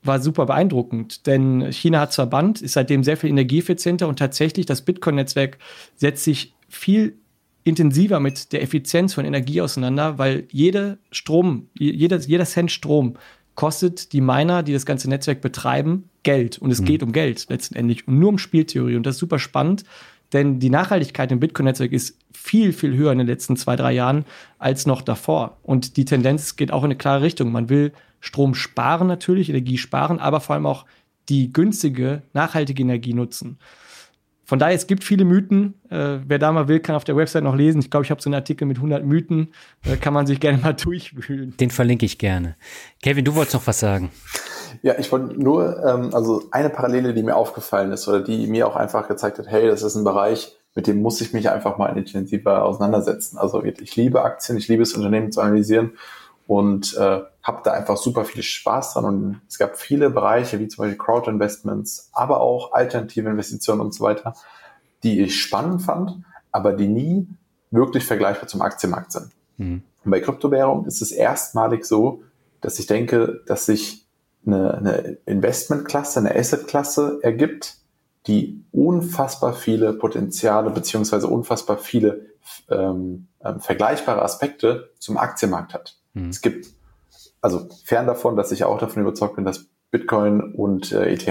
war 0.04 0.22
super 0.22 0.46
beeindruckend, 0.46 1.28
denn 1.28 1.72
China 1.72 2.02
hat 2.02 2.14
zwar 2.14 2.28
Band, 2.28 2.62
ist 2.62 2.74
seitdem 2.74 3.04
sehr 3.04 3.18
viel 3.18 3.30
energieeffizienter 3.30 4.08
und 4.08 4.20
tatsächlich 4.20 4.66
das 4.66 4.82
Bitcoin-Netzwerk 4.82 5.58
setzt 5.96 6.24
sich 6.24 6.54
viel 6.68 7.18
intensiver 7.64 8.20
mit 8.20 8.52
der 8.52 8.62
Effizienz 8.62 9.14
von 9.14 9.26
Energie 9.26 9.62
auseinander, 9.62 10.18
weil 10.18 10.46
jede 10.52 10.98
Strom, 11.12 11.70
jeder, 11.78 12.18
jeder 12.20 12.46
Cent 12.46 12.72
Strom 12.72 13.16
kostet 13.56 14.14
die 14.14 14.22
Miner, 14.22 14.64
die 14.64 14.74
das 14.74 14.86
ganze 14.86 15.10
Netzwerk 15.10 15.42
betreiben, 15.42 16.10
Geld. 16.24 16.58
Und 16.58 16.72
es 16.72 16.82
mhm. 16.82 16.86
geht 16.86 17.04
um 17.04 17.12
Geld 17.12 17.46
letztendlich 17.50 18.08
und 18.08 18.20
nur 18.20 18.30
um 18.30 18.38
Spieltheorie. 18.38 18.96
Und 18.96 19.06
das 19.06 19.16
ist 19.16 19.20
super 19.20 19.40
spannend, 19.40 19.84
denn 20.34 20.60
die 20.60 20.72
Nachhaltigkeit 20.72 21.32
im 21.32 21.40
Bitcoin-Netzwerk 21.40 21.92
ist 21.92 22.18
viel, 22.32 22.74
viel 22.74 22.96
höher 22.96 23.12
in 23.12 23.20
den 23.20 23.28
letzten 23.28 23.56
zwei, 23.56 23.76
drei 23.76 23.94
Jahren 23.94 24.26
als 24.58 24.86
noch 24.86 25.02
davor. 25.02 25.58
Und 25.62 25.96
die 25.96 26.06
Tendenz 26.06 26.56
geht 26.56 26.72
auch 26.72 26.84
in 26.84 26.86
eine 26.86 26.96
klare 26.96 27.22
Richtung. 27.22 27.52
Man 27.52 27.70
will 27.70 27.94
Strom 28.24 28.56
sparen 28.56 29.08
natürlich, 29.08 29.50
Energie 29.50 29.78
sparen, 29.78 30.18
aber 30.18 30.40
vor 30.40 30.56
allem 30.56 30.66
auch 30.66 30.86
die 31.28 31.52
günstige, 31.52 32.22
nachhaltige 32.32 32.82
Energie 32.82 33.14
nutzen. 33.14 33.60
Von 34.46 34.60
daher, 34.60 34.76
es 34.76 34.88
gibt 34.88 35.04
viele 35.04 35.26
Mythen. 35.26 35.74
Äh, 35.90 36.20
wer 36.26 36.40
da 36.40 36.54
mal 36.54 36.70
will, 36.70 36.80
kann 36.80 36.96
auf 36.96 37.04
der 37.04 37.18
Website 37.18 37.44
noch 37.44 37.56
lesen. 37.56 37.80
Ich 37.80 37.92
glaube, 37.92 38.06
ich 38.06 38.12
habe 38.12 38.22
so 38.22 38.30
einen 38.30 38.36
Artikel 38.36 38.66
mit 38.66 38.78
100 38.78 39.04
Mythen. 39.04 39.54
Da 39.84 39.98
kann 39.98 40.14
man 40.14 40.26
sich 40.26 40.40
gerne 40.40 40.58
mal 40.58 40.74
durchwühlen. 40.74 41.58
Den 41.58 41.70
verlinke 41.70 42.06
ich 42.06 42.18
gerne. 42.18 42.56
Kevin, 43.02 43.26
du 43.26 43.36
wolltest 43.36 43.56
noch 43.56 43.68
was 43.68 43.82
sagen. 43.82 44.10
Ja, 44.84 44.98
ich 44.98 45.12
wollte 45.12 45.38
nur, 45.38 45.84
ähm, 45.86 46.14
also 46.14 46.44
eine 46.52 46.70
Parallele, 46.70 47.14
die 47.14 47.24
mir 47.24 47.36
aufgefallen 47.36 47.92
ist 47.92 48.08
oder 48.08 48.22
die 48.22 48.48
mir 48.48 48.68
auch 48.68 48.78
einfach 48.78 49.10
gezeigt 49.10 49.38
hat, 49.38 49.48
hey, 49.48 49.68
das 49.68 49.84
ist 49.84 49.96
ein 49.96 50.06
Bereich, 50.06 50.56
mit 50.76 50.88
dem 50.88 51.02
muss 51.02 51.20
ich 51.20 51.34
mich 51.34 51.50
einfach 51.50 51.78
mal 51.78 51.98
intensiver 51.98 52.64
auseinandersetzen. 52.64 53.38
Also 53.38 53.62
ich 53.66 53.98
liebe 53.98 54.24
Aktien, 54.24 54.58
ich 54.58 54.70
liebe 54.70 54.84
es, 54.84 54.94
Unternehmen 54.94 55.34
zu 55.34 55.42
analysieren 55.42 55.92
und 56.48 56.96
äh, 56.98 57.22
habe 57.42 57.62
da 57.64 57.72
einfach 57.72 57.98
super 57.98 58.26
viel 58.26 58.44
Spaß 58.44 58.94
dran. 58.94 59.06
Und 59.06 59.42
es 59.48 59.58
gab 59.58 59.78
viele 59.78 60.10
Bereiche, 60.10 60.60
wie 60.60 60.68
zum 60.68 60.84
Beispiel 60.84 60.98
Crowd-Investments, 60.98 62.10
aber 62.14 62.42
auch 62.42 62.74
alternative 62.74 63.30
Investitionen 63.30 63.82
und 63.82 63.94
so 63.94 64.04
weiter, 64.04 64.36
die 65.04 65.22
ich 65.22 65.42
spannend 65.42 65.82
fand, 65.82 66.24
aber 66.52 66.74
die 66.74 66.88
nie 66.88 67.28
wirklich 67.72 68.06
vergleichbar 68.06 68.48
zum 68.48 68.62
Aktienmarkt 68.62 69.12
sind. 69.12 69.30
Mhm. 69.58 69.84
Und 70.06 70.12
bei 70.12 70.20
Kryptowährungen 70.20 70.86
ist 70.86 71.02
es 71.02 71.12
erstmalig 71.12 71.86
so, 71.86 72.24
dass 72.62 72.80
ich 72.80 72.88
denke, 72.88 73.42
dass 73.46 73.66
sich 73.66 74.06
eine, 74.46 74.74
eine 74.76 75.18
Investmentklasse, 75.26 76.20
eine 76.20 76.36
Assetklasse 76.36 77.20
ergibt, 77.22 77.78
die 78.28 78.64
unfassbar 78.72 79.54
viele 79.54 79.94
Potenziale 79.94 80.70
beziehungsweise 80.70 81.28
unfassbar 81.28 81.78
viele 81.78 82.28
ähm, 82.70 83.28
ähm, 83.44 83.60
vergleichbare 83.60 84.22
Aspekte 84.22 84.92
zum 85.00 85.18
Aktienmarkt 85.18 85.74
hat. 85.74 85.98
Mhm. 86.14 86.30
Es 86.30 86.42
gibt, 86.42 86.68
also 87.42 87.68
fern 87.84 88.08
davon, 88.08 88.36
dass 88.36 88.52
ich 88.52 88.64
auch 88.64 88.80
davon 88.80 89.02
überzeugt 89.02 89.36
bin, 89.36 89.46
dass 89.46 89.66
Bitcoin 89.92 90.54
und 90.54 90.92
äh, 90.92 91.14
ETH 91.14 91.30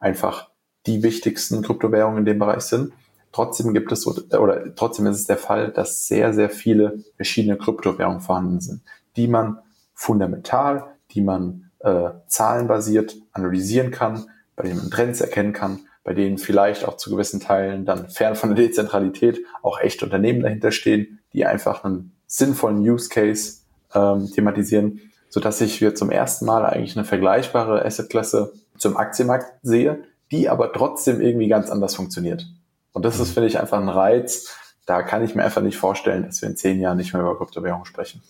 einfach 0.00 0.50
die 0.86 1.02
wichtigsten 1.02 1.62
Kryptowährungen 1.62 2.20
in 2.20 2.24
dem 2.24 2.38
Bereich 2.38 2.62
sind. 2.62 2.92
Trotzdem 3.32 3.74
gibt 3.74 3.90
es 3.92 4.06
oder 4.06 4.74
trotzdem 4.76 5.06
ist 5.06 5.16
es 5.16 5.26
der 5.26 5.36
Fall, 5.36 5.72
dass 5.72 6.06
sehr, 6.06 6.32
sehr 6.32 6.48
viele 6.48 7.04
verschiedene 7.16 7.58
Kryptowährungen 7.58 8.20
vorhanden 8.20 8.60
sind, 8.60 8.82
die 9.16 9.28
man 9.28 9.58
fundamental, 9.92 10.84
die 11.10 11.20
man 11.20 11.70
äh, 11.80 12.10
zahlenbasiert 12.28 13.16
analysieren 13.32 13.90
kann, 13.90 14.26
bei 14.54 14.62
denen 14.64 14.78
man 14.78 14.90
Trends 14.90 15.20
erkennen 15.20 15.52
kann, 15.52 15.80
bei 16.04 16.14
denen 16.14 16.38
vielleicht 16.38 16.86
auch 16.86 16.96
zu 16.96 17.10
gewissen 17.10 17.40
Teilen 17.40 17.84
dann 17.84 18.08
fern 18.08 18.36
von 18.36 18.54
der 18.54 18.64
Dezentralität 18.64 19.40
auch 19.62 19.80
echte 19.80 20.04
Unternehmen 20.04 20.42
dahinter 20.42 20.70
stehen, 20.70 21.18
die 21.32 21.44
einfach 21.44 21.84
einen 21.84 22.16
sinnvollen 22.26 22.78
Use 22.78 23.08
Case 23.08 23.65
ähm, 23.94 24.30
thematisieren, 24.32 25.00
so 25.28 25.40
dass 25.40 25.60
ich 25.60 25.74
hier 25.74 25.94
zum 25.94 26.10
ersten 26.10 26.46
Mal 26.46 26.64
eigentlich 26.64 26.96
eine 26.96 27.04
vergleichbare 27.04 27.84
Assetklasse 27.84 28.52
zum 28.78 28.96
Aktienmarkt 28.96 29.52
sehe, 29.62 30.04
die 30.30 30.48
aber 30.48 30.72
trotzdem 30.72 31.20
irgendwie 31.20 31.48
ganz 31.48 31.70
anders 31.70 31.94
funktioniert. 31.94 32.46
Und 32.92 33.04
das 33.04 33.20
ist, 33.20 33.32
finde 33.32 33.48
ich, 33.48 33.58
einfach 33.58 33.78
ein 33.78 33.88
Reiz, 33.88 34.56
da 34.86 35.02
kann 35.02 35.24
ich 35.24 35.34
mir 35.34 35.44
einfach 35.44 35.62
nicht 35.62 35.76
vorstellen, 35.76 36.24
dass 36.24 36.40
wir 36.40 36.48
in 36.48 36.56
zehn 36.56 36.80
Jahren 36.80 36.96
nicht 36.96 37.12
mehr 37.12 37.22
über 37.22 37.36
Kryptowährungen 37.36 37.84
sprechen. 37.84 38.22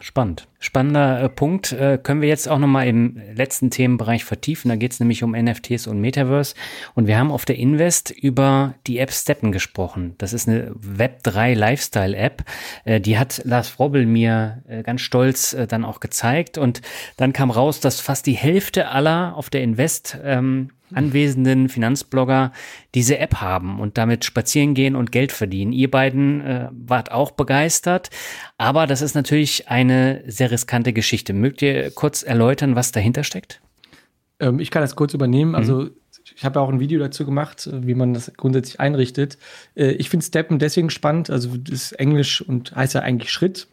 Spannend. 0.00 0.46
Spannender 0.60 1.22
äh, 1.22 1.28
Punkt. 1.28 1.72
Äh, 1.72 1.98
können 2.00 2.20
wir 2.20 2.28
jetzt 2.28 2.48
auch 2.48 2.58
nochmal 2.58 2.86
im 2.86 3.20
letzten 3.34 3.70
Themenbereich 3.70 4.24
vertiefen. 4.24 4.68
Da 4.68 4.76
geht 4.76 4.92
es 4.92 5.00
nämlich 5.00 5.24
um 5.24 5.32
NFTs 5.32 5.88
und 5.88 6.00
Metaverse. 6.00 6.54
Und 6.94 7.08
wir 7.08 7.18
haben 7.18 7.32
auf 7.32 7.44
der 7.44 7.56
Invest 7.56 8.10
über 8.10 8.74
die 8.86 8.98
App 8.98 9.12
Steppen 9.12 9.50
gesprochen. 9.50 10.14
Das 10.18 10.32
ist 10.32 10.48
eine 10.48 10.70
Web3 10.70 11.54
Lifestyle 11.54 12.16
App. 12.16 12.44
Äh, 12.84 13.00
die 13.00 13.18
hat 13.18 13.42
Lars 13.44 13.68
Frobbel 13.68 14.06
mir 14.06 14.62
äh, 14.68 14.84
ganz 14.84 15.00
stolz 15.00 15.52
äh, 15.52 15.66
dann 15.66 15.84
auch 15.84 15.98
gezeigt. 15.98 16.58
Und 16.58 16.80
dann 17.16 17.32
kam 17.32 17.50
raus, 17.50 17.80
dass 17.80 18.00
fast 18.00 18.26
die 18.26 18.34
Hälfte 18.34 18.88
aller 18.88 19.36
auf 19.36 19.50
der 19.50 19.62
Invest 19.62 20.16
ähm, 20.22 20.70
anwesenden 20.94 21.68
Finanzblogger 21.68 22.52
diese 22.94 23.18
App 23.18 23.36
haben 23.36 23.80
und 23.80 23.98
damit 23.98 24.24
spazieren 24.24 24.74
gehen 24.74 24.96
und 24.96 25.12
Geld 25.12 25.32
verdienen. 25.32 25.72
Ihr 25.72 25.90
beiden 25.90 26.40
äh, 26.40 26.68
wart 26.72 27.12
auch 27.12 27.30
begeistert, 27.30 28.10
aber 28.56 28.86
das 28.86 29.02
ist 29.02 29.14
natürlich 29.14 29.68
eine 29.68 30.22
sehr 30.26 30.50
riskante 30.50 30.92
Geschichte. 30.92 31.32
Mögt 31.32 31.62
ihr 31.62 31.90
kurz 31.90 32.22
erläutern, 32.22 32.76
was 32.76 32.92
dahinter 32.92 33.24
steckt? 33.24 33.60
Ähm, 34.40 34.60
ich 34.60 34.70
kann 34.70 34.82
das 34.82 34.96
kurz 34.96 35.14
übernehmen. 35.14 35.54
Also 35.54 35.82
mhm. 35.82 35.90
ich 36.36 36.44
habe 36.44 36.60
auch 36.60 36.68
ein 36.68 36.80
Video 36.80 37.00
dazu 37.00 37.24
gemacht, 37.24 37.68
wie 37.72 37.94
man 37.94 38.14
das 38.14 38.32
grundsätzlich 38.36 38.80
einrichtet. 38.80 39.38
Äh, 39.74 39.92
ich 39.92 40.08
finde 40.10 40.24
Steppen 40.24 40.58
deswegen 40.58 40.90
spannend. 40.90 41.30
Also 41.30 41.56
das 41.56 41.74
ist 41.74 41.92
Englisch 41.92 42.40
und 42.40 42.74
heißt 42.74 42.94
ja 42.94 43.00
eigentlich 43.02 43.30
Schritt. 43.30 43.68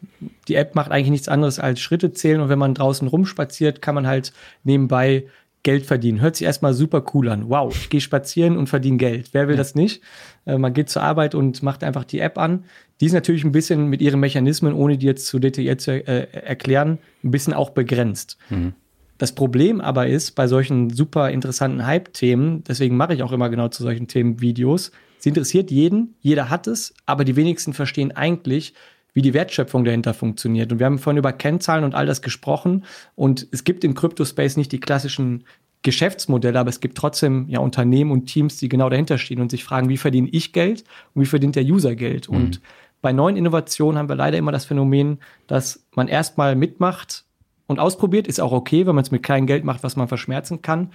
Die 0.48 0.54
App 0.54 0.74
macht 0.74 0.90
eigentlich 0.90 1.10
nichts 1.10 1.28
anderes 1.28 1.58
als 1.58 1.80
Schritte 1.80 2.12
zählen 2.12 2.40
und 2.40 2.48
wenn 2.48 2.58
man 2.58 2.74
draußen 2.74 3.08
rumspaziert, 3.08 3.82
kann 3.82 3.94
man 3.94 4.06
halt 4.06 4.32
nebenbei 4.64 5.26
Geld 5.66 5.84
verdienen. 5.84 6.20
Hört 6.20 6.36
sich 6.36 6.46
erstmal 6.46 6.74
super 6.74 7.04
cool 7.12 7.28
an. 7.28 7.48
Wow, 7.48 7.74
ich 7.74 7.90
gehe 7.90 8.00
spazieren 8.00 8.56
und 8.56 8.68
verdiene 8.68 8.98
Geld. 8.98 9.30
Wer 9.32 9.48
will 9.48 9.56
ja. 9.56 9.58
das 9.58 9.74
nicht? 9.74 10.00
Äh, 10.44 10.58
man 10.58 10.72
geht 10.72 10.88
zur 10.88 11.02
Arbeit 11.02 11.34
und 11.34 11.60
macht 11.64 11.82
einfach 11.82 12.04
die 12.04 12.20
App 12.20 12.38
an. 12.38 12.66
Die 13.00 13.06
ist 13.06 13.12
natürlich 13.12 13.42
ein 13.42 13.50
bisschen 13.50 13.88
mit 13.88 14.00
ihren 14.00 14.20
Mechanismen, 14.20 14.74
ohne 14.74 14.96
die 14.96 15.06
jetzt 15.06 15.26
zu 15.26 15.40
detailliert 15.40 15.80
zu 15.80 15.90
äh, 15.90 16.28
erklären, 16.30 16.98
ein 17.24 17.32
bisschen 17.32 17.52
auch 17.52 17.70
begrenzt. 17.70 18.38
Mhm. 18.48 18.74
Das 19.18 19.34
Problem 19.34 19.80
aber 19.80 20.06
ist, 20.06 20.36
bei 20.36 20.46
solchen 20.46 20.90
super 20.90 21.32
interessanten 21.32 21.84
Hype-Themen, 21.84 22.62
deswegen 22.62 22.96
mache 22.96 23.14
ich 23.14 23.24
auch 23.24 23.32
immer 23.32 23.48
genau 23.48 23.66
zu 23.66 23.82
solchen 23.82 24.06
Themen 24.06 24.40
Videos, 24.40 24.92
sie 25.18 25.30
interessiert 25.30 25.72
jeden, 25.72 26.14
jeder 26.20 26.48
hat 26.48 26.68
es, 26.68 26.94
aber 27.06 27.24
die 27.24 27.34
wenigsten 27.34 27.72
verstehen 27.72 28.12
eigentlich, 28.12 28.72
wie 29.16 29.22
die 29.22 29.32
Wertschöpfung 29.32 29.82
dahinter 29.82 30.12
funktioniert. 30.12 30.70
Und 30.70 30.78
wir 30.78 30.84
haben 30.84 30.98
vorhin 30.98 31.16
über 31.16 31.32
Kennzahlen 31.32 31.84
und 31.84 31.94
all 31.94 32.04
das 32.04 32.20
gesprochen. 32.20 32.84
Und 33.14 33.48
es 33.50 33.64
gibt 33.64 33.82
im 33.82 33.94
Crypto-Space 33.94 34.58
nicht 34.58 34.72
die 34.72 34.78
klassischen 34.78 35.44
Geschäftsmodelle, 35.80 36.58
aber 36.58 36.68
es 36.68 36.80
gibt 36.80 36.98
trotzdem 36.98 37.46
ja 37.48 37.60
Unternehmen 37.60 38.10
und 38.10 38.26
Teams, 38.26 38.58
die 38.58 38.68
genau 38.68 38.90
dahinter 38.90 39.16
stehen 39.16 39.40
und 39.40 39.50
sich 39.50 39.64
fragen, 39.64 39.88
wie 39.88 39.96
verdiene 39.96 40.28
ich 40.28 40.52
Geld 40.52 40.84
und 41.14 41.22
wie 41.22 41.26
verdient 41.26 41.56
der 41.56 41.64
User 41.64 41.94
Geld? 41.94 42.28
Mhm. 42.28 42.36
Und 42.36 42.60
bei 43.00 43.14
neuen 43.14 43.38
Innovationen 43.38 43.96
haben 43.96 44.10
wir 44.10 44.16
leider 44.16 44.36
immer 44.36 44.52
das 44.52 44.66
Phänomen, 44.66 45.18
dass 45.46 45.86
man 45.94 46.08
erstmal 46.08 46.54
mitmacht 46.54 47.24
und 47.68 47.78
ausprobiert, 47.78 48.26
ist 48.26 48.38
auch 48.38 48.52
okay, 48.52 48.86
wenn 48.86 48.94
man 48.94 49.04
es 49.04 49.12
mit 49.12 49.22
kleinem 49.22 49.46
Geld 49.46 49.64
macht, 49.64 49.82
was 49.82 49.96
man 49.96 50.08
verschmerzen 50.08 50.60
kann. 50.60 50.90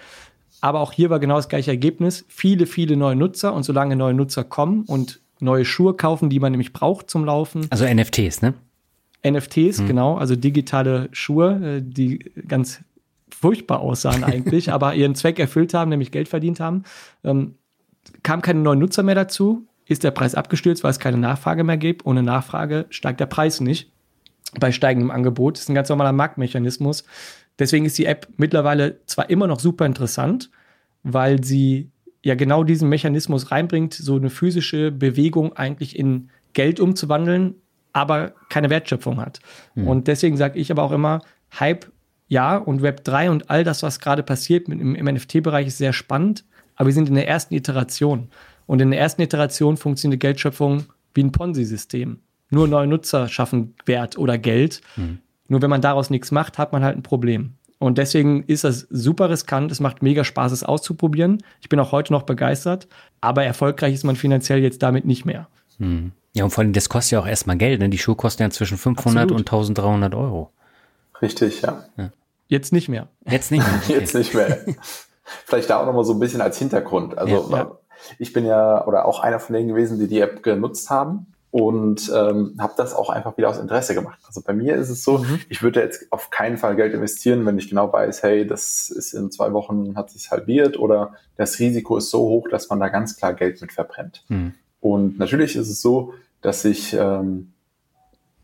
Aber 0.61 0.81
auch 0.81 0.91
hier 0.91 1.09
war 1.09 1.19
genau 1.19 1.37
das 1.37 1.49
gleiche 1.49 1.71
Ergebnis. 1.71 2.23
Viele, 2.27 2.67
viele 2.67 2.97
neue 2.97 3.15
Nutzer 3.15 3.51
und 3.51 3.63
solange 3.63 3.95
neue 3.95 4.13
Nutzer 4.13 4.43
kommen 4.43 4.83
und 4.83 5.21
neue 5.41 5.65
Schuhe 5.65 5.93
kaufen, 5.93 6.29
die 6.29 6.39
man 6.39 6.51
nämlich 6.51 6.73
braucht 6.73 7.09
zum 7.09 7.25
Laufen. 7.25 7.67
Also 7.69 7.85
NFTs, 7.85 8.41
ne? 8.41 8.53
NFTs, 9.27 9.79
hm. 9.79 9.87
genau, 9.87 10.15
also 10.15 10.35
digitale 10.35 11.09
Schuhe, 11.11 11.77
äh, 11.77 11.81
die 11.83 12.19
ganz 12.47 12.81
furchtbar 13.29 13.79
aussahen 13.79 14.23
eigentlich, 14.23 14.71
aber 14.73 14.95
ihren 14.95 15.15
Zweck 15.15 15.39
erfüllt 15.39 15.73
haben, 15.73 15.89
nämlich 15.89 16.11
Geld 16.11 16.27
verdient 16.27 16.59
haben. 16.59 16.83
Ähm, 17.23 17.55
kam 18.23 18.41
keine 18.41 18.61
neuen 18.61 18.79
Nutzer 18.79 19.03
mehr 19.03 19.15
dazu, 19.15 19.67
ist 19.85 20.03
der 20.03 20.11
Preis 20.11 20.35
abgestürzt, 20.35 20.83
weil 20.83 20.91
es 20.91 20.99
keine 20.99 21.17
Nachfrage 21.17 21.63
mehr 21.63 21.77
gibt. 21.77 22.05
Ohne 22.05 22.23
Nachfrage 22.23 22.85
steigt 22.89 23.19
der 23.19 23.25
Preis 23.25 23.61
nicht. 23.61 23.91
Bei 24.59 24.71
steigendem 24.71 25.11
Angebot 25.11 25.55
das 25.55 25.63
ist 25.63 25.69
ein 25.69 25.75
ganz 25.75 25.89
normaler 25.89 26.11
Marktmechanismus. 26.11 27.03
Deswegen 27.59 27.85
ist 27.85 27.97
die 27.97 28.05
App 28.05 28.27
mittlerweile 28.37 29.05
zwar 29.05 29.29
immer 29.29 29.47
noch 29.47 29.59
super 29.59 29.85
interessant, 29.85 30.49
weil 31.03 31.43
sie 31.43 31.91
ja 32.23 32.35
genau 32.35 32.63
diesen 32.63 32.89
Mechanismus 32.89 33.51
reinbringt, 33.51 33.93
so 33.93 34.15
eine 34.15 34.29
physische 34.29 34.91
Bewegung 34.91 35.53
eigentlich 35.53 35.97
in 35.97 36.29
Geld 36.53 36.79
umzuwandeln, 36.79 37.55
aber 37.93 38.33
keine 38.49 38.69
Wertschöpfung 38.69 39.19
hat. 39.19 39.39
Mhm. 39.75 39.87
Und 39.87 40.07
deswegen 40.07 40.37
sage 40.37 40.59
ich 40.59 40.71
aber 40.71 40.83
auch 40.83 40.91
immer, 40.91 41.21
Hype 41.59 41.91
ja 42.27 42.57
und 42.57 42.81
Web 42.81 43.03
3 43.03 43.29
und 43.29 43.49
all 43.49 43.63
das, 43.63 43.83
was 43.83 43.99
gerade 43.99 44.23
passiert 44.23 44.69
im, 44.69 44.95
im 44.95 45.05
NFT-Bereich, 45.05 45.67
ist 45.67 45.77
sehr 45.77 45.93
spannend, 45.93 46.45
aber 46.75 46.87
wir 46.87 46.93
sind 46.93 47.09
in 47.09 47.15
der 47.15 47.27
ersten 47.27 47.53
Iteration. 47.53 48.29
Und 48.67 48.81
in 48.81 48.91
der 48.91 48.99
ersten 48.99 49.21
Iteration 49.21 49.75
funktioniert 49.75 50.21
Geldschöpfung 50.21 50.85
wie 51.13 51.23
ein 51.23 51.31
Ponzi-System. 51.31 52.19
Nur 52.51 52.67
neue 52.67 52.87
Nutzer 52.87 53.27
schaffen 53.27 53.73
Wert 53.85 54.17
oder 54.17 54.37
Geld. 54.37 54.81
Mhm. 54.95 55.19
Nur 55.47 55.61
wenn 55.61 55.69
man 55.69 55.81
daraus 55.81 56.09
nichts 56.09 56.31
macht, 56.31 56.57
hat 56.57 56.71
man 56.71 56.83
halt 56.83 56.95
ein 56.95 57.03
Problem. 57.03 57.55
Und 57.81 57.97
deswegen 57.97 58.43
ist 58.43 58.63
das 58.63 58.85
super 58.91 59.31
riskant. 59.31 59.71
Es 59.71 59.79
macht 59.79 60.03
mega 60.03 60.23
Spaß, 60.23 60.51
es 60.51 60.63
auszuprobieren. 60.63 61.41
Ich 61.61 61.69
bin 61.69 61.79
auch 61.79 61.91
heute 61.91 62.13
noch 62.13 62.21
begeistert. 62.21 62.87
Aber 63.21 63.43
erfolgreich 63.43 63.95
ist 63.95 64.03
man 64.03 64.15
finanziell 64.15 64.59
jetzt 64.59 64.83
damit 64.83 65.05
nicht 65.05 65.25
mehr. 65.25 65.47
Hm. 65.79 66.11
Ja, 66.33 66.43
und 66.43 66.51
vor 66.51 66.63
allem, 66.63 66.73
das 66.73 66.89
kostet 66.89 67.13
ja 67.13 67.19
auch 67.21 67.25
erstmal 67.25 67.57
Geld. 67.57 67.79
Ne? 67.79 67.89
Die 67.89 67.97
Schuhe 67.97 68.15
kosten 68.15 68.43
ja 68.43 68.51
zwischen 68.51 68.77
500 68.77 69.23
Absolut. 69.23 69.31
und 69.31 69.51
1300 69.51 70.13
Euro. 70.13 70.51
Richtig, 71.23 71.63
ja. 71.63 71.83
ja. 71.97 72.11
Jetzt 72.47 72.71
nicht 72.71 72.87
mehr. 72.87 73.07
Jetzt 73.27 73.51
nicht 73.51 73.65
mehr. 73.65 73.79
Okay. 73.83 73.93
Jetzt 73.99 74.13
nicht 74.13 74.35
mehr. 74.35 74.59
Vielleicht 75.23 75.71
da 75.71 75.81
auch 75.81 75.87
nochmal 75.87 76.05
so 76.05 76.13
ein 76.13 76.19
bisschen 76.19 76.41
als 76.41 76.59
Hintergrund. 76.59 77.17
Also, 77.17 77.49
ja, 77.49 77.57
ja. 77.57 77.77
ich 78.19 78.31
bin 78.31 78.45
ja, 78.45 78.85
oder 78.85 79.05
auch 79.05 79.21
einer 79.21 79.39
von 79.39 79.55
denen 79.55 79.69
gewesen, 79.69 79.97
die 79.97 80.07
die 80.07 80.19
App 80.19 80.43
genutzt 80.43 80.91
haben 80.91 81.30
und 81.51 82.09
ähm, 82.15 82.55
habe 82.59 82.73
das 82.77 82.93
auch 82.93 83.09
einfach 83.09 83.37
wieder 83.37 83.49
aus 83.49 83.57
Interesse 83.59 83.93
gemacht. 83.93 84.19
Also 84.25 84.41
bei 84.41 84.53
mir 84.53 84.75
ist 84.75 84.89
es 84.89 85.03
so, 85.03 85.19
mhm. 85.19 85.39
ich 85.49 85.61
würde 85.61 85.81
jetzt 85.81 86.07
auf 86.09 86.29
keinen 86.29 86.57
Fall 86.57 86.77
Geld 86.77 86.93
investieren, 86.93 87.45
wenn 87.45 87.57
ich 87.57 87.69
genau 87.69 87.91
weiß, 87.91 88.23
hey, 88.23 88.47
das 88.47 88.89
ist 88.89 89.13
in 89.13 89.31
zwei 89.31 89.51
Wochen 89.51 89.95
hat 89.95 90.09
sich 90.09 90.31
halbiert 90.31 90.79
oder 90.79 91.13
das 91.35 91.59
Risiko 91.59 91.97
ist 91.97 92.09
so 92.09 92.19
hoch, 92.19 92.47
dass 92.49 92.69
man 92.69 92.79
da 92.79 92.87
ganz 92.87 93.17
klar 93.17 93.33
Geld 93.33 93.61
mit 93.61 93.73
verbrennt. 93.73 94.23
Mhm. 94.29 94.53
Und 94.79 95.19
natürlich 95.19 95.57
ist 95.57 95.69
es 95.69 95.81
so, 95.81 96.13
dass 96.41 96.63
ich 96.63 96.93
ähm, 96.93 97.51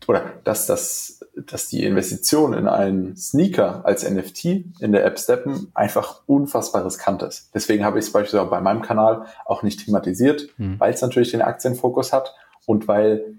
oder 0.06 0.32
dass 0.44 0.66
das, 0.66 1.20
dass 1.34 1.68
die 1.68 1.84
Investition 1.84 2.54
in 2.54 2.66
einen 2.66 3.16
Sneaker 3.16 3.84
als 3.84 4.08
NFT 4.08 4.44
in 4.80 4.92
der 4.92 5.04
App 5.04 5.18
Steppen 5.18 5.70
einfach 5.74 6.22
unfassbar 6.26 6.84
riskant 6.84 7.22
ist. 7.22 7.50
Deswegen 7.54 7.84
habe 7.84 7.98
ich 7.98 8.06
es 8.06 8.12
beispielsweise 8.12 8.50
bei 8.50 8.60
meinem 8.60 8.82
Kanal 8.82 9.26
auch 9.44 9.62
nicht 9.62 9.84
thematisiert, 9.84 10.48
mhm. 10.56 10.78
weil 10.78 10.92
es 10.92 11.02
natürlich 11.02 11.30
den 11.30 11.42
Aktienfokus 11.42 12.12
hat 12.12 12.34
und 12.68 12.86
weil 12.86 13.34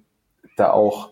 da 0.58 0.72
auch, 0.72 1.12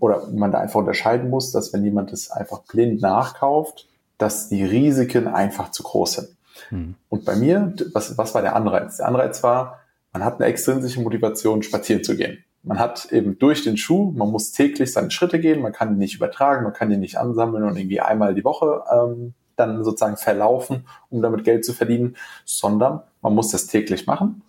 oder 0.00 0.26
man 0.28 0.52
da 0.52 0.58
einfach 0.58 0.80
unterscheiden 0.80 1.28
muss, 1.28 1.52
dass 1.52 1.74
wenn 1.74 1.84
jemand 1.84 2.10
es 2.10 2.30
einfach 2.30 2.62
blind 2.62 3.02
nachkauft, 3.02 3.88
dass 4.16 4.48
die 4.48 4.64
Risiken 4.64 5.28
einfach 5.28 5.70
zu 5.70 5.82
groß 5.82 6.12
sind. 6.14 6.28
Hm. 6.70 6.94
Und 7.10 7.26
bei 7.26 7.36
mir, 7.36 7.74
was, 7.92 8.16
was 8.16 8.34
war 8.34 8.40
der 8.40 8.56
Anreiz? 8.56 8.96
Der 8.96 9.06
Anreiz 9.06 9.42
war, 9.42 9.80
man 10.14 10.24
hat 10.24 10.40
eine 10.40 10.46
extrinsische 10.46 11.02
Motivation, 11.02 11.62
spazieren 11.62 12.02
zu 12.02 12.16
gehen. 12.16 12.42
Man 12.62 12.78
hat 12.78 13.12
eben 13.12 13.38
durch 13.38 13.64
den 13.64 13.76
Schuh, 13.76 14.12
man 14.12 14.30
muss 14.30 14.52
täglich 14.52 14.90
seine 14.90 15.10
Schritte 15.10 15.38
gehen, 15.38 15.60
man 15.60 15.72
kann 15.72 15.90
ihn 15.90 15.98
nicht 15.98 16.14
übertragen, 16.14 16.64
man 16.64 16.72
kann 16.72 16.90
ihn 16.90 17.00
nicht 17.00 17.18
ansammeln 17.18 17.64
und 17.64 17.76
irgendwie 17.76 18.00
einmal 18.00 18.34
die 18.34 18.44
Woche 18.44 18.82
ähm, 18.90 19.34
dann 19.56 19.84
sozusagen 19.84 20.16
verlaufen, 20.16 20.86
um 21.10 21.20
damit 21.20 21.44
Geld 21.44 21.66
zu 21.66 21.74
verdienen, 21.74 22.16
sondern 22.46 23.02
man 23.20 23.34
muss 23.34 23.50
das 23.50 23.66
täglich 23.66 24.06
machen. 24.06 24.42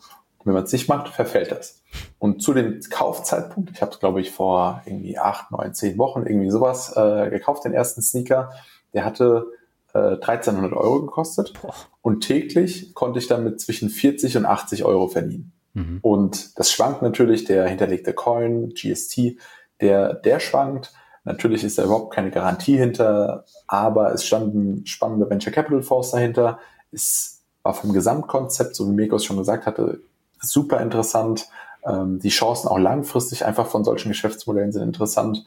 Wenn 0.43 0.53
man 0.53 0.63
es 0.63 0.71
nicht 0.71 0.89
macht, 0.89 1.09
verfällt 1.09 1.51
das. 1.51 1.81
Und 2.19 2.41
zu 2.41 2.53
dem 2.53 2.79
Kaufzeitpunkt, 2.89 3.71
ich 3.71 3.81
habe 3.81 3.91
es, 3.91 3.99
glaube 3.99 4.21
ich, 4.21 4.31
vor 4.31 4.81
irgendwie 4.85 5.17
acht, 5.17 5.51
neun, 5.51 5.73
zehn 5.73 5.97
Wochen 5.97 6.25
irgendwie 6.25 6.49
sowas 6.49 6.95
äh, 6.95 7.29
gekauft, 7.29 7.65
den 7.65 7.73
ersten 7.73 8.01
Sneaker, 8.01 8.51
der 8.93 9.05
hatte 9.05 9.47
äh, 9.93 10.15
1300 10.15 10.73
Euro 10.73 11.01
gekostet. 11.01 11.53
Boah. 11.61 11.73
Und 12.01 12.21
täglich 12.21 12.93
konnte 12.93 13.19
ich 13.19 13.27
damit 13.27 13.61
zwischen 13.61 13.89
40 13.89 14.37
und 14.37 14.45
80 14.45 14.83
Euro 14.85 15.07
verdienen. 15.07 15.53
Mhm. 15.73 15.99
Und 16.01 16.57
das 16.59 16.71
schwankt 16.71 17.01
natürlich, 17.01 17.45
der 17.45 17.67
hinterlegte 17.67 18.13
Coin, 18.13 18.73
GST, 18.73 19.37
der, 19.81 20.13
der 20.13 20.39
schwankt. 20.39 20.93
Natürlich 21.23 21.63
ist 21.63 21.77
da 21.77 21.83
überhaupt 21.83 22.13
keine 22.13 22.31
Garantie 22.31 22.77
hinter, 22.77 23.45
aber 23.67 24.13
es 24.13 24.25
standen 24.25 24.85
spannende 24.85 25.29
Venture 25.29 25.53
Capital 25.53 25.81
Fonds 25.81 26.11
dahinter. 26.11 26.59
Es 26.91 27.43
war 27.63 27.73
vom 27.73 27.93
Gesamtkonzept, 27.93 28.75
so 28.75 28.87
wie 28.87 28.93
Mikos 28.93 29.23
schon 29.23 29.37
gesagt 29.37 29.65
hatte, 29.65 30.01
super 30.43 30.79
interessant. 30.81 31.47
Ähm, 31.85 32.19
die 32.19 32.29
Chancen 32.29 32.67
auch 32.67 32.79
langfristig 32.79 33.45
einfach 33.45 33.67
von 33.67 33.83
solchen 33.83 34.09
Geschäftsmodellen 34.09 34.71
sind 34.71 34.83
interessant. 34.83 35.45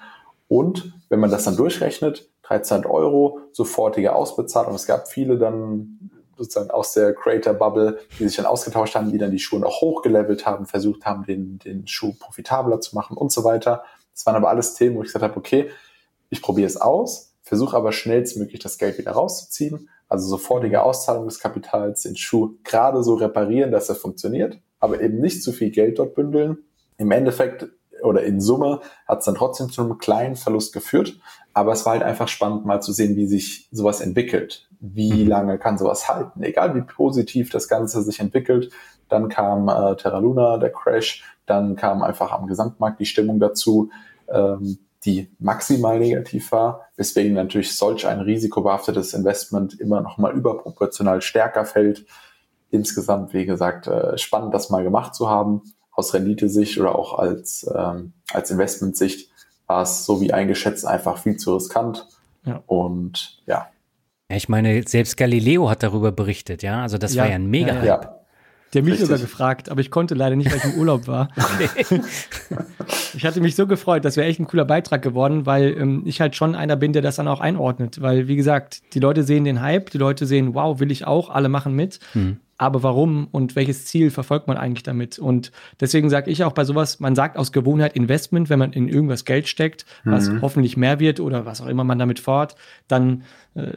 Und 0.48 0.94
wenn 1.08 1.20
man 1.20 1.30
das 1.30 1.44
dann 1.44 1.56
durchrechnet, 1.56 2.28
13 2.42 2.86
Euro, 2.86 3.40
sofortige 3.52 4.14
Ausbezahlung. 4.14 4.74
Es 4.74 4.86
gab 4.86 5.08
viele 5.08 5.38
dann 5.38 6.10
sozusagen 6.36 6.70
aus 6.70 6.92
der 6.92 7.14
Creator 7.14 7.54
Bubble, 7.54 7.98
die 8.18 8.28
sich 8.28 8.36
dann 8.36 8.46
ausgetauscht 8.46 8.94
haben, 8.94 9.10
die 9.10 9.18
dann 9.18 9.30
die 9.30 9.38
Schuhe 9.38 9.58
noch 9.58 9.80
hochgelevelt 9.80 10.46
haben, 10.46 10.66
versucht 10.66 11.06
haben, 11.06 11.24
den, 11.24 11.58
den 11.58 11.86
Schuh 11.88 12.12
profitabler 12.12 12.80
zu 12.80 12.94
machen 12.94 13.16
und 13.16 13.32
so 13.32 13.42
weiter. 13.42 13.84
Das 14.12 14.26
waren 14.26 14.36
aber 14.36 14.50
alles 14.50 14.74
Themen, 14.74 14.96
wo 14.96 15.00
ich 15.02 15.08
gesagt 15.08 15.24
habe, 15.24 15.36
okay, 15.36 15.70
ich 16.28 16.42
probiere 16.42 16.66
es 16.66 16.76
aus, 16.76 17.32
versuche 17.42 17.76
aber 17.76 17.92
schnellstmöglich 17.92 18.60
das 18.60 18.78
Geld 18.78 18.98
wieder 18.98 19.12
rauszuziehen. 19.12 19.88
Also 20.08 20.28
sofortige 20.28 20.82
Auszahlung 20.82 21.24
des 21.24 21.40
Kapitals, 21.40 22.02
den 22.02 22.16
Schuh 22.16 22.56
gerade 22.62 23.02
so 23.02 23.14
reparieren, 23.14 23.72
dass 23.72 23.88
er 23.88 23.96
funktioniert 23.96 24.58
aber 24.80 25.00
eben 25.00 25.20
nicht 25.20 25.42
zu 25.42 25.52
viel 25.52 25.70
Geld 25.70 25.98
dort 25.98 26.14
bündeln. 26.14 26.58
Im 26.98 27.10
Endeffekt 27.10 27.66
oder 28.02 28.22
in 28.22 28.40
Summe 28.40 28.80
hat 29.06 29.20
es 29.20 29.24
dann 29.24 29.34
trotzdem 29.34 29.70
zu 29.70 29.82
einem 29.82 29.98
kleinen 29.98 30.36
Verlust 30.36 30.72
geführt. 30.72 31.18
Aber 31.54 31.72
es 31.72 31.86
war 31.86 31.94
halt 31.94 32.02
einfach 32.02 32.28
spannend, 32.28 32.66
mal 32.66 32.80
zu 32.82 32.92
sehen, 32.92 33.16
wie 33.16 33.26
sich 33.26 33.68
sowas 33.72 34.00
entwickelt. 34.00 34.68
Wie 34.80 35.24
mhm. 35.24 35.28
lange 35.28 35.58
kann 35.58 35.78
sowas 35.78 36.08
halten? 36.08 36.42
Egal 36.42 36.74
wie 36.74 36.82
positiv 36.82 37.50
das 37.50 37.68
Ganze 37.68 38.02
sich 38.02 38.20
entwickelt. 38.20 38.70
Dann 39.08 39.28
kam 39.28 39.68
äh, 39.68 39.96
Terra 39.96 40.18
Luna, 40.18 40.58
der 40.58 40.70
Crash. 40.70 41.24
Dann 41.46 41.76
kam 41.76 42.02
einfach 42.02 42.32
am 42.32 42.46
Gesamtmarkt 42.46 43.00
die 43.00 43.06
Stimmung 43.06 43.38
dazu, 43.38 43.90
ähm, 44.28 44.78
die 45.04 45.30
maximal 45.38 45.98
negativ 45.98 46.50
war. 46.52 46.88
Weswegen 46.96 47.34
natürlich 47.34 47.76
solch 47.76 48.06
ein 48.06 48.20
risikobehaftetes 48.20 49.14
Investment 49.14 49.78
immer 49.80 50.00
noch 50.00 50.18
mal 50.18 50.34
überproportional 50.34 51.22
stärker 51.22 51.64
fällt. 51.64 52.04
Insgesamt, 52.70 53.32
wie 53.32 53.46
gesagt, 53.46 53.86
äh, 53.86 54.18
spannend, 54.18 54.52
das 54.52 54.70
mal 54.70 54.82
gemacht 54.82 55.14
zu 55.14 55.30
haben 55.30 55.62
aus 55.96 56.12
Renditesicht 56.14 56.78
oder 56.78 56.94
auch 56.94 57.18
als, 57.18 57.68
ähm, 57.74 58.12
als 58.32 58.50
Investmentsicht 58.50 59.30
war 59.66 59.82
es 59.82 60.04
so 60.04 60.20
wie 60.20 60.32
eingeschätzt 60.32 60.86
einfach 60.86 61.18
viel 61.18 61.36
zu 61.36 61.54
riskant. 61.54 62.06
Ja. 62.44 62.62
Und 62.66 63.40
ja. 63.46 63.68
ja. 64.30 64.36
Ich 64.36 64.48
meine, 64.48 64.86
selbst 64.86 65.16
Galileo 65.16 65.70
hat 65.70 65.82
darüber 65.82 66.12
berichtet, 66.12 66.62
ja. 66.62 66.82
Also 66.82 66.98
das 66.98 67.14
ja, 67.14 67.22
war 67.22 67.30
ja 67.30 67.36
ein 67.36 67.46
mega. 67.46 67.74
Ja, 67.74 67.84
ja. 67.84 68.12
Der 68.74 68.82
mich 68.82 69.00
sogar 69.00 69.18
gefragt, 69.18 69.70
aber 69.70 69.80
ich 69.80 69.90
konnte 69.90 70.14
leider 70.14 70.36
nicht, 70.36 70.50
weil 70.50 70.58
ich 70.58 70.64
im 70.64 70.74
Urlaub 70.74 71.06
war. 71.06 71.28
ich 73.14 73.24
hatte 73.24 73.40
mich 73.40 73.54
so 73.54 73.66
gefreut, 73.66 74.04
das 74.04 74.16
wäre 74.16 74.26
echt 74.26 74.38
ein 74.38 74.46
cooler 74.46 74.66
Beitrag 74.66 75.00
geworden, 75.00 75.46
weil 75.46 75.74
ähm, 75.78 76.02
ich 76.04 76.20
halt 76.20 76.36
schon 76.36 76.54
einer 76.54 76.76
bin, 76.76 76.92
der 76.92 77.00
das 77.00 77.16
dann 77.16 77.28
auch 77.28 77.40
einordnet. 77.40 78.02
Weil, 78.02 78.28
wie 78.28 78.36
gesagt, 78.36 78.82
die 78.92 78.98
Leute 78.98 79.22
sehen 79.22 79.44
den 79.44 79.62
Hype, 79.62 79.90
die 79.90 79.98
Leute 79.98 80.26
sehen, 80.26 80.52
wow, 80.54 80.78
will 80.78 80.90
ich 80.90 81.06
auch, 81.06 81.30
alle 81.30 81.48
machen 81.48 81.74
mit. 81.74 82.00
Hm 82.12 82.40
aber 82.58 82.82
warum 82.82 83.28
und 83.30 83.56
welches 83.56 83.84
Ziel 83.84 84.10
verfolgt 84.10 84.48
man 84.48 84.56
eigentlich 84.56 84.82
damit? 84.82 85.18
Und 85.18 85.52
deswegen 85.80 86.08
sage 86.08 86.30
ich 86.30 86.44
auch 86.44 86.52
bei 86.52 86.64
sowas, 86.64 87.00
man 87.00 87.14
sagt 87.14 87.36
aus 87.36 87.52
Gewohnheit 87.52 87.94
Investment, 87.94 88.48
wenn 88.48 88.58
man 88.58 88.72
in 88.72 88.88
irgendwas 88.88 89.24
Geld 89.24 89.48
steckt, 89.48 89.84
was 90.04 90.28
mhm. 90.28 90.42
hoffentlich 90.42 90.76
mehr 90.76 90.98
wird 90.98 91.20
oder 91.20 91.44
was 91.44 91.60
auch 91.60 91.66
immer 91.66 91.84
man 91.84 91.98
damit 91.98 92.18
fort, 92.18 92.56
dann 92.88 93.24
äh, 93.54 93.72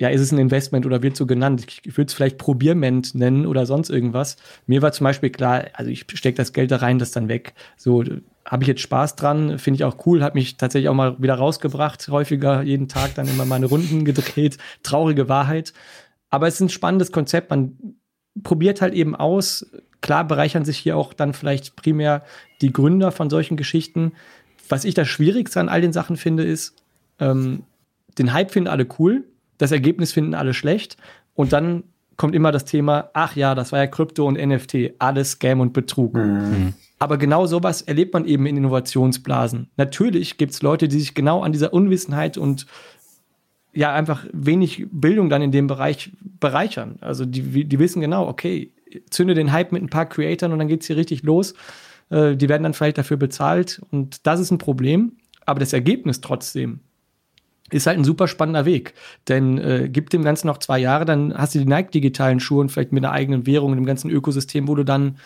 ja, 0.00 0.08
ist 0.08 0.20
es 0.20 0.30
ein 0.30 0.38
Investment 0.38 0.86
oder 0.86 1.02
wird 1.02 1.16
so 1.16 1.26
genannt. 1.26 1.64
Ich 1.66 1.96
würde 1.96 2.08
es 2.08 2.14
vielleicht 2.14 2.38
Probierment 2.38 3.16
nennen 3.16 3.46
oder 3.46 3.66
sonst 3.66 3.90
irgendwas. 3.90 4.36
Mir 4.66 4.80
war 4.80 4.92
zum 4.92 5.04
Beispiel 5.04 5.30
klar, 5.30 5.64
also 5.72 5.90
ich 5.90 6.06
stecke 6.14 6.36
das 6.36 6.52
Geld 6.52 6.70
da 6.70 6.76
rein, 6.76 7.00
das 7.00 7.10
dann 7.10 7.28
weg. 7.28 7.54
So 7.76 8.04
habe 8.44 8.62
ich 8.62 8.68
jetzt 8.68 8.80
Spaß 8.80 9.16
dran, 9.16 9.58
finde 9.58 9.76
ich 9.76 9.84
auch 9.84 10.06
cool, 10.06 10.22
hat 10.22 10.36
mich 10.36 10.56
tatsächlich 10.56 10.88
auch 10.88 10.94
mal 10.94 11.20
wieder 11.20 11.34
rausgebracht, 11.34 12.08
häufiger 12.08 12.62
jeden 12.62 12.86
Tag 12.86 13.16
dann 13.16 13.26
immer 13.26 13.44
meine 13.44 13.66
Runden 13.66 14.04
gedreht. 14.04 14.58
Traurige 14.84 15.28
Wahrheit. 15.28 15.72
Aber 16.30 16.46
es 16.46 16.54
ist 16.54 16.60
ein 16.60 16.68
spannendes 16.68 17.10
Konzept. 17.10 17.50
Man 17.50 17.96
probiert 18.42 18.80
halt 18.80 18.94
eben 18.94 19.14
aus. 19.14 19.66
Klar 20.00 20.26
bereichern 20.26 20.64
sich 20.64 20.78
hier 20.78 20.96
auch 20.96 21.12
dann 21.12 21.34
vielleicht 21.34 21.76
primär 21.76 22.22
die 22.60 22.72
Gründer 22.72 23.10
von 23.12 23.30
solchen 23.30 23.56
Geschichten. 23.56 24.12
Was 24.68 24.84
ich 24.84 24.94
das 24.94 25.08
Schwierigste 25.08 25.60
an 25.60 25.68
all 25.68 25.80
den 25.80 25.92
Sachen 25.92 26.16
finde, 26.16 26.44
ist, 26.44 26.76
ähm, 27.18 27.64
den 28.18 28.32
Hype 28.32 28.50
finden 28.50 28.68
alle 28.68 28.86
cool, 28.98 29.24
das 29.58 29.72
Ergebnis 29.72 30.12
finden 30.12 30.34
alle 30.34 30.54
schlecht 30.54 30.96
und 31.34 31.52
dann 31.52 31.84
kommt 32.16 32.34
immer 32.34 32.52
das 32.52 32.64
Thema, 32.64 33.10
ach 33.14 33.36
ja, 33.36 33.54
das 33.54 33.72
war 33.72 33.78
ja 33.78 33.86
Krypto 33.86 34.26
und 34.26 34.36
NFT, 34.36 34.94
alles 34.98 35.32
Scam 35.32 35.60
und 35.60 35.72
Betrug. 35.72 36.14
Mhm. 36.14 36.74
Aber 36.98 37.16
genau 37.16 37.46
sowas 37.46 37.80
erlebt 37.80 38.12
man 38.12 38.26
eben 38.26 38.44
in 38.46 38.56
Innovationsblasen. 38.56 39.70
Natürlich 39.76 40.36
gibt 40.36 40.52
es 40.52 40.62
Leute, 40.62 40.88
die 40.88 40.98
sich 40.98 41.14
genau 41.14 41.42
an 41.42 41.52
dieser 41.52 41.72
Unwissenheit 41.72 42.36
und 42.36 42.66
ja 43.78 43.94
einfach 43.94 44.26
wenig 44.32 44.86
Bildung 44.90 45.30
dann 45.30 45.40
in 45.40 45.52
dem 45.52 45.68
Bereich 45.68 46.10
bereichern. 46.40 46.96
Also 47.00 47.24
die, 47.24 47.64
die 47.64 47.78
wissen 47.78 48.00
genau, 48.00 48.26
okay, 48.26 48.72
zünde 49.08 49.34
den 49.34 49.52
Hype 49.52 49.70
mit 49.70 49.80
ein 49.80 49.88
paar 49.88 50.06
Creatoren 50.06 50.52
und 50.52 50.58
dann 50.58 50.66
geht 50.66 50.80
es 50.80 50.88
hier 50.88 50.96
richtig 50.96 51.22
los. 51.22 51.54
Äh, 52.10 52.34
die 52.34 52.48
werden 52.48 52.64
dann 52.64 52.74
vielleicht 52.74 52.98
dafür 52.98 53.18
bezahlt 53.18 53.80
und 53.92 54.26
das 54.26 54.40
ist 54.40 54.50
ein 54.50 54.58
Problem. 54.58 55.12
Aber 55.46 55.60
das 55.60 55.72
Ergebnis 55.72 56.20
trotzdem 56.20 56.80
ist 57.70 57.86
halt 57.86 57.98
ein 57.98 58.04
super 58.04 58.26
spannender 58.26 58.64
Weg. 58.64 58.94
Denn 59.28 59.58
äh, 59.58 59.88
gibt 59.88 60.12
dem 60.12 60.24
Ganzen 60.24 60.48
noch 60.48 60.58
zwei 60.58 60.80
Jahre, 60.80 61.04
dann 61.04 61.32
hast 61.32 61.54
du 61.54 61.60
die 61.60 61.64
Nike-digitalen 61.64 62.40
Schuhe 62.40 62.62
und 62.62 62.72
vielleicht 62.72 62.90
mit 62.90 63.04
einer 63.04 63.12
eigenen 63.12 63.46
Währung, 63.46 63.76
dem 63.76 63.86
ganzen 63.86 64.10
Ökosystem, 64.10 64.66
wo 64.66 64.74
du 64.74 64.84
dann 64.84 65.18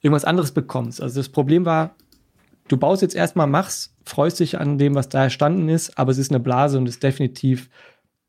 irgendwas 0.00 0.24
anderes 0.24 0.52
bekommst. 0.52 1.02
Also 1.02 1.18
das 1.18 1.28
Problem 1.28 1.64
war, 1.64 1.96
du 2.70 2.76
baust 2.76 3.02
jetzt 3.02 3.16
erstmal, 3.16 3.46
machst, 3.46 3.94
freust 4.04 4.40
dich 4.40 4.58
an 4.58 4.78
dem, 4.78 4.94
was 4.94 5.08
da 5.08 5.24
erstanden 5.24 5.68
ist, 5.68 5.98
aber 5.98 6.12
es 6.12 6.18
ist 6.18 6.30
eine 6.30 6.40
Blase 6.40 6.78
und 6.78 6.88
ist 6.88 7.02
definitiv 7.02 7.68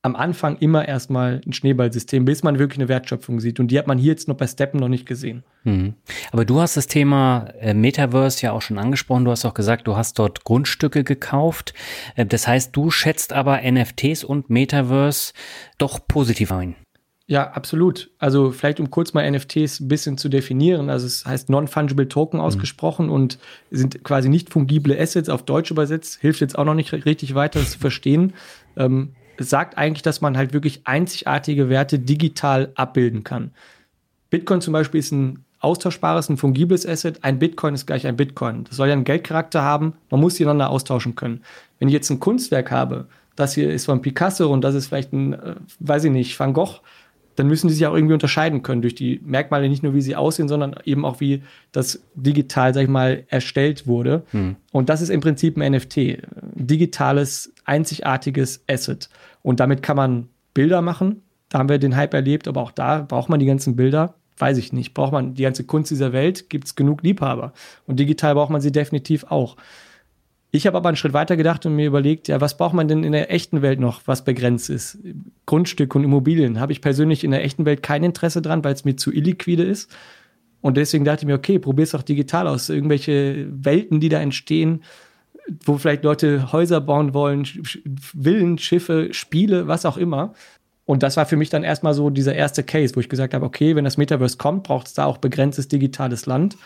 am 0.03 0.15
Anfang 0.15 0.57
immer 0.57 0.87
erstmal 0.87 1.41
ein 1.45 1.53
Schneeballsystem, 1.53 2.25
bis 2.25 2.41
man 2.41 2.57
wirklich 2.57 2.79
eine 2.79 2.89
Wertschöpfung 2.89 3.39
sieht. 3.39 3.59
Und 3.59 3.67
die 3.69 3.77
hat 3.77 3.85
man 3.85 3.99
hier 3.99 4.13
jetzt 4.13 4.27
noch 4.27 4.35
bei 4.35 4.47
Steppen 4.47 4.79
noch 4.79 4.87
nicht 4.87 5.05
gesehen. 5.05 5.43
Mhm. 5.63 5.93
Aber 6.31 6.43
du 6.43 6.59
hast 6.59 6.75
das 6.75 6.87
Thema 6.87 7.49
äh, 7.59 7.75
Metaverse 7.75 8.41
ja 8.41 8.51
auch 8.51 8.63
schon 8.63 8.79
angesprochen. 8.79 9.25
Du 9.25 9.31
hast 9.31 9.45
auch 9.45 9.53
gesagt, 9.53 9.85
du 9.85 9.95
hast 9.95 10.17
dort 10.17 10.43
Grundstücke 10.43 11.03
gekauft. 11.03 11.75
Äh, 12.15 12.25
das 12.25 12.47
heißt, 12.47 12.75
du 12.75 12.89
schätzt 12.89 13.31
aber 13.31 13.61
NFTs 13.61 14.23
und 14.23 14.49
Metaverse 14.49 15.33
doch 15.77 15.99
positiv 16.07 16.51
ein. 16.51 16.75
Ja, 17.31 17.49
absolut. 17.51 18.09
Also 18.19 18.51
vielleicht 18.51 18.81
um 18.81 18.91
kurz 18.91 19.13
mal 19.13 19.31
NFTs 19.31 19.79
ein 19.79 19.87
bisschen 19.87 20.17
zu 20.17 20.27
definieren. 20.27 20.89
Also 20.89 21.07
es 21.07 21.25
heißt 21.25 21.49
Non-Fungible 21.49 22.09
Token 22.09 22.39
mhm. 22.39 22.43
ausgesprochen 22.43 23.05
mhm. 23.05 23.13
und 23.13 23.39
sind 23.69 24.03
quasi 24.03 24.27
nicht 24.27 24.49
fungible 24.49 24.99
Assets 24.99 25.29
auf 25.29 25.43
Deutsch 25.43 25.71
übersetzt. 25.71 26.19
Hilft 26.19 26.41
jetzt 26.41 26.59
auch 26.59 26.65
noch 26.65 26.73
nicht 26.73 26.91
richtig 26.91 27.33
weiter, 27.33 27.61
das 27.61 27.71
zu 27.71 27.79
verstehen. 27.79 28.33
Ähm, 28.75 29.13
es 29.37 29.49
sagt 29.49 29.77
eigentlich, 29.77 30.01
dass 30.01 30.19
man 30.19 30.35
halt 30.35 30.51
wirklich 30.51 30.81
einzigartige 30.83 31.69
Werte 31.69 31.99
digital 31.99 32.73
abbilden 32.75 33.23
kann. 33.23 33.51
Bitcoin 34.29 34.59
zum 34.59 34.73
Beispiel 34.73 34.99
ist 34.99 35.13
ein 35.13 35.45
austauschbares, 35.61 36.27
ein 36.27 36.35
fungibles 36.35 36.85
Asset. 36.85 37.23
Ein 37.23 37.39
Bitcoin 37.39 37.75
ist 37.75 37.85
gleich 37.85 38.05
ein 38.07 38.17
Bitcoin. 38.17 38.65
Das 38.65 38.75
soll 38.75 38.89
ja 38.89 38.93
einen 38.93 39.05
Geldcharakter 39.05 39.61
haben. 39.61 39.93
Man 40.09 40.19
muss 40.19 40.35
die 40.35 40.43
einander 40.43 40.69
austauschen 40.69 41.15
können. 41.15 41.45
Wenn 41.79 41.87
ich 41.87 41.93
jetzt 41.93 42.09
ein 42.09 42.19
Kunstwerk 42.19 42.71
habe, 42.71 43.07
das 43.37 43.53
hier 43.53 43.71
ist 43.71 43.85
von 43.85 44.01
Picasso 44.01 44.51
und 44.51 44.65
das 44.65 44.75
ist 44.75 44.87
vielleicht 44.87 45.13
ein, 45.13 45.31
äh, 45.31 45.55
weiß 45.79 46.03
ich 46.03 46.11
nicht, 46.11 46.37
Van 46.37 46.51
Gogh, 46.51 46.81
dann 47.35 47.47
müssen 47.47 47.67
die 47.67 47.73
sich 47.73 47.85
auch 47.85 47.93
irgendwie 47.95 48.13
unterscheiden 48.13 48.61
können 48.63 48.81
durch 48.81 48.95
die 48.95 49.21
Merkmale, 49.23 49.69
nicht 49.69 49.83
nur 49.83 49.93
wie 49.93 50.01
sie 50.01 50.15
aussehen, 50.15 50.47
sondern 50.47 50.75
eben 50.85 51.05
auch 51.05 51.19
wie 51.19 51.43
das 51.71 52.03
digital, 52.15 52.73
sag 52.73 52.83
ich 52.83 52.89
mal, 52.89 53.23
erstellt 53.29 53.87
wurde. 53.87 54.23
Hm. 54.31 54.55
Und 54.71 54.89
das 54.89 55.01
ist 55.01 55.09
im 55.09 55.21
Prinzip 55.21 55.57
ein 55.57 55.71
NFT, 55.71 56.23
digitales, 56.53 57.53
einzigartiges 57.65 58.63
Asset. 58.69 59.09
Und 59.41 59.59
damit 59.59 59.81
kann 59.81 59.97
man 59.97 60.27
Bilder 60.53 60.81
machen. 60.81 61.21
Da 61.49 61.59
haben 61.59 61.69
wir 61.69 61.79
den 61.79 61.95
Hype 61.95 62.13
erlebt, 62.13 62.47
aber 62.47 62.61
auch 62.61 62.71
da 62.71 63.01
braucht 63.01 63.29
man 63.29 63.39
die 63.39 63.45
ganzen 63.45 63.75
Bilder. 63.75 64.15
Weiß 64.37 64.57
ich 64.57 64.73
nicht. 64.73 64.93
Braucht 64.93 65.11
man 65.11 65.35
die 65.35 65.43
ganze 65.43 65.63
Kunst 65.65 65.91
dieser 65.91 66.13
Welt? 66.13 66.49
Gibt 66.49 66.65
es 66.65 66.75
genug 66.75 67.03
Liebhaber? 67.03 67.53
Und 67.85 67.99
digital 67.99 68.33
braucht 68.35 68.49
man 68.49 68.61
sie 68.61 68.71
definitiv 68.71 69.25
auch. 69.25 69.55
Ich 70.53 70.67
habe 70.67 70.75
aber 70.75 70.89
einen 70.89 70.97
Schritt 70.97 71.13
weiter 71.13 71.37
gedacht 71.37 71.65
und 71.65 71.77
mir 71.77 71.87
überlegt, 71.87 72.27
ja, 72.27 72.41
was 72.41 72.57
braucht 72.57 72.73
man 72.73 72.89
denn 72.89 73.05
in 73.05 73.13
der 73.13 73.31
echten 73.31 73.61
Welt 73.61 73.79
noch, 73.79 74.01
was 74.05 74.25
begrenzt 74.25 74.69
ist? 74.69 74.99
Grundstücke 75.45 75.97
und 75.97 76.03
Immobilien. 76.03 76.59
Habe 76.59 76.73
ich 76.73 76.81
persönlich 76.81 77.23
in 77.23 77.31
der 77.31 77.45
echten 77.45 77.65
Welt 77.65 77.81
kein 77.81 78.03
Interesse 78.03 78.41
dran, 78.41 78.63
weil 78.63 78.73
es 78.73 78.83
mir 78.83 78.97
zu 78.97 79.13
illiquide 79.13 79.63
ist. 79.63 79.89
Und 80.59 80.75
deswegen 80.75 81.05
dachte 81.05 81.23
ich 81.23 81.27
mir, 81.27 81.35
okay, 81.35 81.57
probier 81.57 81.83
es 81.83 81.91
doch 81.91 82.03
digital 82.03 82.47
aus. 82.47 82.67
Irgendwelche 82.67 83.47
Welten, 83.49 84.01
die 84.01 84.09
da 84.09 84.19
entstehen, 84.19 84.83
wo 85.63 85.77
vielleicht 85.77 86.03
Leute 86.03 86.51
Häuser 86.51 86.81
bauen 86.81 87.13
wollen, 87.13 87.45
Villen, 87.45 88.57
Schiffe, 88.57 89.13
Spiele, 89.13 89.67
was 89.67 89.85
auch 89.85 89.97
immer. 89.97 90.33
Und 90.85 91.01
das 91.01 91.15
war 91.15 91.25
für 91.25 91.37
mich 91.37 91.49
dann 91.49 91.63
erstmal 91.63 91.93
so 91.93 92.09
dieser 92.09 92.35
erste 92.35 92.63
Case, 92.63 92.95
wo 92.95 92.99
ich 92.99 93.07
gesagt 93.07 93.33
habe, 93.33 93.45
okay, 93.45 93.77
wenn 93.77 93.85
das 93.85 93.97
Metaverse 93.97 94.37
kommt, 94.37 94.63
braucht 94.63 94.87
es 94.87 94.93
da 94.93 95.05
auch 95.05 95.17
begrenztes 95.17 95.69
digitales 95.69 96.25
Land. 96.25 96.57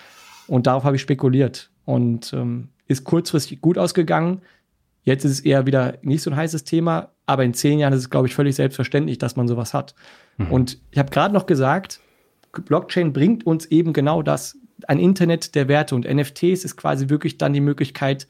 Und 0.47 0.65
darauf 0.65 0.83
habe 0.83 0.95
ich 0.95 1.01
spekuliert. 1.03 1.69
Und 1.85 2.33
ähm, 2.33 2.69
ist 2.87 3.03
kurzfristig 3.03 3.61
gut 3.61 3.77
ausgegangen. 3.77 4.41
Jetzt 5.03 5.25
ist 5.25 5.31
es 5.31 5.39
eher 5.41 5.65
wieder 5.65 5.97
nicht 6.01 6.21
so 6.21 6.29
ein 6.31 6.35
heißes 6.35 6.63
Thema, 6.63 7.11
aber 7.25 7.43
in 7.43 7.53
zehn 7.53 7.79
Jahren 7.79 7.93
ist 7.93 7.99
es, 7.99 8.09
glaube 8.09 8.27
ich, 8.27 8.35
völlig 8.35 8.55
selbstverständlich, 8.55 9.17
dass 9.17 9.35
man 9.35 9.47
sowas 9.47 9.73
hat. 9.73 9.95
Mhm. 10.37 10.51
Und 10.51 10.77
ich 10.91 10.99
habe 10.99 11.11
gerade 11.11 11.33
noch 11.33 11.45
gesagt, 11.45 11.99
Blockchain 12.51 13.13
bringt 13.13 13.45
uns 13.45 13.65
eben 13.65 13.93
genau 13.93 14.21
das, 14.21 14.57
ein 14.87 14.99
Internet 14.99 15.55
der 15.55 15.67
Werte 15.67 15.95
und 15.95 16.05
NFTs 16.05 16.63
ist 16.63 16.75
quasi 16.77 17.09
wirklich 17.09 17.37
dann 17.37 17.53
die 17.53 17.61
Möglichkeit, 17.61 18.27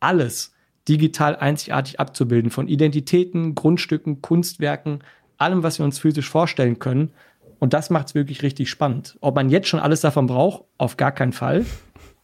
alles 0.00 0.52
digital 0.88 1.36
einzigartig 1.36 1.98
abzubilden, 1.98 2.50
von 2.50 2.68
Identitäten, 2.68 3.54
Grundstücken, 3.54 4.22
Kunstwerken, 4.22 5.00
allem, 5.38 5.62
was 5.62 5.78
wir 5.78 5.84
uns 5.84 5.98
physisch 5.98 6.28
vorstellen 6.28 6.78
können. 6.78 7.10
Und 7.58 7.72
das 7.72 7.90
macht 7.90 8.08
es 8.08 8.14
wirklich 8.14 8.42
richtig 8.42 8.70
spannend. 8.70 9.16
Ob 9.20 9.34
man 9.34 9.48
jetzt 9.48 9.68
schon 9.68 9.80
alles 9.80 10.00
davon 10.00 10.26
braucht, 10.26 10.64
auf 10.78 10.96
gar 10.96 11.12
keinen 11.12 11.32
Fall. 11.32 11.64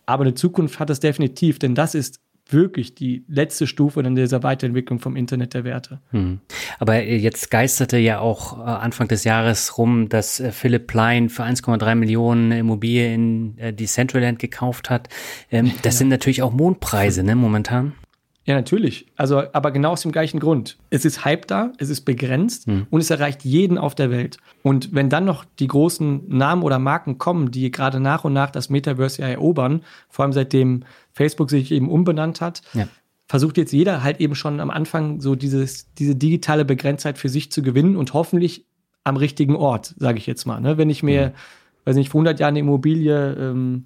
Aber 0.07 0.25
eine 0.25 0.35
Zukunft 0.35 0.79
hat 0.79 0.91
es 0.91 1.01
definitiv, 1.01 1.59
denn 1.59 1.75
das 1.75 1.95
ist 1.95 2.21
wirklich 2.49 2.95
die 2.95 3.25
letzte 3.29 3.67
Stufe 3.67 4.01
in 4.01 4.15
dieser 4.15 4.43
Weiterentwicklung 4.43 4.99
vom 4.99 5.17
Internet 5.17 5.55
der 5.55 5.65
Werte. 5.65 6.01
Hm. 6.11 6.41
Aber 6.79 7.03
jetzt 7.03 7.51
geisterte 7.51 7.99
ja 7.99 8.21
auch 8.21 8.59
äh, 8.59 8.63
Anfang 8.63 9.09
des 9.09 9.25
Jahres 9.25 9.79
rum, 9.79 10.09
dass 10.09 10.41
äh, 10.41 10.53
Philipp 10.53 10.87
Plein 10.87 11.29
für 11.29 11.45
1,3 11.45 11.95
Millionen 11.95 12.53
Immobilie 12.53 13.15
in 13.15 13.59
äh, 13.59 13.73
Decentraland 13.73 14.39
gekauft 14.39 14.91
hat. 14.91 15.09
Ähm, 15.51 15.73
das 15.83 15.95
ja. 15.95 15.99
sind 15.99 16.09
natürlich 16.09 16.43
auch 16.43 16.53
Mondpreise, 16.53 17.23
ne, 17.23 17.37
momentan. 17.37 17.95
Ja, 18.45 18.57
natürlich. 18.57 19.07
Also, 19.17 19.43
aber 19.53 19.71
genau 19.71 19.93
aus 19.93 20.03
dem 20.03 20.11
gleichen 20.11 20.41
Grund. 20.41 20.77
Es 20.91 21.05
ist 21.05 21.25
Hype 21.25 21.47
da, 21.47 21.73
es 21.79 21.91
ist 21.91 22.01
begrenzt 22.01 22.67
mhm. 22.67 22.87
und 22.91 23.01
es 23.01 23.09
erreicht 23.09 23.45
jeden 23.45 23.79
auf 23.79 23.95
der 23.95 24.11
Welt. 24.11 24.39
Und 24.63 24.93
wenn 24.93 25.09
dann 25.09 25.25
noch 25.25 25.45
die 25.61 25.69
großen 25.69 26.29
Namen 26.29 26.63
oder 26.65 26.81
Marken 26.81 27.19
kommen, 27.19 27.53
die 27.53 27.71
gerade 27.71 28.01
nach 28.01 28.25
und 28.25 28.33
nach 28.33 28.51
das 28.51 28.69
Metaverse 28.69 29.23
ja 29.23 29.29
erobern, 29.29 29.83
vor 30.09 30.25
allem 30.25 30.33
seitdem 30.33 30.83
Facebook 31.13 31.51
sich 31.51 31.71
eben 31.71 31.89
umbenannt 31.89 32.41
hat, 32.41 32.63
ja. 32.75 32.89
versucht 33.29 33.59
jetzt 33.59 33.73
jeder 33.73 34.03
halt 34.03 34.19
eben 34.21 34.35
schon 34.35 34.59
am 34.59 34.71
Anfang 34.71 35.21
so 35.21 35.37
dieses, 35.37 35.93
diese 35.95 36.17
digitale 36.17 36.65
Begrenztheit 36.65 37.19
für 37.19 37.29
sich 37.29 37.53
zu 37.53 37.63
gewinnen 37.63 37.95
und 37.97 38.13
hoffentlich 38.13 38.67
am 39.05 39.17
richtigen 39.17 39.55
Ort, 39.55 39.95
sage 39.99 40.19
ich 40.19 40.27
jetzt 40.27 40.47
mal. 40.47 40.61
Ne? 40.61 40.79
Wenn 40.79 40.91
ich 40.91 41.05
mir, 41.05 41.29
mhm. 41.29 41.33
weiß 41.85 41.95
nicht, 41.95 42.09
vor 42.09 42.19
100 42.19 42.41
Jahren 42.41 42.53
eine 42.53 42.61
Immobilie 42.61 43.35
ähm, 43.35 43.85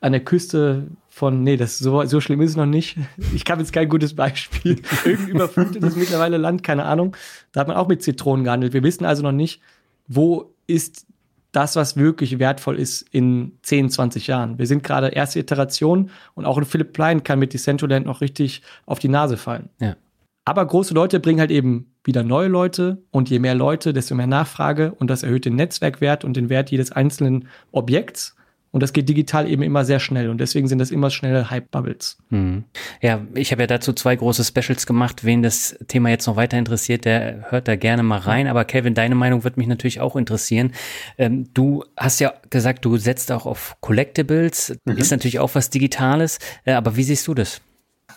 an 0.00 0.12
der 0.12 0.24
Küste 0.24 0.88
von, 1.18 1.42
nee, 1.42 1.56
das 1.56 1.78
so, 1.78 2.04
so 2.04 2.20
schlimm 2.20 2.40
ist 2.40 2.50
es 2.50 2.56
noch 2.56 2.66
nicht. 2.66 2.96
Ich 3.34 3.44
habe 3.50 3.60
jetzt 3.60 3.72
kein 3.72 3.88
gutes 3.88 4.14
Beispiel. 4.14 4.80
Irgendein 5.04 5.28
überflutetes 5.28 5.96
mittlerweile 5.96 6.36
Land, 6.36 6.62
keine 6.62 6.84
Ahnung. 6.84 7.16
Da 7.52 7.60
hat 7.60 7.68
man 7.68 7.76
auch 7.76 7.88
mit 7.88 8.02
Zitronen 8.02 8.44
gehandelt. 8.44 8.72
Wir 8.72 8.82
wissen 8.82 9.04
also 9.04 9.22
noch 9.22 9.32
nicht, 9.32 9.60
wo 10.06 10.54
ist 10.66 11.06
das, 11.52 11.76
was 11.76 11.96
wirklich 11.96 12.38
wertvoll 12.38 12.78
ist 12.78 13.02
in 13.10 13.58
10, 13.62 13.90
20 13.90 14.26
Jahren. 14.28 14.58
Wir 14.58 14.66
sind 14.66 14.82
gerade 14.82 15.08
erste 15.08 15.40
Iteration 15.40 16.10
und 16.34 16.44
auch 16.44 16.56
ein 16.56 16.64
Philipp 16.64 16.92
Plein 16.92 17.24
kann 17.24 17.38
mit 17.38 17.52
Decentraland 17.52 18.06
noch 18.06 18.20
richtig 18.20 18.62
auf 18.86 18.98
die 18.98 19.08
Nase 19.08 19.36
fallen. 19.36 19.70
Ja. 19.80 19.96
Aber 20.44 20.64
große 20.64 20.94
Leute 20.94 21.20
bringen 21.20 21.40
halt 21.40 21.50
eben 21.50 21.92
wieder 22.04 22.22
neue 22.22 22.48
Leute 22.48 23.02
und 23.10 23.28
je 23.28 23.38
mehr 23.38 23.54
Leute, 23.54 23.92
desto 23.92 24.14
mehr 24.14 24.26
Nachfrage 24.26 24.92
und 24.92 25.08
das 25.10 25.22
erhöht 25.22 25.44
den 25.44 25.56
Netzwerkwert 25.56 26.24
und 26.24 26.36
den 26.36 26.48
Wert 26.48 26.70
jedes 26.70 26.92
einzelnen 26.92 27.48
Objekts. 27.72 28.34
Und 28.70 28.82
das 28.82 28.92
geht 28.92 29.08
digital 29.08 29.48
eben 29.48 29.62
immer 29.62 29.84
sehr 29.84 29.98
schnell 29.98 30.28
und 30.28 30.38
deswegen 30.38 30.68
sind 30.68 30.78
das 30.78 30.90
immer 30.90 31.10
schnelle 31.10 31.50
Hype-Bubbles. 31.50 32.18
Hm. 32.30 32.64
Ja, 33.00 33.22
ich 33.34 33.50
habe 33.50 33.62
ja 33.62 33.66
dazu 33.66 33.94
zwei 33.94 34.14
große 34.14 34.44
Specials 34.44 34.86
gemacht. 34.86 35.24
Wen 35.24 35.42
das 35.42 35.76
Thema 35.88 36.10
jetzt 36.10 36.26
noch 36.26 36.36
weiter 36.36 36.58
interessiert, 36.58 37.06
der 37.06 37.50
hört 37.50 37.66
da 37.66 37.76
gerne 37.76 38.02
mal 38.02 38.18
rein. 38.18 38.46
Aber 38.46 38.64
Kevin, 38.64 38.94
deine 38.94 39.14
Meinung 39.14 39.42
wird 39.44 39.56
mich 39.56 39.66
natürlich 39.66 40.00
auch 40.00 40.16
interessieren. 40.16 40.72
Ähm, 41.16 41.48
du 41.54 41.84
hast 41.96 42.20
ja 42.20 42.34
gesagt, 42.50 42.84
du 42.84 42.98
setzt 42.98 43.32
auch 43.32 43.46
auf 43.46 43.76
Collectibles. 43.80 44.76
Mhm. 44.84 44.98
Ist 44.98 45.10
natürlich 45.10 45.38
auch 45.38 45.54
was 45.54 45.70
Digitales. 45.70 46.38
Äh, 46.64 46.72
aber 46.72 46.96
wie 46.96 47.04
siehst 47.04 47.26
du 47.26 47.34
das? 47.34 47.62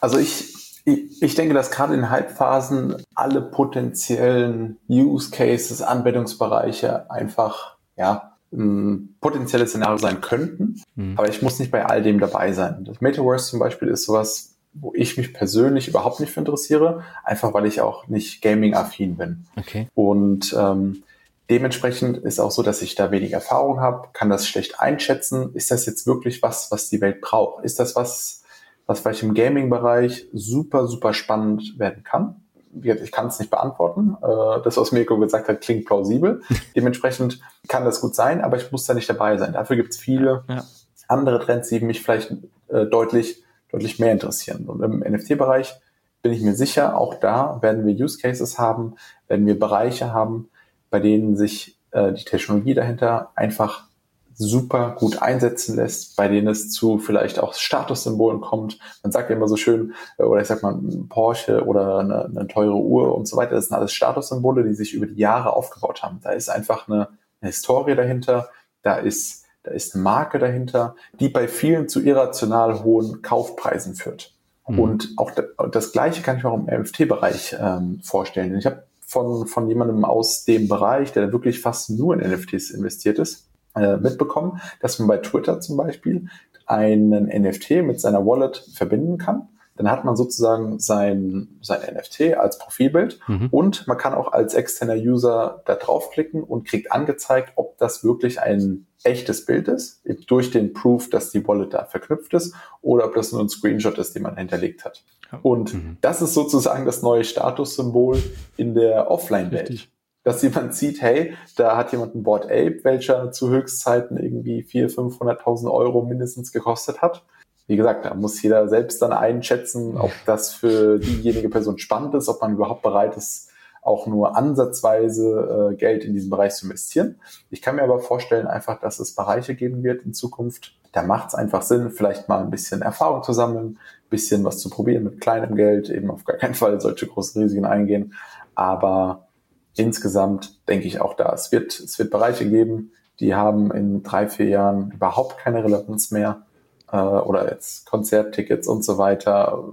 Also 0.02 0.18
ich, 0.18 0.54
ich, 0.84 1.22
ich 1.22 1.36
denke, 1.36 1.54
dass 1.54 1.72
gerade 1.72 1.94
in 1.94 2.10
Hype-Phasen 2.10 2.98
alle 3.16 3.42
potenziellen 3.42 4.80
Use 4.90 5.32
Cases, 5.32 5.82
Anwendungsbereiche 5.82 7.10
einfach 7.10 7.78
ja, 7.96 8.31
ein 8.52 9.16
potenzielles 9.22 9.70
Szenario 9.70 9.98
sein 9.98 10.22
könnten, 10.22 10.82
mhm. 10.96 11.18
aber 11.18 11.30
ich 11.30 11.42
muss 11.42 11.60
nicht 11.60 11.72
bei 11.72 11.86
all 11.86 12.02
dem 12.02 12.20
dabei 12.20 12.52
sein. 12.52 12.84
Das 12.86 13.02
Metaverse 13.02 13.50
zum 13.50 13.60
Beispiel 13.60 13.88
ist 13.88 14.06
sowas, 14.06 14.56
wo 14.74 14.94
ich 14.96 15.18
mich 15.18 15.34
persönlich 15.34 15.88
überhaupt 15.88 16.20
nicht 16.20 16.32
für 16.32 16.40
interessiere, 16.40 17.04
einfach 17.24 17.54
weil 17.54 17.66
ich 17.66 17.82
auch 17.82 18.08
nicht 18.08 18.42
gaming-affin 18.42 19.18
bin. 19.18 19.46
Okay. 19.58 19.88
Und 19.96 20.56
ähm, 20.58 21.04
dementsprechend 21.50 22.18
ist 22.18 22.40
auch 22.40 22.52
so, 22.52 22.64
dass 22.64 22.82
ich 22.82 22.96
da 22.96 23.12
wenig 23.12 23.34
Erfahrung 23.34 23.80
habe, 23.82 24.10
kann 24.14 24.30
das 24.30 24.48
schlecht 24.48 24.80
einschätzen. 24.80 25.54
Ist 25.54 25.72
das 25.72 25.86
jetzt 25.86 26.08
wirklich 26.08 26.42
was, 26.42 26.72
was 26.72 26.90
die 26.90 27.02
Welt 27.02 27.22
braucht? 27.22 27.66
Ist 27.66 27.80
das 27.80 27.96
was, 27.96 28.44
was 28.86 29.02
vielleicht 29.02 29.24
im 29.24 29.34
Gaming-Bereich 29.34 30.28
super, 30.32 30.88
super 30.88 31.14
spannend 31.14 31.78
werden 31.78 32.04
kann? 32.04 32.41
Ich 32.82 33.12
kann 33.12 33.28
es 33.28 33.40
nicht 33.40 33.52
beantworten. 33.52 34.18
Äh, 34.22 34.62
das, 34.64 34.78
was 34.78 34.92
Mirko 34.92 35.18
gesagt 35.18 35.48
hat, 35.48 35.62
klingt 35.62 35.86
plausibel. 35.86 36.42
Dementsprechend 36.76 37.40
kann 37.68 37.86
das 37.86 38.02
gut 38.02 38.16
sein, 38.16 38.42
aber 38.42 38.58
ich 38.58 38.72
muss 38.72 38.86
da 38.86 38.94
nicht 38.94 39.10
dabei 39.10 39.38
sein. 39.38 39.54
Dafür 39.54 39.76
gibt 39.76 39.92
es 39.92 39.98
viele 39.98 40.44
ja. 40.48 40.64
andere 41.08 41.40
Trends, 41.40 41.70
die 41.70 41.80
mich 41.80 42.02
vielleicht 42.02 42.32
äh, 42.70 42.86
deutlich, 42.86 43.44
deutlich 43.72 44.00
mehr 44.00 44.12
interessieren. 44.12 44.66
Und 44.66 44.82
im 44.82 45.00
NFT-Bereich 45.00 45.74
bin 46.22 46.34
ich 46.34 46.42
mir 46.42 46.54
sicher, 46.54 46.98
auch 46.98 47.16
da 47.16 47.62
werden 47.62 47.86
wir 47.86 47.94
Use 47.94 48.20
Cases 48.20 48.60
haben, 48.60 48.96
werden 49.28 49.46
wir 49.46 49.60
Bereiche 49.60 50.14
haben, 50.14 50.50
bei 50.90 51.00
denen 51.00 51.36
sich 51.36 51.78
äh, 51.92 52.14
die 52.14 52.26
Technologie 52.26 52.74
dahinter 52.74 53.32
einfach 53.36 53.88
super 54.36 54.96
gut 54.98 55.22
einsetzen 55.22 55.76
lässt, 55.76 56.16
bei 56.16 56.28
denen 56.28 56.48
es 56.48 56.72
zu 56.72 56.98
vielleicht 56.98 57.40
auch 57.40 57.54
Statussymbolen 57.54 58.42
kommt. 58.42 58.80
Man 59.04 59.12
sagt 59.12 59.30
ja 59.30 59.36
immer 59.36 59.48
so 59.48 59.56
schön, 59.56 59.94
äh, 60.18 60.24
oder 60.24 60.42
ich 60.42 60.48
sag 60.48 60.64
mal, 60.64 60.74
ein 60.74 61.08
Porsche 61.10 61.66
oder 61.66 62.00
eine, 62.00 62.26
eine 62.26 62.48
teure 62.48 62.76
Uhr 62.76 63.16
und 63.16 63.28
so 63.28 63.38
weiter, 63.38 63.56
das 63.56 63.68
sind 63.68 63.78
alles 63.78 63.94
Statussymbole, 63.94 64.64
die 64.64 64.74
sich 64.74 64.94
über 64.94 65.06
die 65.06 65.20
Jahre 65.20 65.54
aufgebaut 65.54 66.04
haben. 66.04 66.20
Da 66.24 66.32
ist 66.32 66.50
einfach 66.50 66.88
eine, 66.88 67.10
eine 67.42 67.50
Historie 67.50 67.96
dahinter, 67.96 68.50
da 68.82 68.96
ist, 68.96 69.46
da 69.64 69.72
ist 69.72 69.96
eine 69.96 70.04
Marke 70.04 70.40
dahinter, 70.40 70.96
die 71.20 71.30
bei 71.30 71.48
vielen 71.48 71.88
zu 71.88 72.02
irrational 72.02 72.84
hohen 72.84 73.22
Kaufpreisen 73.22 73.96
führt. 73.96 74.34
Mhm. 74.68 74.80
Und 74.80 75.10
auch 75.18 75.32
das 75.72 75.92
Gleiche 75.92 76.22
kann 76.22 76.38
ich 76.38 76.44
mir 76.44 76.50
auch 76.50 76.68
im 76.68 76.82
NFT-Bereich 76.82 77.58
ähm, 77.60 78.00
vorstellen. 78.04 78.58
Ich 78.58 78.66
habe 78.66 78.84
von, 79.12 79.46
von 79.46 79.68
jemandem 79.68 80.06
aus 80.06 80.46
dem 80.46 80.68
Bereich, 80.68 81.12
der 81.12 81.34
wirklich 81.34 81.60
fast 81.60 81.90
nur 81.90 82.14
in 82.14 82.32
NFTs 82.32 82.72
investiert 82.72 83.20
ist, 83.20 83.51
äh, 83.76 83.98
mitbekommen, 83.98 84.62
dass 84.82 85.00
man 85.00 85.08
bei 85.08 85.18
Twitter 85.18 85.60
zum 85.60 85.78
Beispiel 85.78 86.28
einen 86.66 87.26
NFT 87.26 87.84
mit 87.84 88.00
seiner 88.00 88.26
Wallet 88.26 88.58
verbinden 88.74 89.18
kann. 89.18 89.50
Dann 89.76 89.90
hat 89.90 90.06
man 90.06 90.16
sozusagen 90.16 90.80
sein, 90.80 91.58
sein 91.62 91.80
NFT 91.96 92.36
als 92.38 92.60
Profilbild 92.60 93.20
mhm. 93.28 93.48
und 93.52 93.88
man 93.88 93.98
kann 93.98 94.14
auch 94.14 94.32
als 94.32 94.54
externer 94.54 94.96
User 94.96 95.64
da 95.66 95.76
draufklicken 95.76 96.44
und 96.44 96.68
kriegt 96.68 96.92
angezeigt, 96.92 97.54
ob 97.56 97.78
das 97.78 98.04
wirklich 98.04 98.42
ein 98.42 98.86
echtes 99.04 99.46
Bild 99.46 99.68
ist, 99.68 100.04
durch 100.28 100.52
den 100.52 100.74
Proof, 100.74 101.10
dass 101.10 101.32
die 101.32 101.48
Wallet 101.48 101.74
da 101.74 101.86
verknüpft 101.86 102.34
ist 102.34 102.54
oder 102.82 103.06
ob 103.06 103.16
das 103.16 103.32
nur 103.32 103.42
ein 103.42 103.50
Screenshot 103.50 103.98
ist, 103.98 104.14
den 104.14 104.24
man 104.24 104.38
hinterlegt 104.38 104.86
hat. 104.86 105.04
Und 105.42 105.74
mhm. 105.74 105.98
das 106.02 106.22
ist 106.22 106.34
sozusagen 106.34 106.86
das 106.86 107.02
neue 107.02 107.24
Statussymbol 107.24 108.22
in 108.58 108.76
der 108.76 109.10
Offline-Welt 109.10 109.90
dass 110.24 110.42
jemand 110.42 110.76
sieht, 110.76 111.02
hey, 111.02 111.36
da 111.56 111.78
hat 111.78 111.92
jemand 111.92 112.16
ein 112.16 112.24
Board 112.24 112.46
Ape, 112.46 112.80
welcher 112.84 113.32
zu 113.32 113.50
Höchstzeiten 113.50 114.18
irgendwie 114.18 114.64
400.000, 114.64 115.18
500.000 115.18 115.72
Euro 115.72 116.04
mindestens 116.04 116.52
gekostet 116.52 117.02
hat. 117.02 117.24
Wie 117.68 117.76
gesagt, 117.76 118.06
da 118.06 118.14
muss 118.14 118.42
jeder 118.42 118.68
selbst 118.68 119.02
dann 119.02 119.14
einschätzen, 119.14 119.98
ob 119.98 120.12
das 120.26 120.54
für 120.54 121.00
diejenige 121.00 121.50
Person 121.50 121.78
spannend 121.78 122.14
ist, 122.16 122.28
ob 122.28 122.42
man 122.42 122.54
überhaupt 122.54 122.82
bereit 122.82 123.16
ist, 123.18 123.50
auch 123.82 124.06
nur 124.06 124.38
ansatzweise 124.38 125.72
äh, 125.72 125.76
Geld 125.76 126.04
in 126.04 126.14
diesen 126.14 126.30
Bereich 126.30 126.54
zu 126.54 126.66
investieren. 126.66 127.20
Ich 127.50 127.62
kann 127.62 127.78
mir 127.78 127.84
aber 127.84 128.00
vorstellen, 128.00 128.46
einfach, 128.46 128.80
dass 128.80 129.00
es 129.00 129.16
Bereiche 129.16 129.56
geben 129.56 129.84
wird 129.84 130.04
in 130.04 130.14
Zukunft. 130.14 130.76
Da 130.92 131.02
macht 131.02 131.30
es 131.30 131.36
einfach 131.36 131.64
Sinn, 131.64 131.90
vielleicht 131.90 132.30
mal 132.30 132.42
ein 132.42 132.52
bisschen 132.52 132.82
Erfahrung 132.82 133.24
zu 133.24 133.34
sammeln, 133.34 133.78
ein 133.78 134.10
bisschen 134.10 134.44
was 134.44 134.60
zu 134.60 134.70
probieren 134.70 135.04
mit 135.04 135.22
kleinem 135.22 135.56
Geld, 135.56 135.90
eben 135.90 136.12
auf 136.12 136.26
gar 136.26 136.38
keinen 136.38 136.54
Fall 136.54 136.80
solche 136.80 137.08
großen 137.08 137.42
Risiken 137.42 137.66
eingehen. 137.66 138.14
Aber 138.54 139.30
insgesamt 139.76 140.68
denke 140.68 140.88
ich 140.88 141.02
auch 141.02 141.16
da. 141.16 141.34
Es 141.34 141.52
wird, 141.52 141.80
es 141.80 141.98
wird 142.00 142.12
Bereiche 142.12 142.50
geben, 142.50 142.92
die 143.20 143.36
haben 143.36 143.72
in 143.72 144.04
drei, 144.04 144.28
vier 144.28 144.48
Jahren 144.48 144.92
überhaupt 144.92 145.38
keine 145.38 145.64
Relevanz 145.64 146.12
mehr. 146.12 146.44
Äh, 146.92 146.98
oder 146.98 147.50
jetzt 147.50 147.86
Konzerttickets 147.86 148.68
und 148.68 148.84
so 148.84 148.98
weiter. 148.98 149.64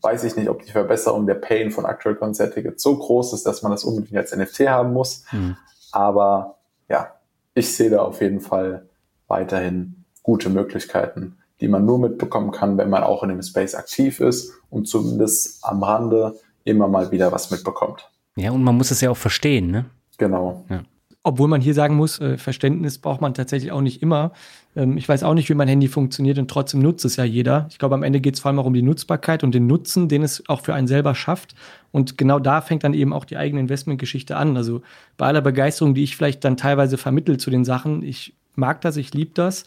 Weiß 0.00 0.24
ich 0.24 0.36
nicht, 0.36 0.48
ob 0.48 0.64
die 0.64 0.72
Verbesserung 0.72 1.26
der 1.26 1.34
Pain 1.34 1.70
von 1.70 1.84
aktuellen 1.84 2.18
Konzerttickets 2.18 2.82
so 2.82 2.96
groß 2.96 3.34
ist, 3.34 3.46
dass 3.46 3.62
man 3.62 3.72
das 3.72 3.84
unbedingt 3.84 4.16
als 4.16 4.34
NFT 4.34 4.60
haben 4.68 4.92
muss. 4.92 5.24
Mhm. 5.32 5.56
Aber 5.92 6.56
ja, 6.88 7.14
ich 7.54 7.74
sehe 7.76 7.90
da 7.90 8.02
auf 8.02 8.20
jeden 8.20 8.40
Fall 8.40 8.88
weiterhin 9.28 10.04
gute 10.22 10.48
Möglichkeiten, 10.48 11.36
die 11.60 11.68
man 11.68 11.84
nur 11.84 11.98
mitbekommen 11.98 12.50
kann, 12.50 12.78
wenn 12.78 12.90
man 12.90 13.02
auch 13.02 13.22
in 13.22 13.28
dem 13.28 13.42
Space 13.42 13.74
aktiv 13.74 14.20
ist 14.20 14.52
und 14.70 14.88
zumindest 14.88 15.64
am 15.64 15.82
Rande 15.82 16.34
immer 16.64 16.88
mal 16.88 17.10
wieder 17.10 17.30
was 17.30 17.50
mitbekommt. 17.50 18.10
Ja, 18.36 18.50
und 18.50 18.62
man 18.62 18.76
muss 18.76 18.90
es 18.90 19.00
ja 19.00 19.10
auch 19.10 19.16
verstehen, 19.16 19.70
ne? 19.70 19.84
Genau. 20.18 20.64
Ja. 20.68 20.82
Obwohl 21.26 21.48
man 21.48 21.62
hier 21.62 21.72
sagen 21.72 21.96
muss, 21.96 22.20
äh, 22.20 22.36
Verständnis 22.36 22.98
braucht 22.98 23.22
man 23.22 23.32
tatsächlich 23.32 23.72
auch 23.72 23.80
nicht 23.80 24.02
immer. 24.02 24.32
Ähm, 24.76 24.98
ich 24.98 25.08
weiß 25.08 25.22
auch 25.22 25.32
nicht, 25.32 25.48
wie 25.48 25.54
mein 25.54 25.68
Handy 25.68 25.88
funktioniert 25.88 26.38
und 26.38 26.50
trotzdem 26.50 26.80
nutzt 26.80 27.04
es 27.06 27.16
ja 27.16 27.24
jeder. 27.24 27.66
Ich 27.70 27.78
glaube, 27.78 27.94
am 27.94 28.02
Ende 28.02 28.20
geht 28.20 28.34
es 28.34 28.40
vor 28.40 28.50
allem 28.50 28.58
auch 28.58 28.66
um 28.66 28.74
die 28.74 28.82
Nutzbarkeit 28.82 29.42
und 29.42 29.54
den 29.54 29.66
Nutzen, 29.66 30.08
den 30.08 30.22
es 30.22 30.42
auch 30.48 30.60
für 30.60 30.74
einen 30.74 30.86
selber 30.86 31.14
schafft. 31.14 31.54
Und 31.92 32.18
genau 32.18 32.38
da 32.38 32.60
fängt 32.60 32.84
dann 32.84 32.92
eben 32.92 33.14
auch 33.14 33.24
die 33.24 33.38
eigene 33.38 33.60
Investmentgeschichte 33.60 34.36
an. 34.36 34.56
Also 34.56 34.82
bei 35.16 35.26
aller 35.26 35.40
Begeisterung, 35.40 35.94
die 35.94 36.02
ich 36.02 36.16
vielleicht 36.16 36.44
dann 36.44 36.58
teilweise 36.58 36.98
vermittel 36.98 37.38
zu 37.38 37.50
den 37.50 37.64
Sachen, 37.64 38.02
ich 38.02 38.34
mag 38.54 38.82
das, 38.82 38.98
ich 38.98 39.14
liebe 39.14 39.30
das, 39.32 39.64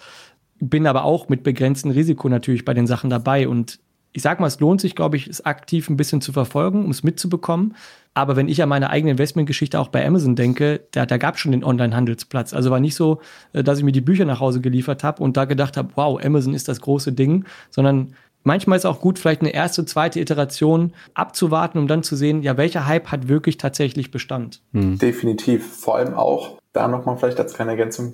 bin 0.59 0.85
aber 0.85 1.05
auch 1.05 1.27
mit 1.27 1.41
begrenztem 1.41 1.91
Risiko 1.91 2.29
natürlich 2.29 2.65
bei 2.65 2.75
den 2.75 2.85
Sachen 2.85 3.09
dabei. 3.09 3.47
Und 3.47 3.79
ich 4.17 4.23
sag 4.23 4.39
mal, 4.39 4.47
es 4.47 4.59
lohnt 4.59 4.81
sich, 4.81 4.95
glaube 4.95 5.15
ich, 5.15 5.27
es 5.27 5.45
aktiv 5.45 5.91
ein 5.91 5.95
bisschen 5.95 6.21
zu 6.21 6.33
verfolgen, 6.33 6.83
um 6.83 6.89
es 6.89 7.03
mitzubekommen. 7.03 7.75
Aber 8.15 8.35
wenn 8.35 8.47
ich 8.47 8.63
an 8.63 8.69
meine 8.69 8.89
eigene 8.89 9.11
Investmentgeschichte 9.11 9.79
auch 9.79 9.89
bei 9.89 10.03
Amazon 10.03 10.35
denke, 10.35 10.87
da, 10.89 11.05
da 11.05 11.17
gab 11.17 11.35
es 11.35 11.41
schon 11.41 11.51
den 11.51 11.63
Online-Handelsplatz. 11.63 12.55
Also 12.55 12.71
war 12.71 12.79
nicht 12.79 12.95
so, 12.95 13.21
äh, 13.53 13.63
dass 13.63 13.77
ich 13.77 13.83
mir 13.83 13.91
die 13.91 14.01
Bücher 14.01 14.25
nach 14.25 14.39
Hause 14.39 14.59
geliefert 14.59 15.03
habe 15.03 15.21
und 15.21 15.37
da 15.37 15.45
gedacht 15.45 15.77
habe, 15.77 15.89
wow, 15.93 16.19
Amazon 16.19 16.55
ist 16.55 16.67
das 16.67 16.81
große 16.81 17.13
Ding, 17.13 17.45
sondern 17.69 18.15
manchmal 18.41 18.77
ist 18.77 18.85
es 18.85 18.89
auch 18.89 19.01
gut, 19.01 19.19
vielleicht 19.19 19.41
eine 19.41 19.51
erste, 19.51 19.85
zweite 19.85 20.19
Iteration 20.19 20.93
abzuwarten, 21.13 21.77
um 21.77 21.87
dann 21.87 22.01
zu 22.01 22.15
sehen, 22.15 22.41
ja, 22.41 22.57
welcher 22.57 22.87
Hype 22.87 23.11
hat 23.11 23.27
wirklich 23.27 23.57
tatsächlich 23.57 24.09
Bestand. 24.09 24.63
Hm. 24.73 24.97
Definitiv. 24.97 25.63
Vor 25.63 25.97
allem 25.97 26.15
auch, 26.15 26.57
da 26.73 26.87
nochmal 26.87 27.17
vielleicht 27.17 27.39
als 27.39 27.53
kleine 27.53 27.69
Ergänzung, 27.69 28.13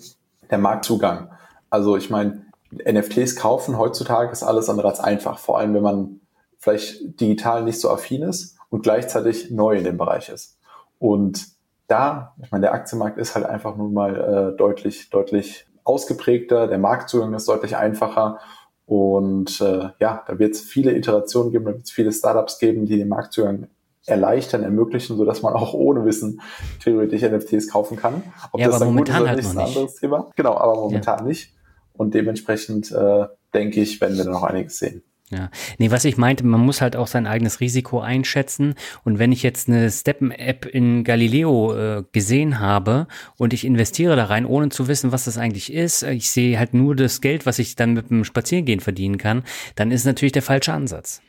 der 0.52 0.58
Marktzugang. 0.58 1.30
Also 1.70 1.96
ich 1.96 2.10
meine, 2.10 2.42
NFTs 2.78 3.36
kaufen 3.36 3.78
heutzutage 3.78 4.32
ist 4.32 4.44
alles 4.44 4.70
andere 4.70 4.88
als 4.88 5.00
einfach. 5.00 5.40
Vor 5.40 5.58
allem, 5.58 5.74
wenn 5.74 5.84
man 5.84 6.22
vielleicht 6.58 7.20
digital 7.20 7.64
nicht 7.64 7.80
so 7.80 7.90
affin 7.90 8.24
ist 8.24 8.58
und 8.70 8.84
gleichzeitig 8.84 9.52
neu 9.52 9.78
in 9.78 9.84
dem 9.84 9.98
Bereich 9.98 10.30
ist. 10.30 10.58
Und 11.00 11.48
da, 11.88 12.34
ich 12.42 12.52
meine, 12.52 12.64
der 12.64 12.74
Aktienmarkt 12.74 13.18
ist 13.18 13.36
halt 13.36 13.46
einfach 13.46 13.76
nun 13.76 13.94
mal 13.94 14.54
äh, 14.54 14.58
deutlich, 14.58 15.10
deutlich 15.10 15.66
ausgeprägter, 15.84 16.68
der 16.68 16.78
Marktzugang 16.78 17.34
ist 17.34 17.48
deutlich 17.48 17.76
einfacher 17.76 18.40
und 18.86 19.60
äh, 19.62 19.90
ja, 20.00 20.24
da 20.26 20.40
wird 20.40 20.54
es 20.54 20.62
viele 20.62 20.96
Iterationen 20.96 21.52
geben, 21.52 21.66
da 21.66 21.72
wird 21.72 21.84
es 21.84 21.92
viele 21.92 22.12
Startups 22.12 22.58
geben, 22.60 22.86
die 22.86 22.98
den 22.98 23.10
Marktzugang 23.10 23.68
erleichtern, 24.06 24.64
ermöglichen, 24.64 25.18
so 25.18 25.26
dass 25.26 25.42
man 25.42 25.54
auch 25.54 25.74
ohne 25.74 26.06
Wissen 26.06 26.42
theoretisch 26.82 27.22
NFTs 27.22 27.70
kaufen 27.70 27.98
kann. 27.98 28.24
Ob 28.52 28.60
ja, 28.60 28.68
das 28.68 28.76
aber 28.76 28.86
dann 28.86 28.94
momentan 28.94 29.20
gut 29.20 29.24
ist, 29.24 29.30
halt 29.30 29.40
ist 29.40 29.58
ein 29.58 29.66
anderes 29.66 29.96
Thema. 29.96 30.32
Genau, 30.36 30.58
aber 30.58 30.76
momentan 30.76 31.20
ja. 31.20 31.26
nicht. 31.26 31.54
Und 31.94 32.14
dementsprechend 32.14 32.92
äh, 32.92 33.26
denke 33.54 33.82
ich, 33.82 34.02
werden 34.02 34.18
wir 34.18 34.26
da 34.26 34.32
noch 34.32 34.44
einiges 34.44 34.78
sehen. 34.78 35.04
Ja, 35.34 35.50
nee, 35.80 35.90
was 35.90 36.06
ich 36.06 36.18
meinte, 36.18 36.46
man 36.46 36.62
muss 36.62 36.82
halt 36.82 36.96
auch 36.96 37.08
sein 37.08 37.26
eigenes 37.26 37.60
Risiko 37.60 38.02
einschätzen. 38.02 38.76
Und 39.04 39.18
wenn 39.18 39.32
ich 39.32 39.42
jetzt 39.42 39.68
eine 39.68 39.90
Steppen-App 39.90 40.66
in 40.66 41.04
Galileo 41.04 41.74
äh, 41.76 42.04
gesehen 42.12 42.60
habe 42.60 43.08
und 43.38 43.54
ich 43.54 43.66
investiere 43.66 44.16
da 44.16 44.26
rein, 44.26 44.46
ohne 44.46 44.70
zu 44.70 44.88
wissen, 44.88 45.12
was 45.12 45.26
das 45.26 45.38
eigentlich 45.38 45.74
ist, 45.74 46.04
ich 46.04 46.30
sehe 46.30 46.60
halt 46.60 46.76
nur 46.76 46.96
das 46.96 47.20
Geld, 47.20 47.46
was 47.46 47.58
ich 47.58 47.76
dann 47.76 47.94
mit 47.94 48.12
dem 48.12 48.26
Spazierengehen 48.26 48.80
verdienen 48.80 49.18
kann, 49.18 49.44
dann 49.76 49.92
ist 49.92 50.06
natürlich 50.06 50.34
der 50.34 50.44
falsche 50.44 50.74
Ansatz. 50.74 51.22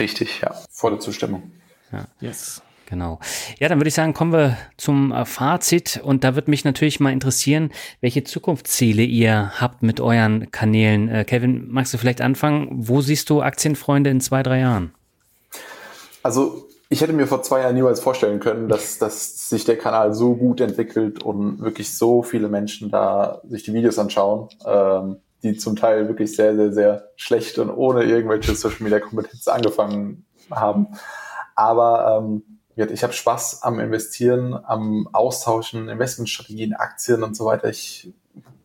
Richtig, 0.00 0.40
ja, 0.40 0.54
volle 0.70 0.98
Zustimmung. 0.98 1.52
Ja. 1.92 2.08
Yes. 2.20 2.62
Genau. 2.86 3.18
Ja, 3.58 3.68
dann 3.68 3.78
würde 3.78 3.88
ich 3.88 3.94
sagen, 3.94 4.12
kommen 4.12 4.32
wir 4.32 4.56
zum 4.76 5.12
äh, 5.12 5.24
Fazit. 5.24 6.00
Und 6.02 6.22
da 6.24 6.34
würde 6.34 6.50
mich 6.50 6.64
natürlich 6.64 7.00
mal 7.00 7.12
interessieren, 7.12 7.70
welche 8.00 8.24
Zukunftsziele 8.24 9.02
ihr 9.02 9.52
habt 9.58 9.82
mit 9.82 10.00
euren 10.00 10.50
Kanälen. 10.50 11.08
Äh, 11.08 11.24
Kevin, 11.24 11.68
magst 11.70 11.94
du 11.94 11.98
vielleicht 11.98 12.20
anfangen? 12.20 12.68
Wo 12.70 13.00
siehst 13.00 13.30
du 13.30 13.42
Aktienfreunde 13.42 14.10
in 14.10 14.20
zwei, 14.20 14.42
drei 14.42 14.60
Jahren? 14.60 14.92
Also 16.22 16.68
ich 16.90 17.00
hätte 17.00 17.12
mir 17.12 17.26
vor 17.26 17.42
zwei 17.42 17.62
Jahren 17.62 17.74
niemals 17.74 18.00
vorstellen 18.00 18.40
können, 18.40 18.68
dass, 18.68 18.98
dass 18.98 19.48
sich 19.48 19.64
der 19.64 19.76
Kanal 19.78 20.14
so 20.14 20.36
gut 20.36 20.60
entwickelt 20.60 21.22
und 21.22 21.60
wirklich 21.60 21.96
so 21.96 22.22
viele 22.22 22.48
Menschen 22.48 22.90
da 22.90 23.40
sich 23.48 23.62
die 23.62 23.72
Videos 23.72 23.98
anschauen, 23.98 24.48
ähm, 24.66 25.16
die 25.42 25.56
zum 25.56 25.76
Teil 25.76 26.08
wirklich 26.08 26.36
sehr, 26.36 26.54
sehr, 26.54 26.72
sehr 26.72 27.08
schlecht 27.16 27.58
und 27.58 27.70
ohne 27.70 28.04
irgendwelche 28.04 28.54
Social 28.54 28.82
Media 28.82 29.00
Kompetenz 29.00 29.48
angefangen 29.48 30.26
haben. 30.50 30.88
Aber 31.56 32.22
ähm, 32.22 32.53
ich 32.76 33.02
habe 33.02 33.12
Spaß 33.12 33.62
am 33.62 33.78
Investieren, 33.78 34.54
am 34.54 35.08
Austauschen, 35.12 35.88
Investmentstrategien, 35.88 36.74
Aktien 36.74 37.22
und 37.22 37.36
so 37.36 37.46
weiter. 37.46 37.68
Ich, 37.68 38.12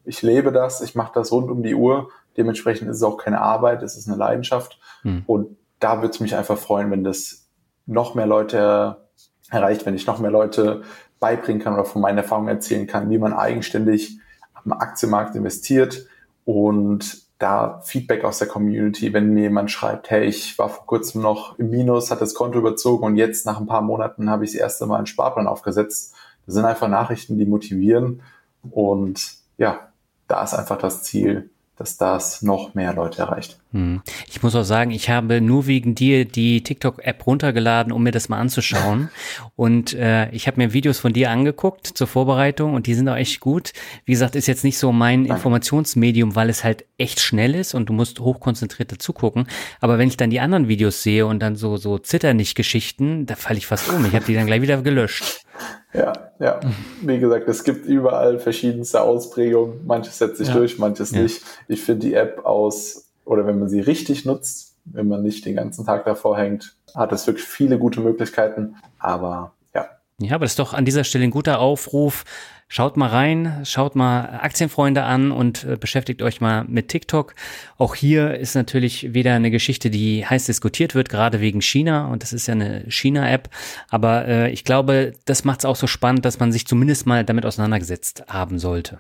ich 0.04 0.22
lebe 0.22 0.52
das, 0.52 0.82
ich 0.82 0.96
mache 0.96 1.12
das 1.14 1.32
rund 1.32 1.52
um 1.52 1.62
die 1.62 1.76
Uhr. 1.76 2.10
Dementsprechend 2.36 2.90
ist 2.90 2.98
es 2.98 3.04
auch 3.04 3.18
keine 3.18 3.42
Arbeit, 3.42 3.84
es 3.84 3.98
ist 3.98 4.08
eine 4.08 4.18
Leidenschaft. 4.18 4.80
Hm. 5.04 5.24
Und 5.28 5.58
da 5.80 6.02
würde 6.02 6.14
es 6.14 6.20
mich 6.20 6.36
einfach 6.36 6.58
freuen, 6.58 6.90
wenn 6.92 7.04
das 7.04 7.48
noch 7.86 8.16
mehr 8.16 8.26
Leute 8.26 9.10
erreicht, 9.50 9.86
wenn 9.86 9.96
ich 9.96 10.08
noch 10.08 10.20
mehr 10.20 10.32
Leute 10.32 10.84
beibringen 11.20 11.62
kann 11.62 11.74
oder 11.74 11.86
von 11.86 12.02
meinen 12.02 12.18
Erfahrungen 12.18 12.48
erzählen 12.48 12.88
kann, 12.88 13.10
wie 13.10 13.18
man 13.18 13.34
eigenständig 13.34 14.20
am 14.54 14.72
Aktienmarkt 14.72 15.36
investiert 15.36 16.08
und 16.46 17.29
da 17.40 17.80
Feedback 17.84 18.26
aus 18.26 18.38
der 18.38 18.50
Community, 18.50 19.14
wenn 19.14 19.34
mir 19.34 19.44
jemand 19.44 19.72
schreibt, 19.72 20.10
hey, 20.12 20.26
ich 20.26 20.60
war 20.60 20.70
vor 20.70 20.86
kurzem 20.86 21.22
noch 21.22 21.58
im 21.58 21.70
Minus, 21.70 22.12
hat 22.12 22.22
das 22.22 22.34
Konto 22.34 22.60
überzogen 22.60 23.06
und 23.06 23.16
jetzt 23.16 23.46
nach 23.46 23.60
ein 23.60 23.66
paar 23.66 23.82
Monaten 23.82 24.30
habe 24.30 24.44
ich 24.44 24.52
das 24.52 24.60
erste 24.60 24.86
Mal 24.86 24.98
einen 24.98 25.06
Sparplan 25.06 25.48
aufgesetzt. 25.48 26.14
Das 26.46 26.56
sind 26.56 26.66
einfach 26.66 26.90
Nachrichten, 26.90 27.38
die 27.38 27.46
motivieren 27.46 28.22
und 28.70 29.36
ja, 29.58 29.90
da 30.28 30.44
ist 30.44 30.54
einfach 30.54 30.78
das 30.78 31.04
Ziel, 31.04 31.50
dass 31.80 31.96
das 31.98 32.42
noch 32.42 32.76
mehr 32.76 32.94
Leute 32.94 33.22
erreicht. 33.22 33.58
Hm. 33.72 34.02
Ich 34.28 34.44
muss 34.44 34.54
auch 34.54 34.64
sagen, 34.64 34.92
ich 34.92 35.10
habe 35.10 35.40
nur 35.40 35.66
wegen 35.66 35.96
dir 35.96 36.26
die 36.26 36.62
TikTok-App 36.62 37.26
runtergeladen, 37.26 37.94
um 37.94 38.04
mir 38.04 38.12
das 38.12 38.28
mal 38.28 38.38
anzuschauen. 38.38 39.10
und 39.56 39.94
äh, 39.94 40.30
ich 40.32 40.48
habe 40.48 40.58
mir 40.58 40.74
Videos 40.74 41.00
von 41.00 41.14
dir 41.14 41.32
angeguckt 41.32 41.88
zur 41.88 42.08
Vorbereitung 42.08 42.74
und 42.74 42.86
die 42.86 42.94
sind 42.94 43.08
auch 43.08 43.16
echt 43.16 43.40
gut. 43.40 43.72
Wie 44.04 44.12
gesagt, 44.12 44.36
ist 44.36 44.48
jetzt 44.48 44.66
nicht 44.66 44.78
so 44.78 44.92
mein 44.92 45.24
Danke. 45.24 45.36
Informationsmedium, 45.36 46.36
weil 46.36 46.50
es 46.50 46.66
halt 46.66 46.84
echt 46.98 47.22
schnell 47.22 47.56
ist 47.56 47.74
und 47.74 47.88
du 47.88 47.94
musst 47.94 48.20
hochkonzentriert 48.20 48.92
dazu 48.92 49.14
gucken. 49.14 49.48
Aber 49.80 49.98
wenn 49.98 50.10
ich 50.10 50.18
dann 50.18 50.30
die 50.30 50.42
anderen 50.42 50.68
Videos 50.68 51.02
sehe 51.02 51.26
und 51.26 51.40
dann 51.40 51.56
so 51.56 51.78
so 51.78 51.98
Zitternich-Geschichten, 51.98 53.26
da 53.26 53.36
falle 53.36 53.58
ich 53.58 53.68
fast 53.68 53.90
um. 53.90 54.04
Ich 54.06 54.14
habe 54.14 54.26
die 54.26 54.36
dann 54.36 54.48
gleich 54.48 54.62
wieder 54.62 54.82
gelöscht. 54.82 55.46
Ja, 55.94 56.14
ja. 56.40 56.60
Wie 57.02 57.20
gesagt, 57.20 57.48
es 57.48 57.64
gibt 57.64 57.86
überall 57.86 58.40
verschiedenste 58.40 59.02
Ausprägungen. 59.02 59.86
Manches 59.86 60.18
setzt 60.18 60.38
sich 60.38 60.50
ja. 60.50 60.54
durch, 60.54 60.78
manches 60.78 61.12
ja. 61.12 61.22
nicht. 61.22 61.42
Ich 61.68 61.82
finde 61.82 62.08
die 62.08 62.14
App 62.14 62.46
aus, 62.46 63.10
oder 63.26 63.46
wenn 63.46 63.60
man 63.60 63.70
sie 63.70 63.80
richtig 63.80 64.26
nutzt, 64.26 64.76
wenn 64.86 65.08
man 65.08 65.24
nicht 65.24 65.46
den 65.46 65.56
ganzen 65.56 65.86
Tag 65.86 66.06
davor 66.06 66.38
hängt, 66.38 66.76
hat 66.96 67.12
es 67.12 67.28
wirklich 67.28 67.46
viele 67.46 67.78
gute 67.78 68.02
Möglichkeiten. 68.02 68.76
Aber 68.98 69.54
ja. 69.74 69.90
Ja, 70.20 70.36
aber 70.36 70.46
das 70.46 70.54
ist 70.54 70.60
doch 70.60 70.74
an 70.74 70.86
dieser 70.86 71.04
Stelle 71.04 71.26
ein 71.26 71.32
guter 71.32 71.60
Aufruf. 71.60 72.24
Schaut 72.72 72.98
mal 72.98 73.08
rein, 73.08 73.62
schaut 73.64 73.96
mal 73.96 74.40
Aktienfreunde 74.44 75.02
an 75.02 75.32
und 75.32 75.64
äh, 75.64 75.76
beschäftigt 75.76 76.22
euch 76.22 76.40
mal 76.40 76.66
mit 76.66 76.88
TikTok. 76.90 77.34
Auch 77.80 77.96
hier 77.96 78.36
ist 78.36 78.54
natürlich 78.54 79.12
wieder 79.12 79.34
eine 79.34 79.50
Geschichte, 79.50 79.90
die 79.90 80.24
heiß 80.24 80.46
diskutiert 80.46 80.94
wird, 80.94 81.10
gerade 81.10 81.42
wegen 81.42 81.64
China. 81.64 82.12
Und 82.12 82.22
das 82.22 82.32
ist 82.32 82.46
ja 82.46 82.54
eine 82.54 82.86
China-App. 82.88 83.50
Aber 83.90 84.28
äh, 84.28 84.52
ich 84.52 84.66
glaube, 84.66 85.14
das 85.26 85.46
macht 85.46 85.62
es 85.62 85.66
auch 85.66 85.76
so 85.76 85.88
spannend, 85.88 86.26
dass 86.26 86.40
man 86.40 86.52
sich 86.52 86.68
zumindest 86.68 87.08
mal 87.08 87.26
damit 87.26 87.44
auseinandergesetzt 87.44 88.26
haben 88.28 88.60
sollte. 88.60 89.00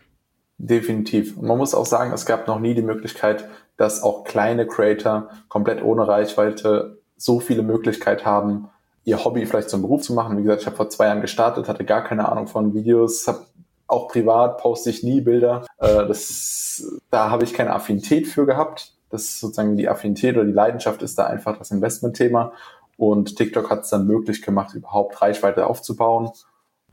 Definitiv. 0.57 1.37
Und 1.37 1.47
man 1.47 1.59
muss 1.59 1.75
auch 1.75 1.85
sagen, 1.85 2.11
es 2.11 2.25
gab 2.25 2.47
noch 2.47 2.59
nie 2.59 2.73
die 2.73 2.81
Möglichkeit, 2.81 3.47
dass 3.77 4.01
auch 4.01 4.23
kleine 4.23 4.65
Creator 4.65 5.29
komplett 5.47 5.83
ohne 5.83 6.07
Reichweite 6.07 6.97
so 7.17 7.39
viele 7.39 7.61
Möglichkeiten 7.61 8.25
haben, 8.25 8.69
ihr 9.05 9.23
Hobby 9.23 9.45
vielleicht 9.45 9.69
zum 9.69 9.81
Beruf 9.81 10.01
zu 10.01 10.13
machen. 10.13 10.37
Wie 10.37 10.43
gesagt, 10.43 10.61
ich 10.61 10.67
habe 10.67 10.75
vor 10.75 10.89
zwei 10.89 11.05
Jahren 11.05 11.21
gestartet, 11.21 11.67
hatte 11.67 11.85
gar 11.85 12.03
keine 12.03 12.29
Ahnung 12.29 12.47
von 12.47 12.73
Videos, 12.73 13.27
habe 13.27 13.45
auch 13.89 14.07
privat 14.07 14.57
poste 14.59 14.89
ich 14.89 15.03
nie 15.03 15.21
Bilder. 15.21 15.65
Äh, 15.77 16.07
das, 16.07 16.99
da 17.09 17.29
habe 17.29 17.43
ich 17.43 17.53
keine 17.53 17.73
Affinität 17.73 18.27
für 18.27 18.45
gehabt. 18.45 18.93
Das 19.09 19.23
ist 19.23 19.39
sozusagen 19.39 19.75
die 19.75 19.89
Affinität 19.89 20.35
oder 20.35 20.45
die 20.45 20.51
Leidenschaft 20.51 21.01
ist 21.01 21.17
da 21.17 21.25
einfach 21.25 21.57
das 21.57 21.71
Investmentthema. 21.71 22.53
Und 22.97 23.37
TikTok 23.37 23.69
hat 23.69 23.83
es 23.83 23.89
dann 23.89 24.05
möglich 24.05 24.41
gemacht, 24.41 24.75
überhaupt 24.75 25.21
Reichweite 25.21 25.67
aufzubauen. 25.67 26.31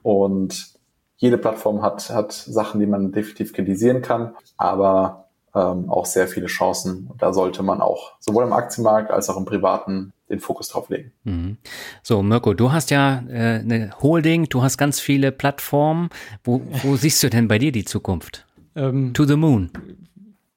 Und 0.02 0.74
jede 1.16 1.38
Plattform 1.38 1.82
hat, 1.82 2.10
hat 2.10 2.32
Sachen, 2.32 2.80
die 2.80 2.86
man 2.86 3.12
definitiv 3.12 3.52
kritisieren 3.52 4.02
kann, 4.02 4.34
aber 4.56 5.28
ähm, 5.54 5.90
auch 5.90 6.06
sehr 6.06 6.28
viele 6.28 6.46
Chancen. 6.46 7.08
Und 7.10 7.22
da 7.22 7.32
sollte 7.32 7.62
man 7.62 7.80
auch 7.80 8.12
sowohl 8.20 8.44
im 8.44 8.52
Aktienmarkt 8.52 9.10
als 9.10 9.28
auch 9.28 9.36
im 9.36 9.46
privaten 9.46 10.12
den 10.28 10.40
Fokus 10.40 10.68
drauf 10.68 10.88
legen. 10.88 11.12
Mhm. 11.24 11.56
So, 12.02 12.22
Mirko, 12.22 12.54
du 12.54 12.72
hast 12.72 12.90
ja 12.90 13.22
äh, 13.28 13.60
eine 13.60 13.90
Holding, 14.00 14.48
du 14.48 14.62
hast 14.62 14.76
ganz 14.76 15.00
viele 15.00 15.32
Plattformen. 15.32 16.10
Wo, 16.44 16.62
wo 16.82 16.96
siehst 16.96 17.22
du 17.22 17.30
denn 17.30 17.48
bei 17.48 17.58
dir 17.58 17.72
die 17.72 17.84
Zukunft? 17.84 18.46
Ähm, 18.74 19.14
to 19.14 19.24
the 19.24 19.36
moon. 19.36 19.70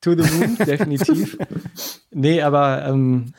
To 0.01 0.15
the 0.15 0.37
moon, 0.37 0.57
definitiv. 0.57 1.37
nee, 2.11 2.41
aber 2.41 2.85
ähm, 2.85 3.33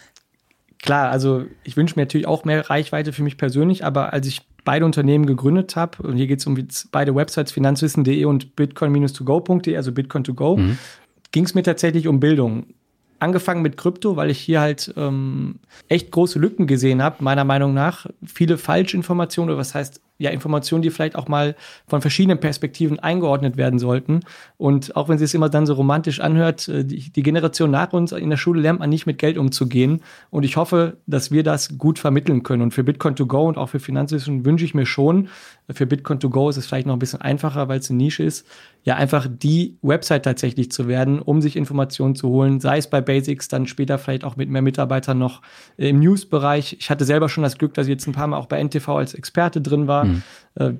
klar, 0.78 1.10
also 1.10 1.44
ich 1.64 1.76
wünsche 1.76 1.96
mir 1.96 2.02
natürlich 2.02 2.26
auch 2.26 2.44
mehr 2.44 2.68
Reichweite 2.68 3.12
für 3.12 3.22
mich 3.22 3.36
persönlich, 3.36 3.84
aber 3.84 4.12
als 4.12 4.26
ich 4.26 4.42
beide 4.64 4.84
Unternehmen 4.84 5.26
gegründet 5.26 5.74
habe, 5.74 6.02
und 6.02 6.16
hier 6.16 6.26
geht 6.26 6.40
es 6.40 6.46
um 6.46 6.56
beide 6.92 7.14
Websites, 7.14 7.52
finanzwissen.de 7.52 8.24
und 8.24 8.56
bitcoin-to-go.de, 8.56 9.76
also 9.76 9.92
Bitcoin 9.92 10.22
to 10.22 10.34
go, 10.34 10.56
mhm. 10.56 10.78
ging 11.32 11.44
es 11.44 11.54
mir 11.54 11.62
tatsächlich 11.62 12.06
um 12.06 12.20
Bildung 12.20 12.66
angefangen 13.20 13.62
mit 13.62 13.76
Krypto, 13.76 14.16
weil 14.16 14.30
ich 14.30 14.38
hier 14.38 14.60
halt 14.60 14.92
ähm, 14.96 15.60
echt 15.88 16.10
große 16.10 16.38
Lücken 16.38 16.66
gesehen 16.66 17.02
habe, 17.02 17.22
meiner 17.22 17.44
Meinung 17.44 17.74
nach. 17.74 18.06
Viele 18.24 18.58
Falschinformationen, 18.58 19.50
oder 19.50 19.58
was 19.58 19.74
heißt 19.74 20.00
ja, 20.20 20.28
Informationen, 20.30 20.82
die 20.82 20.90
vielleicht 20.90 21.16
auch 21.16 21.28
mal 21.28 21.56
von 21.86 22.02
verschiedenen 22.02 22.38
Perspektiven 22.38 22.98
eingeordnet 22.98 23.56
werden 23.56 23.78
sollten. 23.78 24.20
Und 24.58 24.94
auch 24.94 25.08
wenn 25.08 25.16
sie 25.16 25.24
es 25.24 25.32
immer 25.32 25.48
dann 25.48 25.64
so 25.64 25.72
romantisch 25.72 26.20
anhört, 26.20 26.68
äh, 26.68 26.84
die, 26.84 27.10
die, 27.10 27.22
Generation 27.22 27.70
nach 27.70 27.94
uns 27.94 28.12
in 28.12 28.28
der 28.28 28.36
Schule 28.36 28.60
lernt 28.60 28.80
man 28.80 28.90
nicht 28.90 29.06
mit 29.06 29.18
Geld 29.18 29.38
umzugehen. 29.38 30.02
Und 30.28 30.44
ich 30.44 30.58
hoffe, 30.58 30.98
dass 31.06 31.30
wir 31.30 31.42
das 31.42 31.78
gut 31.78 31.98
vermitteln 31.98 32.42
können. 32.42 32.62
Und 32.62 32.74
für 32.74 32.84
Bitcoin 32.84 33.16
to 33.16 33.26
go 33.26 33.48
und 33.48 33.56
auch 33.56 33.70
für 33.70 33.80
Finanzwissen 33.80 34.44
wünsche 34.44 34.66
ich 34.66 34.74
mir 34.74 34.84
schon, 34.84 35.28
für 35.72 35.86
Bitcoin 35.86 36.20
to 36.20 36.30
go 36.30 36.48
ist 36.48 36.56
es 36.56 36.66
vielleicht 36.66 36.86
noch 36.86 36.94
ein 36.94 36.98
bisschen 36.98 37.20
einfacher, 37.20 37.68
weil 37.68 37.78
es 37.78 37.90
eine 37.90 37.98
Nische 37.98 38.22
ist, 38.22 38.46
ja 38.84 38.96
einfach 38.96 39.26
die 39.28 39.76
Website 39.82 40.24
tatsächlich 40.24 40.70
zu 40.70 40.88
werden, 40.88 41.20
um 41.20 41.42
sich 41.42 41.56
Informationen 41.56 42.14
zu 42.14 42.28
holen, 42.28 42.60
sei 42.60 42.78
es 42.78 42.88
bei 42.88 43.00
Basics, 43.00 43.48
dann 43.48 43.66
später 43.66 43.98
vielleicht 43.98 44.24
auch 44.24 44.36
mit 44.36 44.48
mehr 44.48 44.62
Mitarbeitern 44.62 45.18
noch 45.18 45.42
im 45.76 46.00
News-Bereich. 46.00 46.76
Ich 46.80 46.90
hatte 46.90 47.04
selber 47.04 47.28
schon 47.28 47.42
das 47.42 47.58
Glück, 47.58 47.74
dass 47.74 47.86
ich 47.86 47.90
jetzt 47.90 48.06
ein 48.06 48.12
paar 48.12 48.26
Mal 48.26 48.38
auch 48.38 48.46
bei 48.46 48.62
NTV 48.62 48.88
als 48.88 49.14
Experte 49.14 49.60
drin 49.60 49.86
war. 49.86 50.04
Mhm. 50.04 50.22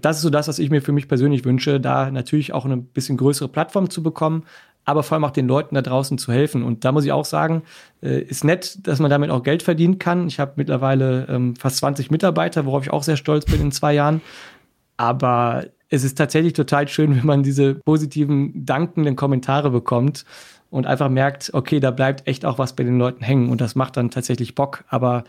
Das 0.01 0.17
ist 0.17 0.23
so 0.23 0.31
das, 0.31 0.49
was 0.49 0.59
ich 0.59 0.71
mir 0.71 0.83
für 0.83 0.93
mich 0.93 1.09
persönlich 1.09 1.45
wünsche, 1.45 1.79
da 1.79 2.11
natürlich 2.11 2.53
auch 2.53 2.65
eine 2.65 2.77
bisschen 2.77 3.17
größere 3.17 3.49
Plattform 3.49 3.91
zu 3.91 4.03
bekommen, 4.03 4.45
aber 4.85 5.03
vor 5.03 5.17
allem 5.17 5.25
auch 5.25 5.31
den 5.31 5.47
Leuten 5.47 5.75
da 5.75 5.83
draußen 5.83 6.19
zu 6.19 6.33
helfen. 6.33 6.63
Und 6.63 6.85
da 6.85 6.93
muss 6.93 7.05
ich 7.05 7.13
auch 7.13 7.25
sagen, 7.25 7.63
äh, 8.03 8.21
ist 8.23 8.45
nett, 8.45 8.87
dass 8.87 8.99
man 8.99 9.11
damit 9.11 9.31
auch 9.31 9.43
Geld 9.43 9.63
verdienen 9.63 9.99
kann. 9.99 10.27
Ich 10.27 10.41
habe 10.41 10.55
mittlerweile 10.57 11.27
ähm, 11.29 11.55
fast 11.55 11.77
20 11.79 12.11
Mitarbeiter, 12.11 12.67
worauf 12.67 12.83
ich 12.83 12.91
auch 12.91 13.03
sehr 13.03 13.17
stolz 13.17 13.45
bin 13.45 13.61
in 13.61 13.73
zwei 13.73 13.93
Jahren. 13.95 14.21
Aber 15.01 15.65
es 15.89 16.05
ist 16.05 16.19
tatsächlich 16.19 16.53
total 16.53 16.87
schön, 16.87 17.17
wenn 17.17 17.25
man 17.25 17.43
diese 17.43 17.77
positiven, 17.77 18.67
dankenden 18.67 19.17
Kommentare 19.17 19.71
bekommt. 19.71 20.27
und 20.69 20.87
einfach 20.87 21.09
merkt, 21.09 21.51
okay, 21.53 21.81
da 21.81 21.91
bleibt 21.91 22.29
echt 22.29 22.45
auch 22.45 22.59
was 22.59 22.77
bei 22.77 22.85
den 22.85 22.97
Leuten 22.97 23.25
hängen 23.25 23.49
und 23.49 23.61
das 23.61 23.75
macht 23.75 23.97
dann 23.97 24.11
tatsächlich 24.11 24.55
Bock. 24.55 24.85
Aber 24.89 25.25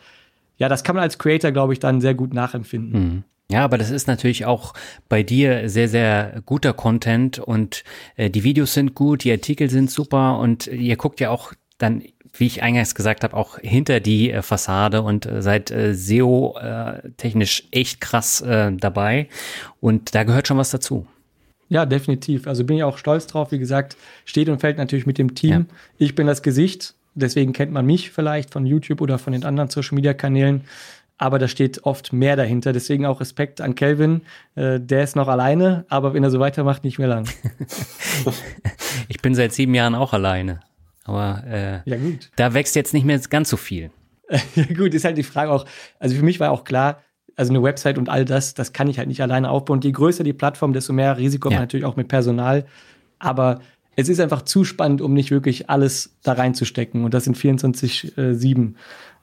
ja, 0.57 0.69
das 0.69 0.83
kann 0.83 0.95
man 0.95 1.01
als 1.01 1.17
Creator, 1.17 1.51
glaube 1.51 1.73
ich, 1.73 1.79
dann 1.79 1.99
sehr 1.99 2.13
gut 2.13 2.33
nachempfinden. 2.33 3.01
Mhm. 3.01 3.23
Ja, 3.49 3.63
aber 3.63 3.77
das 3.79 3.89
ist 3.89 4.07
natürlich 4.07 4.45
auch 4.45 4.73
bei 5.09 5.23
dir 5.23 5.67
sehr, 5.67 5.87
sehr 5.87 6.43
guter 6.45 6.73
Content 6.73 7.39
und 7.39 7.83
äh, 8.17 8.29
die 8.29 8.43
Videos 8.43 8.73
sind 8.73 8.93
gut, 8.93 9.23
die 9.23 9.31
Artikel 9.31 9.69
sind 9.69 9.89
super 9.89 10.37
und 10.37 10.67
ihr 10.67 10.95
guckt 10.95 11.19
ja 11.19 11.31
auch 11.31 11.53
dann, 11.79 12.03
wie 12.33 12.45
ich 12.45 12.63
eingangs 12.63 12.95
gesagt 12.95 13.23
habe, 13.23 13.35
auch 13.35 13.59
hinter 13.59 13.99
die 13.99 14.31
äh, 14.31 14.41
Fassade 14.41 15.01
und 15.01 15.25
äh, 15.25 15.41
seid 15.41 15.71
äh, 15.71 15.93
SEO-technisch 15.93 17.63
äh, 17.71 17.79
echt 17.79 18.01
krass 18.01 18.41
äh, 18.41 18.71
dabei 18.71 19.27
und 19.79 20.15
da 20.15 20.23
gehört 20.23 20.47
schon 20.47 20.57
was 20.57 20.71
dazu. 20.71 21.05
Ja, 21.69 21.85
definitiv. 21.85 22.47
Also 22.47 22.65
bin 22.65 22.77
ich 22.77 22.83
auch 22.83 22.97
stolz 22.97 23.27
drauf. 23.27 23.53
Wie 23.53 23.59
gesagt, 23.59 23.95
steht 24.25 24.49
und 24.49 24.59
fällt 24.59 24.77
natürlich 24.77 25.05
mit 25.05 25.17
dem 25.17 25.35
Team. 25.35 25.51
Ja. 25.69 25.75
Ich 25.97 26.15
bin 26.15 26.27
das 26.27 26.41
Gesicht, 26.41 26.95
deswegen 27.15 27.53
kennt 27.53 27.71
man 27.71 27.85
mich 27.85 28.11
vielleicht 28.11 28.51
von 28.51 28.65
YouTube 28.65 28.99
oder 28.99 29.17
von 29.17 29.31
den 29.31 29.45
anderen 29.45 29.69
Social 29.69 29.95
Media 29.95 30.13
Kanälen 30.13 30.65
aber 31.21 31.37
da 31.37 31.47
steht 31.47 31.85
oft 31.85 32.13
mehr 32.13 32.35
dahinter. 32.35 32.73
Deswegen 32.73 33.05
auch 33.05 33.21
Respekt 33.21 33.61
an 33.61 33.75
Kelvin. 33.75 34.21
Äh, 34.55 34.79
der 34.79 35.03
ist 35.03 35.15
noch 35.15 35.27
alleine, 35.27 35.85
aber 35.87 36.15
wenn 36.15 36.23
er 36.23 36.31
so 36.31 36.39
weitermacht, 36.39 36.83
nicht 36.83 36.97
mehr 36.97 37.09
lang. 37.09 37.29
ich 39.07 39.21
bin 39.21 39.35
seit 39.35 39.53
sieben 39.53 39.75
Jahren 39.75 39.93
auch 39.93 40.13
alleine. 40.13 40.61
Aber 41.03 41.43
äh, 41.45 41.81
ja, 41.89 41.97
gut. 41.97 42.31
da 42.35 42.53
wächst 42.53 42.75
jetzt 42.75 42.93
nicht 42.93 43.05
mehr 43.05 43.19
ganz 43.29 43.49
so 43.49 43.57
viel. 43.57 43.91
ja, 44.55 44.65
gut, 44.65 44.93
ist 44.93 45.05
halt 45.05 45.17
die 45.17 45.23
Frage 45.23 45.51
auch. 45.51 45.65
Also 45.99 46.15
für 46.15 46.23
mich 46.23 46.39
war 46.39 46.51
auch 46.51 46.63
klar, 46.63 47.01
also 47.35 47.51
eine 47.51 47.63
Website 47.63 47.97
und 47.97 48.09
all 48.09 48.25
das, 48.25 48.53
das 48.53 48.73
kann 48.73 48.87
ich 48.87 48.97
halt 48.97 49.07
nicht 49.07 49.21
alleine 49.21 49.49
aufbauen. 49.49 49.77
Und 49.77 49.85
je 49.85 49.91
größer 49.91 50.23
die 50.23 50.33
Plattform, 50.33 50.73
desto 50.73 50.93
mehr 50.93 51.17
Risiko 51.17 51.49
ja. 51.49 51.55
man 51.55 51.63
natürlich 51.63 51.85
auch 51.85 51.95
mit 51.95 52.07
Personal. 52.07 52.65
Aber 53.19 53.61
es 53.95 54.09
ist 54.09 54.19
einfach 54.19 54.43
zu 54.43 54.63
spannend, 54.63 55.01
um 55.01 55.13
nicht 55.13 55.31
wirklich 55.31 55.69
alles 55.69 56.15
da 56.23 56.33
reinzustecken. 56.33 57.03
Und 57.03 57.13
das 57.13 57.25
sind 57.25 57.37
24-7. 57.37 58.15
Äh, 58.17 58.73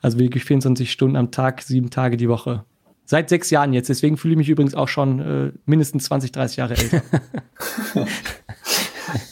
also 0.01 0.19
wirklich 0.19 0.45
24 0.45 0.93
Stunden 0.93 1.17
am 1.17 1.31
Tag, 1.31 1.63
sieben 1.63 1.91
Tage 1.91 2.17
die 2.17 2.29
Woche. 2.29 2.65
Seit 3.05 3.29
sechs 3.31 3.51
Jahren 3.51 3.73
jetzt. 3.73 3.89
Deswegen 3.89 4.17
fühle 4.17 4.33
ich 4.35 4.39
mich 4.39 4.49
übrigens 4.49 4.75
auch 4.75 4.89
schon 4.89 5.21
äh, 5.21 5.53
mindestens 5.65 6.05
20, 6.05 6.33
30 6.33 6.57
Jahre 6.59 6.77
älter. 6.77 7.03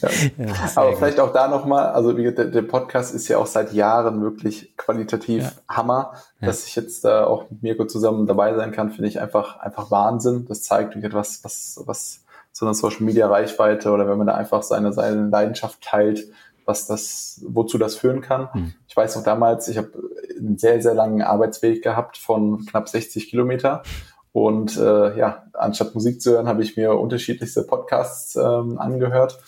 ja. 0.01 0.09
Ja, 0.37 0.53
Aber 0.75 0.89
gut. 0.89 0.99
vielleicht 0.99 1.19
auch 1.19 1.33
da 1.33 1.47
nochmal, 1.47 1.87
also 1.87 2.17
wie, 2.17 2.31
der, 2.33 2.45
der, 2.45 2.61
Podcast 2.61 3.13
ist 3.13 3.27
ja 3.27 3.37
auch 3.37 3.45
seit 3.45 3.73
Jahren 3.73 4.21
wirklich 4.21 4.75
qualitativ 4.77 5.43
ja. 5.43 5.51
Hammer. 5.67 6.13
Dass 6.39 6.65
ich 6.65 6.75
jetzt 6.75 7.03
da 7.03 7.25
auch 7.25 7.49
mit 7.49 7.63
Mirko 7.63 7.85
zusammen 7.85 8.27
dabei 8.27 8.53
sein 8.55 8.71
kann, 8.71 8.91
finde 8.91 9.09
ich 9.09 9.19
einfach, 9.19 9.59
einfach 9.59 9.89
Wahnsinn. 9.89 10.45
Das 10.47 10.63
zeigt 10.63 10.95
etwas, 10.95 11.43
was, 11.43 11.81
was 11.85 12.23
so 12.51 12.65
eine 12.65 12.75
Social 12.75 13.03
Media 13.03 13.27
Reichweite 13.27 13.91
oder 13.91 14.07
wenn 14.07 14.17
man 14.17 14.27
da 14.27 14.35
einfach 14.35 14.63
seine, 14.63 14.93
seine 14.93 15.29
Leidenschaft 15.29 15.81
teilt, 15.81 16.27
was 16.65 16.85
das, 16.85 17.41
wozu 17.47 17.77
das 17.77 17.95
führen 17.95 18.21
kann. 18.21 18.53
Hm. 18.53 18.73
Ich 18.87 18.95
weiß 18.95 19.15
noch 19.15 19.23
damals, 19.23 19.67
ich 19.67 19.77
habe 19.77 19.91
einen 20.37 20.57
sehr, 20.57 20.81
sehr 20.81 20.93
langen 20.93 21.21
Arbeitsweg 21.21 21.83
gehabt 21.83 22.17
von 22.17 22.65
knapp 22.65 22.89
60 22.89 23.29
Kilometer. 23.29 23.83
Und 24.31 24.77
äh, 24.77 25.17
ja, 25.17 25.45
anstatt 25.53 25.95
Musik 25.95 26.21
zu 26.21 26.31
hören, 26.31 26.47
habe 26.47 26.61
ich 26.61 26.77
mir 26.77 26.93
unterschiedlichste 26.93 27.63
Podcasts 27.63 28.35
ähm, 28.35 28.77
angehört. 28.77 29.39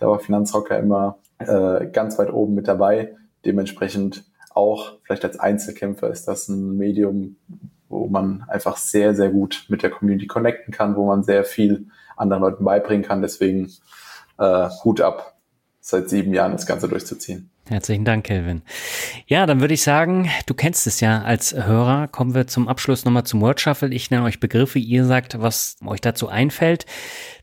Da 0.00 0.08
war 0.08 0.18
Finanzrocker 0.18 0.78
immer 0.78 1.18
äh, 1.38 1.86
ganz 1.86 2.18
weit 2.18 2.32
oben 2.32 2.54
mit 2.54 2.66
dabei. 2.66 3.16
Dementsprechend 3.44 4.24
auch 4.52 4.98
vielleicht 5.02 5.24
als 5.24 5.38
Einzelkämpfer 5.38 6.10
ist 6.10 6.26
das 6.26 6.48
ein 6.48 6.76
Medium, 6.76 7.36
wo 7.88 8.08
man 8.08 8.44
einfach 8.48 8.76
sehr, 8.78 9.14
sehr 9.14 9.28
gut 9.28 9.66
mit 9.68 9.82
der 9.82 9.90
Community 9.90 10.26
connecten 10.26 10.72
kann, 10.72 10.96
wo 10.96 11.06
man 11.06 11.22
sehr 11.22 11.44
viel 11.44 11.86
anderen 12.16 12.42
Leuten 12.42 12.64
beibringen 12.64 13.04
kann. 13.04 13.22
Deswegen 13.22 13.70
äh, 14.38 14.68
Hut 14.84 15.00
ab 15.00 15.39
seit 15.80 16.08
sieben 16.08 16.32
Jahren 16.34 16.52
das 16.52 16.66
Ganze 16.66 16.88
durchzuziehen. 16.88 17.50
Herzlichen 17.70 18.04
Dank, 18.04 18.24
Kelvin. 18.24 18.62
Ja, 19.28 19.46
dann 19.46 19.60
würde 19.60 19.74
ich 19.74 19.82
sagen, 19.82 20.28
du 20.46 20.54
kennst 20.54 20.88
es 20.88 20.98
ja 20.98 21.22
als 21.22 21.54
Hörer. 21.54 22.08
Kommen 22.08 22.34
wir 22.34 22.48
zum 22.48 22.66
Abschluss 22.66 23.04
nochmal 23.04 23.22
zum 23.22 23.40
Word 23.40 23.60
Shuffle. 23.60 23.94
Ich 23.94 24.10
nenne 24.10 24.24
euch 24.24 24.40
Begriffe, 24.40 24.80
ihr 24.80 25.04
sagt, 25.04 25.40
was 25.40 25.76
euch 25.86 26.00
dazu 26.00 26.28
einfällt. 26.28 26.84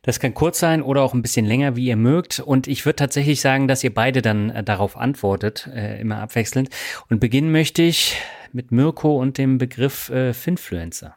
Das 0.02 0.20
kann 0.20 0.34
kurz 0.34 0.60
sein 0.60 0.82
oder 0.82 1.02
auch 1.02 1.14
ein 1.14 1.22
bisschen 1.22 1.46
länger, 1.46 1.78
wie 1.78 1.88
ihr 1.88 1.96
mögt. 1.96 2.42
Und 2.42 2.68
ich 2.68 2.86
würde 2.86 2.98
tatsächlich 2.98 3.40
sagen, 3.40 3.70
dass 3.70 3.86
ihr 3.86 3.94
beide 3.94 4.22
dann 4.22 4.50
äh, 4.50 4.64
darauf 4.66 4.98
antwortet, 4.98 5.70
äh, 5.74 6.02
immer 6.02 6.20
abwechselnd. 6.20 6.70
Und 7.10 7.20
beginnen 7.20 7.54
möchte 7.54 7.82
ich 7.82 8.18
mit 8.52 8.74
Mirko 8.74 9.18
und 9.18 9.38
dem 9.38 9.58
Begriff 9.58 10.10
äh, 10.10 10.34
Finfluencer. 10.34 11.16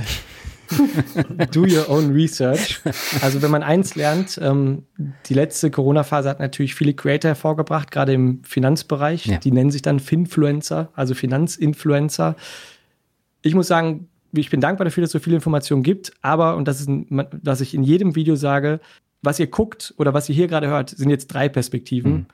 Do 1.52 1.62
your 1.62 1.88
own 1.88 2.12
research. 2.12 2.80
Also 3.20 3.42
wenn 3.42 3.50
man 3.50 3.62
eins 3.62 3.94
lernt, 3.94 4.38
ähm, 4.42 4.84
die 5.26 5.34
letzte 5.34 5.70
Corona-Phase 5.70 6.28
hat 6.28 6.40
natürlich 6.40 6.74
viele 6.74 6.94
Creator 6.94 7.30
hervorgebracht, 7.30 7.90
gerade 7.90 8.12
im 8.12 8.42
Finanzbereich. 8.44 9.26
Ja. 9.26 9.38
Die 9.38 9.52
nennen 9.52 9.70
sich 9.70 9.82
dann 9.82 10.00
Finfluencer, 10.00 10.90
also 10.94 11.14
Finanzinfluencer. 11.14 12.36
Ich 13.42 13.54
muss 13.54 13.66
sagen, 13.66 14.08
ich 14.32 14.50
bin 14.50 14.60
dankbar 14.60 14.84
dafür, 14.84 15.02
dass 15.02 15.08
es 15.08 15.12
so 15.12 15.18
viele 15.18 15.36
Informationen 15.36 15.82
gibt, 15.82 16.12
aber, 16.22 16.56
und 16.56 16.66
das 16.66 16.80
ist, 16.80 16.88
ein, 16.88 17.26
was 17.42 17.60
ich 17.60 17.74
in 17.74 17.82
jedem 17.82 18.16
Video 18.16 18.36
sage, 18.36 18.80
was 19.22 19.38
ihr 19.38 19.46
guckt 19.46 19.94
oder 19.96 20.12
was 20.12 20.28
ihr 20.28 20.34
hier 20.34 20.48
gerade 20.48 20.66
hört, 20.66 20.90
sind 20.90 21.10
jetzt 21.10 21.28
drei 21.28 21.48
Perspektiven. 21.48 22.12
Mhm 22.12 22.26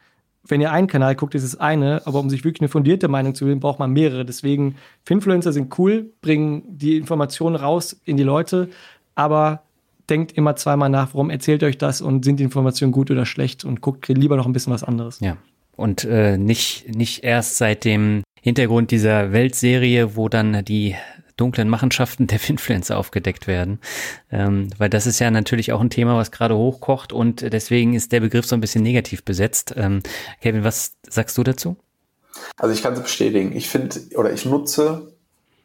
wenn 0.46 0.60
ihr 0.60 0.72
einen 0.72 0.86
Kanal 0.86 1.14
guckt, 1.14 1.34
ist 1.34 1.44
es 1.44 1.58
eine, 1.58 2.06
aber 2.06 2.18
um 2.18 2.30
sich 2.30 2.44
wirklich 2.44 2.60
eine 2.60 2.68
fundierte 2.68 3.08
Meinung 3.08 3.34
zu 3.34 3.44
bilden, 3.44 3.60
braucht 3.60 3.78
man 3.78 3.92
mehrere. 3.92 4.24
Deswegen, 4.24 4.76
Finfluencer 5.04 5.52
sind 5.52 5.78
cool, 5.78 6.10
bringen 6.22 6.62
die 6.66 6.96
Informationen 6.96 7.56
raus 7.56 8.00
in 8.04 8.16
die 8.16 8.22
Leute, 8.22 8.68
aber 9.14 9.62
denkt 10.08 10.32
immer 10.32 10.56
zweimal 10.56 10.88
nach, 10.88 11.14
warum 11.14 11.30
erzählt 11.30 11.62
euch 11.62 11.78
das 11.78 12.00
und 12.00 12.24
sind 12.24 12.40
die 12.40 12.44
Informationen 12.44 12.92
gut 12.92 13.10
oder 13.10 13.26
schlecht 13.26 13.64
und 13.64 13.80
guckt 13.80 14.08
lieber 14.08 14.36
noch 14.36 14.46
ein 14.46 14.52
bisschen 14.52 14.72
was 14.72 14.82
anderes. 14.82 15.20
Ja. 15.20 15.36
Und 15.76 16.04
äh, 16.04 16.36
nicht, 16.36 16.94
nicht 16.94 17.22
erst 17.22 17.56
seit 17.56 17.84
dem 17.84 18.22
Hintergrund 18.42 18.90
dieser 18.90 19.32
Weltserie, 19.32 20.16
wo 20.16 20.28
dann 20.28 20.64
die 20.64 20.96
dunklen 21.40 21.68
Machenschaften 21.68 22.26
der 22.26 22.38
Finfluencer 22.38 22.98
aufgedeckt 22.98 23.46
werden. 23.46 23.80
Ähm, 24.30 24.68
weil 24.78 24.90
das 24.90 25.06
ist 25.06 25.18
ja 25.18 25.30
natürlich 25.30 25.72
auch 25.72 25.80
ein 25.80 25.90
Thema, 25.90 26.16
was 26.16 26.30
gerade 26.30 26.56
hochkocht 26.56 27.12
und 27.12 27.52
deswegen 27.52 27.94
ist 27.94 28.12
der 28.12 28.20
Begriff 28.20 28.46
so 28.46 28.54
ein 28.54 28.60
bisschen 28.60 28.82
negativ 28.82 29.24
besetzt. 29.24 29.74
Ähm, 29.76 30.02
Kevin, 30.40 30.64
was 30.64 30.96
sagst 31.08 31.36
du 31.38 31.42
dazu? 31.42 31.76
Also 32.56 32.74
ich 32.74 32.82
kann 32.82 32.92
es 32.94 33.00
bestätigen. 33.00 33.56
Ich 33.56 33.68
finde 33.68 33.98
oder 34.16 34.32
ich 34.32 34.44
nutze 34.44 35.12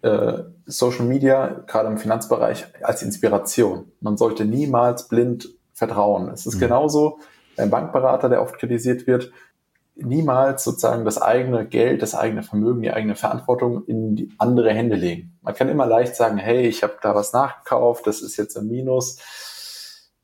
äh, 0.02 0.44
Social 0.66 1.06
Media 1.06 1.64
gerade 1.68 1.90
im 1.90 1.98
Finanzbereich 1.98 2.66
als 2.82 3.02
Inspiration. 3.04 3.92
Man 4.02 4.18
sollte 4.18 4.46
niemals 4.46 5.08
blind 5.08 5.50
vertrauen. 5.74 6.30
Es 6.30 6.46
ist 6.46 6.56
mhm. 6.56 6.60
genauso 6.62 7.20
ein 7.58 7.70
Bankberater, 7.70 8.30
der 8.30 8.42
oft 8.42 8.58
kritisiert 8.58 9.08
wird 9.08 9.32
niemals 9.96 10.64
sozusagen 10.64 11.06
das 11.06 11.22
eigene 11.22 11.66
Geld, 11.66 12.02
das 12.02 12.16
eigene 12.16 12.44
Vermögen, 12.44 12.82
die 12.82 12.92
eigene 12.92 13.16
Verantwortung 13.16 13.86
in 13.86 14.16
die 14.16 14.30
andere 14.38 14.74
Hände 14.74 14.96
legen. 14.96 15.38
Man 15.42 15.54
kann 15.54 15.70
immer 15.70 15.86
leicht 15.86 16.16
sagen, 16.16 16.38
hey, 16.38 16.68
ich 16.68 16.84
habe 16.84 16.98
da 17.02 17.16
was 17.16 17.34
nachgekauft, 17.34 18.06
das 18.08 18.22
ist 18.22 18.38
jetzt 18.38 18.58
ein 18.58 18.68
Minus, 18.68 19.20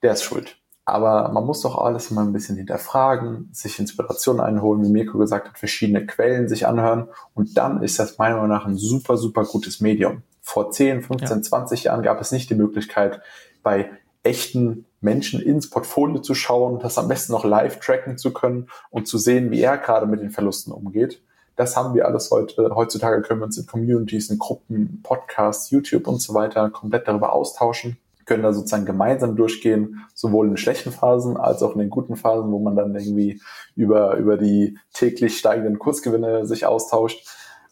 der 0.02 0.14
ist 0.14 0.23
schuld. 0.23 0.57
Aber 0.84 1.30
man 1.31 1.45
muss 1.45 1.61
doch 1.61 1.77
alles 1.77 2.11
mal 2.11 2.23
ein 2.23 2.34
bisschen 2.34 2.57
hinterfragen, 2.57 3.49
sich 3.53 3.80
Inspiration 3.80 4.39
einholen, 4.39 4.84
wie 4.84 4.89
Mirko 4.89 5.19
gesagt 5.19 5.48
hat, 5.48 5.57
verschiedene 5.57 6.06
Quellen 6.06 6.49
sich 6.49 6.68
anhören 6.68 7.07
und 7.34 7.57
dann 7.57 7.81
ist 7.81 7.99
das 7.99 8.18
meiner 8.18 8.35
Meinung 8.35 8.49
nach 8.49 8.65
ein 8.65 8.77
super, 8.77 9.15
super 9.15 9.45
gutes 9.45 9.80
Medium. 9.80 10.23
Vor 10.41 10.72
10, 10.72 11.03
15, 11.03 11.38
ja. 11.38 11.41
20 11.41 11.84
Jahren 11.85 12.02
gab 12.02 12.19
es 12.19 12.31
nicht 12.31 12.49
die 12.49 12.56
Möglichkeit, 12.56 13.22
bei 13.64 13.91
echten 14.23 14.85
Menschen 15.02 15.41
ins 15.41 15.69
Portfolio 15.69 16.22
zu 16.22 16.36
schauen, 16.36 16.80
das 16.80 16.98
am 16.98 17.07
besten 17.07 17.34
noch 17.34 17.44
live 17.44 17.80
tracken 17.80 18.18
zu 18.18 18.32
können 18.32 18.68
und 18.91 19.07
zu 19.07 19.18
sehen, 19.18 19.52
wie 19.52 19.61
er 19.61 19.78
gerade 19.78 20.06
mit 20.06 20.22
den 20.22 20.30
Verlusten 20.30 20.72
umgeht. 20.72 21.22
Das 21.56 21.76
haben 21.76 21.94
wir 21.94 22.06
alles 22.06 22.32
heute. 22.32 22.72
Heutzutage 22.73 23.22
können 23.22 23.41
wir 23.41 23.45
uns 23.45 23.57
in 23.57 23.65
Communities, 23.65 24.30
in 24.30 24.38
Gruppen, 24.38 25.02
Podcasts, 25.03 25.69
YouTube 25.72 26.07
und 26.07 26.22
so 26.22 26.34
weiter 26.34 26.69
komplett 26.69 27.07
darüber 27.07 27.34
austauschen, 27.34 27.98
können 28.26 28.44
da 28.44 28.53
sozusagen 28.53 28.86
gemeinsam 28.86 29.36
durchgehen, 29.36 30.06
sowohl 30.14 30.48
in 30.48 30.57
schlechten 30.57 30.91
Phasen 30.91 31.36
als 31.36 31.61
auch 31.64 31.73
in 31.73 31.80
den 31.80 31.90
guten 31.90 32.15
Phasen, 32.15 32.52
wo 32.52 32.60
man 32.60 32.76
dann 32.76 32.95
irgendwie 32.95 33.41
über, 33.76 34.15
über 34.15 34.38
die 34.38 34.78
täglich 34.94 35.38
steigenden 35.38 35.80
Kursgewinne 35.80 36.45
sich 36.45 36.65
austauscht. 36.65 37.28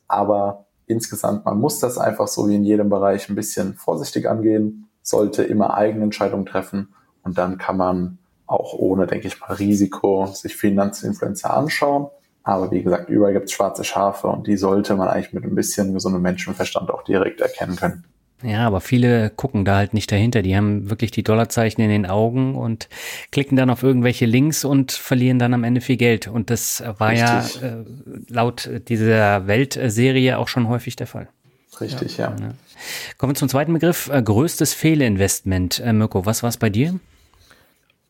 Aber 0.08 0.66
insgesamt, 0.88 1.46
man 1.46 1.60
muss 1.60 1.80
das 1.80 1.98
einfach 1.98 2.28
so 2.28 2.50
wie 2.50 2.56
in 2.56 2.66
jedem 2.66 2.90
Bereich 2.90 3.30
ein 3.30 3.36
bisschen 3.36 3.76
vorsichtig 3.76 4.28
angehen, 4.28 4.90
sollte 5.02 5.44
immer 5.44 5.76
eigene 5.76 6.04
Entscheidungen 6.04 6.46
treffen 6.46 6.90
und 7.30 7.38
dann 7.38 7.60
kann 7.60 7.78
man 7.78 8.18
auch 8.48 8.74
ohne, 8.74 9.06
denke 9.06 9.28
ich 9.28 9.40
mal, 9.40 9.54
Risiko 9.54 10.26
sich 10.26 10.56
Finanzinfluencer 10.56 11.56
anschauen. 11.56 12.08
Aber 12.42 12.72
wie 12.72 12.82
gesagt, 12.82 13.08
überall 13.08 13.34
gibt 13.34 13.46
es 13.46 13.52
schwarze 13.52 13.84
Schafe 13.84 14.26
und 14.26 14.48
die 14.48 14.58
sollte 14.58 14.96
man 14.96 15.10
eigentlich 15.10 15.32
mit 15.32 15.44
ein 15.44 15.54
bisschen 15.54 15.94
gesundem 15.94 16.24
Menschenverstand 16.24 16.90
auch 16.90 17.04
direkt 17.04 17.40
erkennen 17.40 17.76
können. 17.76 18.04
Ja, 18.42 18.66
aber 18.66 18.82
viele 18.82 19.30
gucken 19.30 19.64
da 19.64 19.76
halt 19.76 19.94
nicht 19.94 20.12
dahinter. 20.12 20.42
Die 20.42 20.58
haben 20.58 20.90
wirklich 20.90 21.12
die 21.12 21.22
Dollarzeichen 21.22 21.84
in 21.84 21.92
den 21.92 22.08
Augen 22.08 22.56
und 22.56 22.90
klicken 23.32 23.56
dann 23.56 23.70
auf 23.70 23.84
irgendwelche 23.84 24.26
Links 24.26 24.66
und 24.66 24.92
verlieren 24.92 25.38
dann 25.38 25.54
am 25.54 25.64
Ende 25.64 25.82
viel 25.82 25.98
Geld. 25.98 26.28
Und 26.28 26.50
das 26.50 26.82
war 26.98 27.12
Richtig. 27.12 27.62
ja 27.62 27.68
äh, 27.68 27.84
laut 28.28 28.68
dieser 28.88 29.46
Weltserie 29.46 30.40
auch 30.40 30.48
schon 30.48 30.68
häufig 30.68 30.96
der 30.96 31.06
Fall. 31.06 31.28
Richtig, 31.80 32.18
ja. 32.18 32.36
ja. 32.40 32.54
Kommen 33.20 33.34
wir 33.34 33.36
zum 33.36 33.50
zweiten 33.50 33.74
Begriff. 33.74 34.10
Äh, 34.12 34.24
größtes 34.24 34.74
Fehlinvestment. 34.74 35.80
Äh, 35.86 35.94
Mirko, 35.94 36.26
was 36.26 36.42
war 36.42 36.50
es 36.50 36.58
bei 36.58 36.72
dir? 36.72 37.00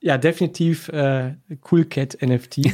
Ja, 0.02 0.18
definitiv 0.18 0.90
äh, 0.90 1.36
Cool 1.70 1.86
Cat 1.86 2.18
NFT. 2.22 2.72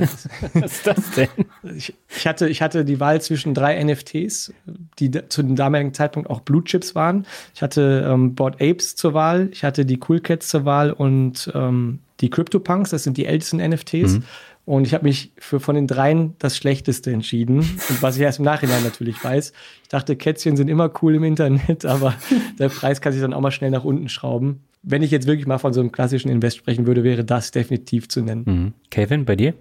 Was 0.00 0.26
ist 0.54 0.86
das 0.86 1.10
denn? 1.12 1.28
Ich, 1.76 1.94
ich, 2.16 2.26
hatte, 2.26 2.48
ich 2.48 2.62
hatte 2.62 2.84
die 2.84 3.00
Wahl 3.00 3.20
zwischen 3.20 3.54
drei 3.54 3.82
NFTs, 3.82 4.52
die 4.98 5.10
zu 5.28 5.42
dem 5.42 5.56
damaligen 5.56 5.94
Zeitpunkt 5.94 6.30
auch 6.30 6.40
Blue 6.40 6.62
Chips 6.62 6.94
waren. 6.94 7.26
Ich 7.54 7.62
hatte 7.62 8.08
ähm, 8.08 8.34
Board 8.34 8.60
Apes 8.60 8.96
zur 8.96 9.14
Wahl, 9.14 9.48
ich 9.52 9.64
hatte 9.64 9.84
die 9.84 9.98
Cool 10.08 10.20
Cats 10.20 10.48
zur 10.48 10.64
Wahl 10.64 10.92
und 10.92 11.50
ähm, 11.54 12.00
die 12.20 12.30
CryptoPunks, 12.30 12.90
das 12.90 13.02
sind 13.02 13.16
die 13.16 13.26
ältesten 13.26 13.56
NFTs. 13.56 14.14
Mhm. 14.14 14.24
Und 14.66 14.86
ich 14.86 14.94
habe 14.94 15.04
mich 15.04 15.32
für 15.36 15.60
von 15.60 15.74
den 15.74 15.86
dreien 15.86 16.34
das 16.38 16.56
Schlechteste 16.56 17.12
entschieden. 17.12 17.58
Und 17.58 18.02
was 18.02 18.16
ich 18.16 18.22
erst 18.22 18.38
im 18.38 18.46
Nachhinein 18.46 18.82
natürlich 18.82 19.22
weiß. 19.22 19.52
Ich 19.82 19.88
dachte, 19.88 20.16
Kätzchen 20.16 20.56
sind 20.56 20.68
immer 20.68 20.90
cool 21.02 21.16
im 21.16 21.24
Internet, 21.24 21.84
aber 21.84 22.14
der 22.58 22.70
Preis 22.70 23.02
kann 23.02 23.12
sich 23.12 23.20
dann 23.20 23.34
auch 23.34 23.42
mal 23.42 23.50
schnell 23.50 23.70
nach 23.70 23.84
unten 23.84 24.08
schrauben. 24.08 24.60
Wenn 24.86 25.02
ich 25.02 25.10
jetzt 25.10 25.26
wirklich 25.26 25.46
mal 25.46 25.58
von 25.58 25.72
so 25.72 25.80
einem 25.80 25.92
klassischen 25.92 26.28
Invest 26.28 26.58
sprechen 26.58 26.86
würde, 26.86 27.04
wäre 27.04 27.24
das 27.24 27.50
definitiv 27.50 28.08
zu 28.08 28.20
nennen. 28.20 28.44
Mhm. 28.46 28.72
Kevin, 28.90 29.24
bei 29.24 29.36
dir? 29.36 29.54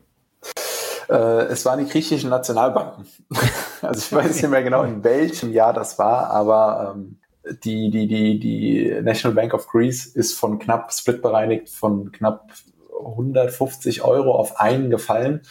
Äh, 1.10 1.46
es 1.46 1.66
waren 1.66 1.80
die 1.80 1.90
griechischen 1.90 2.30
Nationalbanken. 2.30 3.06
also 3.82 4.00
ich 4.00 4.12
weiß 4.12 4.36
nicht 4.36 4.50
mehr 4.50 4.64
genau, 4.64 4.84
in 4.84 5.04
welchem 5.04 5.54
Jahr 5.54 5.74
das 5.74 5.98
war, 5.98 6.30
aber 6.30 6.96
ähm, 6.96 7.18
die, 7.64 7.90
die, 7.90 8.08
die, 8.08 8.40
die 8.40 9.02
National 9.02 9.36
Bank 9.36 9.54
of 9.54 9.68
Greece 9.68 10.06
ist 10.08 10.34
von 10.34 10.60
knapp 10.60 10.92
split 10.94 11.22
bereinigt 11.22 11.70
von 11.70 12.12
knapp 12.12 12.52
150 13.06 14.04
Euro 14.04 14.34
auf 14.34 14.60
einen 14.60 14.90
gefallen. 14.90 15.42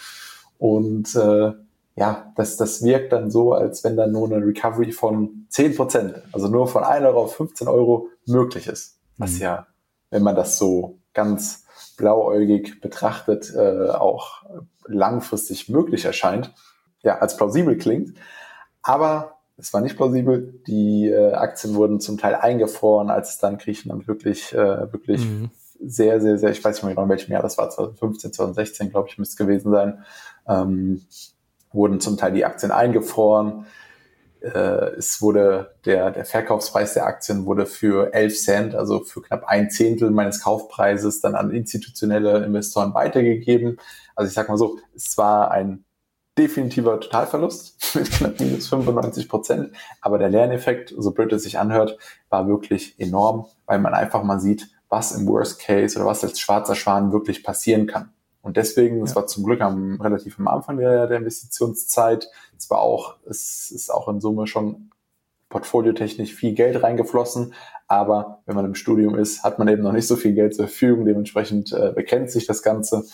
Und 0.59 1.15
äh, 1.17 1.53
ja, 1.97 2.33
das, 2.37 2.57
das 2.57 2.83
wirkt 2.83 3.13
dann 3.13 3.31
so, 3.31 3.53
als 3.53 3.85
wenn 3.85 3.97
dann 3.97 4.13
nur 4.13 4.31
eine 4.31 4.45
Recovery 4.45 4.93
von 4.93 5.47
10 5.51 5.77
Prozent, 5.77 6.23
also 6.33 6.49
nur 6.49 6.67
von 6.67 6.85
1 6.85 7.05
Euro 7.05 7.25
auf 7.25 7.37
15 7.37 7.69
Euro 7.69 8.09
möglich 8.27 8.67
ist. 8.67 8.99
Was 9.23 9.35
mhm. 9.35 9.43
ja, 9.43 9.67
wenn 10.11 10.23
man 10.23 10.37
das 10.37 10.59
so 10.59 10.99
ganz 11.15 11.65
blauäugig 11.97 12.81
betrachtet, 12.81 13.53
äh, 13.55 13.91
auch 13.91 14.43
langfristig 14.87 15.69
möglich 15.69 16.05
erscheint, 16.05 16.53
ja, 17.03 17.19
als 17.19 17.37
plausibel 17.37 17.77
klingt. 17.77 18.19
Aber 18.83 19.39
es 19.57 19.73
war 19.73 19.81
nicht 19.81 19.97
plausibel. 19.97 20.61
Die 20.67 21.09
äh, 21.09 21.35
Aktien 21.35 21.75
wurden 21.75 22.01
zum 22.01 22.19
Teil 22.19 22.35
eingefroren, 22.35 23.11
als 23.11 23.31
es 23.31 23.39
dann 23.39 23.59
Griechenland 23.59 24.09
wirklich, 24.09 24.53
äh, 24.53 24.93
wirklich 24.93 25.25
mhm 25.25 25.51
sehr, 25.85 26.21
sehr, 26.21 26.39
sehr, 26.39 26.51
ich 26.51 26.63
weiß 26.63 26.77
nicht 26.77 26.85
mehr 26.85 26.95
genau, 26.95 27.05
in 27.05 27.11
welchem 27.11 27.33
Jahr 27.33 27.43
das 27.43 27.59
war, 27.59 27.69
2015, 27.69 28.33
2016, 28.33 28.91
glaube 28.91 29.09
ich, 29.09 29.19
müsste 29.19 29.33
es 29.33 29.37
gewesen 29.37 29.73
sein, 29.73 30.05
ähm, 30.47 31.03
wurden 31.73 32.01
zum 32.01 32.17
Teil 32.17 32.33
die 32.33 32.45
Aktien 32.45 32.71
eingefroren. 32.71 33.67
Äh, 34.43 34.97
es 34.97 35.23
wurde 35.23 35.75
der, 35.85 36.11
der 36.11 36.25
Verkaufspreis 36.25 36.95
der 36.95 37.07
Aktien 37.07 37.47
wurde 37.47 37.67
für 37.67 38.13
11 38.13 38.41
Cent, 38.41 38.75
also 38.75 39.01
für 39.01 39.23
knapp 39.23 39.45
ein 39.45 39.71
Zehntel 39.71 40.11
meines 40.11 40.43
Kaufpreises, 40.43 41.21
dann 41.21 41.35
an 41.35 41.51
institutionelle 41.51 42.45
Investoren 42.45 42.95
weitergegeben. 42.95 43.79
Also 44.17 44.29
ich 44.29 44.35
sag 44.35 44.49
mal 44.49 44.59
so, 44.59 44.79
es 44.95 45.17
war 45.17 45.51
ein 45.51 45.85
definitiver 46.37 46.99
Totalverlust 46.99 47.95
mit 47.95 48.11
knapp 48.11 48.41
minus 48.41 48.69
95 48.69 49.29
Prozent. 49.29 49.77
Aber 50.01 50.19
der 50.19 50.31
Lerneffekt, 50.31 50.93
so 50.97 51.13
blöd 51.13 51.33
es 51.33 51.45
sich 51.45 51.59
anhört, 51.59 51.99
war 52.29 52.49
wirklich 52.49 52.99
enorm, 52.99 53.47
weil 53.67 53.79
man 53.79 53.95
einfach 53.95 54.23
mal 54.25 54.41
sieht, 54.41 54.69
was 54.89 55.13
im 55.13 55.27
Worst 55.27 55.61
Case 55.61 55.97
oder 55.97 56.07
was 56.07 56.25
als 56.25 56.41
schwarzer 56.41 56.75
Schwan 56.75 57.13
wirklich 57.13 57.45
passieren 57.45 57.87
kann. 57.87 58.13
Und 58.43 58.57
deswegen, 58.57 59.01
das 59.01 59.15
war 59.15 59.29
zum 59.29 59.45
Glück 59.45 59.61
am 59.61 60.01
relativ 60.01 60.39
am 60.39 60.49
Anfang 60.49 60.77
der, 60.77 61.07
der 61.07 61.19
Investitionszeit, 61.19 62.29
es 62.63 62.71
war 62.71 62.81
auch, 62.81 63.17
es 63.29 63.73
ist 63.73 63.91
auch 63.91 64.09
in 64.09 64.21
Summe 64.21 64.47
schon 64.47 64.91
portfoliotechnisch 65.49 66.33
viel 66.33 66.55
Geld 66.55 66.83
reingeflossen, 66.83 67.55
aber 67.89 68.43
wenn 68.47 68.55
man 68.55 68.65
im 68.65 68.75
Studium 68.75 69.17
ist, 69.17 69.43
hat 69.43 69.59
man 69.59 69.69
eben 69.69 69.83
noch 69.83 69.93
nicht 69.93 70.07
so 70.07 70.17
viel 70.17 70.33
Geld 70.33 70.55
zur 70.55 70.69
Verfügung, 70.69 71.05
dementsprechend 71.05 71.73
äh, 71.73 71.93
bekennt 71.93 72.31
sich 72.31 72.47
das 72.47 72.63
Ganze 72.63 73.05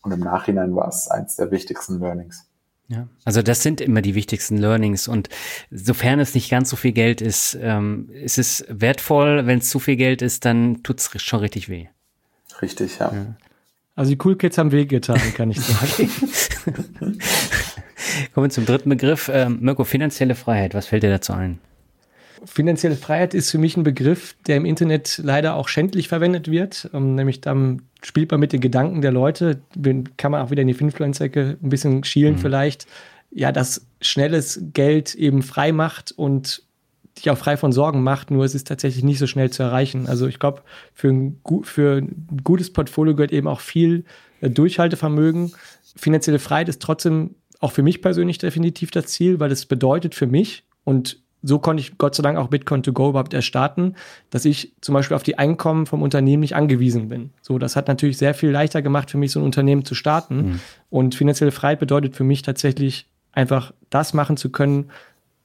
und 0.00 0.10
im 0.10 0.20
Nachhinein 0.20 0.74
war 0.74 0.88
es 0.88 1.08
eins 1.08 1.36
der 1.36 1.50
wichtigsten 1.50 2.00
Learnings. 2.00 2.48
Ja, 2.88 3.08
also 3.24 3.42
das 3.42 3.62
sind 3.62 3.80
immer 3.80 4.00
die 4.00 4.14
wichtigsten 4.14 4.56
Learnings 4.56 5.06
und 5.06 5.28
sofern 5.70 6.18
es 6.18 6.34
nicht 6.34 6.50
ganz 6.50 6.70
so 6.70 6.76
viel 6.76 6.92
Geld 6.92 7.20
ist, 7.20 7.56
ähm, 7.60 8.08
ist 8.10 8.38
es 8.38 8.64
wertvoll. 8.68 9.46
Wenn 9.46 9.58
es 9.58 9.68
zu 9.68 9.78
viel 9.78 9.96
Geld 9.96 10.22
ist, 10.22 10.44
dann 10.44 10.82
tut 10.82 10.98
es 11.00 11.22
schon 11.22 11.40
richtig 11.40 11.68
weh. 11.68 11.88
Richtig, 12.60 12.98
ja. 12.98 13.12
ja. 13.12 13.36
Also 13.96 14.10
die 14.10 14.18
Cool 14.22 14.36
Kids 14.36 14.58
haben 14.58 14.72
wehgetan, 14.72 15.20
kann 15.34 15.50
ich 15.50 15.60
sagen. 15.60 16.10
Kommen 18.34 18.46
wir 18.46 18.50
zum 18.50 18.66
dritten 18.66 18.88
Begriff. 18.88 19.30
Ähm, 19.32 19.58
Mirko, 19.60 19.84
finanzielle 19.84 20.34
Freiheit, 20.34 20.74
was 20.74 20.86
fällt 20.86 21.02
dir 21.02 21.10
dazu 21.10 21.32
ein? 21.32 21.58
Finanzielle 22.44 22.96
Freiheit 22.96 23.32
ist 23.32 23.50
für 23.50 23.58
mich 23.58 23.76
ein 23.76 23.84
Begriff, 23.84 24.34
der 24.46 24.56
im 24.56 24.66
Internet 24.66 25.20
leider 25.22 25.54
auch 25.54 25.68
schändlich 25.68 26.08
verwendet 26.08 26.50
wird. 26.50 26.90
Ähm, 26.92 27.14
nämlich 27.14 27.40
dann 27.40 27.82
spielt 28.02 28.30
man 28.30 28.40
mit 28.40 28.52
den 28.52 28.60
Gedanken 28.60 29.00
der 29.00 29.12
Leute, 29.12 29.60
kann 30.16 30.32
man 30.32 30.42
auch 30.42 30.50
wieder 30.50 30.62
in 30.62 30.68
die 30.68 30.74
Influencer-Ecke 30.74 31.56
ein 31.62 31.68
bisschen 31.68 32.04
schielen 32.04 32.34
mhm. 32.34 32.38
vielleicht, 32.38 32.86
ja, 33.30 33.50
dass 33.50 33.86
schnelles 34.00 34.60
Geld 34.72 35.14
eben 35.14 35.42
frei 35.42 35.72
macht 35.72 36.12
und 36.12 36.62
dich 37.16 37.30
auch 37.30 37.38
frei 37.38 37.56
von 37.56 37.72
Sorgen 37.72 38.02
macht, 38.02 38.30
nur 38.30 38.44
es 38.44 38.54
ist 38.54 38.66
tatsächlich 38.66 39.04
nicht 39.04 39.18
so 39.18 39.26
schnell 39.26 39.50
zu 39.50 39.62
erreichen. 39.62 40.06
Also 40.06 40.26
ich 40.26 40.38
glaube, 40.38 40.62
für, 40.92 41.08
ein, 41.08 41.40
für 41.62 41.98
ein 41.98 42.26
gutes 42.42 42.72
Portfolio 42.72 43.14
gehört 43.14 43.32
eben 43.32 43.48
auch 43.48 43.60
viel 43.60 44.04
äh, 44.40 44.50
Durchhaltevermögen. 44.50 45.52
Finanzielle 45.96 46.38
Freiheit 46.40 46.68
ist 46.68 46.82
trotzdem 46.82 47.36
auch 47.64 47.72
für 47.72 47.82
mich 47.82 48.02
persönlich 48.02 48.36
definitiv 48.36 48.90
das 48.90 49.06
Ziel, 49.06 49.40
weil 49.40 49.50
es 49.50 49.64
bedeutet 49.64 50.14
für 50.14 50.26
mich 50.26 50.64
und 50.84 51.18
so 51.42 51.58
konnte 51.58 51.82
ich 51.82 51.98
Gott 51.98 52.14
sei 52.14 52.22
Dank 52.22 52.38
auch 52.38 52.48
Bitcoin 52.48 52.82
to 52.82 52.92
go 52.92 53.10
überhaupt 53.10 53.34
erstarten, 53.34 53.96
dass 54.30 54.44
ich 54.44 54.72
zum 54.80 54.94
Beispiel 54.94 55.14
auf 55.14 55.22
die 55.22 55.38
Einkommen 55.38 55.86
vom 55.86 56.02
Unternehmen 56.02 56.40
nicht 56.40 56.56
angewiesen 56.56 57.08
bin. 57.08 57.30
So, 57.42 57.58
das 57.58 57.76
hat 57.76 57.88
natürlich 57.88 58.16
sehr 58.16 58.32
viel 58.32 58.50
leichter 58.50 58.80
gemacht 58.80 59.10
für 59.10 59.18
mich, 59.18 59.32
so 59.32 59.40
ein 59.40 59.44
Unternehmen 59.44 59.84
zu 59.84 59.94
starten. 59.94 60.36
Mhm. 60.36 60.60
Und 60.88 61.14
finanzielle 61.14 61.52
Freiheit 61.52 61.80
bedeutet 61.80 62.16
für 62.16 62.24
mich 62.24 62.40
tatsächlich 62.40 63.08
einfach 63.32 63.74
das 63.90 64.14
machen 64.14 64.38
zu 64.38 64.50
können, 64.50 64.90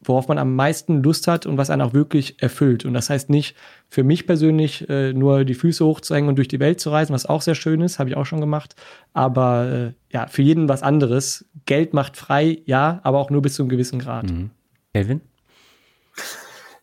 worauf 0.02 0.28
man 0.28 0.38
am 0.38 0.56
meisten 0.56 1.04
Lust 1.04 1.28
hat 1.28 1.46
und 1.46 1.58
was 1.58 1.70
einen 1.70 1.82
auch 1.82 1.94
wirklich 1.94 2.42
erfüllt. 2.42 2.86
Und 2.86 2.94
das 2.94 3.10
heißt 3.10 3.30
nicht 3.30 3.56
für 3.90 4.04
mich 4.04 4.26
persönlich 4.26 4.90
äh, 4.90 5.14
nur 5.14 5.44
die 5.44 5.54
Füße 5.54 5.86
hochzuhängen 5.86 6.30
und 6.30 6.38
durch 6.38 6.48
die 6.48 6.60
Welt 6.60 6.80
zu 6.80 6.90
reisen, 6.90 7.14
was 7.14 7.26
auch 7.26 7.42
sehr 7.42 7.56
schön 7.56 7.82
ist, 7.82 8.00
habe 8.00 8.10
ich 8.10 8.16
auch 8.16 8.26
schon 8.26 8.40
gemacht. 8.40 8.76
Aber 9.14 9.68
äh, 9.68 9.94
ja, 10.14 10.28
für 10.28 10.42
jeden 10.42 10.70
was 10.70 10.84
anderes. 10.84 11.46
Geld 11.66 11.94
macht 11.94 12.16
frei, 12.16 12.62
ja, 12.66 13.00
aber 13.04 13.20
auch 13.20 13.30
nur 13.30 13.42
bis 13.42 13.56
zu 13.56 13.64
einem 13.64 13.70
gewissen 13.70 14.00
Grad. 14.00 14.30
Mhm. 14.30 14.52
Elvin? 14.94 15.22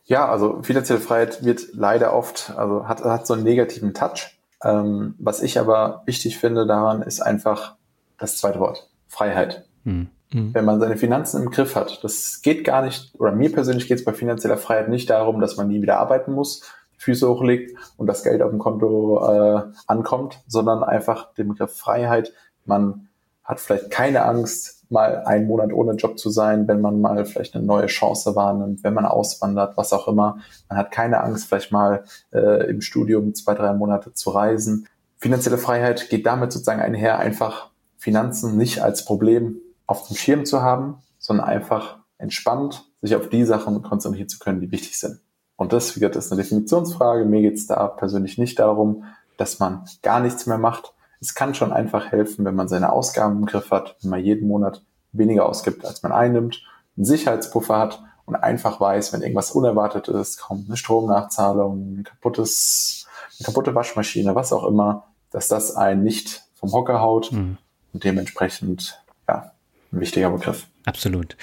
Ja, 0.05 0.29
also 0.29 0.61
finanzielle 0.61 1.01
Freiheit 1.01 1.43
wird 1.43 1.73
leider 1.73 2.13
oft, 2.13 2.53
also 2.55 2.87
hat, 2.87 3.03
hat 3.03 3.27
so 3.27 3.33
einen 3.33 3.43
negativen 3.43 3.93
Touch. 3.93 4.37
Ähm, 4.63 5.15
was 5.17 5.41
ich 5.41 5.59
aber 5.59 6.03
wichtig 6.05 6.37
finde 6.37 6.65
daran, 6.65 7.01
ist 7.01 7.19
einfach 7.19 7.75
das 8.17 8.37
zweite 8.37 8.59
Wort, 8.59 8.89
Freiheit. 9.07 9.65
Mhm. 9.83 10.09
Wenn 10.53 10.65
man 10.65 10.79
seine 10.79 10.97
Finanzen 10.97 11.41
im 11.41 11.51
Griff 11.51 11.75
hat, 11.75 12.03
das 12.03 12.41
geht 12.41 12.65
gar 12.65 12.81
nicht, 12.81 13.13
oder 13.17 13.31
mir 13.31 13.51
persönlich 13.51 13.87
geht 13.87 13.99
es 13.99 14.05
bei 14.05 14.13
finanzieller 14.13 14.57
Freiheit 14.57 14.89
nicht 14.89 15.09
darum, 15.09 15.39
dass 15.39 15.55
man 15.55 15.69
nie 15.69 15.81
wieder 15.81 15.99
arbeiten 15.99 16.33
muss, 16.33 16.63
Füße 16.97 17.29
hochlegt 17.29 17.77
und 17.95 18.07
das 18.07 18.23
Geld 18.23 18.41
auf 18.41 18.49
dem 18.49 18.59
Konto 18.59 19.23
äh, 19.25 19.61
ankommt, 19.85 20.41
sondern 20.47 20.83
einfach 20.83 21.33
den 21.35 21.49
Begriff 21.49 21.77
Freiheit. 21.77 22.33
Man 22.65 23.07
hat 23.43 23.59
vielleicht 23.59 23.91
keine 23.91 24.25
Angst, 24.25 24.83
mal 24.89 25.23
einen 25.25 25.47
Monat 25.47 25.71
ohne 25.71 25.93
Job 25.93 26.17
zu 26.17 26.29
sein, 26.29 26.67
wenn 26.67 26.81
man 26.81 26.99
mal 27.01 27.25
vielleicht 27.25 27.55
eine 27.55 27.65
neue 27.65 27.87
Chance 27.87 28.35
wahrnimmt, 28.35 28.83
wenn 28.83 28.93
man 28.93 29.05
auswandert, 29.05 29.77
was 29.77 29.93
auch 29.93 30.07
immer. 30.07 30.39
Man 30.69 30.77
hat 30.77 30.91
keine 30.91 31.21
Angst, 31.21 31.47
vielleicht 31.47 31.71
mal 31.71 32.03
äh, 32.33 32.69
im 32.69 32.81
Studium 32.81 33.33
zwei, 33.35 33.53
drei 33.53 33.73
Monate 33.73 34.13
zu 34.13 34.31
reisen. 34.31 34.87
Finanzielle 35.17 35.57
Freiheit 35.57 36.09
geht 36.09 36.25
damit 36.25 36.51
sozusagen 36.51 36.81
einher, 36.81 37.19
einfach 37.19 37.69
Finanzen 37.97 38.57
nicht 38.57 38.81
als 38.81 39.05
Problem 39.05 39.61
auf 39.87 40.07
dem 40.07 40.15
Schirm 40.15 40.45
zu 40.45 40.61
haben, 40.61 40.97
sondern 41.17 41.47
einfach 41.47 41.97
entspannt 42.17 42.85
sich 43.01 43.15
auf 43.15 43.29
die 43.29 43.45
Sachen 43.45 43.81
konzentrieren 43.81 44.29
zu 44.29 44.39
können, 44.39 44.59
die 44.59 44.71
wichtig 44.71 44.99
sind. 44.99 45.19
Und 45.55 45.73
das, 45.73 45.95
wie 45.95 45.99
gesagt, 45.99 46.15
ist 46.15 46.31
eine 46.31 46.41
Definitionsfrage. 46.41 47.25
Mir 47.25 47.41
geht 47.41 47.55
es 47.55 47.67
da 47.67 47.87
persönlich 47.87 48.37
nicht 48.37 48.59
darum, 48.59 49.05
dass 49.37 49.59
man 49.59 49.85
gar 50.03 50.19
nichts 50.19 50.45
mehr 50.45 50.57
macht, 50.57 50.93
es 51.19 51.35
kann 51.35 51.55
schon 51.55 51.73
einfach 51.73 52.11
helfen, 52.11 52.45
wenn 52.45 52.55
man 52.55 52.67
seine 52.67 52.91
Ausgaben 52.91 53.37
im 53.37 53.45
Griff 53.45 53.71
hat, 53.71 53.97
wenn 54.01 54.11
man 54.11 54.23
jeden 54.23 54.47
Monat 54.47 54.83
weniger 55.11 55.47
ausgibt, 55.47 55.85
als 55.85 56.03
man 56.03 56.11
einnimmt, 56.11 56.63
einen 56.95 57.05
Sicherheitspuffer 57.05 57.77
hat 57.77 58.03
und 58.25 58.35
einfach 58.35 58.79
weiß, 58.79 59.13
wenn 59.13 59.21
irgendwas 59.21 59.51
unerwartet 59.51 60.07
ist, 60.09 60.39
kommt 60.39 60.67
eine 60.67 60.77
Stromnachzahlung, 60.77 61.99
ein 61.99 62.03
kaputtes, 62.03 63.07
eine 63.39 63.45
kaputte 63.45 63.73
Waschmaschine, 63.73 64.35
was 64.35 64.53
auch 64.53 64.65
immer, 64.65 65.05
dass 65.31 65.47
das 65.47 65.75
einen 65.75 66.03
nicht 66.03 66.43
vom 66.55 66.71
Hocker 66.71 67.01
haut 67.01 67.31
mhm. 67.31 67.57
und 67.93 68.03
dementsprechend, 68.03 69.01
ja, 69.27 69.53
ein 69.91 69.99
wichtiger 69.99 70.29
Begriff. 70.29 70.67
Absolut. 70.85 71.37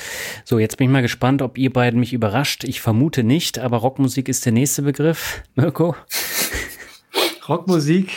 So, 0.44 0.58
jetzt 0.58 0.76
bin 0.76 0.86
ich 0.86 0.92
mal 0.92 1.02
gespannt, 1.02 1.42
ob 1.42 1.58
ihr 1.58 1.72
beiden 1.72 2.00
mich 2.00 2.12
überrascht. 2.12 2.64
Ich 2.64 2.80
vermute 2.80 3.24
nicht, 3.24 3.58
aber 3.58 3.78
Rockmusik 3.78 4.28
ist 4.28 4.44
der 4.44 4.52
nächste 4.52 4.82
Begriff. 4.82 5.42
Mirko? 5.54 5.96
Rockmusik 7.48 8.10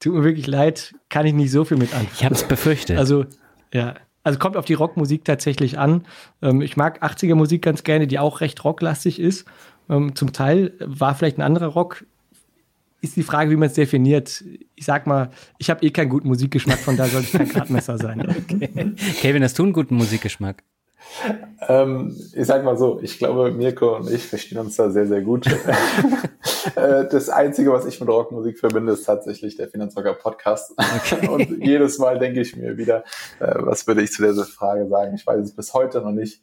Tut 0.00 0.14
mir 0.14 0.24
wirklich 0.24 0.46
leid, 0.46 0.94
kann 1.08 1.26
ich 1.26 1.34
nicht 1.34 1.50
so 1.50 1.64
viel 1.64 1.76
mit 1.76 1.92
anfangen. 1.92 2.10
Ich 2.14 2.24
habe 2.24 2.34
es 2.34 2.44
befürchtet. 2.44 2.98
Also, 2.98 3.24
ja. 3.72 3.94
Also 4.22 4.40
kommt 4.40 4.56
auf 4.56 4.64
die 4.64 4.74
Rockmusik 4.74 5.24
tatsächlich 5.24 5.78
an. 5.78 6.04
Ähm, 6.42 6.60
ich 6.60 6.76
mag 6.76 7.02
80er 7.02 7.36
Musik 7.36 7.62
ganz 7.62 7.84
gerne, 7.84 8.08
die 8.08 8.18
auch 8.18 8.40
recht 8.40 8.64
rocklastig 8.64 9.20
ist. 9.20 9.46
Ähm, 9.88 10.16
zum 10.16 10.32
Teil 10.32 10.72
war 10.80 11.14
vielleicht 11.14 11.38
ein 11.38 11.42
anderer 11.42 11.68
Rock 11.68 12.04
ist 13.00 13.16
die 13.16 13.22
Frage, 13.22 13.50
wie 13.50 13.56
man 13.56 13.68
es 13.68 13.74
definiert. 13.74 14.44
Ich 14.74 14.84
sag 14.84 15.06
mal, 15.06 15.30
ich 15.58 15.70
habe 15.70 15.84
eh 15.84 15.90
keinen 15.90 16.08
guten 16.08 16.28
Musikgeschmack, 16.28 16.78
von 16.78 16.96
da 16.96 17.06
sollte 17.06 17.26
ich 17.26 17.32
kein 17.32 17.48
Gradmesser 17.48 17.98
sein. 17.98 18.16
Okay. 18.46 18.92
Kevin, 19.20 19.42
hast 19.42 19.58
du 19.58 19.64
einen 19.64 19.72
guten 19.72 19.96
Musikgeschmack? 19.96 20.62
Ähm, 21.68 22.14
ich 22.34 22.46
sag 22.46 22.64
mal 22.64 22.76
so, 22.76 23.00
ich 23.02 23.18
glaube, 23.18 23.50
Mirko 23.50 23.96
und 23.96 24.10
ich 24.10 24.22
verstehen 24.22 24.58
uns 24.58 24.76
da 24.76 24.90
sehr, 24.90 25.06
sehr 25.06 25.22
gut. 25.22 25.46
Äh, 26.74 27.06
das 27.08 27.28
Einzige, 27.28 27.72
was 27.72 27.86
ich 27.86 28.00
mit 28.00 28.08
Rockmusik 28.08 28.58
verbinde, 28.58 28.92
ist 28.92 29.04
tatsächlich 29.04 29.56
der 29.56 29.68
Finanzrocker 29.68 30.14
Podcast. 30.14 30.74
Okay. 30.76 31.28
Und 31.32 31.64
jedes 31.64 31.98
Mal 31.98 32.18
denke 32.18 32.40
ich 32.40 32.56
mir 32.56 32.76
wieder, 32.76 33.04
äh, 33.38 33.54
was 33.58 33.86
würde 33.86 34.02
ich 34.02 34.10
zu 34.10 34.26
dieser 34.26 34.44
Frage 34.44 34.88
sagen? 34.88 35.14
Ich 35.14 35.24
weiß 35.24 35.44
es 35.44 35.54
bis 35.54 35.72
heute 35.74 36.00
noch 36.00 36.10
nicht. 36.10 36.42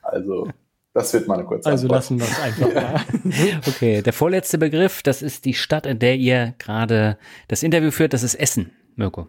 Also 0.00 0.46
das 0.94 1.12
wird 1.12 1.26
mal 1.26 1.34
eine 1.34 1.44
kurze 1.44 1.68
Also 1.68 1.84
Antwort. 1.86 1.98
lassen 1.98 2.20
wir 2.20 2.26
es 2.26 2.40
einfach 2.40 2.72
mal. 2.72 3.00
okay, 3.66 4.00
der 4.00 4.12
vorletzte 4.12 4.58
Begriff, 4.58 5.02
das 5.02 5.22
ist 5.22 5.44
die 5.44 5.54
Stadt, 5.54 5.86
in 5.86 5.98
der 5.98 6.16
ihr 6.16 6.54
gerade 6.58 7.18
das 7.48 7.62
Interview 7.62 7.90
führt, 7.90 8.12
das 8.12 8.22
ist 8.22 8.36
Essen, 8.36 8.70
Mirko. 8.96 9.26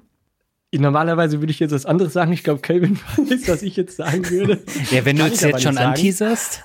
Normalerweise 0.71 1.39
würde 1.41 1.51
ich 1.51 1.59
jetzt 1.59 1.71
was 1.71 1.85
anderes 1.85 2.13
sagen. 2.13 2.33
Ich 2.33 2.43
glaube, 2.43 2.59
Kelvin 2.61 2.99
weiß, 3.17 3.47
was 3.47 3.63
ich 3.63 3.75
jetzt 3.77 3.97
sagen 3.97 4.29
würde. 4.29 4.61
Ja, 4.91 5.05
wenn 5.05 5.15
du 5.15 5.23
es 5.23 5.41
jetzt 5.41 5.63
schon 5.63 5.77
anteaserst. 5.77 6.63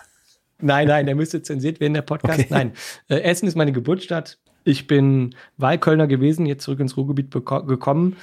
Nein, 0.59 0.89
nein, 0.89 1.07
der 1.07 1.15
müsste 1.15 1.43
zensiert 1.43 1.81
werden, 1.81 1.95
der 1.95 2.03
Podcast. 2.03 2.41
Okay. 2.41 2.49
Nein, 2.51 2.73
äh, 3.09 3.21
Essen 3.21 3.47
ist 3.47 3.57
meine 3.57 3.73
Geburtsstadt. 3.73 4.39
Ich 4.65 4.87
bin 4.87 5.35
Wahlkölner 5.57 6.07
gewesen, 6.07 6.45
jetzt 6.45 6.65
zurück 6.65 6.81
ins 6.81 6.97
Ruhrgebiet 6.97 7.31
gekommen. 7.31 8.17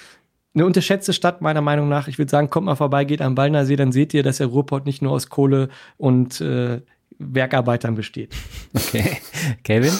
Eine 0.58 0.66
unterschätzte 0.66 1.14
Stadt, 1.14 1.40
meiner 1.40 1.62
Meinung 1.62 1.88
nach. 1.88 2.08
Ich 2.08 2.18
würde 2.18 2.32
sagen, 2.32 2.50
kommt 2.50 2.66
mal 2.66 2.74
vorbei, 2.74 3.04
geht 3.04 3.22
am 3.22 3.36
Ballner 3.36 3.64
See, 3.64 3.76
dann 3.76 3.92
seht 3.92 4.12
ihr, 4.16 4.24
dass 4.24 4.38
der 4.38 4.48
Ruhrpott 4.48 4.88
nicht 4.88 5.04
nur 5.04 5.12
aus 5.12 5.30
Kohle 5.30 5.70
und 5.98 6.42
äh, 6.42 6.82
Werkarbeitern 7.20 7.94
besteht. 7.94 8.34
Okay. 8.76 9.18
Kevin? 9.64 9.94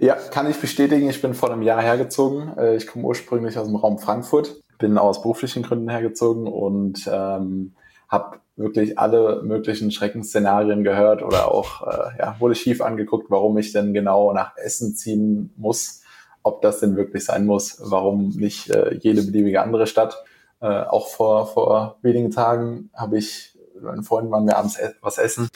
Ja, 0.00 0.14
kann 0.14 0.50
ich 0.50 0.56
bestätigen. 0.56 1.08
Ich 1.08 1.22
bin 1.22 1.32
vor 1.32 1.52
einem 1.52 1.62
Jahr 1.62 1.80
hergezogen. 1.80 2.58
Äh, 2.58 2.74
ich 2.74 2.88
komme 2.88 3.04
ursprünglich 3.04 3.56
aus 3.56 3.68
dem 3.68 3.76
Raum 3.76 4.00
Frankfurt, 4.00 4.60
bin 4.80 4.98
aus 4.98 5.22
beruflichen 5.22 5.62
Gründen 5.62 5.88
hergezogen 5.88 6.48
und 6.48 7.08
ähm, 7.08 7.74
habe 8.08 8.40
wirklich 8.56 8.98
alle 8.98 9.42
möglichen 9.44 9.92
Schreckensszenarien 9.92 10.82
gehört 10.82 11.22
oder 11.22 11.54
auch 11.54 11.86
äh, 11.86 12.18
ja, 12.18 12.34
wurde 12.40 12.56
schief 12.56 12.80
angeguckt, 12.80 13.30
warum 13.30 13.56
ich 13.58 13.72
denn 13.72 13.94
genau 13.94 14.32
nach 14.32 14.56
Essen 14.56 14.96
ziehen 14.96 15.54
muss, 15.56 15.99
ob 16.42 16.62
das 16.62 16.80
denn 16.80 16.96
wirklich 16.96 17.24
sein 17.24 17.46
muss, 17.46 17.80
warum 17.84 18.30
nicht 18.30 18.70
äh, 18.70 18.94
jede 18.94 19.22
beliebige 19.22 19.62
andere 19.62 19.86
Stadt. 19.86 20.24
Äh, 20.60 20.66
auch 20.66 21.08
vor, 21.08 21.46
vor 21.46 21.98
wenigen 22.02 22.30
Tagen 22.30 22.90
habe 22.94 23.18
ich, 23.18 23.58
meine 23.80 24.02
Freundin 24.02 24.32
waren 24.32 24.46
wir 24.46 24.56
abends 24.56 24.78
e 24.78 24.90
was 25.00 25.18
essen 25.18 25.48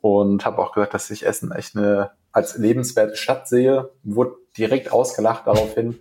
und 0.00 0.44
habe 0.44 0.58
auch 0.58 0.72
gesagt, 0.72 0.94
dass 0.94 1.10
ich 1.10 1.26
Essen 1.26 1.52
echt 1.52 1.76
eine 1.76 2.10
als 2.32 2.56
lebenswerte 2.56 3.16
Stadt 3.16 3.48
sehe. 3.48 3.90
Wurde 4.02 4.36
direkt 4.56 4.92
ausgelacht 4.92 5.46
daraufhin. 5.46 6.00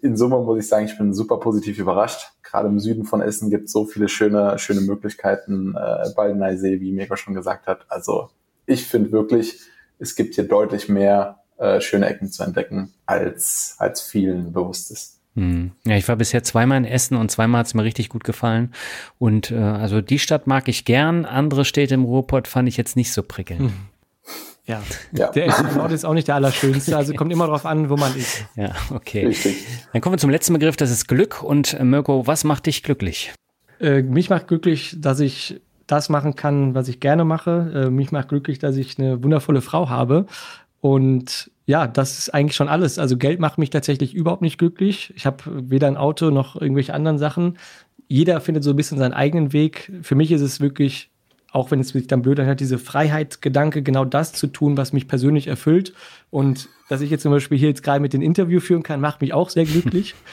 In 0.00 0.16
Summe 0.16 0.38
muss 0.38 0.58
ich 0.58 0.68
sagen, 0.68 0.86
ich 0.86 0.98
bin 0.98 1.14
super 1.14 1.38
positiv 1.38 1.78
überrascht. 1.78 2.32
Gerade 2.42 2.68
im 2.68 2.80
Süden 2.80 3.04
von 3.04 3.22
Essen 3.22 3.50
gibt 3.50 3.66
es 3.66 3.72
so 3.72 3.84
viele 3.84 4.08
schöne, 4.08 4.58
schöne 4.58 4.80
Möglichkeiten. 4.80 5.74
Äh, 5.76 6.10
Baldeneysee, 6.14 6.80
wie 6.80 6.92
Mirko 6.92 7.16
schon 7.16 7.34
gesagt 7.34 7.66
hat. 7.66 7.86
Also 7.88 8.30
ich 8.66 8.86
finde 8.86 9.12
wirklich, 9.12 9.60
es 9.98 10.16
gibt 10.16 10.34
hier 10.34 10.48
deutlich 10.48 10.88
mehr 10.88 11.41
äh, 11.62 11.80
schöne 11.80 12.06
Ecken 12.08 12.28
zu 12.28 12.42
entdecken, 12.42 12.92
als, 13.06 13.76
als 13.78 14.02
vielen 14.02 14.52
bewusst 14.52 14.90
ist. 14.90 15.20
Hm. 15.36 15.70
Ja, 15.84 15.96
ich 15.96 16.06
war 16.08 16.16
bisher 16.16 16.42
zweimal 16.42 16.78
in 16.78 16.84
Essen 16.84 17.16
und 17.16 17.30
zweimal 17.30 17.60
hat 17.60 17.68
es 17.68 17.74
mir 17.74 17.84
richtig 17.84 18.08
gut 18.08 18.24
gefallen. 18.24 18.74
Und 19.18 19.50
äh, 19.50 19.56
also 19.56 20.00
die 20.00 20.18
Stadt 20.18 20.46
mag 20.46 20.68
ich 20.68 20.84
gern, 20.84 21.24
andere 21.24 21.64
Städte 21.64 21.94
im 21.94 22.04
Ruhrpott 22.04 22.48
fand 22.48 22.68
ich 22.68 22.76
jetzt 22.76 22.96
nicht 22.96 23.12
so 23.12 23.22
prickelnd. 23.22 23.60
Hm. 23.60 23.72
Ja. 24.66 24.82
ja. 25.12 25.30
Der 25.30 25.48
Ort 25.80 25.92
ist 25.92 26.04
auch 26.04 26.14
nicht 26.14 26.28
der 26.28 26.34
allerschönste, 26.36 26.96
also 26.96 27.14
kommt 27.14 27.32
immer 27.32 27.46
darauf 27.46 27.66
an, 27.66 27.88
wo 27.88 27.96
man 27.96 28.14
ist. 28.16 28.44
Ja, 28.56 28.74
okay. 28.90 29.26
Richtig. 29.26 29.64
Dann 29.92 30.00
kommen 30.00 30.14
wir 30.14 30.18
zum 30.18 30.30
letzten 30.30 30.52
Begriff, 30.52 30.76
das 30.76 30.90
ist 30.90 31.06
Glück. 31.06 31.42
Und 31.42 31.74
äh, 31.74 31.84
Mirko, 31.84 32.26
was 32.26 32.44
macht 32.44 32.66
dich 32.66 32.82
glücklich? 32.82 33.32
Äh, 33.80 34.02
mich 34.02 34.30
macht 34.30 34.48
glücklich, 34.48 34.96
dass 34.98 35.20
ich 35.20 35.60
das 35.86 36.08
machen 36.08 36.34
kann, 36.36 36.74
was 36.74 36.88
ich 36.88 37.00
gerne 37.00 37.24
mache. 37.24 37.86
Äh, 37.86 37.90
mich 37.90 38.10
macht 38.10 38.28
glücklich, 38.28 38.58
dass 38.58 38.76
ich 38.76 38.98
eine 38.98 39.22
wundervolle 39.22 39.62
Frau 39.62 39.88
habe. 39.88 40.26
Und 40.80 41.51
ja, 41.66 41.86
das 41.86 42.18
ist 42.18 42.34
eigentlich 42.34 42.56
schon 42.56 42.68
alles. 42.68 42.98
Also 42.98 43.16
Geld 43.16 43.38
macht 43.40 43.58
mich 43.58 43.70
tatsächlich 43.70 44.14
überhaupt 44.14 44.42
nicht 44.42 44.58
glücklich. 44.58 45.12
Ich 45.16 45.26
habe 45.26 45.44
weder 45.70 45.86
ein 45.86 45.96
Auto 45.96 46.30
noch 46.30 46.60
irgendwelche 46.60 46.94
anderen 46.94 47.18
Sachen. 47.18 47.58
Jeder 48.08 48.40
findet 48.40 48.64
so 48.64 48.70
ein 48.70 48.76
bisschen 48.76 48.98
seinen 48.98 49.14
eigenen 49.14 49.52
Weg. 49.52 49.92
Für 50.02 50.14
mich 50.14 50.32
ist 50.32 50.40
es 50.40 50.60
wirklich, 50.60 51.10
auch 51.52 51.70
wenn 51.70 51.80
es 51.80 51.90
sich 51.90 52.08
dann 52.08 52.22
blöd 52.22 52.40
anhört, 52.40 52.60
diese 52.60 52.78
Freiheitsgedanke, 52.78 53.82
genau 53.82 54.04
das 54.04 54.32
zu 54.32 54.48
tun, 54.48 54.76
was 54.76 54.92
mich 54.92 55.06
persönlich 55.06 55.46
erfüllt. 55.46 55.94
Und 56.30 56.68
dass 56.88 57.00
ich 57.00 57.10
jetzt 57.10 57.22
zum 57.22 57.32
Beispiel 57.32 57.58
hier 57.58 57.68
jetzt 57.68 57.82
gerade 57.82 58.00
mit 58.00 58.12
dem 58.12 58.22
Interview 58.22 58.58
führen 58.58 58.82
kann, 58.82 59.00
macht 59.00 59.20
mich 59.20 59.32
auch 59.32 59.50
sehr 59.50 59.64
glücklich. 59.64 60.14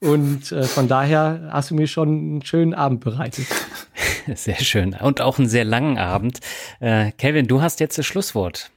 Und 0.00 0.50
äh, 0.50 0.64
von 0.64 0.88
daher 0.88 1.48
hast 1.52 1.70
du 1.70 1.76
mir 1.76 1.86
schon 1.86 2.08
einen 2.08 2.44
schönen 2.44 2.74
Abend 2.74 3.04
bereitet. 3.04 3.46
Sehr 4.34 4.56
schön. 4.56 4.94
Und 4.94 5.20
auch 5.20 5.38
einen 5.38 5.48
sehr 5.48 5.64
langen 5.64 5.96
Abend. 5.96 6.40
Äh, 6.80 7.12
Kevin, 7.12 7.46
du 7.46 7.62
hast 7.62 7.78
jetzt 7.78 7.98
das 7.98 8.06
Schlusswort. 8.06 8.71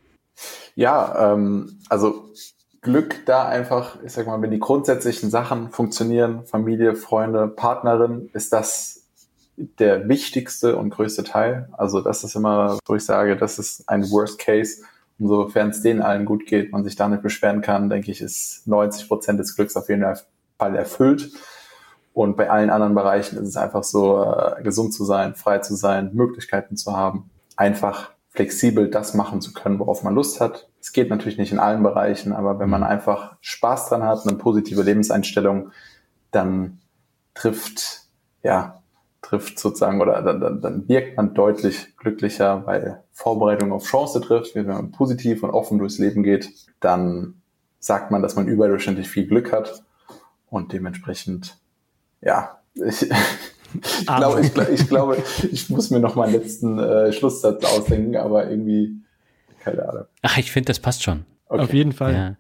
Ja, 0.76 1.34
ähm, 1.34 1.80
also 1.90 2.30
Glück 2.82 3.26
da 3.26 3.48
einfach, 3.48 3.98
ich 4.04 4.14
sag 4.14 4.28
mal, 4.28 4.42
wenn 4.42 4.52
die 4.52 4.60
grundsätzlichen 4.60 5.30
Sachen 5.30 5.72
funktionieren, 5.72 6.46
Familie, 6.46 6.96
Freunde, 6.96 7.48
Partnerin, 7.48 8.30
ist 8.34 8.54
das 8.54 9.06
der 9.58 10.08
wichtigste 10.08 10.76
und 10.76 10.90
größte 10.92 11.24
Teil. 11.24 11.70
Also 11.74 12.02
das 12.02 12.24
ist 12.24 12.36
immer, 12.36 12.78
wo 12.86 12.96
ich 12.96 13.06
sage, 13.06 13.38
das 13.38 13.58
ist 13.58 13.88
ein 13.90 14.10
Worst 14.12 14.38
Case. 14.38 14.84
Und 15.18 15.30
sofern 15.30 15.70
es 15.70 15.82
denen 15.82 16.02
allen 16.02 16.26
gut 16.26 16.46
geht, 16.46 16.72
man 16.72 16.84
sich 16.84 16.96
da 16.96 17.08
nicht 17.08 17.24
beschweren 17.24 17.62
kann, 17.62 17.90
denke 17.90 18.12
ich, 18.12 18.22
ist 18.22 18.68
90 18.68 19.08
Prozent 19.08 19.40
des 19.40 19.56
Glücks 19.56 19.76
auf 19.78 19.88
jeden 19.88 20.06
Fall 20.60 20.76
erfüllt. 20.76 21.32
Und 22.14 22.38
bei 22.38 22.50
allen 22.50 22.70
anderen 22.70 22.96
Bereichen 22.96 23.38
ist 23.38 23.48
es 23.48 23.58
einfach 23.58 23.84
so, 23.84 24.24
äh, 24.24 24.62
gesund 24.62 24.94
zu 24.94 25.06
sein, 25.06 25.36
frei 25.36 25.60
zu 25.60 25.76
sein, 25.76 26.12
Möglichkeiten 26.14 26.78
zu 26.78 26.96
haben, 26.96 27.30
einfach 27.56 28.12
flexibel 28.36 28.90
das 28.90 29.14
machen 29.14 29.42
zu 29.42 29.54
können, 29.54 29.80
worauf 29.80 30.04
man 30.04 30.14
Lust 30.14 30.42
hat. 30.42 30.70
Es 30.82 30.92
geht 30.94 31.10
natürlich 31.10 31.38
nicht 31.38 31.52
in 31.52 31.60
allen 31.60 31.82
Bereichen, 31.82 32.34
aber 32.34 32.60
wenn 32.60 32.70
man 32.70 32.82
mhm. 32.82 32.88
einfach 32.88 33.38
Spaß 33.42 33.90
dran 33.90 34.04
hat, 34.04 34.28
eine 34.28 34.38
positive 34.38 34.84
Lebenseinstellung, 34.84 35.72
dann 36.32 36.80
trifft, 37.34 38.02
ja, 38.44 38.82
trifft 39.22 39.58
sozusagen 39.58 40.02
oder 40.02 40.22
dann, 40.22 40.40
dann, 40.40 40.62
dann 40.62 40.88
wirkt 40.88 41.18
man 41.18 41.34
deutlich 41.34 41.96
glücklicher, 41.98 42.66
weil 42.66 43.04
Vorbereitung 43.12 43.72
auf 43.72 43.86
Chance 43.86 44.22
trifft. 44.22 44.54
Wenn 44.54 44.68
man 44.68 44.92
positiv 44.92 45.42
und 45.42 45.50
offen 45.52 45.80
durchs 45.80 45.98
Leben 45.98 46.22
geht, 46.22 46.52
dann 46.80 47.42
sagt 47.80 48.12
man, 48.12 48.22
dass 48.22 48.36
man 48.36 48.48
überdurchschnittlich 48.48 49.10
viel 49.10 49.28
Glück 49.28 49.52
hat 49.52 49.84
und 50.50 50.74
dementsprechend, 50.74 51.58
ja, 52.22 52.60
ich, 52.74 53.10
ich, 54.00 54.06
glaube, 54.06 54.42
ich, 54.42 54.82
ich, 54.82 54.88
glaube, 54.88 55.18
ich 55.52 55.70
muss 55.70 55.90
mir 55.90 56.00
noch 56.00 56.16
mal 56.16 56.26
einen 56.26 56.34
letzten 56.34 56.80
äh, 56.80 57.12
Schlusssatz 57.12 57.64
ausdenken, 57.64 58.18
aber 58.18 58.50
irgendwie, 58.50 58.96
keine 59.64 59.88
Ahnung. 59.88 60.06
Ach, 60.22 60.38
ich 60.38 60.52
finde, 60.52 60.68
das 60.68 60.80
passt 60.80 61.04
schon. 61.04 61.26
Okay. 61.48 61.62
Auf 61.62 61.74
jeden 61.74 61.92
Fall. 61.92 62.14
Ja. 62.14 62.36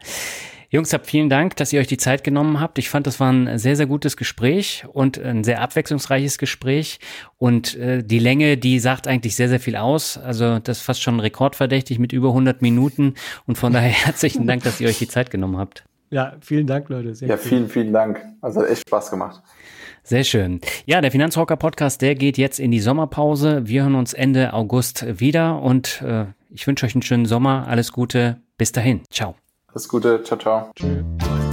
Jungs, 0.75 0.91
habt 0.91 1.07
vielen 1.07 1.29
Dank, 1.29 1.55
dass 1.55 1.71
ihr 1.71 1.79
euch 1.79 1.87
die 1.87 1.97
Zeit 1.97 2.23
genommen 2.23 2.59
habt. 2.59 2.77
Ich 2.79 2.89
fand, 2.89 3.07
das 3.07 3.19
war 3.19 3.31
ein 3.31 3.57
sehr, 3.57 3.75
sehr 3.75 3.85
gutes 3.85 4.17
Gespräch 4.17 4.83
und 4.91 5.17
ein 5.17 5.43
sehr 5.43 5.61
abwechslungsreiches 5.61 6.37
Gespräch. 6.37 6.99
Und 7.37 7.75
äh, 7.75 8.03
die 8.03 8.19
Länge, 8.19 8.57
die 8.57 8.79
sagt 8.79 9.07
eigentlich 9.07 9.35
sehr, 9.35 9.47
sehr 9.47 9.61
viel 9.61 9.77
aus. 9.77 10.17
Also 10.17 10.59
das 10.59 10.79
ist 10.79 10.83
fast 10.83 11.01
schon 11.01 11.19
rekordverdächtig 11.19 11.97
mit 11.99 12.11
über 12.11 12.29
100 12.29 12.61
Minuten. 12.61 13.13
Und 13.45 13.57
von 13.57 13.71
daher 13.71 13.89
herzlichen 14.05 14.47
Dank, 14.47 14.63
dass 14.63 14.81
ihr 14.81 14.89
euch 14.89 14.99
die 14.99 15.07
Zeit 15.07 15.31
genommen 15.31 15.57
habt. 15.57 15.85
Ja, 16.09 16.33
vielen 16.41 16.67
Dank, 16.67 16.89
Leute. 16.89 17.15
Sehr 17.15 17.29
ja, 17.29 17.37
vielen, 17.37 17.69
vielen 17.69 17.93
Dank. 17.93 18.19
Also 18.41 18.61
hat 18.61 18.69
echt 18.69 18.81
Spaß 18.87 19.11
gemacht. 19.11 19.41
Sehr 20.05 20.23
schön. 20.23 20.61
Ja, 20.85 21.01
der 21.01 21.11
Finanzrocker 21.11 21.55
Podcast, 21.55 22.01
der 22.01 22.13
geht 22.13 22.37
jetzt 22.37 22.59
in 22.59 22.69
die 22.69 22.79
Sommerpause. 22.79 23.63
Wir 23.65 23.81
hören 23.81 23.95
uns 23.95 24.13
Ende 24.13 24.53
August 24.53 25.19
wieder 25.19 25.61
und 25.61 26.01
äh, 26.03 26.25
ich 26.51 26.67
wünsche 26.67 26.85
euch 26.85 26.93
einen 26.93 27.01
schönen 27.01 27.25
Sommer. 27.25 27.67
Alles 27.67 27.91
Gute. 27.91 28.39
Bis 28.57 28.71
dahin. 28.71 29.01
Ciao. 29.09 29.35
Alles 29.67 29.89
Gute. 29.89 30.23
Ciao, 30.23 30.39
ciao. 30.39 30.71
Tschüss. 30.75 31.44